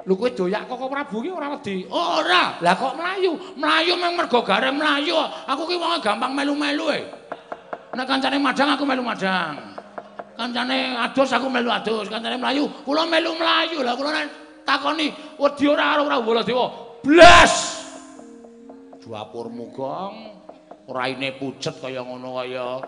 kowe 0.02 0.30
doyak 0.34 0.66
Koko 0.66 0.90
Prabu 0.90 1.22
ki 1.22 1.30
ora 1.30 1.54
wedi? 1.54 1.86
Ora. 1.86 2.58
Lah 2.58 2.74
kok 2.74 2.98
mlayu 2.98 3.38
mlayu 3.54 3.94
mung 3.94 4.18
mergo 4.18 4.42
gare 4.42 4.74
mlayu 4.74 5.14
aku 5.46 5.62
ki 5.70 5.76
wong 5.78 6.02
gampang 6.02 6.34
melu-melu 6.34 6.86
e. 6.90 7.00
Nek 7.94 8.06
kancane 8.08 8.40
madang 8.42 8.74
aku 8.74 8.82
melu 8.82 9.04
madang 9.04 9.78
kancane 10.34 10.98
adus 11.06 11.30
aku 11.30 11.46
melu 11.46 11.70
adus 11.70 12.10
kancane 12.10 12.34
mlayu 12.34 12.66
kula 12.82 13.06
melu 13.06 13.36
mlayu 13.38 13.84
lah 13.86 13.94
kula 13.94 14.26
takoni 14.66 15.14
wedi 15.38 15.64
ora 15.70 15.94
karo 15.94 16.02
Prabu 16.10 16.24
Baladewa 16.34 16.66
blas! 17.06 17.54
Dapurmu 19.02 19.74
gong 19.74 20.14
raine 20.88 21.34
pucet 21.36 21.78
kaya 21.82 22.00
ngono 22.06 22.38
kaya. 22.38 22.80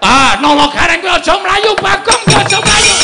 Ah 0.00 0.38
nolo 0.40 0.70
gareng 0.72 1.02
kuwi 1.02 1.12
aja 1.12 1.34
mlayu 1.38 1.70
bagong 1.76 2.22
aja 2.30 2.58
mlayu 2.62 2.94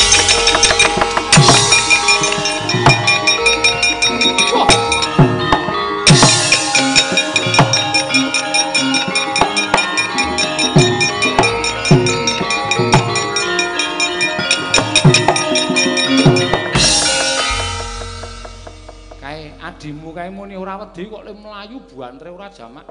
kae 20.17 20.33
muni 20.33 20.57
ora 20.57 20.81
wedi 20.81 21.13
kok 21.13 21.29
le 21.29 21.37
mlayu 21.37 21.77
buantre 21.85 22.33
ora 22.33 22.49
jamak 22.49 22.89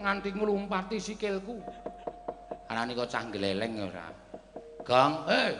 nganti 0.00 0.32
nglumpati 0.32 0.96
sikilku. 0.96 1.60
Anane 2.72 2.96
kok 2.96 3.08
cah 3.12 3.24
gleleng 3.28 3.84
ora. 3.84 4.08
Gong, 4.80 5.12
hei. 5.28 5.52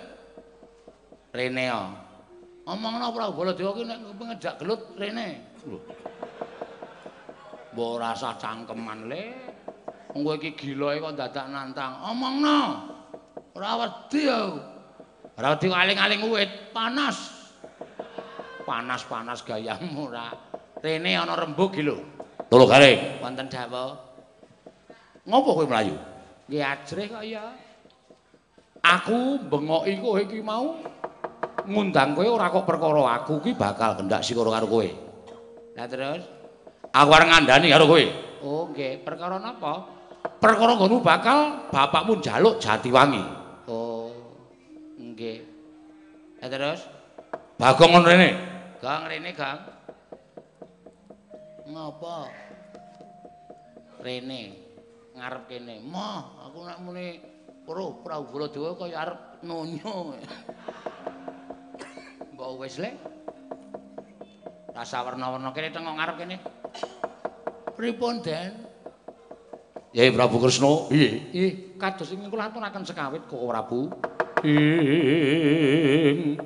Rene 1.36 1.65
yo. 1.69 1.82
Omongno 2.69 3.12
Prabu 3.12 3.36
Baladewa 3.36 3.73
ki 3.77 3.82
nek 3.85 4.01
ngejak 4.16 4.55
gelut 4.60 4.81
rene. 4.97 5.28
Mbok 7.73 7.94
rasa 8.01 8.36
cangkeman 8.40 9.09
le. 9.12 9.23
Wong 10.16 10.24
kowe 10.24 10.36
iki 10.40 10.56
gilae 10.56 11.01
kok 11.01 11.16
dadak 11.16 11.52
nantang. 11.52 12.01
Omongno. 12.09 12.60
Ora 13.56 13.70
wedi 13.85 14.28
yo. 14.28 14.56
Ora 15.36 15.56
wedi 15.56 15.69
aling-aling 15.69 16.24
uwit, 16.24 16.73
panas. 16.73 17.39
panas-panas 18.69 19.40
gayamu 19.48 20.12
ora. 20.12 20.48
Rene 20.79 21.19
ana 21.19 21.35
rembug 21.35 21.75
iki 21.75 21.83
lho. 21.83 21.99
Loro 22.49 22.65
garing. 22.65 23.21
Wonten 23.21 23.47
dawuh. 23.51 23.93
Ngopo 25.29 25.51
kowe 25.61 25.67
mlayu? 25.69 25.97
Nggih 26.49 26.65
ajrih 26.65 27.07
kok 27.13 27.25
ya. 27.27 27.45
Aku 28.81 29.43
bengoki 29.51 30.01
kowe 30.01 30.21
iki 30.23 30.41
mau 30.41 30.81
ngundang 31.69 32.17
kowe 32.17 32.25
ora 32.25 32.49
kok 32.49 32.65
perkara 32.65 33.03
aku 33.21 33.43
ki 33.45 33.53
bakal 33.59 33.99
gendak 34.01 34.25
sikara 34.25 34.49
karo 34.55 34.67
kowe. 34.71 34.89
Lah 35.77 35.87
terus 35.91 36.23
aku 36.89 37.11
arep 37.13 37.29
ngandani 37.29 37.69
karo 37.69 37.85
kowe. 37.85 38.05
Oh 38.39 38.71
nggih, 38.71 39.03
perkara 39.03 39.37
napa? 39.37 39.83
Perkara 40.39 40.79
ngono 40.79 41.03
bakal 41.03 41.69
bapakmu 41.75 42.23
njaluk 42.23 42.63
Jatiwangi. 42.63 43.23
Oh. 43.67 44.15
Nggih. 44.95 45.43
Lah 46.39 46.49
terus 46.49 46.81
Bagong 47.59 47.91
ngono 47.91 48.07
rene. 48.07 48.31
Gang 48.79 49.11
rene, 49.11 49.35
Gang. 49.35 49.78
Ngapa? 51.79 52.27
Rene 54.03 54.43
ngarep 55.15 55.47
kene. 55.47 55.79
Mah, 55.87 56.51
aku 56.51 56.67
nek 56.67 56.83
muni 56.83 57.23
Pro 57.63 58.03
Prabu 58.03 58.35
Baladewa 58.35 58.75
kaya 58.75 59.07
arep 59.07 59.47
nonyo. 59.47 60.19
Mbok 62.35 62.51
wis 62.59 62.83
le. 62.83 62.99
Rasa 64.75 65.07
warna-warna 65.07 65.55
kene 65.55 65.71
tengok 65.71 65.95
ngarep 66.03 66.17
kene. 66.19 66.37
Pripun, 67.79 68.27
Den? 68.27 68.59
Yai 69.95 70.11
Prabu 70.11 70.43
Kresna. 70.43 70.91
Piye? 70.91 71.31
Ih, 71.31 71.79
kados 71.79 72.11
ing 72.11 72.27
kula 72.27 72.51
aturaken 72.51 72.83
sekawit 72.83 73.23
kok 73.31 73.39
Prabu. 73.39 73.87
Ing 74.43 76.43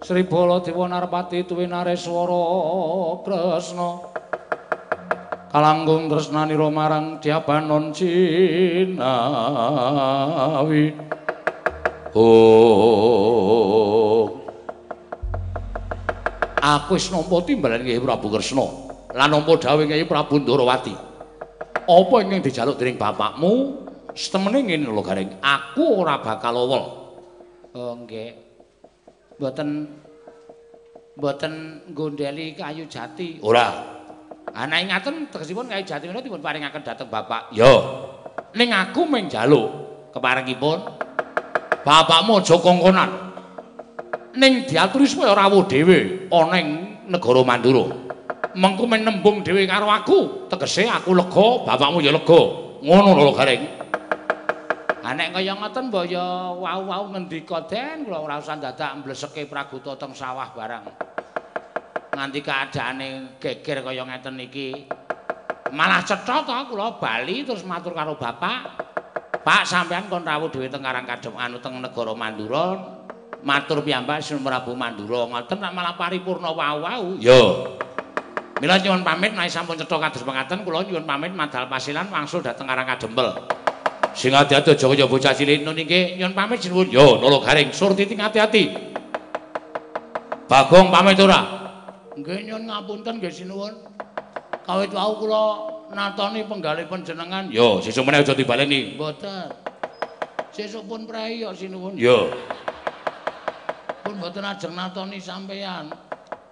Sri 0.00 0.24
Baladewa 0.24 0.88
Narpati 0.88 1.44
tuwi 1.44 1.68
nareswara 1.68 3.20
Kresna. 3.20 4.00
Kalanggung 5.52 6.08
tresnanira 6.08 6.72
marang 6.72 7.20
Diabanon 7.20 7.92
Cinawi. 7.92 8.96
Oh 12.16 12.80
Aku 16.64 16.96
wis 16.96 17.12
nampa 17.12 17.44
timbalan 17.44 17.84
Kyai 17.84 18.00
Prabu 18.00 18.32
Kresna. 18.32 18.64
Lan 19.12 19.28
nampa 19.28 19.52
dawuh 19.60 19.84
Kyai 19.84 20.08
Prabu 20.08 20.40
Ndarawati 20.40 20.96
Apa 21.84 22.14
ingkang 22.22 22.40
dijaluk 22.40 22.78
dening 22.80 22.96
bapakmu? 22.96 23.84
Setemene 24.16 24.64
ngene 24.64 24.88
lho 24.88 25.02
Gareng 25.04 25.36
aku 25.44 26.02
ora 26.02 26.24
bakal 26.24 26.56
owol 26.56 26.84
Oh 27.76 27.94
nggih 28.00 28.49
mboten 29.40 29.88
mboten 31.16 31.52
gondeli 31.96 32.52
kayu 32.52 32.84
jati. 32.84 33.40
Ora. 33.40 33.96
Ana 34.52 34.76
ing 34.84 34.92
ngaten 34.92 35.32
tegesipun 35.32 35.72
kayu 35.72 35.88
jati 35.88 36.04
menika 36.04 36.28
dipun 36.28 36.44
paringaken 36.44 36.84
dhateng 36.84 37.08
Bapak. 37.08 37.56
Yo. 37.56 37.72
Ning 38.52 38.68
aku 38.76 39.08
mung 39.08 39.24
njaluk 39.30 39.66
keparengipun 40.12 41.08
Bapakmu 41.80 42.44
aja 42.44 42.56
kongkonan. 42.60 43.10
Ning 44.36 44.68
diaturi 44.68 45.08
supaya 45.08 45.32
rawuh 45.32 45.64
dhewe 45.64 46.28
ana 46.28 46.56
ing 46.60 46.68
negara 47.08 47.40
Mandura. 47.40 47.88
Mengko 48.52 48.84
men 48.84 49.06
nembung 49.06 49.40
dhewe 49.40 49.64
karo 49.64 49.88
aku, 49.88 50.50
tegese 50.50 50.84
aku 50.90 51.16
lega, 51.16 51.64
bapakmu 51.64 52.04
ya 52.04 52.12
lega. 52.12 52.40
Ngono 52.84 53.16
lho 53.16 53.32
Gareng. 53.32 53.79
Ha 55.10 55.18
nek 55.18 55.34
kaya 55.34 55.58
ngoten 55.58 55.90
mbok 55.90 56.06
ya 56.06 56.54
wau-wau 56.54 57.10
ngendika 57.10 57.66
den 57.66 58.06
kula 58.06 58.22
ora 58.22 58.38
usah 58.38 58.54
dadak 58.62 59.02
mbleseke 59.02 59.42
praguta 59.50 59.98
teng 59.98 60.14
sawah 60.14 60.54
barang. 60.54 60.86
Nganti 62.14 62.38
kaadane 62.38 63.34
geger 63.42 63.82
kaya 63.82 64.06
ngeten 64.06 64.38
iki. 64.38 64.86
Malah 65.74 66.06
cetha 66.06 66.46
to 66.46 66.54
kula 66.70 67.02
bali 67.02 67.42
terus 67.42 67.66
matur 67.66 67.90
karo 67.90 68.14
bapak. 68.14 68.86
Pak 69.42 69.66
sampean 69.66 70.06
kon 70.06 70.22
rawuh 70.22 70.46
dhewe 70.46 70.70
teng 70.70 70.78
Karang 70.78 71.02
Kadem 71.02 71.34
anu 71.34 71.58
teng 71.58 71.82
negara 71.82 72.14
Mandura. 72.14 72.78
Matur 73.42 73.82
piyambak 73.82 74.22
Sun 74.22 74.46
Prabu 74.46 74.78
Mandura 74.78 75.26
ngoten 75.26 75.58
malah 75.74 75.98
paripurna 75.98 76.54
wau-wau. 76.54 77.18
Yo. 77.18 77.66
Mila 78.62 78.78
nyuwun 78.78 79.02
pamit 79.02 79.34
nek 79.34 79.50
sampun 79.50 79.74
cetha 79.74 79.98
kados 79.98 80.22
mekaten 80.22 80.62
kula 80.62 80.86
nyuwun 80.86 81.02
pamit 81.02 81.34
madal 81.34 81.66
pasilan 81.66 82.06
wangsul 82.14 82.46
dhateng 82.46 82.70
Karang 82.70 82.86
Kadempel. 82.86 83.58
Sing 84.14 84.34
ati-ati 84.34 84.74
aja 84.74 84.86
kaya 84.90 85.06
bocah 85.06 85.32
cilik 85.32 85.62
nun 85.62 85.78
niki 85.78 86.18
nyuwun 86.18 86.34
pamit 86.34 86.60
sinuwun. 86.60 86.90
Yo, 86.90 87.22
nolo 87.22 87.40
garing 87.40 87.70
surti 87.70 88.04
ting 88.06 88.18
ati-ati. 88.18 88.64
Bagong 90.50 90.90
pamit 90.90 91.20
ora? 91.22 91.40
Nggih 92.18 92.50
nyuwun 92.50 92.64
ngapunten 92.66 93.22
nggih 93.22 93.32
sinuwun. 93.32 93.74
Kawit 94.66 94.90
wau 94.90 95.18
kula 95.18 95.44
natoni 95.94 96.42
penggalih 96.46 96.86
panjenengan. 96.90 97.50
Yo, 97.50 97.78
sesuk 97.82 98.06
meneh 98.06 98.22
aja 98.22 98.34
dibaleni. 98.34 98.98
Mboten. 98.98 99.50
Sesuk 100.50 100.86
pun 100.90 101.06
prei 101.06 101.46
ya 101.46 101.54
sinuwun. 101.54 101.94
Yo. 101.94 102.30
Pun 104.02 104.18
mboten 104.18 104.42
ajeng 104.42 104.74
natoni 104.74 105.22
sampeyan. 105.22 105.90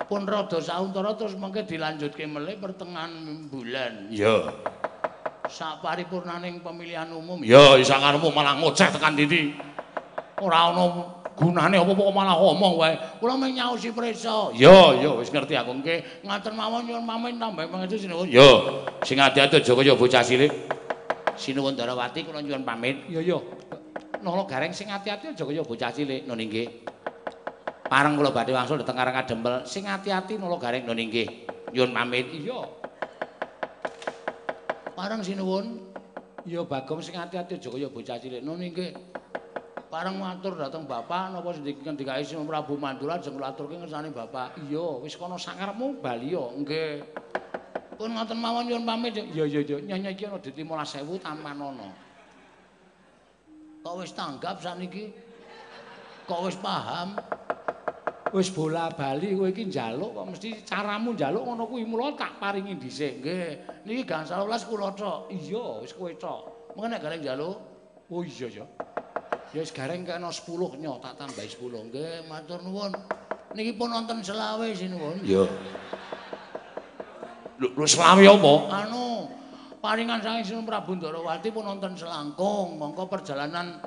Pun 0.09 0.25
rada 0.25 0.57
sauntara 0.63 1.13
terus 1.21 1.37
mengke 1.37 1.69
dilanjutke 1.69 2.25
melih 2.25 2.57
pertengahan 2.57 3.13
bulan. 3.53 4.09
Yo. 4.09 4.49
Sak 5.49 5.81
paripurnaning 5.83 6.61
pemilihan 6.61 7.09
umum 7.11 7.41
ya 7.43 7.75
isa 7.81 7.97
karepmu 7.97 8.31
malah 8.31 8.61
ngoceh 8.61 8.89
tekan 8.93 9.17
ndi 9.17 9.57
ora 10.39 10.71
ana 10.71 11.19
gunane 11.39 11.79
apa-apa 11.79 12.11
malah 12.11 12.35
ngomong 12.35 12.73
wae. 12.83 12.95
Kula 13.23 13.39
mung 13.39 13.55
nyaosi 13.55 13.95
prisa. 13.95 14.51
Ya 14.59 14.99
ya 14.99 15.15
wis 15.15 15.31
ngerti 15.31 15.55
aku 15.55 15.71
nggih. 15.79 16.27
Ngaten 16.27 16.53
mawon 16.59 16.83
nyuwun 16.83 17.07
pamit 17.07 17.39
tambah 17.39 17.65
pangestu 17.71 17.97
sinuwun. 18.07 18.27
Ya 18.27 18.49
sing 19.07 19.23
ati-ati 19.23 19.63
aja 19.63 19.73
kaya 19.79 19.95
bocah 19.95 20.23
cilik. 20.27 20.51
Sinuwun 21.39 21.79
Darawati 21.79 22.27
kula 22.27 22.43
nyuwun 22.43 22.67
pamit. 22.67 23.07
Iya 23.07 23.23
iya 23.23 23.39
nolo 24.19 24.43
gareng 24.51 24.75
sing 24.75 24.91
ati-ati 24.91 25.31
aja 25.31 25.43
kaya 25.47 25.63
bocah 25.63 25.95
cilik 25.95 26.27
nun 26.27 26.43
nggih. 26.43 26.67
Pareng 27.87 28.19
kula 28.19 28.35
badhe 28.35 28.51
wangsul 28.53 28.83
dhateng 28.83 28.99
Karang 28.99 29.15
Kadempel 29.23 29.55
sing 29.63 29.87
ati-ati 29.87 30.43
nolo 30.43 30.59
gareng 30.59 30.83
nun 30.91 30.99
nggih. 30.99 31.47
Nyuwun 31.71 31.95
pamit. 31.95 32.35
Iya 32.35 32.67
Parang 34.99 35.23
sinuwun. 35.23 35.79
Ya 36.43 36.67
Bagong 36.67 36.99
sing 36.99 37.15
ati-ati 37.15 37.55
aja 37.55 37.71
kaya 37.71 37.87
bocah 37.87 38.19
cilik. 38.19 38.43
Nun 38.43 38.59
nggih. 38.59 38.99
Parang 39.89 40.19
matur 40.19 40.59
dhateng 40.59 40.91
Bapak 40.91 41.31
napa 41.31 41.55
sendika 41.55 42.19
Isi 42.19 42.35
Prabu 42.35 42.75
Mandura 42.75 43.17
jeng 43.23 43.39
kula 43.39 43.55
aturke 43.55 43.79
ngersane 43.79 44.11
Bapak. 44.11 44.59
Iya, 44.67 44.99
wis 44.99 45.15
kono 45.15 45.39
sangarepmu 45.39 46.03
bali 46.03 46.35
ya. 46.35 46.51
Nggih. 46.51 47.07
Pun 47.95 48.11
ngoten 48.11 48.39
mawon 48.43 48.67
nyuwun 48.67 48.83
pamit. 48.83 49.15
Iya 49.15 49.47
iya 49.47 49.61
iya. 49.63 49.79
Nyanyi 49.79 50.19
iki 50.19 50.27
ana 50.27 50.43
di 50.43 50.51
15000 50.51 51.23
tanpa 51.23 51.55
ana. 51.55 51.89
Kok 53.87 53.95
wis 54.03 54.11
tanggap 54.19 54.59
saniki? 54.59 55.15
Kok 56.27 56.43
wis 56.51 56.59
paham? 56.59 57.15
Wis 58.33 58.53
bola 58.53 58.93
bali 58.93 59.33
kowe 59.33 59.49
iki 59.49 59.73
njaluk 59.73 60.13
kok 60.13 60.27
mesti 60.29 60.49
caramu 60.69 61.17
njaluk 61.17 61.43
ngono 61.49 61.65
kuwi. 61.69 61.85
Mulo 61.89 62.13
tak 62.13 62.37
paringi 62.37 62.77
dhisik. 62.77 63.25
Nggih. 63.25 63.49
Niki 63.89 64.03
gangsal 64.05 64.45
12 64.45 64.69
kula 64.69 64.89
tok 64.93 65.33
iya 65.33 65.67
wis 65.81 65.93
kowe 65.97 66.13
tok 66.17 66.73
mengko 66.77 66.87
nek 66.93 67.01
gareng 67.01 67.21
njaluk? 67.25 67.57
Oh 68.13 68.23
iya 68.25 68.47
ya. 68.49 68.65
Ya 69.53 69.61
wis 69.65 69.73
gareng 69.73 70.05
kena 70.05 70.29
10 70.29 70.81
nyo 70.81 71.01
tak 71.01 71.17
tambahi 71.17 71.49
10 71.49 71.89
nggih 71.89 72.13
matur 72.29 72.61
nuwun. 72.61 72.93
Niki 73.57 73.73
pun 73.81 73.89
wonten 73.89 74.21
selawe 74.21 74.69
sinuwun 74.77 75.25
iya. 75.25 75.49
Lho 77.59 77.87
selawe 77.89 78.23
apa? 78.23 78.55
Anu 78.87 79.27
paringan 79.81 80.21
saking 80.21 80.45
Sinun 80.45 80.65
Prabu 80.69 80.95
Ndarawati 80.95 81.49
pun 81.49 81.65
wonten 81.65 81.97
selangkung. 81.97 82.77
Mongko 82.77 83.09
perjalanan 83.09 83.81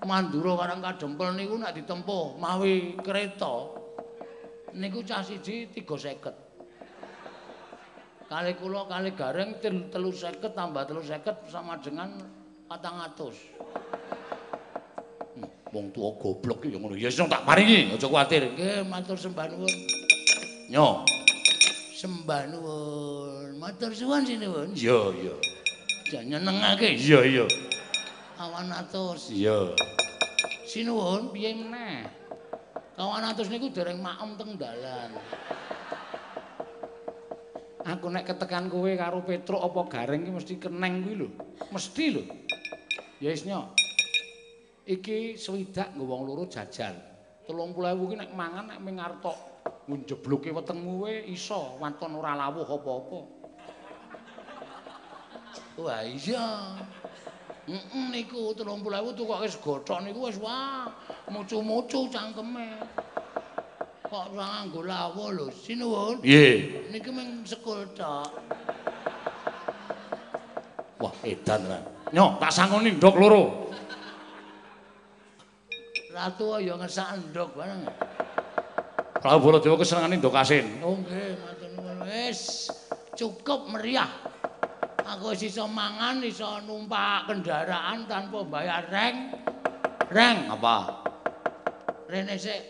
Mandura 0.00 0.56
Karang 0.56 0.80
Kadempel 0.80 1.36
niku 1.36 1.60
nek 1.60 1.76
ditempuh 1.76 2.40
mawi 2.40 2.96
kereta 3.04 3.68
niku 4.72 5.02
cah 5.04 5.20
siji 5.20 5.68
350. 5.68 6.32
Kali 8.30 8.54
kula 8.54 8.86
kali 8.86 9.10
gareng 9.18 9.58
350 9.58 10.54
tambah 10.54 10.86
350 10.86 11.50
sama 11.50 11.74
dengan 11.82 12.14
400. 12.70 13.34
Hmm, 15.34 15.50
wong 15.74 15.90
tuwa 15.90 16.14
goblok 16.14 16.62
ya 16.70 16.78
ngono. 16.78 16.94
Ya 16.94 17.10
wis 17.10 17.18
tak 17.18 17.42
paringi, 17.42 17.90
aja 17.90 18.06
kuwatir. 18.06 18.54
Nggih, 18.54 18.86
matur 18.86 19.18
sembah 19.18 19.50
nuwun. 19.50 19.74
Nyo. 20.70 21.02
Sembah 21.98 22.46
nuwun. 22.54 23.58
Matur 23.58 23.90
suwun 23.90 24.22
sinuwun. 24.22 24.78
Iya, 24.78 25.10
iya. 25.18 25.34
Jan 26.14 26.30
nyenengake. 26.30 26.94
Iya, 26.94 27.26
iya. 27.26 27.46
Kawan 28.40 28.72
atus. 28.72 29.36
Iya. 29.36 29.76
Sinuwun 30.64 31.28
piye 31.28 31.52
meneh? 31.52 32.08
Kawan 32.96 33.20
atus 33.28 33.52
niku 33.52 33.68
dereng 33.68 34.00
maem 34.00 34.32
teng 34.40 34.56
dalan. 34.56 35.12
Aku 37.84 38.08
nek 38.08 38.24
ketekan 38.24 38.72
kowe 38.72 38.88
karo 38.96 39.20
Petruk 39.28 39.60
apa 39.60 39.80
Gareng 39.92 40.24
iki 40.24 40.32
mesti 40.32 40.54
keneng 40.56 41.04
kuwi 41.04 41.20
lho. 41.20 41.28
Mesti 41.68 42.04
lho. 42.16 42.24
Ya 43.20 43.28
wis. 43.28 43.44
Iki 44.88 45.36
swidak 45.36 45.92
nggo 45.92 46.08
wong 46.08 46.24
loro 46.24 46.48
jajal. 46.48 46.96
30.000 47.44 48.08
ki 48.08 48.16
nek 48.24 48.32
mangan 48.32 48.72
nek 48.72 48.80
ming 48.80 48.96
arep 49.04 49.20
tok 49.20 49.36
njebloke 49.84 50.48
wetengmu 50.48 51.04
kowe 51.04 51.12
iso 51.28 51.76
waton 51.76 52.16
ora 52.16 52.32
lawuh 52.40 52.64
apa-apa. 52.64 53.20
Wah 55.76 56.00
iya. 56.08 56.48
Heeh 57.68 58.04
niku 58.08 58.56
30.000 58.56 59.18
tukoke 59.18 59.46
segothok 59.50 59.98
niku 60.06 60.30
wis 60.30 60.40
wah 60.40 60.88
mucu-mucu 61.28 62.08
cangkeme. 62.08 62.80
Kok 64.10 64.34
ora 64.34 64.66
nganggo 64.66 64.80
lawuh 64.82 65.30
lho, 65.30 65.46
sinuwun. 65.54 66.18
Piye? 66.18 66.82
Niki 66.90 67.10
mung 67.14 67.46
sekul 67.46 67.86
tok. 67.94 68.26
Wah, 70.98 71.14
edan 71.22 71.62
ra. 71.70 71.78
Nyo, 72.10 72.34
tak 72.42 72.50
sangoni 72.50 72.98
ndok 72.98 73.16
loro. 73.16 73.70
Ratu 76.10 76.58
ya 76.58 76.74
ngesak 76.74 77.30
ndok 77.30 77.54
bareng. 77.54 77.86
Prabu 79.20 79.52
Baladewa 79.52 79.78
kesenengane 79.78 80.18
ndok 80.18 80.34
asin. 80.34 80.66
Oh 80.82 80.98
nggih, 80.98 81.38
matur 81.38 81.70
nuwun. 81.78 82.02
Wis 82.08 82.66
cukup 83.14 83.70
meriah. 83.70 84.10
Aku 85.04 85.36
iso 85.36 85.64
mangan, 85.70 86.24
iso 86.24 86.60
numpak 86.64 87.30
kendaraan 87.30 88.08
tanpa 88.08 88.44
bayar 88.44 88.84
reng. 88.90 89.16
Reng 90.10 90.50
apa? 90.50 91.06
Rene 92.10 92.34
sik. 92.34 92.62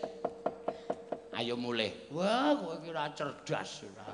Ayo 1.33 1.57
mulih. 1.57 1.89
Wah, 2.13 2.53
kowe 2.53 2.77
kira 2.85 3.09
cerdas 3.17 3.81
ora. 3.87 4.13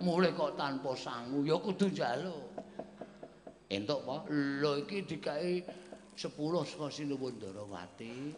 Mulih 0.00 0.32
kok 0.32 0.56
tanpa 0.56 0.96
sangu, 0.96 1.44
ya 1.44 1.60
kudu 1.60 1.92
njaluk. 1.92 2.48
Entuk 3.68 4.00
apa? 4.08 4.32
Lho 4.32 4.80
iki 4.80 5.04
dikai 5.04 5.60
10 6.16 6.32
saka 6.64 6.86
Sinuwun 6.88 7.36
Darawati, 7.36 8.32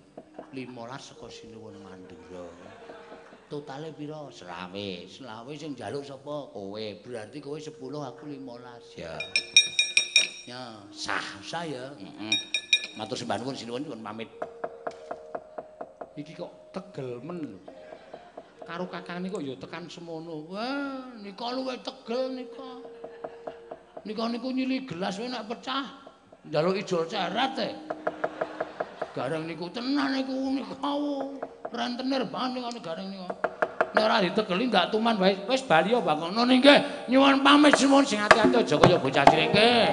15 0.51 1.10
saka 1.14 1.26
Sinuwun 1.30 1.78
Mandura. 1.82 2.73
Totale 3.55 3.94
pira? 3.94 4.26
Selawe. 4.35 4.89
Selawe 5.06 5.52
sing 5.55 5.78
njaluk 5.78 6.02
sapa? 6.02 6.51
Kowe. 6.51 6.85
Berarti 7.06 7.39
kowe 7.39 7.55
10 7.55 7.70
aku 7.78 8.22
15. 8.26 8.98
Ya. 8.98 9.14
Ya, 10.51 10.62
sah 10.90 11.26
saya. 11.40 11.94
Heeh. 11.94 12.35
Matur 12.98 13.14
sembah 13.14 13.39
nuwun 13.39 13.55
sinuwun 13.55 13.86
nyuwun 13.86 14.02
pamit. 14.02 14.31
Iki 16.18 16.35
kok 16.35 16.74
tegel 16.74 17.22
men 17.22 17.39
lho. 17.43 17.60
Karo 18.64 18.86
kakang 18.90 19.22
niku 19.22 19.39
ya 19.43 19.55
tekan 19.59 19.86
semono. 19.86 20.51
Wah, 20.51 21.14
nika 21.22 21.47
luwe 21.55 21.78
tegel 21.82 22.35
nika. 22.35 22.70
Nika 24.05 24.24
niku 24.31 24.51
nyili 24.51 24.86
gelas 24.86 25.18
wae 25.18 25.31
nek 25.31 25.47
pecah. 25.47 25.86
Njaluk 26.51 26.76
ijol 26.82 27.06
cerat 27.09 27.56
e. 27.59 27.70
Gareng 29.15 29.47
niku 29.47 29.70
tenan 29.70 30.11
niku 30.11 30.59
nika. 30.59 30.74
rentenir 31.70 32.27
banget 32.27 32.66
ngono 32.66 32.78
gareng 32.82 33.07
niku. 33.15 33.31
Nek 33.95 34.03
ora 34.03 34.19
ditegeli 34.19 34.66
ndak 34.66 34.91
tuman 34.91 35.15
wae 35.23 35.39
wis 35.47 35.62
bali 35.62 35.95
ya 35.95 36.03
Bang. 36.03 36.19
Ngono 36.19 36.51
nggih. 36.51 37.07
Nyuwun 37.07 37.47
pamit 37.47 37.78
semon 37.78 38.03
sing 38.03 38.19
ati-ati 38.19 38.59
aja 38.59 38.74
kaya 38.74 38.99
bocah 38.99 39.23
cilik 39.31 39.55
nggih. 39.55 39.86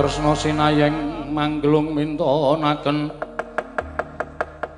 Tresna 0.00 0.32
sinayeng 0.32 1.28
manglung 1.28 1.92
mintonaken 1.92 3.12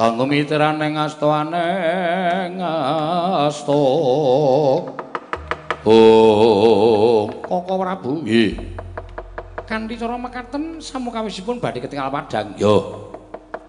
kanggo 0.00 0.24
miteraning 0.24 0.96
asta 0.96 1.44
aneng 1.44 2.56
asta 2.56 3.84
Oh, 5.80 7.24
Koko 7.40 7.80
Prabu. 7.80 8.20
Nggih. 8.20 8.69
Kanthi 9.70 9.94
cara 9.94 10.18
mekaten 10.18 10.82
samukawisipun 10.82 11.62
badhe 11.62 11.78
ketingal 11.78 12.10
padhang. 12.10 12.58
Yo. 12.58 13.06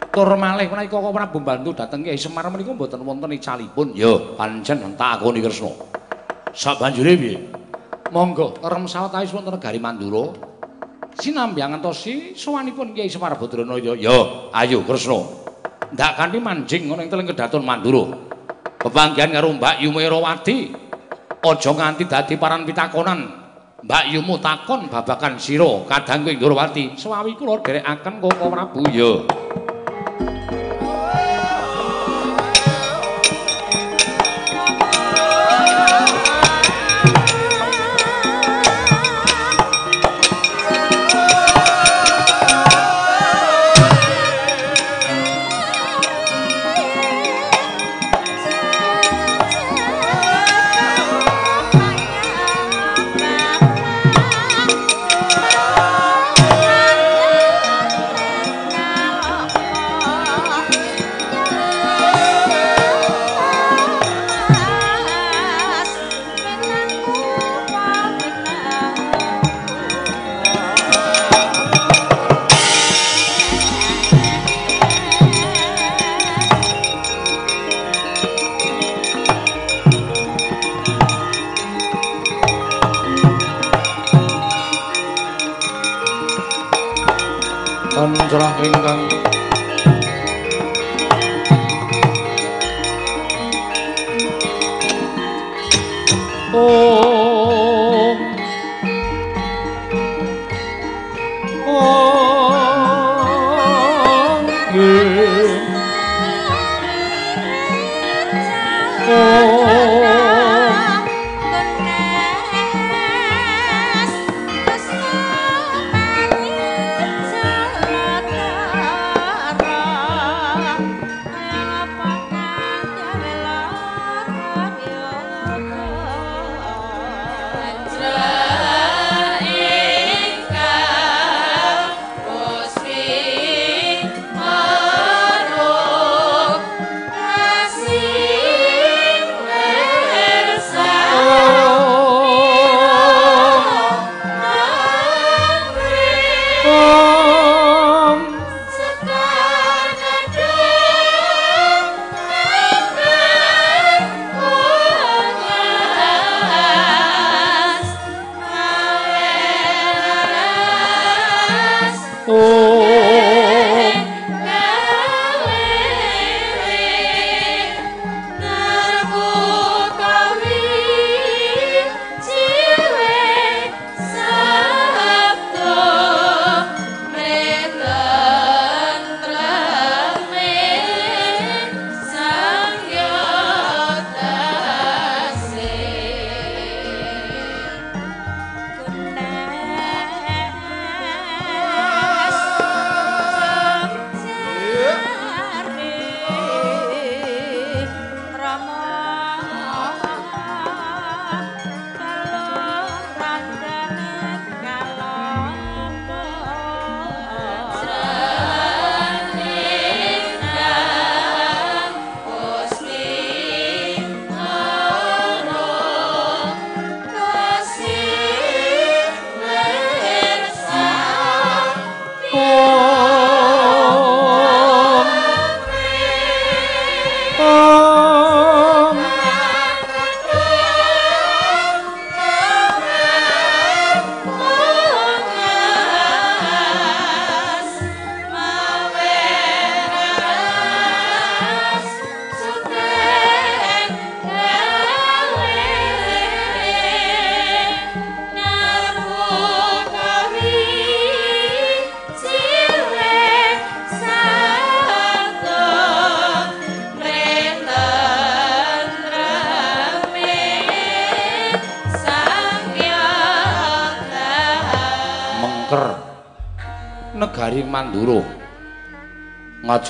Tur 0.09 0.33
malih 0.33 0.65
menawi 0.65 0.89
Koko 0.89 1.13
Prabu 1.13 1.45
bantu 1.45 1.77
dhateng 1.77 2.01
Kyai 2.01 2.17
Semar 2.17 2.49
menika 2.49 2.73
mboten 2.73 3.05
wonten 3.05 3.29
icalipun. 3.37 3.93
Yo, 3.93 4.33
pancen 4.33 4.81
takoni 4.97 5.45
Kresna. 5.45 5.69
Sabanjure 6.57 7.13
piye? 7.21 7.37
Monggo, 8.09 8.57
rem 8.65 8.89
sawetawis 8.89 9.29
wonten 9.29 9.53
negari 9.53 9.77
Mandura. 9.77 10.33
Sinambi 11.21 11.61
ngantosi 11.61 12.33
sowanipun 12.33 12.97
Kyai 12.97 13.05
Semar 13.05 13.37
Badrana 13.37 13.77
yo. 13.77 13.93
Yo, 13.93 14.49
ayo 14.57 14.81
Kresna. 14.81 15.21
Ndak 15.93 16.17
kanthi 16.17 16.41
manjing 16.41 16.89
ngono 16.89 17.05
ing 17.05 17.13
teleng 17.13 17.29
kedaton 17.29 17.61
Mandura. 17.61 18.09
Pepanggihan 18.81 19.29
karo 19.37 19.53
Mbak 19.53 19.85
Yumerawati. 19.85 20.57
aja 21.41 21.71
nganti 21.73 22.05
dadi 22.05 22.37
paran 22.37 22.65
pitakonan 22.69 23.40
Mbak 23.81 24.13
Yumu 24.13 24.37
takon 24.37 24.85
babakan 24.93 25.41
sira 25.41 25.81
kadang 25.89 26.21
kowe 26.21 26.33
Ndorowati 26.37 26.93
sawi 27.01 27.33
kula 27.33 27.65
dherekaken 27.65 28.21
Koko 28.21 28.45
Prabu 28.53 28.85
ya 28.93 29.40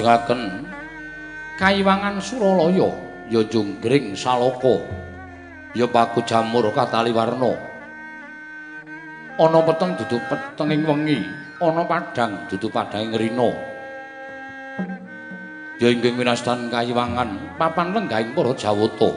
ngajengaken 0.01 0.41
kayiwangan 1.61 2.17
Suralaya. 2.17 2.89
Ya 3.31 3.47
junggring 3.47 4.11
saloko 4.11 4.83
ya 5.71 5.87
paku 5.87 6.19
jamur 6.27 6.67
kataliwarna. 6.75 7.55
Ana 9.39 9.59
peteng 9.63 9.95
dudu 9.95 10.19
petenging 10.27 10.83
wengi 10.83 11.23
ana 11.63 11.87
padhang 11.87 12.43
dudu 12.51 12.67
padhanging 12.67 13.15
rina 13.15 13.55
ya 15.79 15.87
inggih 15.87 16.11
winastan 16.11 16.67
kayiwangan 16.67 17.55
papan 17.55 17.95
lenggahing 17.95 18.35
para 18.35 18.51
jawata. 18.51 19.15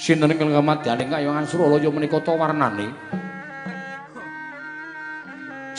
Sinten 0.00 0.32
ingkang 0.32 0.56
kamadyaning 0.56 1.12
kayiwangan 1.12 1.44
Suralaya 1.44 1.92
menika 1.92 2.16
ta 2.24 2.32
warnane 2.32 2.88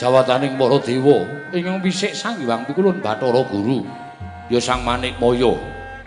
jawataning 0.02 0.58
para 0.58 0.82
dewa. 0.82 1.30
Ingkang 1.54 1.78
wisik 1.86 2.18
sang 2.18 2.42
Hyang 2.42 2.66
Pikulun 2.66 2.98
Bathara 2.98 3.46
Guru. 3.46 3.86
Ya 4.50 4.58
sang 4.58 4.82
Manik 4.82 5.22
Maya 5.22 5.54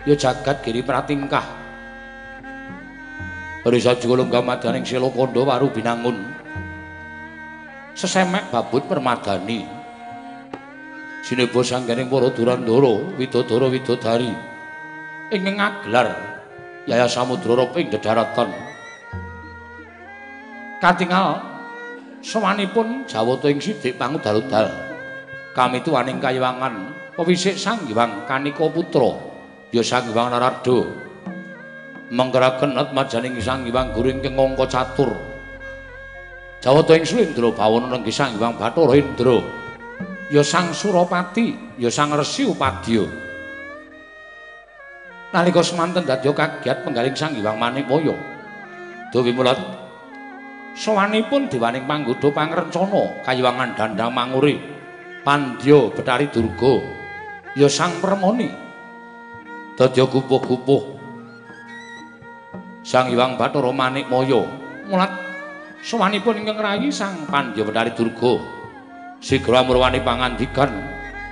ya 0.03 0.13
jagat 0.13 0.59
giri 0.59 0.83
pratingkah. 0.83 1.63
Risa 3.65 3.97
juga 3.97 4.21
kamadyaning 4.27 4.85
Sila 4.85 5.09
Kanda 5.09 5.41
waru 5.41 5.71
binangun. 5.71 6.21
Sesemek 7.95 8.51
babut 8.51 8.83
permadani 8.91 9.63
sinebo 11.23 11.63
sangganing 11.63 12.11
para 12.11 12.27
durandara 12.29 13.15
widodara 13.15 13.71
widodari. 13.71 14.29
Ingkang 15.31 15.57
ngaglar 15.57 16.07
Yaya 16.85 17.09
Samudra 17.09 17.65
ing 17.79 17.89
dedaratan. 17.89 18.53
Katingal 20.77 21.54
sawanipun 22.25 23.05
jawata 23.05 23.53
ing 23.53 23.61
sidik 23.61 24.01
pangudal-udal. 24.01 24.73
Kami 25.53 25.79
tuwaning 25.85 26.17
kayiwangan 26.17 26.91
pewisik 27.13 27.55
Sang 27.55 27.85
Hyang 27.85 28.25
Kanika 28.25 28.65
Putra 28.67 29.13
ya 29.69 29.85
Sang 29.85 30.09
Hyang 30.09 30.33
Narada. 30.33 30.79
Mengkeraken 32.09 32.75
atmajaning 32.81 33.37
Sang 33.37 33.63
Hyang 33.63 33.93
Guru 33.93 34.09
ingkang 34.09 34.33
angka 34.35 34.65
catur. 34.65 35.13
Jawata 36.65 36.97
ing 36.97 37.05
Slendra 37.05 37.53
bawana 37.53 37.93
nenggih 37.93 38.11
Sang 38.11 38.33
Hyang 38.35 38.57
Bathara 38.57 38.97
Indra. 38.97 39.37
Ya 40.33 40.41
Sang 40.41 40.73
Surapati, 40.73 41.77
ya 41.77 41.93
Sang 41.93 42.09
Resi 42.17 42.49
Upadya. 42.49 43.05
nalika 45.35 45.59
semanten 45.59 46.07
dadya 46.07 46.31
kagiat 46.31 46.87
penggaling 46.87 47.11
Sang 47.11 47.35
Hyang 47.35 47.59
Manikmaya. 47.59 48.15
Dewi 49.11 49.35
mulat 49.35 49.59
sawanipun 50.75 51.47
dewaning 51.47 51.87
panggoda 51.87 52.27
pangrencana 52.35 53.23
kayiwangan 53.23 53.71
dandang 53.79 54.11
manguri 54.11 54.59
Pandya 55.25 55.89
Betari 55.89 56.29
Durga 56.29 56.83
ya 57.57 57.65
Sang 57.65 57.97
Permoni. 57.97 58.51
Dadya 59.75 60.07
gupuh-gupuh 60.07 60.83
Sang 62.85 63.09
Hyang 63.09 63.35
Bathara 63.35 63.73
Manikmaya 63.73 64.45
mulat 64.85 65.11
sawanipun 65.81 66.43
ingkang 66.43 66.61
rayi 66.61 66.93
Sang 66.93 67.25
Pandya 67.25 67.65
Betari 67.65 67.95
Durga 67.95 68.37
sigra 69.23 69.65
murwani 69.65 70.03
pangandikan 70.03 70.69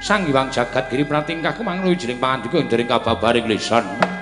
Sang 0.02 0.26
Hyang 0.26 0.50
Jagat 0.50 0.90
Giri 0.90 1.06
Pratingkah 1.06 1.54
kemang 1.54 1.84
wijining 1.86 2.20
pangandika 2.20 2.60
ing 2.60 2.68
dereng 2.68 2.90
kababaring 2.90 3.48
lisan. 3.48 4.13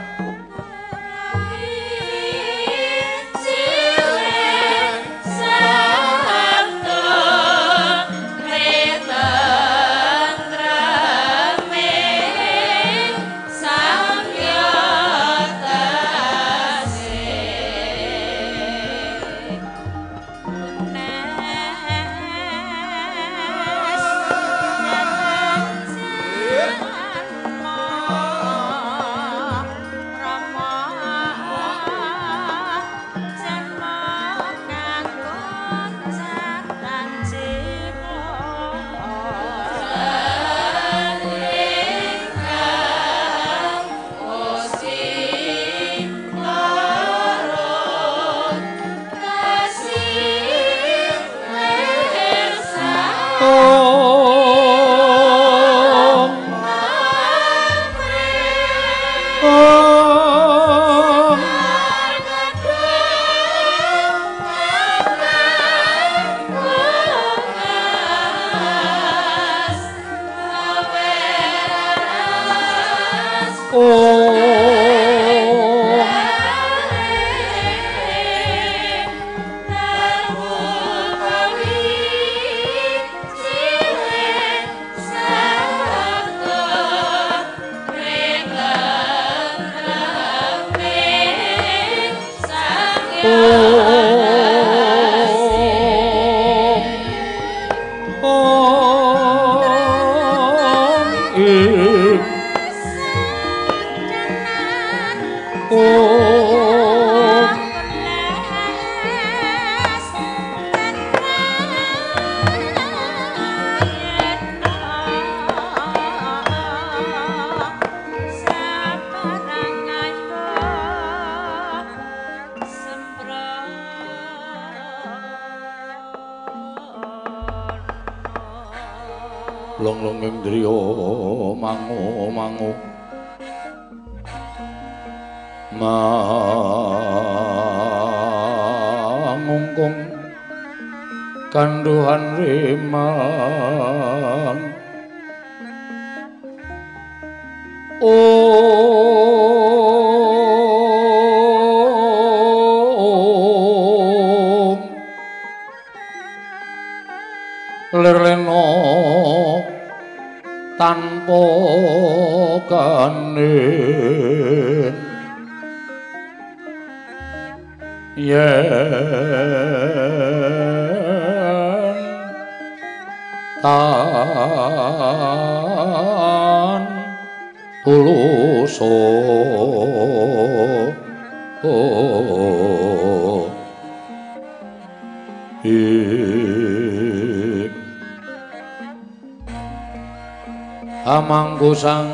Pamangku 191.72 191.76
sang 191.76 192.11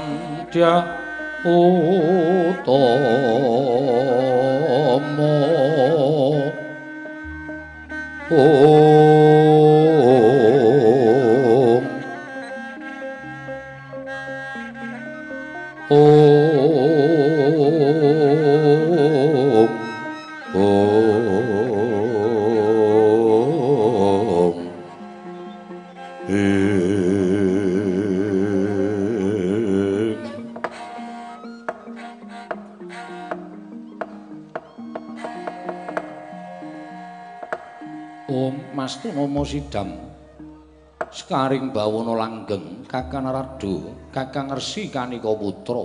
Kakang 43.07 43.31
Radu 43.31 43.75
Kakang 44.11 44.51
Resi 44.51 44.91
Kanika 44.91 45.31
Putra. 45.31 45.79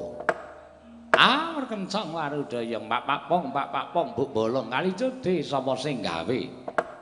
Ah 1.14 1.54
kencang 1.70 2.10
warudaya 2.10 2.82
Pak 2.82 3.02
Pak 3.06 3.20
Pong 3.30 3.54
Pak 3.54 3.70
Pak 3.70 3.86
Pong 3.94 4.10
Bu 4.18 4.26
Bolong. 4.26 4.66
Kali 4.66 4.90
cedhe 4.90 5.38
sapa 5.38 5.78
sing 5.78 6.02
gawe? 6.02 6.40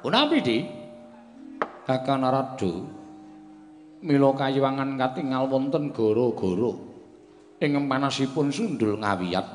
Punapi 0.05 0.39
di? 0.45 0.59
Kakang 1.89 2.21
Radu 2.21 2.85
Mila 4.05 4.37
kayuwangan 4.37 5.01
katingal 5.01 5.49
wonten 5.49 5.89
goro-goro. 5.89 6.77
Ing 7.65 7.81
panasipun 7.89 8.53
sundul 8.53 9.01
ngawiyat. 9.01 9.47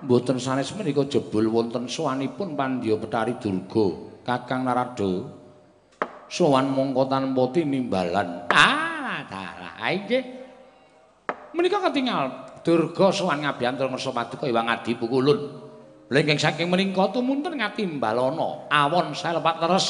Mboten 0.00 0.40
sanes 0.40 0.72
menika 0.80 1.04
jebul 1.12 1.52
wonten 1.52 1.92
sowanipun 1.92 2.56
Pandya 2.56 2.96
Betari 2.96 3.36
Durga 3.36 4.16
Kakang 4.24 4.64
Narada 4.64 5.44
sowan 6.24 6.72
mongko 6.72 7.04
tanpa 7.06 7.52
tinimbalan. 7.52 8.48
Ah, 8.48 8.73
dalah 9.74 9.92
nggih. 9.98 10.24
Menika 11.54 11.78
ketingal 11.90 12.24
Durga 12.64 13.12
sowan 13.12 13.44
ngabiyantul 13.44 13.92
ngersa 13.92 14.10
paduka 14.10 14.48
Hyang 14.48 14.72
Adi 14.72 14.96
Pukulun. 14.96 15.62
Lengking 16.08 16.40
saking 16.40 16.68
menika 16.72 17.12
tumunten 17.12 17.60
ngatimbalana 17.60 18.72
awon 18.72 19.12
salepat 19.12 19.60
leres. 19.60 19.86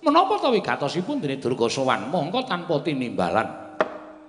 Menapa 0.00 0.40
ta 0.40 0.50
wigatosipun 0.50 1.22
dene 1.22 1.38
Durga 1.38 1.70
sowan 1.70 2.10
mongko 2.10 2.44
tanpa 2.44 2.82
tinimbalan. 2.82 3.48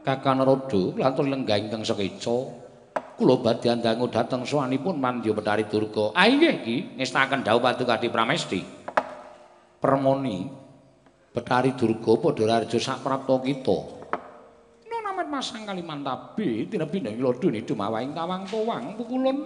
Kakang 0.05 0.41
Narada 0.41 0.81
lantur 0.97 1.25
lenggah 1.29 1.57
ingkang 1.61 1.85
sekeca 1.85 2.37
kula 3.17 3.37
badhe 3.37 3.69
andangu 3.69 4.09
dhateng 4.09 4.45
sowanipun 4.45 4.97
Mandya 4.97 5.33
Betari 5.33 5.65
Durga. 5.69 6.13
Ah 6.17 6.25
nggih 6.25 6.53
iki 6.61 6.77
ngestaken 6.97 7.45
dawuh 7.45 7.61
paduka 7.61 7.97
Adi 7.97 8.07
Pramesti. 8.09 8.61
Permoni 9.81 10.45
Betari 11.33 11.73
Durga 11.73 12.11
padha 12.17 12.43
raja 12.45 12.77
saprapta 12.77 13.41
kita. 13.41 14.00
Nona 15.31 15.39
men 15.39 15.47
masang 15.47 15.63
Kalimantabi 15.63 16.67
tinebine 16.67 17.15
nglodhone 17.15 17.63
dumawaing 17.63 18.11
tawang 18.11 18.43
towang 18.51 18.99
pukulun. 18.99 19.37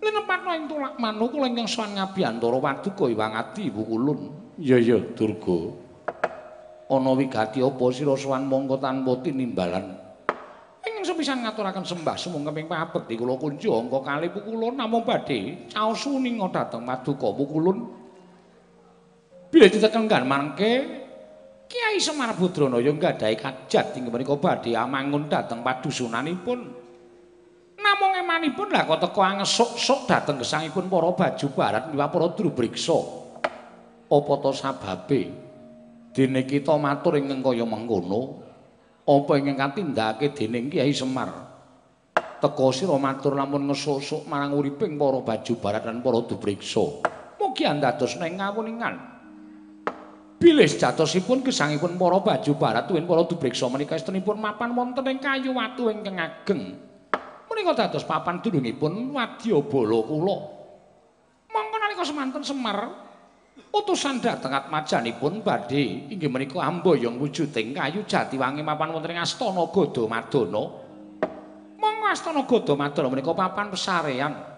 Linepatno 0.00 0.50
ing 0.56 0.64
tulak 0.72 0.96
manu 0.96 1.28
kula 1.28 1.52
ingkang 1.52 1.68
sawan 1.68 2.00
ngabiyantara 2.00 2.56
waduka 2.56 3.12
Iwang 3.12 3.36
Adi 3.36 3.68
pukulun. 3.68 4.20
Iya 4.56 4.80
iya 4.80 4.98
Durga. 5.12 5.76
Ana 6.88 7.12
wigati 7.12 7.60
apa 7.60 7.84
sira 7.92 8.16
sawan 8.16 8.48
mongko 8.48 8.80
tanpa 8.80 9.20
tinimbalan? 9.20 10.00
Ingkang 10.82 11.04
sepisan 11.12 11.44
ngaturaken 11.44 11.84
sembah 11.84 12.16
sumung 12.16 12.48
keping 12.48 12.66
pabekti 12.72 13.14
kula 13.20 13.36
kunci 13.36 13.68
angka 13.68 14.00
kalih 14.00 14.32
pukulun 14.32 14.80
namung 14.80 15.04
badhe 15.04 15.68
caos 15.68 16.00
suninga 16.00 16.48
dhateng 16.48 16.88
paduka 16.88 17.28
pukulun. 17.36 17.78
Bila 19.52 19.68
ditekengkan 19.68 20.24
mangke 20.24 21.01
Kiai 21.72 21.96
Semar 21.96 22.36
Budrono 22.36 22.76
yang 22.84 23.00
nggadahi 23.00 23.32
kajat 23.32 23.96
ing 23.96 24.12
menika 24.12 24.36
badhe 24.36 24.76
amangun 24.76 25.24
dhateng 25.24 25.64
padusunanipun. 25.64 26.60
Namung 27.80 28.12
emanipun 28.12 28.68
lah 28.68 28.84
kok 28.84 29.00
teko 29.00 29.24
angesuk-suk 29.24 30.04
dhateng 30.04 30.36
gesangipun 30.44 30.92
para 30.92 31.08
baju 31.16 31.46
barat 31.56 31.88
liwat 31.88 32.08
para 32.12 32.28
drubriksa. 32.36 32.98
Apa 34.04 34.32
to 34.44 34.52
sababe? 34.52 35.20
Dene 36.12 36.44
kita 36.44 36.76
matur 36.76 37.16
ing 37.16 37.40
kaya 37.40 37.64
mengkono. 37.64 38.44
Apa 39.08 39.40
ingkang 39.40 39.72
katindakake 39.72 40.36
dening 40.36 40.68
Kiai 40.68 40.92
Semar? 40.92 41.32
Teko 42.12 42.68
sira 42.76 43.00
matur 43.00 43.32
lamun 43.32 43.72
ngesuk-suk 43.72 44.28
marang 44.28 44.52
uriping 44.60 45.00
para 45.00 45.24
baju 45.24 45.52
barat 45.56 45.88
lan 45.88 46.04
para 46.04 46.20
drubriksa. 46.20 47.00
Mugi 47.40 47.64
andados 47.64 48.20
ning 48.20 48.36
ngawuningan. 48.36 49.11
Bilih 50.42 50.66
jatosipun 50.66 51.46
gesangipun 51.46 51.94
para 51.94 52.18
baju 52.18 52.52
barat 52.58 52.90
tuwin 52.90 53.06
para 53.06 53.22
dubriksa 53.22 53.70
menika 53.70 53.94
estenipun 53.94 54.42
mapan 54.42 54.74
wonten 54.74 55.06
ing 55.06 55.22
kayu 55.22 55.54
watu 55.54 55.86
ingkang 55.86 56.18
ageng. 56.18 56.74
Menika 57.46 57.78
dados 57.78 58.02
papan 58.02 58.42
dunungipun 58.42 59.14
Wadyabala 59.14 59.98
kula. 60.02 60.36
Monggo 61.46 61.76
nalika 61.78 62.02
semanten 62.02 62.42
Semar 62.42 62.90
utusan 63.70 64.18
dhateng 64.18 64.50
atmajanipun 64.50 65.46
badhe 65.46 66.10
inggih 66.10 66.26
menika 66.26 66.58
amboyong 66.58 67.22
wujuding 67.22 67.70
kayu 67.78 68.02
jati 68.02 68.34
wangi 68.34 68.66
mapan 68.66 68.90
wonten 68.90 69.14
ing 69.14 69.22
Astana 69.22 69.62
Gadamadana. 69.70 70.62
Monggo 71.78 72.06
Astana 72.10 72.42
Gadamadana 72.50 73.08
menika 73.14 73.30
papan 73.30 73.70
pesarean 73.70 74.51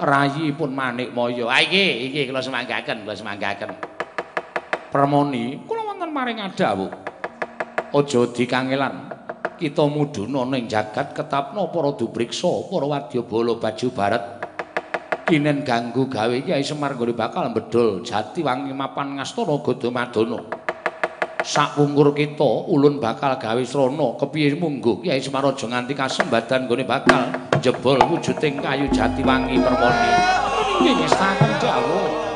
keng 0.00 0.08
rayi 0.08 0.56
pun 0.56 0.72
manik 0.72 1.12
moyo. 1.12 1.52
Ah 1.52 1.60
iki, 1.60 2.08
iki 2.08 2.32
kula 2.32 2.40
semanggaken, 2.40 3.04
kula 3.04 3.12
semanggaken. 3.12 3.70
Permoni, 4.88 5.60
kula 5.68 5.84
wonten 5.84 6.08
maring 6.08 6.40
adawu. 6.40 6.88
Aja 7.92 8.20
dikangelan. 8.32 9.12
Kita 9.60 9.84
mudhuna 9.84 10.48
ning 10.48 10.64
jagat 10.72 11.12
ketapna 11.12 11.68
para 11.68 11.92
dubriksa, 11.92 12.48
para 12.72 12.88
wadyabala 12.88 13.60
baju 13.60 13.86
barat. 13.92 14.24
Kinen 15.28 15.62
ganggu 15.62 16.08
gawe 16.08 16.32
Kyai 16.42 16.64
Semar 16.64 16.96
nggone 16.96 17.12
bakal 17.14 17.52
bedol 17.52 18.00
jati 18.02 18.40
wangi 18.40 18.72
mapan 18.72 19.20
ngastana 19.20 19.60
Gadamadana. 19.60 20.40
Sakwungkur 21.40 22.12
kita 22.12 22.68
ulun 22.68 23.00
bakal 23.00 23.40
gawe 23.40 23.62
srana 23.64 24.12
kepiye 24.20 24.60
munggo 24.60 25.00
Kyai 25.00 25.24
Semar 25.24 25.48
aja 25.48 25.64
nganti 25.64 25.96
kasembadan 25.96 26.68
nggone 26.68 26.84
bakal 26.84 27.32
jebol 27.64 27.96
wujuding 28.12 28.60
kayu 28.60 28.84
jati 28.92 29.24
wangi 29.24 29.56
permoni. 29.56 30.12
Nggih 30.80 30.94
ngestaken 31.00 31.52
dawuh. 31.60 32.29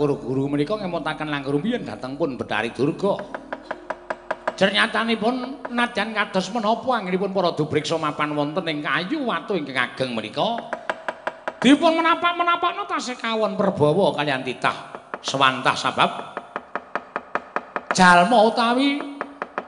Prawi 0.00 0.16
Bathara 0.16 0.16
Guru 0.16 0.48
menika 0.48 0.74
ngemontaken 0.80 1.28
langkung 1.28 1.60
rumiyin 1.60 1.84
dhateng 1.84 2.16
pun 2.16 2.32
Betari 2.40 2.72
Durga. 2.72 3.20
Jernyatanipun 4.56 5.68
nadyan 5.72 6.16
kados 6.16 6.52
menapa 6.52 6.88
anggenipun 6.88 7.32
para 7.32 7.52
dubriksa 7.52 8.00
mapan 8.00 8.32
wonten 8.32 8.64
ing 8.68 8.80
kayu 8.80 9.28
watu 9.28 9.56
ingkang 9.56 9.92
ageng 9.92 10.16
menika. 10.16 10.56
Dipun 11.60 12.00
menapak-menapakna 12.00 12.88
tasih 12.88 13.20
kawon 13.20 13.60
perbawa 13.60 14.16
kaliyan 14.16 14.40
titah 14.40 14.96
swantah 15.20 15.76
sabab 15.76 16.32
jalma 17.92 18.48
utawi 18.48 18.96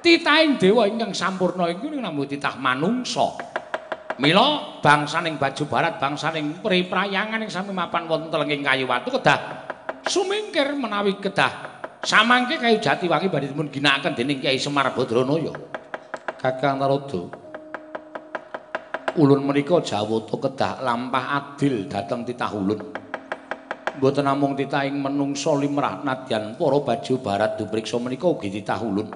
titahing 0.00 0.56
dewa 0.56 0.88
ingkang 0.88 1.12
sampurna 1.12 1.68
iku 1.68 1.92
namung 1.92 2.24
titah 2.24 2.56
manungsa. 2.56 3.52
Mila 4.20 4.80
bangsaning 4.80 5.40
baju 5.40 5.64
barat 5.68 5.96
bangsaning 5.96 6.60
priprayangan 6.60 7.44
ing 7.44 7.48
sami 7.52 7.72
mapan 7.72 8.08
wonten 8.08 8.28
telenging 8.28 8.60
kayu 8.60 8.84
watu 8.84 9.08
kedah 9.08 9.71
sumingkir 10.06 10.74
menawi 10.74 11.18
kedah 11.18 11.72
samangke 12.02 12.58
kayu 12.58 12.82
jati 12.82 13.06
wangi 13.06 13.30
badhe 13.30 13.50
dipun 13.54 13.70
ginakaken 13.70 14.12
dening 14.18 14.42
Kyai 14.42 14.58
Semar 14.58 14.90
Badranaya. 14.90 15.54
Kakang 16.42 16.82
Narada. 16.82 17.22
Ulun 19.12 19.40
menika 19.44 19.78
jawata 19.78 20.36
kedah 20.40 20.72
lampah 20.82 21.24
adil 21.38 21.86
dhateng 21.86 22.26
titah 22.26 22.50
ulun. 22.50 22.80
Mboten 24.00 24.24
namung 24.24 24.56
titah 24.58 24.88
ing 24.88 24.98
menungsa 24.98 25.52
limrah 25.54 26.00
nadyan 26.02 26.56
para 26.56 26.80
baju 26.80 27.12
barat 27.20 27.60
dupriksa 27.60 28.00
menika 28.02 28.26
ugi 28.26 28.48
titah 28.50 28.80
ulun. 28.82 29.06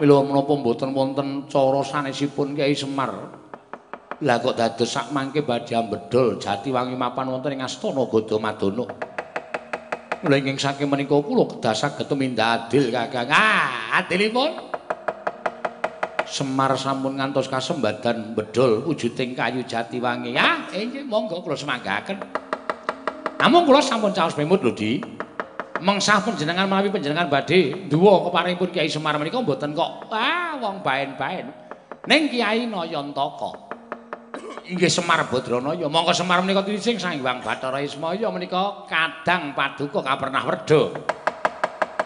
Mila 0.00 0.20
menapa 0.26 0.52
mboten 0.58 0.92
wonten 0.92 1.48
cara 1.48 1.80
sanesipun 1.84 2.56
Kyai 2.56 2.72
Semar 2.72 3.12
Lah 4.20 4.36
kok 4.40 4.56
dados 4.56 4.88
sak 4.88 5.12
mangke 5.12 5.44
badhe 5.44 5.76
ambedol 5.76 6.40
Jatiwangi 6.40 6.96
mapan 6.96 7.32
wonten 7.32 7.56
ing 7.56 7.64
Astana 7.64 8.04
Gadamadana. 8.04 9.09
Mula 10.20 10.36
ing 10.36 10.60
saking 10.60 10.84
menika 10.84 11.16
kula 11.16 11.48
kedah 11.48 11.72
saged 11.72 12.04
tumindak 12.04 12.68
adil 12.68 12.92
Kakang. 12.92 13.32
Ah, 13.32 14.04
adilipun. 14.04 14.68
Semar 16.28 16.76
sampun 16.76 17.16
ngantos 17.16 17.48
kasembadan 17.48 18.36
bedol 18.36 18.84
wujuding 18.84 19.32
kayu 19.32 19.64
Jatiwangi. 19.64 20.36
Ya, 20.36 20.68
inggih 20.76 21.08
monggo 21.08 21.40
kula 21.40 21.56
semanggaken. 21.56 22.20
Namung 23.40 23.64
kula 23.64 23.80
sampun 23.80 24.12
caos 24.12 24.36
pemut 24.36 24.60
lho, 24.60 24.76
Di. 24.76 25.00
Mengsah 25.80 26.20
panjenengan 26.20 26.68
mawi 26.68 26.92
panjenengan 26.92 27.32
badhe 27.32 27.88
duwa 27.88 28.28
keparingipun 28.28 28.68
Kyai 28.68 28.92
Semar 28.92 29.16
menika 29.16 29.40
mboten 29.40 29.72
kok 29.72 30.12
ah 30.12 30.60
wong 30.60 30.84
baen-baen. 30.84 31.48
Ning 32.04 32.28
Kyai 32.28 32.68
Nayantaka. 32.68 33.69
Inggih 34.70 34.86
Semar 34.86 35.26
Badranaya. 35.26 35.90
Monggo 35.90 36.14
Semar 36.14 36.38
menika 36.46 36.62
tirising 36.62 37.02
Sang 37.02 37.18
Hyang 37.18 37.42
Bathara 37.42 37.82
Ismaya 37.82 38.30
menika 38.30 38.86
kadang 38.86 39.50
paduka 39.52 39.98
kapernah 40.06 40.46
werda. 40.46 40.94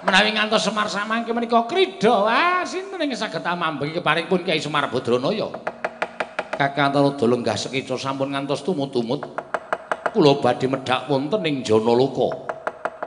Menawi 0.05 0.33
ngantos 0.33 0.65
Semar 0.65 0.89
samangke 0.89 1.33
menika 1.37 1.69
krida, 1.69 2.25
wah 2.25 2.65
sinten 2.65 3.01
ing 3.01 3.13
saged 3.13 3.45
amambeng 3.45 3.93
keparingipun 3.93 4.41
Kyai 4.45 4.61
Semar 4.61 4.89
Badranaya. 4.89 5.53
Kakang 6.55 6.95
Antara 6.95 7.27
lenggah 7.27 7.59
sekica 7.59 7.99
sampun 8.01 8.33
ngantos 8.33 8.65
tumut-tumut. 8.65 9.21
Kula 10.15 10.39
badhe 10.39 10.71
medhak 10.71 11.11
wonten 11.11 11.43
ing 11.43 11.67
Janaloka. 11.67 12.55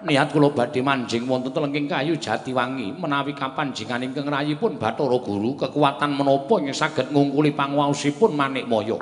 Niat 0.03 0.35
kula 0.35 0.51
badhe 0.51 0.83
manjing 0.83 1.23
wonten 1.23 1.55
telengking 1.55 1.87
kayu 1.87 2.19
Jatiwangi 2.19 2.91
menawi 2.99 3.31
kapanjingan 3.31 4.03
ingkang 4.03 4.27
rayipun 4.27 4.75
Bathara 4.75 5.15
Guru 5.23 5.55
kekuatan 5.55 6.11
menapa 6.19 6.59
ing 6.59 6.75
saged 6.75 7.07
ngungkuli 7.15 7.55
panguwasipun 7.55 8.35
Manikmaya. 8.35 8.99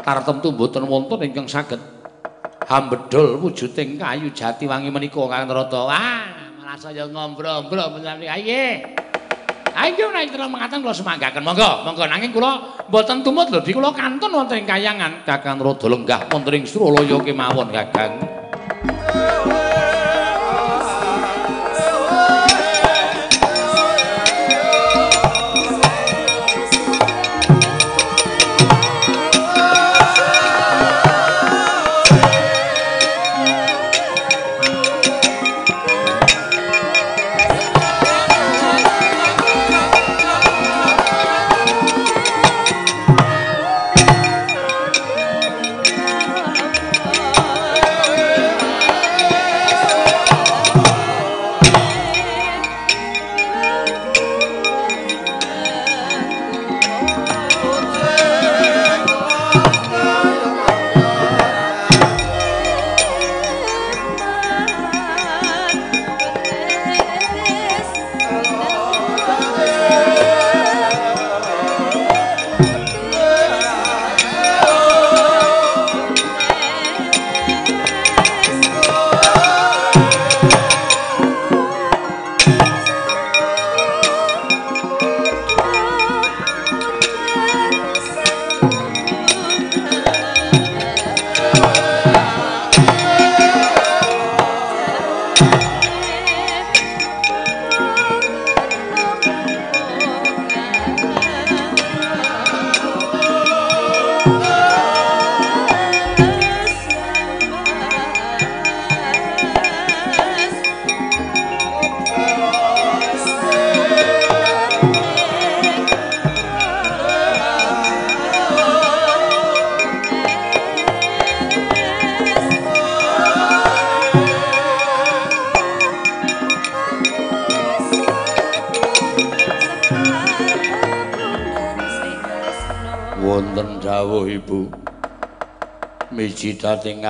Tartemtu 0.00 0.52
mboten 0.52 0.84
wonten 0.88 1.20
ingkang 1.24 1.46
saged 1.46 1.80
hambedol 2.70 3.40
wujuding 3.42 3.98
kayu 3.98 4.30
jati 4.30 4.64
wangi 4.70 4.94
menika 4.94 5.22
Kang 5.26 5.50
Rata. 5.50 5.80
Wah, 5.90 6.22
malah 6.60 6.76
saya 6.78 7.04
ngombro-ombro 7.10 7.98
menawi 7.98 8.26
aye. 8.30 8.96
Ayo 9.70 10.10
nek 10.10 10.34
terus 10.34 10.50
mengatakan 10.50 10.82
kula 10.82 10.94
semanggaken. 10.94 11.42
Monggo, 11.46 11.70
monggo 11.86 12.04
nanging 12.04 12.34
kula 12.34 12.52
mboten 12.90 13.22
tumut 13.22 13.48
lho, 13.48 13.62
kula 13.62 13.90
kantun 13.94 14.34
wonten 14.34 14.60
ing 14.60 14.66
kayangan 14.66 15.22
Kakang 15.22 15.62
Rada 15.62 15.86
lenggah 15.86 16.20
wonten 16.30 16.58
ing 16.58 16.64
Suralaya 16.66 17.16
kemawon 17.22 17.70
Kakang. 17.70 18.39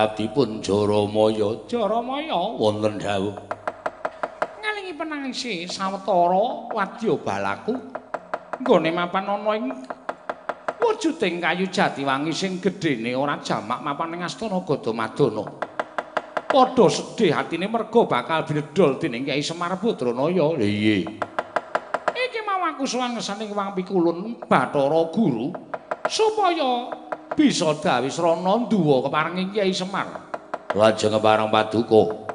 Abdipun 0.09 0.65
Jaramaya. 0.65 1.67
Jaramaya 1.69 2.41
wonten 2.57 2.97
dawuh. 2.97 3.37
Ngalingi 4.61 4.93
penangisi 4.97 5.69
sawetara 5.69 6.73
wadya 6.73 7.15
balaku. 7.21 7.75
Nggone 8.61 8.91
mapan 8.93 9.25
ana 9.29 9.53
ing 9.57 9.65
wujuding 10.81 11.41
kayu 11.41 11.69
jati 11.69 12.05
wangi 12.05 12.33
sing 12.33 12.61
gedhene 12.61 13.13
ora 13.17 13.41
jamak 13.41 13.81
mapan 13.81 14.17
ing 14.17 14.21
astana 14.25 14.61
Gadamadana 14.65 15.45
padha 16.51 16.87
sedih 16.91 17.33
atine 17.33 17.71
merga 17.71 18.05
bakal 18.05 18.43
bledol 18.43 18.99
dening 18.99 19.23
Kyai 19.23 19.41
Semar 19.41 19.79
Badranaya 19.79 20.59
iya. 20.59 21.07
Iki 22.11 22.41
mau 22.43 22.67
aku 22.67 22.85
suwan 22.85 23.15
ngersane 23.15 23.47
wong 23.47 23.71
pikulun 23.79 24.19
Bathara 24.51 25.09
Guru 25.15 25.55
supaya 26.11 27.00
bisa 27.41 27.73
dawis 27.81 28.21
rana 28.21 28.69
duwa 28.69 29.01
keparenging 29.09 29.57
Kyai 29.57 29.73
Semar. 29.73 30.29
Lajeng 30.77 31.17
bareng 31.17 31.49
paduka. 31.49 32.29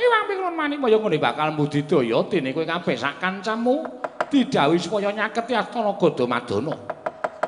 Iwang 0.00 0.24
pikulun 0.24 0.54
manik 0.56 0.80
kaya 0.80 0.96
ngene 0.96 1.18
bakal 1.20 1.52
mbudidaya 1.52 2.24
dene 2.32 2.56
kowe 2.56 2.64
kabeh 2.64 2.96
sak 2.96 3.20
kancamu 3.20 3.84
didhawuhi 4.32 4.80
supaya 4.80 5.12
nyaketi 5.12 5.52
astana 5.52 5.92
Gadamadana. 6.00 6.72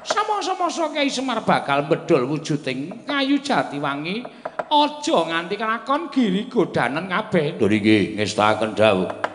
Sama-sama 0.05 0.69
Kyai 0.69 1.09
Semar 1.09 1.41
bakal 1.49 1.89
medhol 1.89 2.29
wujuding 2.29 3.09
kayu 3.09 3.41
jati 3.41 3.81
wangi 3.81 4.21
aja 4.69 5.19
nganti 5.33 5.57
kelakon 5.57 6.13
giri 6.13 6.45
godanen 6.45 7.09
kabeh. 7.09 7.57
Lho 7.57 7.67
nggih 7.73 8.21
ngestaken 8.21 8.77
dawuh. 8.77 9.28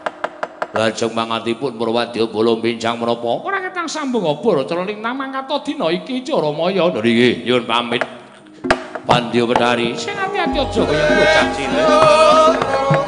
Lajeng 0.74 1.14
mangatipun 1.14 1.77
Purwadya 1.77 2.26
bolo 2.26 2.58
bincang 2.58 2.98
menapa? 2.98 3.45
Ora 3.45 3.61
ketang 3.61 3.85
sambung 3.85 4.26
apa 4.26 4.66
treling 4.66 5.06
nang 5.06 5.14
mangkata 5.14 5.61
dina 5.61 5.93
iki 5.93 6.26
Jaramaya. 6.26 6.90
Lho 6.90 6.98
nggih, 6.98 7.45
nyuwun 7.45 7.64
pamit. 7.69 8.02
Pandya 9.06 9.45
Bedari, 9.45 9.93
sing 9.93 10.18
ati-ati 10.18 10.58
aja 10.64 10.82
kaya 10.82 11.06
bocah 11.14 11.48
cilik. 11.53 13.02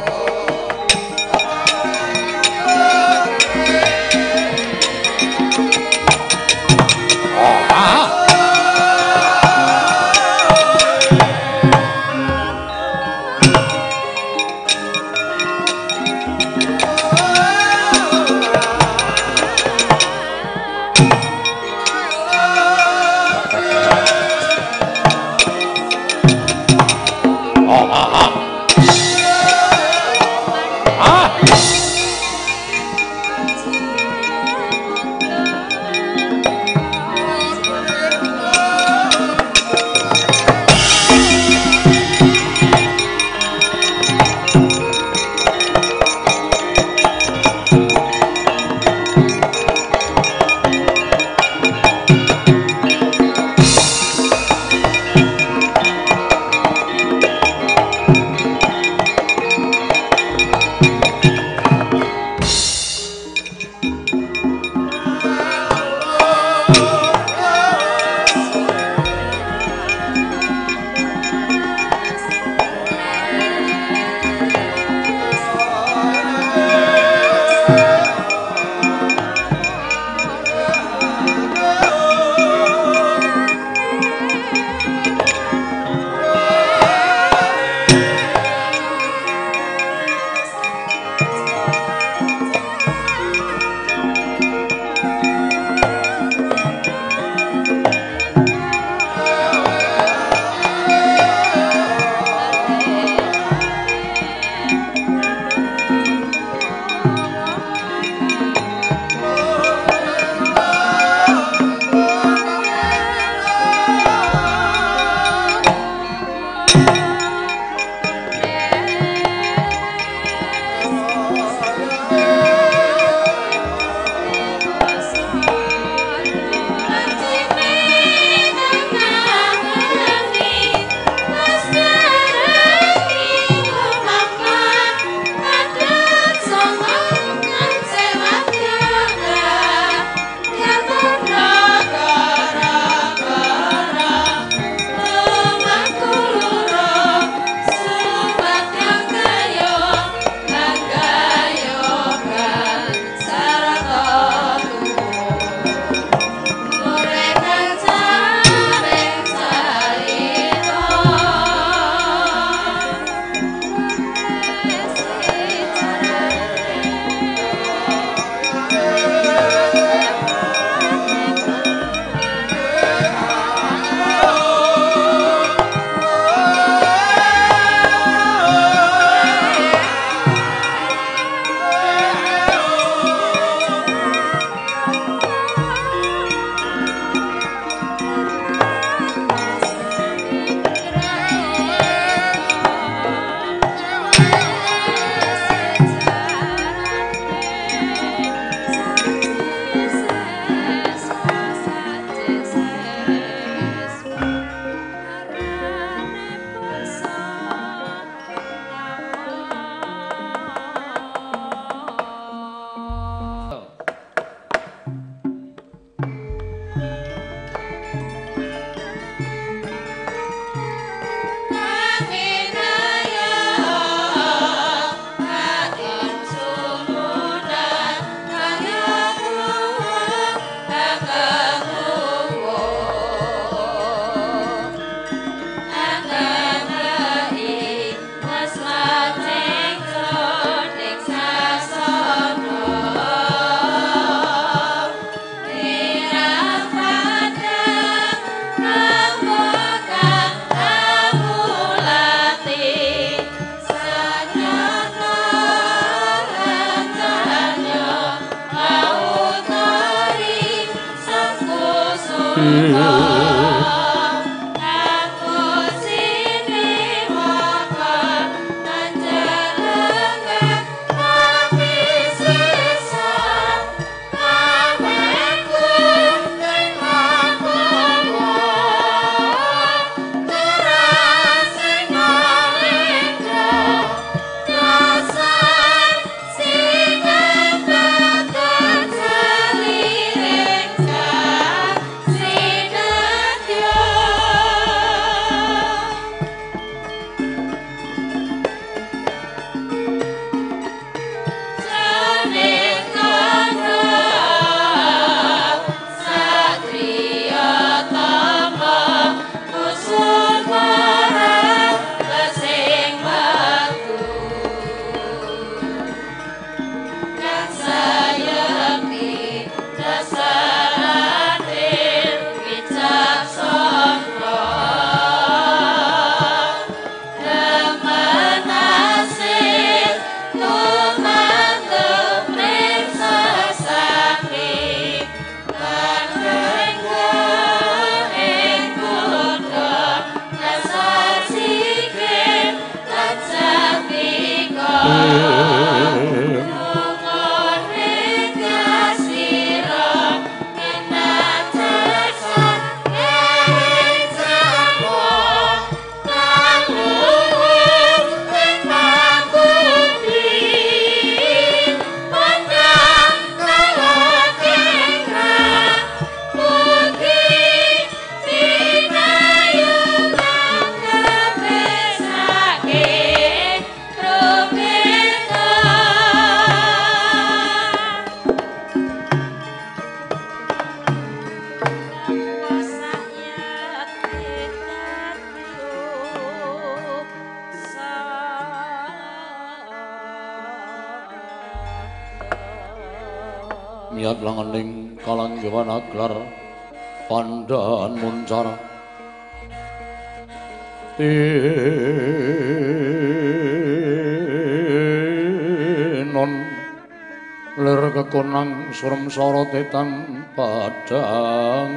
Surem 408.76 409.08
sorotetan 409.08 410.20
padang. 410.36 411.72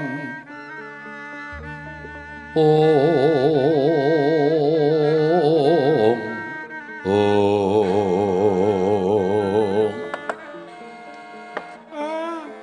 Om 2.59 3.79
om. 7.07 7.79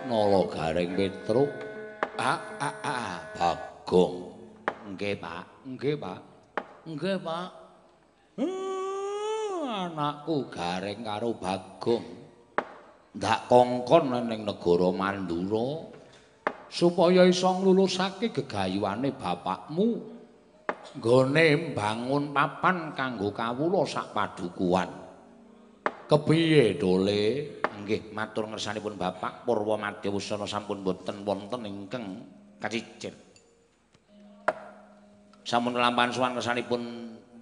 Nolo 0.04 0.52
garing 0.52 1.00
petruk 1.00 1.56
ah 2.20 2.44
ah 2.60 2.76
ah 2.84 3.24
bagong. 3.40 4.36
Nggih 4.92 5.16
pak. 5.16 5.48
Nggih 5.64 5.96
pak. 5.96 6.20
Nggih 6.84 7.24
pak. 7.24 7.56
Hmm, 8.36 9.64
anakku 9.64 10.52
garing 10.52 11.08
karo 11.08 11.32
bagong 11.40 12.25
ndak 13.16 13.48
kongkon 13.48 14.11
ning 14.27 14.44
negara 14.44 14.92
Mandura 14.92 15.88
supaya 16.68 17.24
iso 17.24 17.50
nglulusake 17.56 18.35
gegayuhane 18.35 19.16
bapakmu. 19.16 20.16
Nggone 20.85 21.74
mbangun 21.74 22.30
papan 22.30 22.94
kanggo 22.94 23.34
kawula 23.34 23.90
sak 23.90 24.14
padukuhan. 24.14 24.85
Kepiye 26.06 26.77
dole? 26.77 27.58
Nggih 27.82 28.14
matur 28.14 28.45
ngersanipun 28.45 28.94
bapak. 28.94 29.50
Purwa 29.50 29.82
Madyawusana 29.82 30.45
sampun 30.45 30.85
boten 30.85 31.26
wonten 31.26 31.66
ingkang 31.66 32.22
kacicir 32.61 33.26
sampun 35.45 35.77
lampahan 35.77 36.10
sowan 36.11 36.34
ngersanipun 36.35 36.82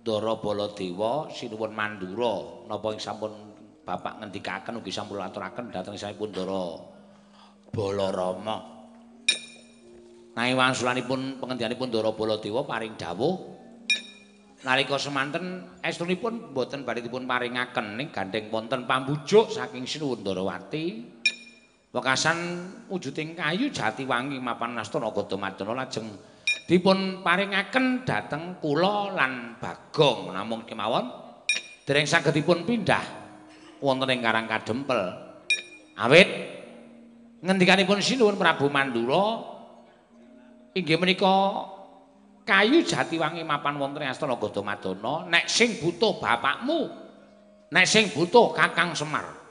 Ndara 0.03 0.35
Baladewa 0.35 1.32
sinuwun 1.32 1.72
Mandura. 1.72 2.68
Napa 2.68 2.92
ing 2.92 3.00
sampun 3.00 3.53
bapak 3.84 4.24
ngendikaken 4.24 4.80
ugi 4.80 4.92
sampun 4.92 5.20
aturaken 5.20 5.68
dhateng 5.72 6.00
saipun 6.00 6.32
Ndara 6.32 6.66
Balarama 7.76 8.74
Nanging 10.34 10.58
wangsulanipun 10.58 11.38
pengendikanipun 11.38 11.94
Ndara 11.94 12.10
Baladewa 12.18 12.66
paring 12.66 12.98
dawuh. 12.98 13.53
Nalika 14.66 14.98
semanten 14.98 15.78
estunipun 15.86 16.56
boten 16.56 16.82
badhe 16.82 17.06
dipun 17.06 17.30
paringaken 17.30 18.00
ning 18.00 18.10
gandeng 18.10 18.50
wonten 18.50 18.90
pambujuk 18.90 19.53
saking 19.53 19.86
Sinuwun 19.86 20.26
Ndarawati. 20.26 20.86
Wekasan 21.94 22.38
wujuding 22.90 23.38
kayu 23.38 23.70
jati 23.70 24.10
wangi 24.10 24.42
mapan 24.42 24.74
nastana 24.74 25.14
Gadamadana 25.14 25.86
lajeng 25.86 26.10
dipun 26.66 27.22
paringaken 27.22 28.02
dhateng 28.02 28.58
kula 28.58 29.14
lan 29.14 29.53
Bagong. 29.62 30.34
Namung 30.34 30.66
kemawon 30.66 31.14
dereng 31.86 32.10
saged 32.10 32.34
dipun 32.34 32.66
pindah 32.66 33.23
wonten 33.84 34.08
ing 34.08 34.24
Karang 34.24 34.48
Kadempel. 34.48 35.12
Awit. 36.00 36.30
Ngendikanipun 37.44 38.00
Sinuwun 38.00 38.40
Prabu 38.40 38.72
Mandura 38.72 39.44
inggih 40.72 40.95
menika 40.95 41.68
kayu 42.48 42.80
jati 42.88 43.20
wangi 43.20 43.44
mapan 43.44 43.76
wonten 43.76 44.08
ing 44.08 44.10
Astana 44.16 44.40
Gadamadana 44.40 45.28
nek 45.28 45.52
sing 45.52 45.76
butuh 45.84 46.24
bapakmu 46.24 46.88
nek 47.76 47.84
sing 47.84 48.08
butuh 48.16 48.56
Kakang 48.56 48.95
Semar. 48.95 49.44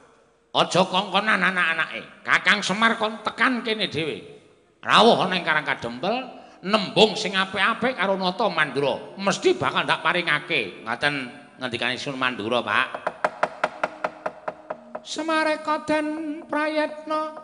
Aja 0.53 0.85
kongkonan 0.85 1.37
anak-anake. 1.37 2.25
Kakang 2.25 2.65
Semar 2.65 2.97
kon 2.97 3.21
tekan 3.21 3.61
kene 3.61 3.89
dhewe. 3.89 4.25
Rawuh 4.81 5.21
ana 5.21 5.37
ing 5.37 5.45
Karang 5.45 5.65
Kadempel 5.65 6.13
nembung 6.65 7.13
sing 7.13 7.37
apik-apik 7.37 7.93
karo 7.93 8.17
nata 8.17 8.49
Mandura. 8.49 9.21
Mesti 9.21 9.53
bakal 9.53 9.85
ndak 9.85 10.01
paringake. 10.01 10.81
Ngaten 10.81 11.13
ngendikane 11.61 11.93
Sun 12.01 12.17
Mandura 12.17 12.65
Pak 12.65 13.21
Semareka 15.03 15.83
den 15.83 16.47
prayetna. 16.47 17.35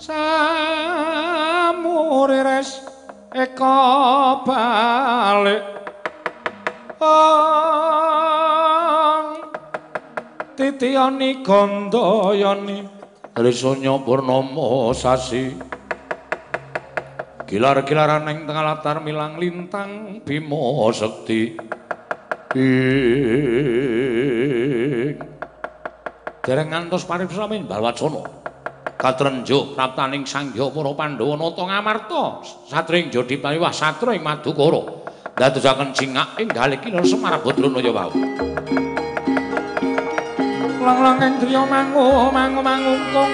Samurires 0.00 0.80
eka 3.36 4.40
balik. 4.48 5.60
Ong 7.04 7.68
titiyani 10.56 11.44
gandayani 11.44 12.88
risanya 13.36 14.00
purnama 14.00 14.96
sasi. 14.96 15.52
Gilar-gilaran 17.44 18.24
ing 18.32 18.48
tengah 18.48 18.64
latar 18.72 19.04
milang 19.04 19.36
lintang 19.36 20.24
Bima 20.24 20.88
Sekti. 20.96 21.60
Dereng 26.44 26.68
ngantos 26.68 27.08
paripsamin 27.08 27.64
Balwacana. 27.64 28.44
katrenjo 29.00 29.76
praptaning 29.76 30.24
sangya 30.24 30.68
para 30.72 30.92
Pandhawa 30.92 31.36
nata 31.40 31.62
ngamarta. 31.64 32.24
Satring 32.68 33.08
jodi 33.12 33.40
paliwah 33.40 33.72
satra 33.72 34.12
ing 34.12 34.20
Madukara. 34.20 34.80
Dadosaken 35.36 35.96
cingak 35.96 36.36
ing 36.40 36.48
kina 36.52 37.00
Semar 37.04 37.40
Badranaya 37.40 37.92
wau. 37.92 38.12
Lang-lang 40.84 41.16
ing 41.24 41.32
driya 41.40 41.64
mangu 41.64 42.28
mangu 42.28 42.60
mangungkung 42.60 43.32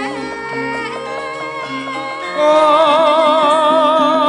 oh 2.39 4.20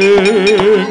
Hey, 0.00 0.16
hey, 0.16 0.56
hey. 0.56 0.89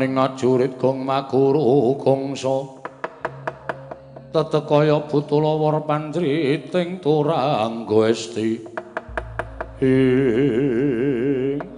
Tengaraning 0.00 0.32
ajurit 0.32 0.72
gong 0.80 1.04
maguru 1.04 1.92
gongso 2.00 2.80
tetekaya 4.32 4.96
butula 5.04 5.60
war 5.60 5.76
panjriting 5.84 7.04
turang 7.04 7.84
goesti 7.84 8.64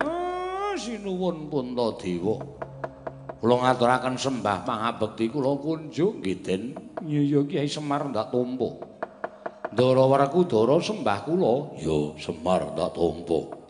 ah, 0.06 0.70
sinuwun 0.78 1.50
punta 1.50 1.98
dewa. 1.98 2.38
Kula 3.42 3.58
ngaturaken 3.58 4.14
sembah 4.14 4.62
pangabekti 4.62 5.26
kula 5.26 5.58
kunjung 5.58 6.22
giden 6.22 6.78
nyaya 7.02 7.42
Kyai 7.42 7.66
Semar 7.66 8.06
ndak 8.06 8.30
tumpu 8.30 8.78
Ndara 9.74 10.06
Werkudara 10.06 10.78
sembah 10.78 11.26
kula 11.26 11.74
ya 11.82 12.14
Semar 12.22 12.70
ndak 12.70 12.94
tumpu 12.94 13.61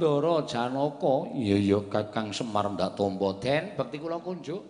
Ndara 0.00 0.48
Janaka, 0.48 1.28
iya 1.36 1.60
ya 1.60 1.78
Kakang 1.84 2.32
Semar 2.32 2.72
ndak 2.72 2.96
tampa 2.96 3.36
den 3.36 3.76
bekti 3.76 4.00
kula 4.00 4.16
kunjuk. 4.16 4.64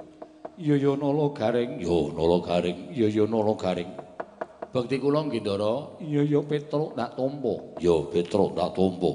Iya 0.58 0.74
ya 0.74 0.92
Nala 0.98 1.30
Garing, 1.30 1.78
ya 1.78 1.98
Nala 2.10 2.42
Garing, 2.42 2.90
iya 2.90 3.06
ya 3.06 3.30
Nala 3.30 3.54
Garing. 3.54 3.94
Bekti 4.74 4.98
kula 4.98 5.30
nggih 5.30 5.38
Ndara, 5.38 6.02
iya 6.02 6.26
ya 6.26 6.42
Petruk 6.42 6.98
ndak 6.98 7.14
tampa. 7.14 7.54
Ya 7.78 7.94
Petruk 8.10 8.58
ndak 8.58 8.74
tampa. 8.74 9.10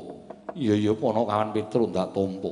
Iya 0.56 0.76
ya 0.80 0.92
Panakawan 0.96 1.52
Petruk 1.52 1.92
ndak 1.92 2.08
tampa. 2.16 2.52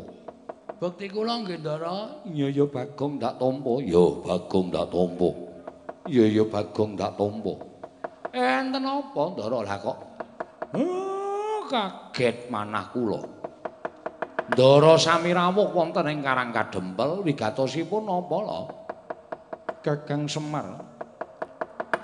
Bekti 0.84 1.06
kula 1.08 1.34
nggih 1.48 1.64
Ndara, 1.64 1.96
iya 2.28 2.52
ya 2.52 2.68
Bagong 2.68 3.16
ndak 3.16 3.40
tampa. 3.40 3.74
Ya 3.80 4.04
Bagong 4.28 4.66
ndak 4.76 4.86
tampa. 4.92 5.30
Iya 6.12 6.24
ya 6.28 6.44
Bagong 6.44 7.00
ndak 7.00 7.16
tampa. 7.16 7.54
Enten 8.36 8.84
apa 8.84 9.24
Ndara 9.32 9.60
lah 9.64 9.80
kok? 9.80 9.98
kaget 11.74 12.54
manah 12.54 12.92
kula. 12.94 13.43
Ndara 14.54 15.02
sami 15.02 15.34
rawuh 15.34 15.74
wonten 15.74 16.06
ing 16.14 16.22
Karang 16.22 16.54
Kadempel 16.54 17.26
wigatosipun 17.26 18.06
napa 18.06 18.38
lho? 18.38 18.62
Kakang 19.82 20.30
Semar. 20.30 20.78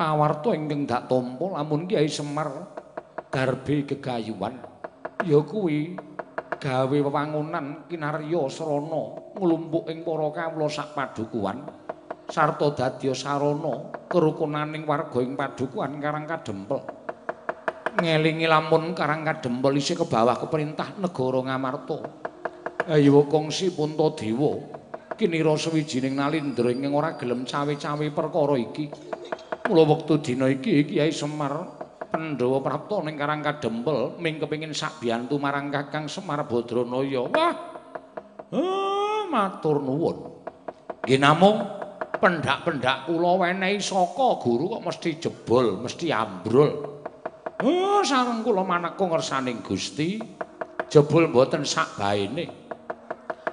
Awarta 0.02 0.58
ingkang 0.58 0.90
dak 0.90 1.06
tampa 1.06 1.46
lamun 1.46 1.86
Kyai 1.86 2.10
Semar 2.10 2.50
garbe 3.30 3.86
gegayuhan 3.86 4.58
ya 5.22 5.38
kuwi 5.46 5.94
gawe 6.58 6.98
wewangunan 6.98 7.86
kinarya 7.86 8.42
srana 8.50 9.04
nglumpuk 9.38 9.86
ing 9.92 10.02
para 10.02 10.28
kawula 10.34 10.66
sak 10.72 10.98
padukuhan 10.98 11.62
sarta 12.30 12.74
dadya 12.74 13.14
sarana 13.14 13.94
kerukunaning 14.10 14.90
warga 14.90 15.22
ing 15.22 15.38
padukuhan 15.38 16.02
Karang 16.02 16.26
Kadempel. 16.26 16.82
Ngelingi 18.00 18.50
lamun 18.50 18.98
Karang 18.98 19.22
Kadempel 19.22 19.78
isih 19.78 19.98
ke 19.98 20.06
bawah 20.10 20.38
keperintah 20.38 20.98
negara 20.98 21.40
Ngamarta. 21.46 22.00
Ayo 22.90 23.30
kongsi 23.30 23.70
punta 23.78 24.10
dewa 24.18 24.58
kinira 25.14 25.54
sawijining 25.54 26.18
nalindra 26.18 26.74
ing 26.74 26.90
ora 26.90 27.14
gelem 27.22 27.46
cawe-cawe 27.46 28.06
perkara 28.10 28.58
iki. 28.58 28.90
Mula 29.70 29.86
wektu 29.94 30.18
dina 30.18 30.50
iki 30.50 30.90
Kyai 30.90 31.14
Semar 31.14 31.54
Pandhawa 32.10 32.58
prapta 32.66 33.06
ning 33.06 33.14
Karang 33.14 33.46
Kadempel 33.46 34.18
ming 34.18 34.42
kepengin 34.42 34.74
sak 34.74 34.98
biyantu 34.98 35.38
marang 35.38 35.70
Kakang 35.70 36.10
Semar 36.10 36.42
Badranaya. 36.50 37.30
Wah. 37.30 37.54
Oh, 38.58 39.30
matur 39.30 39.86
nuwun. 39.86 40.18
Nggih 41.06 41.22
namung 41.22 41.62
pendak-pendak 42.18 43.06
kula 43.06 43.38
wenehi 43.38 43.78
saka 43.78 44.42
guru 44.42 44.74
kok 44.74 44.82
mesti 44.90 45.10
jebol, 45.22 45.78
mesti 45.78 46.10
ambrol. 46.10 46.70
Oh, 47.62 48.02
sareng 48.02 48.42
kula 48.42 48.66
maneka 48.66 49.06
ngersaning 49.06 49.62
Gusti 49.62 50.18
jebol 50.90 51.30
mboten 51.30 51.62
sak 51.62 51.94
baene. 51.94 52.59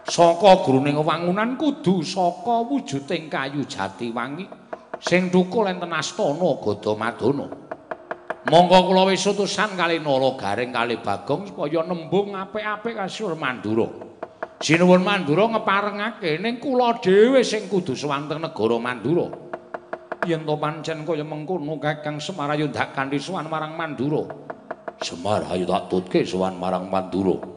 Saka 0.07 0.63
gruning 0.63 0.95
wangunan 1.03 1.59
kudu 1.59 2.03
saka 2.07 2.63
wujuding 2.63 3.27
kayu 3.27 3.67
jati 3.67 4.15
wangi 4.15 4.47
sing 5.03 5.29
thukul 5.29 5.67
enten 5.67 5.93
astana 5.93 6.57
Gadamadana. 6.63 7.47
Monggo 8.47 8.79
kula 8.87 9.11
wis 9.11 9.27
utusan 9.27 9.75
kali 9.75 9.99
Nala 9.99 10.39
Garing 10.39 10.71
kali 10.71 11.03
Bagong 11.03 11.51
supaya 11.51 11.83
nembung 11.83 12.31
apik-apik 12.31 12.95
kasur 12.95 13.35
Mandura. 13.35 13.91
Sinuwun 14.63 15.03
Mandura 15.03 15.51
ngeparengake 15.51 16.39
ning 16.39 16.63
kula 16.63 17.03
dhewe 17.03 17.43
sing 17.43 17.67
kudu 17.67 17.99
sewanteng 17.99 18.39
negara 18.39 18.79
Mandura. 18.79 19.27
Yen 20.31 20.47
to 20.47 20.55
pancen 20.63 21.03
kaya 21.03 21.27
mengkono 21.27 21.75
Kakang 21.83 22.23
Semar 22.23 22.55
ayo 22.55 22.71
ndak 22.71 22.95
kanthi 22.95 23.19
sowan 23.19 23.51
marang 23.51 23.75
Mandura. 23.75 24.23
Semar 25.03 25.43
ayo 25.51 25.67
tak 25.67 25.91
tutke 25.91 26.23
sowan 26.23 26.55
marang 26.55 26.87
Mandura. 26.87 27.56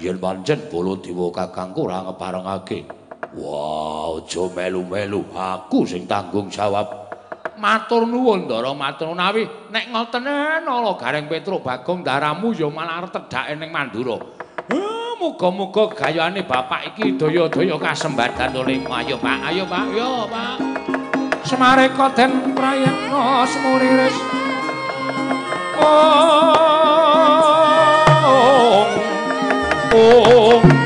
Yen 0.00 0.16
pancen 0.16 0.66
Baladewa 0.72 1.28
kakangku 1.28 1.84
ora 1.84 2.08
ngeparengake. 2.08 2.88
Wah, 3.36 4.18
aja 4.18 4.42
melu-melu, 4.50 5.22
aku 5.30 5.86
sing 5.86 6.08
tanggung 6.08 6.50
jawab. 6.50 7.12
Matur 7.60 8.08
nuwun, 8.08 8.48
Ndara, 8.48 8.72
matur 8.72 9.12
nawi 9.12 9.44
nek 9.68 9.92
ngoten 9.92 10.24
nala 10.64 10.96
Gareng 10.96 11.28
Petro 11.28 11.60
Bagong 11.60 12.00
daramu 12.00 12.56
ya 12.56 12.72
malah 12.72 13.04
arep 13.04 13.12
tedhake 13.12 13.52
ning 13.60 13.68
Mandura. 13.68 14.16
Muga-muga 15.20 15.92
gayane 15.92 16.48
bapak 16.48 16.96
iki 16.96 17.20
daya-daya 17.20 17.76
kasembadan 17.76 18.56
oleh 18.56 18.80
ayo 19.04 19.20
Pak, 19.20 19.38
ayo 19.52 19.68
Pak, 19.68 19.86
yo 19.92 20.24
Pak. 20.24 20.56
Semare 21.44 21.92
koden 21.92 22.56
prayana 22.56 23.44
semuriris. 23.44 24.16
Oh. 25.76 27.09
Oh. 30.02 30.80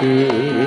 Thank. 0.00 0.57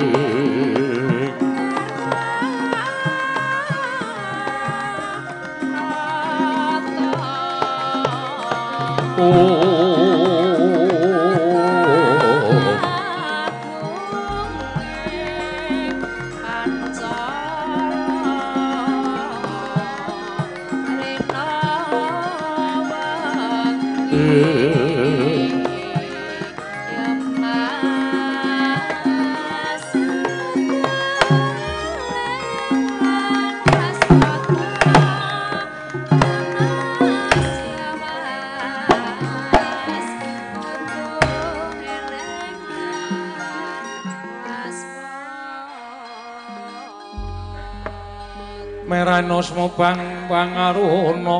Bang 49.76 50.02
pangaruna 50.30 51.38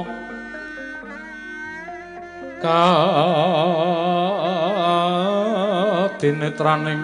ka 2.62 2.82
dinetraning 6.22 7.02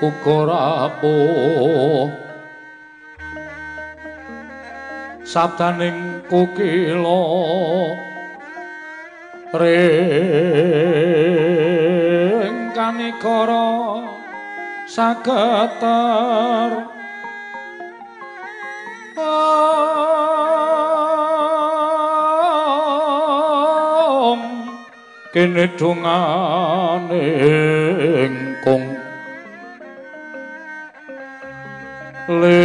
uga 0.00 0.38
rapuh. 0.48 2.08
Sabdaning 5.26 6.22
kukila 6.30 7.26
ring 9.56 12.56
kanikara 12.72 13.68
sagetar 14.86 16.75
kene 25.36 25.68
dungane 25.76 27.28
kung 28.64 28.88
lir 32.40 32.64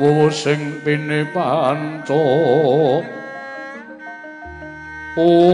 wuwu 0.00 0.32
sing 0.32 0.80
pine 0.80 1.28
om 1.36 3.04
om. 5.20 5.44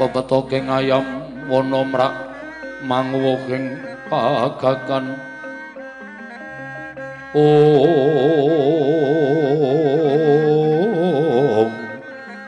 Bebetoke 0.00 0.56
ngayam 0.56 1.04
wana 1.52 1.84
mrak 1.84 2.27
mangwuhing 2.82 3.74
pagakan 4.06 5.18
om 7.34 7.82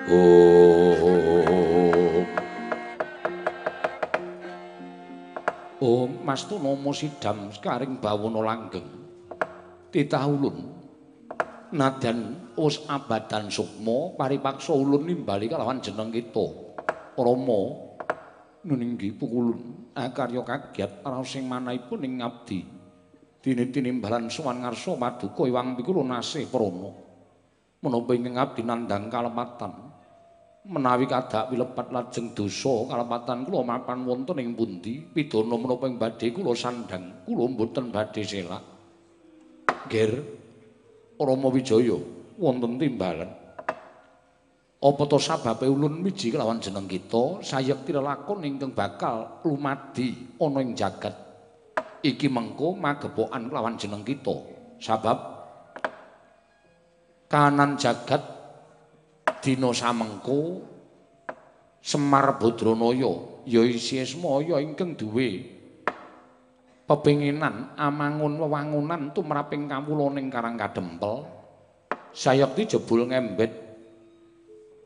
om 0.07 0.31
om 5.83 6.11
mas 6.23 6.47
tu 6.47 6.63
nomo 6.63 6.95
sidam 6.95 7.51
sekaring 7.51 7.99
bawono 7.99 8.47
langgeng. 8.47 8.87
Titahulun 9.91 10.63
nadan 11.75 12.39
us 12.55 12.79
abadan 12.87 13.51
sukmo 13.51 14.15
paripaksa 14.15 14.71
ulun 14.71 15.11
nimbali 15.11 15.51
kalawan 15.51 15.83
jeneng 15.83 16.15
kita. 16.15 16.47
Romo 17.19 17.91
nuninggi 18.63 19.11
pukulun 19.17 19.80
akarya 19.95 20.43
kagiat 20.45 21.03
raos 21.03 21.33
sing 21.33 21.49
manahipun 21.49 22.05
ing 22.05 22.21
ngabdi. 22.21 22.61
Dene 23.41 23.73
tinimbalan 23.73 24.29
sowan 24.29 24.61
ngarsa 24.61 25.01
maduka 25.01 25.49
iwang 25.49 25.73
pikul 25.75 26.05
nasih 26.05 26.45
prana. 26.53 26.93
Menapa 27.81 28.13
ing 28.13 28.37
ngabdi 28.37 28.63
nandhang 28.63 29.09
kalepatan 29.09 29.73
menawi 30.61 31.09
kadak 31.09 31.49
wilepat 31.49 31.89
lajeng 31.89 32.37
dosa 32.37 32.85
kalepatan 32.85 33.49
kula 33.49 33.65
mapan 33.65 34.05
wonten 34.05 34.37
ing 34.45 34.53
pundi? 34.53 35.01
Pidana 35.01 35.57
menapa 35.57 35.89
ing 35.89 35.97
badhe 35.97 36.29
kula 36.37 36.53
sandhang 36.53 37.25
kula 37.25 37.49
mboten 37.49 37.89
badhe 37.89 38.21
selak. 38.21 38.61
Ger 39.89 40.13
Rama 41.17 41.49
Wijaya 41.49 41.97
wonten 42.37 42.77
timbalan 42.77 43.40
apa 44.81 45.03
to 45.05 45.21
sababe 45.21 45.69
ulun 45.69 46.01
miji 46.01 46.33
kelawan 46.33 46.57
jeneng 46.57 46.89
kita 46.89 47.45
sayekti 47.45 47.93
lakon 47.93 48.49
ingkang 48.49 48.73
bakal 48.73 49.45
lumadi 49.45 50.37
ana 50.41 50.65
ing 50.65 50.73
jagat. 50.73 51.13
Iki 52.01 52.33
mengko 52.33 52.81
magepokan 52.81 53.53
kelawan 53.53 53.77
jeneng 53.77 54.01
kita. 54.01 54.33
Sabab 54.81 55.21
kanan 57.29 57.77
jagat 57.77 58.25
dina 59.45 59.69
samengko 59.77 60.65
Semar 61.81 62.37
Badranaya 62.37 63.45
ya 63.49 63.65
isi 63.65 64.05
semaya 64.05 64.61
ingkang 64.61 64.97
duwe 64.97 65.49
pepinginan 66.85 67.73
amangun 67.73 68.37
wewangunan 68.37 69.17
tumraping 69.17 69.65
kawulaning 69.65 70.29
Karang 70.29 70.61
Kadempel 70.61 71.25
sayekti 72.13 72.77
jebul 72.77 73.09
ngembet 73.09 73.70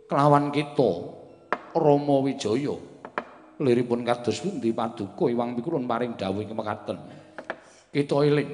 kelawan 0.09 0.53
kita 0.55 0.91
Rama 1.75 2.17
Wijaya. 2.23 2.77
Liripun 3.55 4.03
kados 4.03 4.43
pundi? 4.43 4.75
Paduka 4.75 5.31
iwang 5.31 5.55
pikulun 5.55 5.87
paring 5.87 6.19
dawuh 6.19 6.43
kemekaten 6.43 6.99
kita 7.95 8.19
eling. 8.27 8.51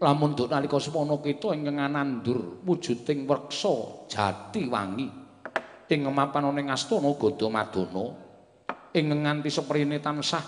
Lamun 0.00 0.32
duk 0.32 0.48
nalika 0.48 0.80
semana 0.80 1.20
kita 1.20 1.52
ingkang 1.52 1.76
anandur 1.76 2.64
wujuding 2.64 3.28
weksa 3.28 4.08
jati 4.08 4.64
wangi. 4.64 5.08
Ing 5.90 6.06
mapan 6.06 6.48
ana 6.48 6.60
ing 6.62 6.72
astana 6.72 7.12
Gadamadana 7.18 8.04
ing 8.94 9.06
nganti 9.10 9.50
seprene 9.50 9.98
tansah 9.98 10.42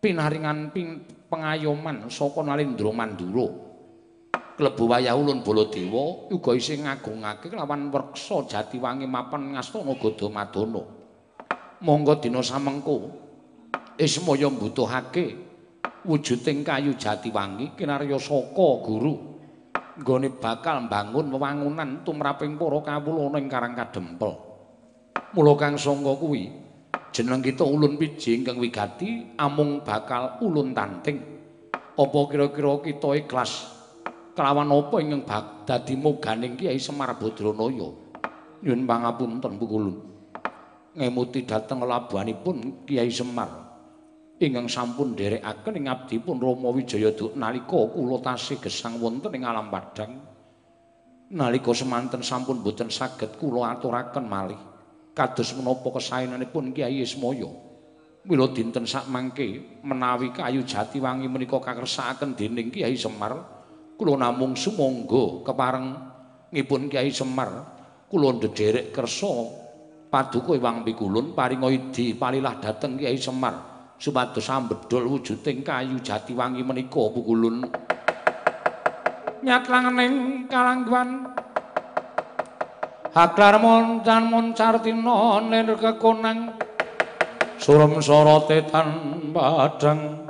pinaringan 0.00 0.72
ping 0.74 1.04
pengayoman 1.28 2.08
saka 2.08 2.40
Nalendra 2.42 2.90
Mandura 2.90 3.71
klebu 4.62 4.86
wayah 4.86 5.18
ulun 5.18 5.42
Baladewa 5.42 6.30
uga 6.30 6.54
isih 6.54 6.86
ngagungake 6.86 7.50
kelawan 7.50 7.90
werksa 7.90 8.46
Jatiwangi 8.46 9.10
mapan 9.10 9.58
ngastana 9.58 9.98
Gadamadana. 9.98 10.82
Monggo 11.82 12.14
dina 12.22 12.38
samengko 12.46 13.10
ismaya 13.98 14.46
mbutuhake 14.46 15.34
wujuding 16.06 16.62
kayu 16.62 16.94
Jatiwangi 16.94 17.74
kinarya 17.74 18.22
saka 18.22 18.68
guru 18.86 19.34
nggone 19.98 20.30
bakal 20.38 20.86
mbangun 20.86 21.26
wewangunan 21.34 22.06
tumraping 22.06 22.54
para 22.54 22.78
kawula 22.86 23.34
ing 23.42 23.50
Karang 23.50 23.74
Kadempel. 23.74 24.30
Mula 25.34 25.58
kang 25.58 25.74
sangka 25.74 26.14
kuwi 26.22 26.54
jeneng 27.10 27.42
kita 27.42 27.66
ulun 27.66 27.98
piji 27.98 28.38
ingkang 28.38 28.62
wigati 28.62 29.34
amung 29.42 29.82
bakal 29.82 30.38
ulun 30.38 30.70
tanting. 30.70 31.18
Apa 31.92 32.18
kira-kira 32.30 32.78
kita 32.80 33.10
ikhlas 33.20 33.71
kelawan 34.32 34.72
apa 34.72 34.96
ingkang 35.00 35.22
dadi 35.68 35.94
moganing 35.96 36.56
Kyai 36.56 36.80
Semar 36.80 37.12
Badranaya? 37.20 37.88
Nyuwun 38.62 38.82
pangapunten 38.88 39.52
Bu 39.60 39.66
Kulun. 39.68 39.96
Ngemuti 40.96 41.44
dhateng 41.44 41.84
labuhanipun 41.84 42.86
Kyai 42.88 43.12
Semar. 43.12 43.50
Ingkang 44.42 44.66
sampun 44.66 45.14
nderekaken 45.14 45.78
ing 45.78 45.86
abdipun 45.86 46.42
Rama 46.42 46.74
Wijaya 46.74 47.14
nalika 47.38 47.78
kula 47.94 48.18
tasih 48.18 48.58
gesang 48.58 48.98
wonten 48.98 49.30
ing 49.38 49.46
alam 49.46 49.70
padhang 49.70 50.18
nalika 51.32 51.72
semanten 51.72 52.26
sampun 52.26 52.60
boten 52.60 52.90
saged 52.90 53.38
kula 53.38 53.72
aturaken 53.72 54.26
malih. 54.26 54.58
Kados 55.12 55.52
menapa 55.54 55.92
kesaenanipun 55.92 56.72
Kyai 56.72 57.04
Ismaya? 57.04 57.48
Mila 58.24 58.48
dinten 58.54 58.88
sak 58.88 59.10
mangke 59.12 59.78
menawi 59.84 60.32
kayu 60.32 60.64
jati 60.64 61.02
wangi 61.02 61.28
menika 61.28 61.60
kakersakaken 61.60 62.32
dening 62.32 62.72
Kyai 62.72 62.96
Semar 62.96 63.61
kula 63.98 64.14
namung 64.18 64.56
sumangga 64.56 65.44
kepareng 65.46 65.86
ngipun 66.52 66.88
Kyai 66.92 67.10
Semar 67.10 67.50
kula 68.08 68.36
ndederek 68.36 68.92
kersa 68.92 69.32
paduka 70.12 70.56
Iwang 70.56 70.84
Pikulun 70.84 71.32
paringa 71.36 71.68
idi 71.72 72.16
palilah 72.16 72.60
dhateng 72.60 73.00
Kyai 73.00 73.16
Semar 73.16 73.54
supados 73.96 74.50
ambedol 74.50 75.06
wujuding 75.06 75.62
kayu 75.62 76.00
jati 76.02 76.34
wangi 76.34 76.60
menika 76.66 77.02
pukulun 77.12 77.68
nyatlangening 79.42 80.46
kalangguan. 80.46 81.34
Haklar 83.12 83.60
moncan 83.60 84.32
moncartina 84.32 85.36
ner 85.44 85.68
kekonang 85.76 86.56
surem 87.60 88.00
sorote 88.00 88.64
tan 88.72 88.88
padang 89.36 90.21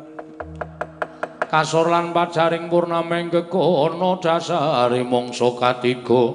kasor 1.52 1.92
lan 1.92 2.16
pajaring 2.16 2.72
purnameng 2.72 3.28
kekono 3.28 4.16
dasare 4.24 5.04
mangsa 5.04 5.52
katiga 5.52 6.32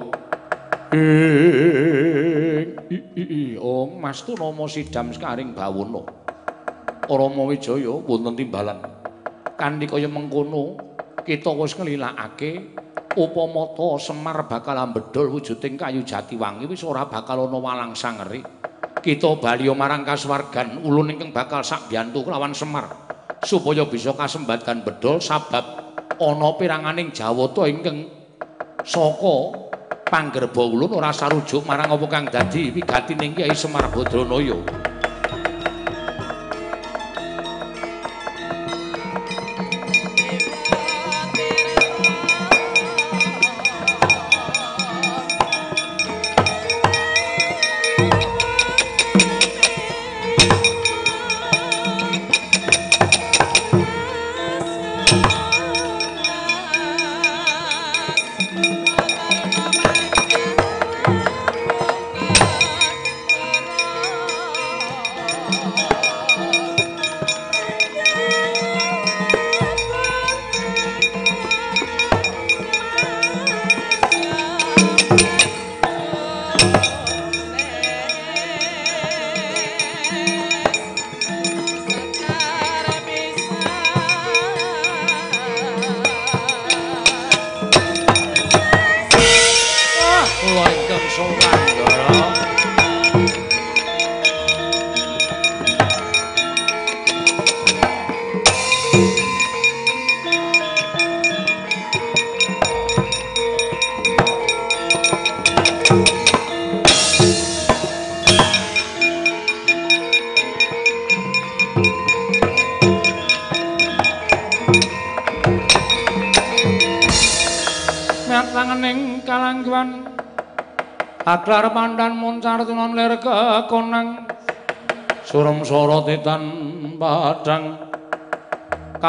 ing 0.94 2.78
oh 3.58 3.98
mas 3.98 4.22
tu 4.22 4.38
nama 4.38 4.62
sidam 4.70 5.10
sekaring 5.10 5.58
bawono 5.58 6.06
Rama 7.08 7.48
Wijaya 7.48 8.04
wonten 8.04 8.36
timbalan. 8.36 8.84
Kanthi 9.56 9.88
kaya 9.88 10.12
mengkono, 10.12 10.76
kita 11.24 11.56
wis 11.56 11.72
nglilakake 11.72 12.76
upama 13.16 13.72
ta 13.72 13.96
Semar 13.96 14.44
bakal 14.44 14.76
ambedol 14.76 15.32
wujuding 15.32 15.80
kayu 15.80 16.04
jati 16.04 16.36
wangi 16.36 16.68
wis 16.68 16.84
ora 16.84 17.08
bakal 17.08 17.48
ana 17.48 17.56
walang 17.56 17.96
sangeri. 17.96 18.44
Kita 19.00 19.40
bali 19.40 19.72
marang 19.72 20.04
kasuwargan 20.04 20.84
ulun 20.84 21.16
ingkang 21.16 21.32
bakal 21.32 21.64
sak 21.64 21.88
biyantu 21.88 22.28
kelawan 22.28 22.52
Semar 22.52 23.07
supaya 23.44 23.86
bisa 23.86 24.14
kasembadan 24.14 24.82
bedol 24.82 25.22
sabab 25.22 25.64
ana 26.18 26.50
piranganing 26.58 27.14
Jawata 27.14 27.70
ingkang 27.70 28.10
saka 28.82 29.36
panggerba 30.08 30.62
ulun 30.64 30.96
ora 30.98 31.12
sarujuk 31.12 31.62
marang 31.68 31.94
apa 31.94 32.06
kang 32.08 32.24
dadi 32.26 32.72
wigatining 32.72 33.36
Kyai 33.36 33.54
Semar 33.54 33.92
Badranaya. 33.92 34.87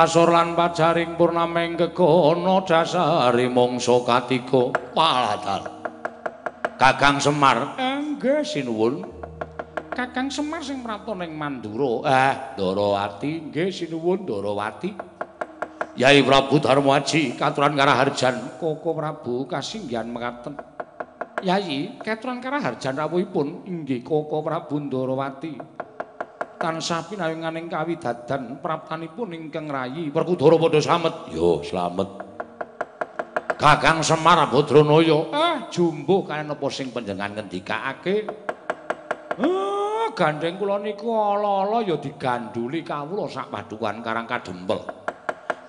Kasur 0.10 0.34
lan 0.34 0.58
pajaring 0.58 1.22
purnameng 1.22 1.78
kekono 1.78 2.66
dasari 2.66 3.46
mongso 3.46 4.02
katiko 4.02 4.74
Walatal 4.98 5.70
Kakang 6.82 7.22
Semar. 7.22 7.78
Enggak 7.78 8.42
sinuwun. 8.42 9.06
Kakang 9.94 10.34
Semar 10.34 10.66
sing 10.66 10.82
meraton 10.82 11.22
yang 11.22 11.38
manduro 11.38 12.02
Eh, 12.10 12.58
Dorowati 12.58 13.54
Enggak 13.54 13.70
sinuwun 13.70 14.26
Dorowati 14.26 14.98
Yai 15.94 16.26
Prabu 16.26 16.58
Dharma 16.58 16.98
Haji 16.98 17.38
Katuran 17.38 17.78
Karaharjan. 17.78 18.58
Koko 18.58 18.98
Prabu 18.98 19.46
Kasinggian 19.46 20.10
Mekaten. 20.10 20.58
Yayi, 21.46 22.02
ketron 22.02 22.42
karaharjan 22.42 22.98
rawuhipun. 22.98 23.62
Inggih 23.70 24.02
Koko 24.02 24.42
Prabu 24.42 24.82
Ndarawati. 24.82 25.79
Tansah 26.60 27.08
pinayunganing 27.08 27.72
kawidadan 27.72 28.60
praptanipun 28.60 29.32
ingkang 29.32 29.72
rayi 29.72 30.12
Werkudara 30.12 30.60
padha 30.60 30.84
slamet. 30.84 31.16
Yo, 31.32 31.64
slamet. 31.64 32.10
Kakang 33.56 34.04
Semar 34.04 34.44
Badranaya, 34.52 35.20
eh 35.36 35.56
jumbo 35.72 36.24
kaya 36.28 36.44
napa 36.44 36.68
sing 36.68 36.92
panjenengan 36.92 37.40
ngendikake? 37.40 38.28
Eh, 39.40 40.06
gandeng 40.16 40.60
kula 40.60 40.80
niku 40.84 41.12
ala-ala 41.12 41.84
ya 41.84 41.96
diganduli 42.00 42.84
kawula 42.84 43.28
sak 43.32 43.52
padukan 43.52 44.04
Karang 44.04 44.28
Kadempel. 44.28 44.80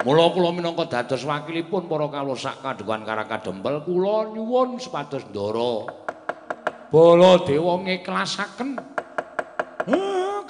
Mula 0.07 0.27
kula 0.35 0.51
minangka 0.51 0.91
dados 0.91 1.23
wakilipun 1.23 1.87
para 1.87 2.11
kawula 2.11 2.35
sak 2.35 2.63
kadewan 2.67 3.07
Karang 3.07 3.31
Kadempel 3.31 3.83
kula 3.87 4.31
nyuwun 4.35 4.79
supados 4.83 5.23
ndara 5.31 5.87
Baladewa 6.91 7.87
ngiklasaken 7.87 8.75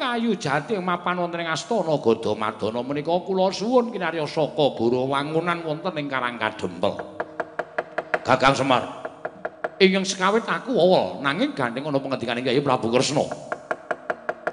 kayu 0.01 0.33
jati 0.41 0.81
mapan 0.81 1.21
wonten 1.21 1.45
ing 1.45 1.53
astana 1.53 2.01
Gadamadana 2.01 2.81
menika 2.81 3.13
kula 3.21 3.53
suwun 3.53 3.93
kinarya 3.93 4.25
saka 4.25 4.73
guru 4.73 5.05
wangunan 5.05 5.61
wonten 5.61 5.93
ing 6.01 6.09
Karang 6.09 6.41
Kadempel. 6.41 6.97
Gagang 8.25 8.57
Semar. 8.57 8.83
Ingkang 9.77 10.05
sekawit 10.09 10.49
aku 10.49 10.73
wawel 10.73 11.21
nanging 11.21 11.53
gandeng 11.53 11.85
ana 11.85 12.01
pengendikaning 12.01 12.45
Kyai 12.45 12.65
Prabu 12.65 12.89
Kresna. 12.89 13.51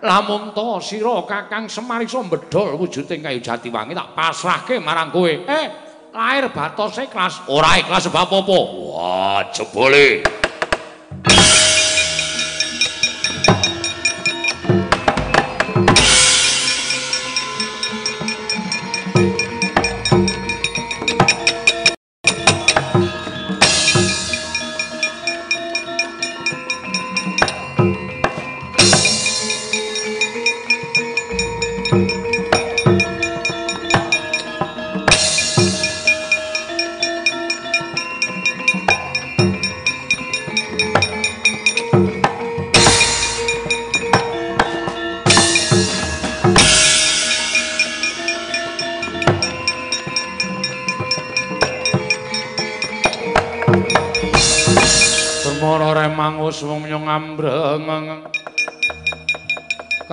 lamun 0.01 0.53
to 0.53 0.77
sira 0.77 1.25
kakang 1.25 1.65
semar 1.65 2.01
iso 2.05 2.21
mbedol 2.21 2.77
wujuding 2.77 3.21
kayu 3.25 3.41
jati 3.41 3.73
wangi 3.73 3.97
tak 3.97 4.13
pasrahke 4.13 4.77
marang 4.77 5.09
kowe 5.09 5.25
eh 5.25 5.65
lahir 6.13 6.53
batose 6.53 7.09
ikhlas 7.09 7.41
ora 7.49 7.81
ikhlas 7.81 8.05
sebab 8.05 8.29
apa 8.29 8.57
wah 8.93 9.41
jebole 9.53 10.36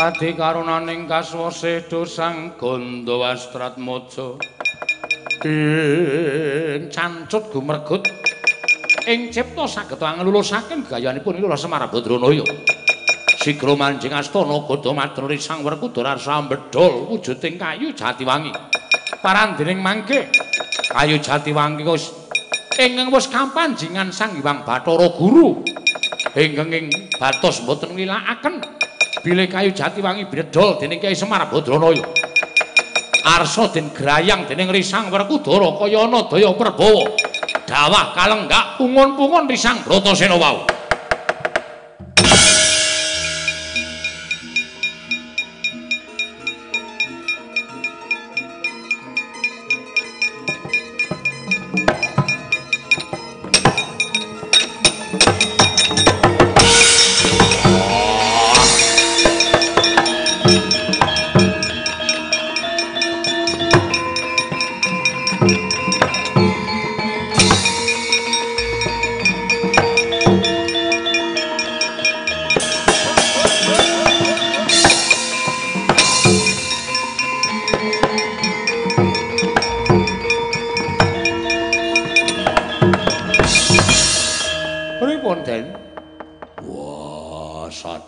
Kadi 0.05 0.37
karunaning 0.37 1.09
kaswase 1.09 1.89
dosang 1.89 2.61
gondo 2.61 3.25
wastrat 3.25 3.81
mojo 3.81 4.37
Ing 5.41 6.93
cancut 6.93 7.49
gumergut 7.49 8.05
Ing 9.09 9.33
cipta 9.33 9.65
saged 9.65 9.97
anglulusaken 9.97 10.85
gayanipun 10.93 11.41
Lurah 11.41 11.57
Semar 11.57 11.89
Badranaya 11.89 12.45
Sigra 13.41 13.73
manjing 13.73 14.13
astana 14.13 14.61
godo 14.69 14.93
matruri 14.93 15.41
sang 15.41 15.65
werkudara 15.65 16.21
sambedhol 16.21 17.09
wujuding 17.09 17.57
kayu 17.57 17.97
jati 17.97 18.29
wangi 18.29 18.53
Parandening 19.25 19.81
mangke 19.81 20.29
kayu 20.93 21.17
jati 21.17 21.49
wangi 21.57 21.81
wis 21.81 22.13
ingkang 22.77 23.09
wis 23.09 23.25
kampanjingan 23.33 24.13
sang 24.13 24.37
Hyang 24.37 24.69
Bathara 24.69 25.09
Guru. 25.17 25.65
Ingkang 26.37 26.77
ing 26.77 26.93
batos 27.17 27.65
boten 27.65 27.97
nilakaken 27.97 28.84
bilih 29.25 29.49
kayu 29.49 29.73
jati 29.73 30.05
wangi 30.05 30.29
bredol 30.29 30.77
dening 30.77 31.01
Kyai 31.01 31.17
Semar 31.17 31.49
Badranaya. 31.49 32.05
Arsa 33.25 33.73
den 33.73 33.89
grayang 33.89 34.45
dening 34.45 34.69
Risang 34.69 35.09
Werkudara 35.09 35.81
kaya 35.81 36.05
ana 36.05 36.29
daya 36.29 36.53
Prabawa. 36.53 37.09
Dawah 37.65 38.13
kalenggak 38.13 38.77
pungun-pungun 38.77 39.49
Risang 39.49 39.81
Bratasena 39.81 40.37
wau. 40.37 40.69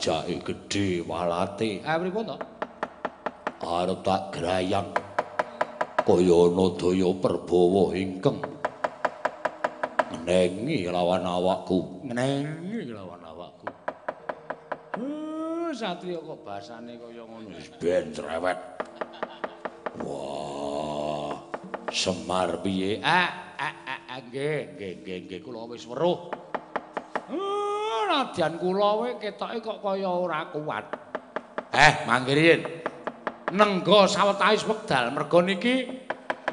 Ati. 0.09 1.71
Ah 1.83 1.99
pripun 1.99 2.31
to? 2.31 2.37
Arep 3.67 4.05
tak 4.05 4.31
grayang 4.37 4.95
kaya 6.07 6.39
ana 6.47 6.67
daya 6.79 7.11
perbawa 7.19 7.91
ingkang 7.99 8.39
ngenengi 10.15 10.87
lawan 10.87 11.27
awakku. 11.27 12.07
Ngenengi 12.07 12.95
lawan 12.95 13.27
awakku. 13.27 13.67
Uh, 14.97 15.75
satriya 15.75 16.23
kok 16.23 16.39
basane 16.47 16.95
kaya 16.95 17.27
ngono 17.27 17.59
ben 17.83 18.15
cerewet. 18.15 18.59
Wah, 20.07 21.35
Semar 21.91 22.61
piye? 22.61 23.01
Ah, 23.01 23.57
ah, 23.57 23.75
ah, 23.89 24.01
ah, 24.13 24.21
nggih, 24.21 24.77
nggih, 24.77 25.19
nggih, 25.27 25.41
kula 25.41 25.65
wis 25.73 25.89
weruh. 25.89 26.46
Nadyan 28.07 28.55
kula 28.63 28.91
wae 29.03 29.13
ketoke 29.19 29.59
kok 29.59 29.79
kaya 29.83 30.07
ora 30.07 30.47
kuat. 30.55 30.85
Eh, 31.75 31.93
mangkirin. 32.07 32.61
Nenggo 33.53 34.07
sawetawis 34.07 34.67
wekdal 34.67 35.15
mergo 35.15 35.43
niki 35.43 35.87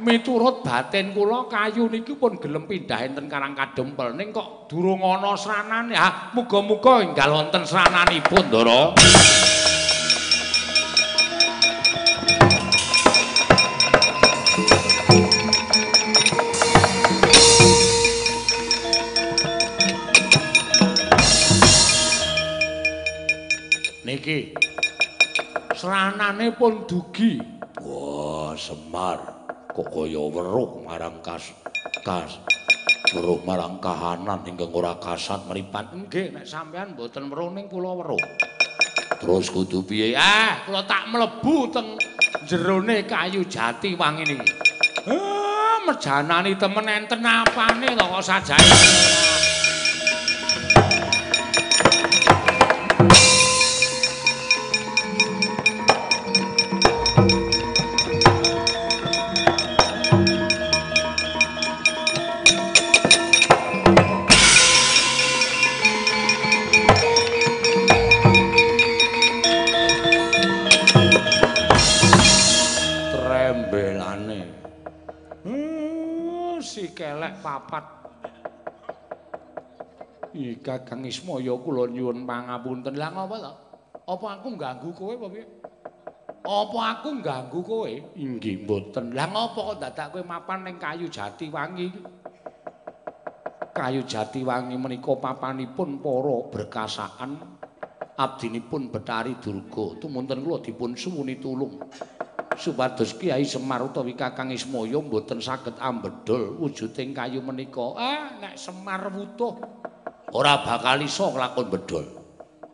miturut 0.01 0.65
batin 0.65 1.14
kula 1.14 1.45
kayu 1.49 1.90
niki 1.90 2.17
pun 2.17 2.41
gelem 2.41 2.65
pindah 2.65 2.99
enten 3.06 3.30
Karang 3.30 3.53
Kadempel 3.53 4.17
ning 4.17 4.33
kok 4.33 4.65
durung 4.69 5.01
ana 5.06 5.38
sranane. 5.38 5.93
Ha, 5.93 6.33
muga-muga 6.33 7.06
enggal 7.06 7.30
wonten 7.33 7.64
srananipun, 7.65 8.49
Ndara. 8.49 8.82
Niki 24.14 24.53
sranane 25.74 26.53
pun 26.53 26.85
dugi. 26.85 27.42
Wah, 27.82 28.53
Semar 28.53 29.17
kok 29.74 29.90
kaya 29.90 30.22
weruh 30.30 30.85
marang 30.85 31.17
kas 31.25 31.50
kas 32.06 32.38
weruh 33.09 33.42
marang 33.42 33.82
kahanan 33.82 34.45
ingkang 34.45 34.69
ora 34.69 35.01
kasat 35.01 35.50
mripat. 35.50 35.98
Nggih, 35.98 36.30
nek 36.30 36.45
sampean 36.45 36.93
mboten 36.93 37.25
weruh 37.25 37.50
ning 37.58 37.66
kula 37.66 37.90
weruh. 37.98 38.22
Terus 39.17 39.50
kudu 39.50 39.82
piye? 39.82 40.14
Ah, 40.14 40.61
kula 40.61 40.85
tak 40.85 41.09
mlebu 41.09 41.74
teng 41.74 41.98
jerone 42.45 43.09
kayu 43.09 43.42
jati 43.50 43.98
wangi 43.98 44.30
niki. 44.30 44.53
Ah, 45.09 45.82
merjanani 45.90 46.53
temen 46.53 46.85
enten 46.85 47.25
apane 47.25 47.90
to 47.98 48.06
kok 48.06 48.22
sajane. 48.22 48.77
Papat. 77.43 77.83
Ih, 80.33 80.57
Kakang 80.63 81.05
Ismaya 81.05 81.53
kula 81.59 81.91
nyuwun 81.91 82.25
pangapunten. 82.25 82.97
Lah 82.97 83.13
ngapa 83.13 83.35
to? 83.38 83.53
Apa 84.09 84.27
aku 84.39 84.57
ganggu 84.57 84.89
kowe 84.95 85.13
apa 85.13 85.27
piye? 85.30 85.45
Apa 86.41 86.80
aku 86.97 87.22
ganggu 87.22 87.59
kowe? 87.61 87.91
Inggih 88.17 88.65
mboten. 88.65 89.13
Lah 89.13 89.30
ngapa 89.30 89.59
kok 89.59 89.77
dadak 89.77 90.07
kowe 90.15 90.23
mapan 90.25 90.65
ning 90.65 90.75
kayu 90.81 91.05
jati 91.05 91.53
wangi? 91.53 91.91
Kayu 93.77 94.01
jati 94.09 94.41
wangi 94.41 94.73
menika 94.73 95.13
papanipun 95.22 96.01
para 96.01 96.38
berkasaan 96.49 97.31
abdinipun 98.17 98.89
Betari 98.89 99.38
Durga. 99.38 100.01
Tumunten 100.01 100.41
kula 100.41 100.65
dipun 100.65 100.97
suwuni 100.97 101.38
tulung. 101.38 101.77
Supados 102.57 103.14
Kiai 103.17 103.45
Semar 103.45 103.82
utawi 103.85 104.14
Kakang 104.17 104.53
Ismaya 104.53 104.99
mboten 104.99 105.40
saged 105.40 105.77
ambedol 105.80 106.57
wujuding 106.59 107.14
kayu 107.14 107.40
menika. 107.41 107.98
Ah, 107.98 108.38
nek 108.41 108.57
Semar 108.57 109.09
wutuh 109.09 109.57
ora 110.33 110.61
bakal 110.65 111.01
iso 111.01 111.30
nglakon 111.33 111.67
bedol. 111.69 112.06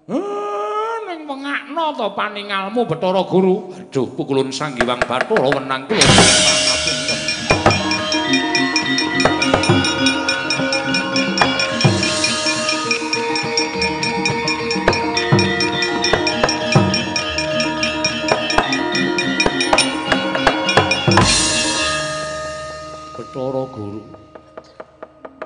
Ah, 0.09 0.97
ning 1.07 1.27
wengakno 1.27 1.85
to 1.95 2.07
paningalmu 2.15 2.87
Bathara 2.87 3.23
Guru. 3.27 3.69
Aduh, 3.75 4.07
pukulun 4.15 4.49
Sang 4.49 4.73
Hyang 4.75 5.01
Bathara 5.05 5.47
wenang 5.53 5.85
kula. 5.85 6.07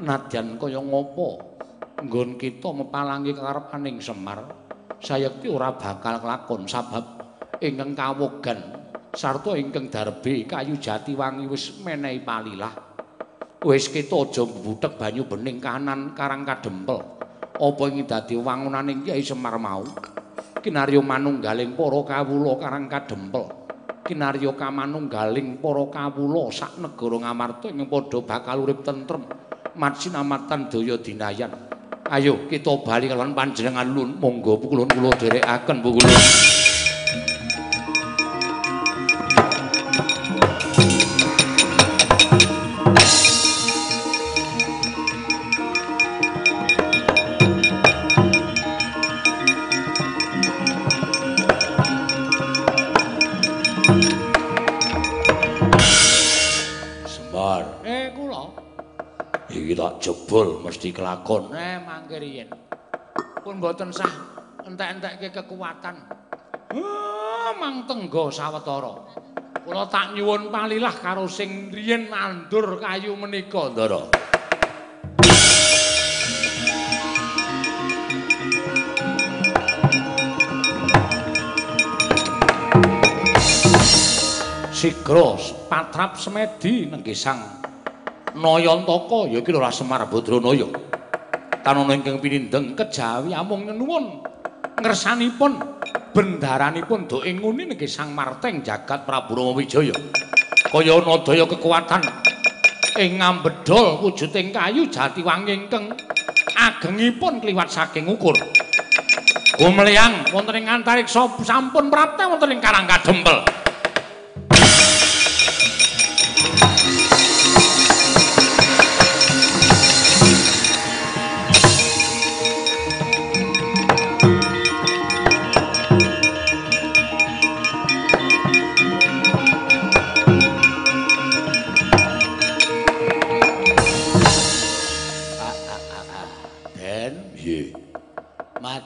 Nadyan 0.03 0.59
kaya 0.59 0.83
ngopo? 0.83 1.55
Nggon 2.03 2.35
kita 2.35 2.69
mepalangi 2.75 3.31
karepaning 3.31 4.03
Semar 4.03 4.43
sayekti 5.03 5.51
ora 5.51 5.75
bakal 5.75 6.19
kelakon 6.19 6.63
sabab 6.67 7.05
ingkang 7.63 7.95
kawogan. 7.95 8.59
Sarta 9.13 9.53
ingkang 9.53 9.87
darbe 9.93 10.43
kayu 10.43 10.75
jati 10.79 11.13
wangi 11.13 11.45
wis 11.47 11.79
menehi 11.79 12.19
palilah. 12.19 12.73
Wis 13.63 13.87
kita 13.87 14.27
aja 14.27 14.43
mbutek 14.43 14.99
banyu 14.99 15.23
bening 15.23 15.63
kanan 15.63 16.11
karang 16.11 16.43
kadempel. 16.43 16.99
Apa 17.53 17.83
ing 17.87 18.03
dadi 18.03 18.35
wangunaning 18.35 19.05
Kyai 19.05 19.23
Semar 19.23 19.55
mau? 19.61 19.85
Kinarya 20.59 20.99
manunggaling 20.99 21.77
para 21.77 22.01
kawula 22.03 22.59
karang 22.59 22.89
kadempel. 22.89 23.45
Kinarya 24.03 24.51
kamanunggaling 24.57 25.61
para 25.61 25.85
kawula 25.87 26.51
sak 26.51 26.81
negara 26.81 27.23
ngamarta 27.23 27.71
ing 27.71 27.87
padha 27.87 28.19
bakal 28.25 28.67
urip 28.67 28.83
tentrem 28.83 29.23
matsinamatan 29.75 30.69
daya 30.69 30.95
dinayan 31.01 31.51
Ayo 32.13 32.45
kita 32.51 32.83
bali 32.83 33.07
kalian 33.09 33.31
panjenengan 33.33 33.87
lun 33.89 34.19
monggo 34.19 34.59
pukulun 34.59 34.91
kula 34.91 35.15
dherekaken 35.17 35.81
pukulun. 35.81 36.62
Mesti 60.83 60.99
kelakon. 60.99 61.55
Eh 61.55 61.79
mangke 61.79 62.19
riyen. 62.19 62.51
Pun 63.39 63.55
mboten 63.55 63.95
sah 63.95 64.11
entek-entekke 64.67 65.31
kekuatan. 65.31 65.95
Ah, 66.75 67.55
mang 67.55 67.87
tenggo 67.87 68.27
sawetara. 68.27 68.91
Kula 69.63 69.87
tak 69.87 70.11
nyuwun 70.11 70.51
palilah 70.51 70.91
karo 70.99 71.31
sing 71.31 71.71
riyen 71.71 72.11
nandur 72.11 72.83
kayu 72.83 73.15
menika, 73.15 73.71
Ndara. 73.71 74.11
Sigra 84.75 85.39
patrap 85.71 86.19
semedi 86.19 86.91
nenggesang 86.91 87.71
Nayantaka 88.33 89.29
ya 89.29 89.39
iki 89.45 89.53
lho 89.53 89.61
Semar 89.69 90.09
Badranaya. 90.09 90.65
Tanana 91.63 91.93
ingkang 91.93 92.17
pinindeng 92.17 92.73
kejawi 92.73 93.31
amung 93.31 93.69
nyuwun 93.69 94.25
ngersanipun 94.81 95.53
bendaranipun 96.11 97.07
do 97.07 97.21
ing 97.23 97.39
nguni 97.39 97.71
nggih 97.71 97.87
Sang 97.87 98.11
Marteng 98.11 98.65
jagat 98.65 99.05
Prabu 99.05 99.37
Rama 99.37 99.53
Wijaya. 99.55 99.95
Kaya 100.67 100.93
ana 100.97 101.13
daya 101.21 101.45
kekuatan 101.45 102.01
ing 102.97 103.21
ngambedol 103.21 104.01
wujuding 104.01 104.49
kayu 104.49 104.89
jati 104.89 105.21
wangi 105.21 105.53
ingkang 105.53 105.93
agengipun 106.57 107.37
kliwat 107.37 107.69
saking 107.69 108.09
ukur. 108.09 108.33
Gumleyang 109.61 110.33
wonten 110.33 110.57
ing 110.57 110.65
antariksa 110.65 111.29
sampun 111.45 111.93
prapta 111.93 112.25
wonten 112.25 112.49
ing 112.49 112.59
Karang 112.59 112.89
Kadempel. 112.89 113.45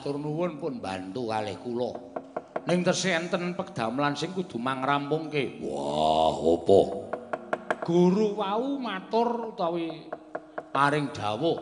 Matur 0.08 0.24
nuwun 0.24 0.56
pun 0.56 0.80
bantu 0.80 1.27
kalih 1.27 1.60
kula. 1.60 1.92
Ning 2.64 2.80
tesih 2.80 3.19
enten 3.19 3.60
pegdamelan 3.60 4.16
sing 4.16 4.32
kudu 4.32 4.56
mangrampungke. 4.56 5.60
Wah, 5.68 6.32
apa? 6.32 6.80
Guru 7.84 8.40
wau 8.40 8.80
matur 8.80 9.52
utawi 9.52 10.08
paring 10.72 11.11
dawuh 11.11 11.60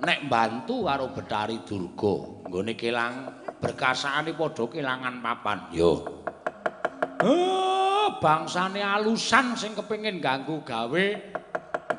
nek 0.00 0.24
bantu 0.24 0.88
karo 0.88 1.12
Betari 1.12 1.60
Durga 1.68 2.48
nggone 2.48 2.72
kelang 2.80 3.14
berkasane 3.60 4.32
padha 4.32 4.64
kelangan 4.72 5.20
papan. 5.20 5.68
Yo. 5.76 5.92
Eh, 7.20 8.08
bangsane 8.24 8.80
alusan 8.80 9.52
sing 9.52 9.76
kepengin 9.76 10.16
ganggu 10.24 10.64
gawe 10.64 11.06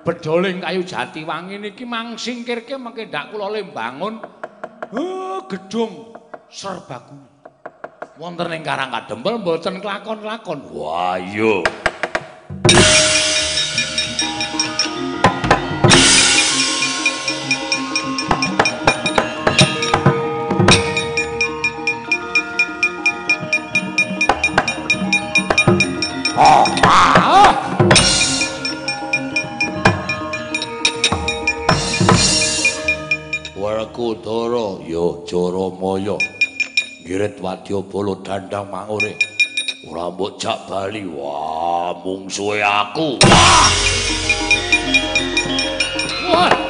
bedoling 0.01 0.57
kayu 0.57 0.81
jati 0.81 1.21
wangi 1.21 1.61
niki 1.61 1.85
mang 1.85 2.17
singkirke 2.17 2.81
mengke 2.81 3.13
ndak 3.13 3.29
kula 3.29 3.53
le 3.53 3.61
bangun 3.69 4.17
Oh, 4.21 4.36
gedung 5.47 6.11
serbagu. 6.51 7.15
Wonten 8.19 8.51
ing 8.51 8.63
Karang 8.65 8.91
Kadempel 8.91 9.39
mboten 9.39 9.79
kelakon-kelakon. 9.79 10.59
Wah, 10.73 11.15
iya. 11.21 11.86
Wadya 37.47 37.79
bala 37.79 38.13
dandang 38.27 38.67
mangure 38.67 39.15
ora 39.87 40.11
mbok 40.11 40.35
jak 40.35 40.67
bali. 40.67 41.07
Wah 41.07 41.95
mungsuhe 42.03 42.59
aku. 42.59 43.23
Wah 46.27 46.66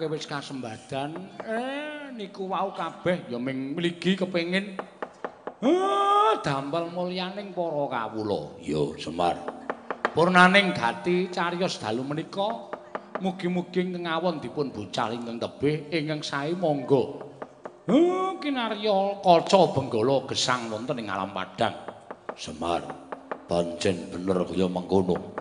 karepke 0.00 0.16
wis 0.16 0.24
kasembadan. 0.24 1.12
Eh 1.44 2.08
niku 2.16 2.48
wau 2.48 2.72
kabeh 2.72 3.28
ya 3.28 3.36
ming 3.36 3.76
mligi 3.76 4.16
kepengin. 4.16 4.80
Eh 5.60 6.32
damel 6.40 6.88
mulyaning 6.88 7.52
para 7.52 7.84
kawula. 7.92 8.56
Ya 8.64 8.80
Semar. 8.96 9.36
Purnaning 10.16 10.72
gati 10.72 11.28
cariyos 11.28 11.76
dalu 11.76 12.00
menika 12.00 12.72
mugi-mugi 13.20 13.92
ngawon 13.92 14.40
dipun 14.40 14.72
bucal 14.72 15.12
ingkang 15.12 15.36
tebih 15.36 15.92
ingkang 15.92 16.24
sae 16.24 16.56
monggo. 16.56 17.28
Eh 17.84 18.40
kinarya 18.40 19.20
kaca 19.20 19.60
benggala 19.76 20.24
gesang 20.24 20.72
wonten 20.72 20.96
ing 20.96 21.12
alam 21.12 21.28
padang. 21.36 21.76
Semar. 22.40 22.80
Pancen 23.50 24.14
bener 24.14 24.46
kaya 24.46 24.70
mengkono 24.70 25.34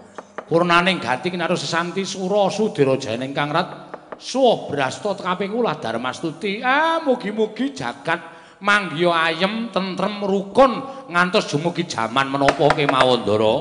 Purnaning 0.50 0.98
gati 0.98 1.30
kinaru 1.30 1.54
sesanti 1.54 2.02
sura 2.02 2.50
sudira 2.50 2.98
jane 2.98 3.30
ingkang 3.30 3.54
rat 3.54 3.89
suwah 4.20 4.68
brasta 4.68 5.16
kaping 5.16 5.56
ulah 5.56 5.80
Darmastuti. 5.80 6.60
Ah 6.60 7.00
mugi-mugi 7.00 7.72
jagat 7.72 8.20
manggiya 8.60 9.32
ayem 9.32 9.72
tentrem 9.72 10.20
rukun 10.22 10.84
ngantos 11.08 11.48
dumugi 11.48 11.88
jaman 11.88 12.28
menapa 12.28 12.68
kemawon 12.76 13.24
Ndara 13.24 13.54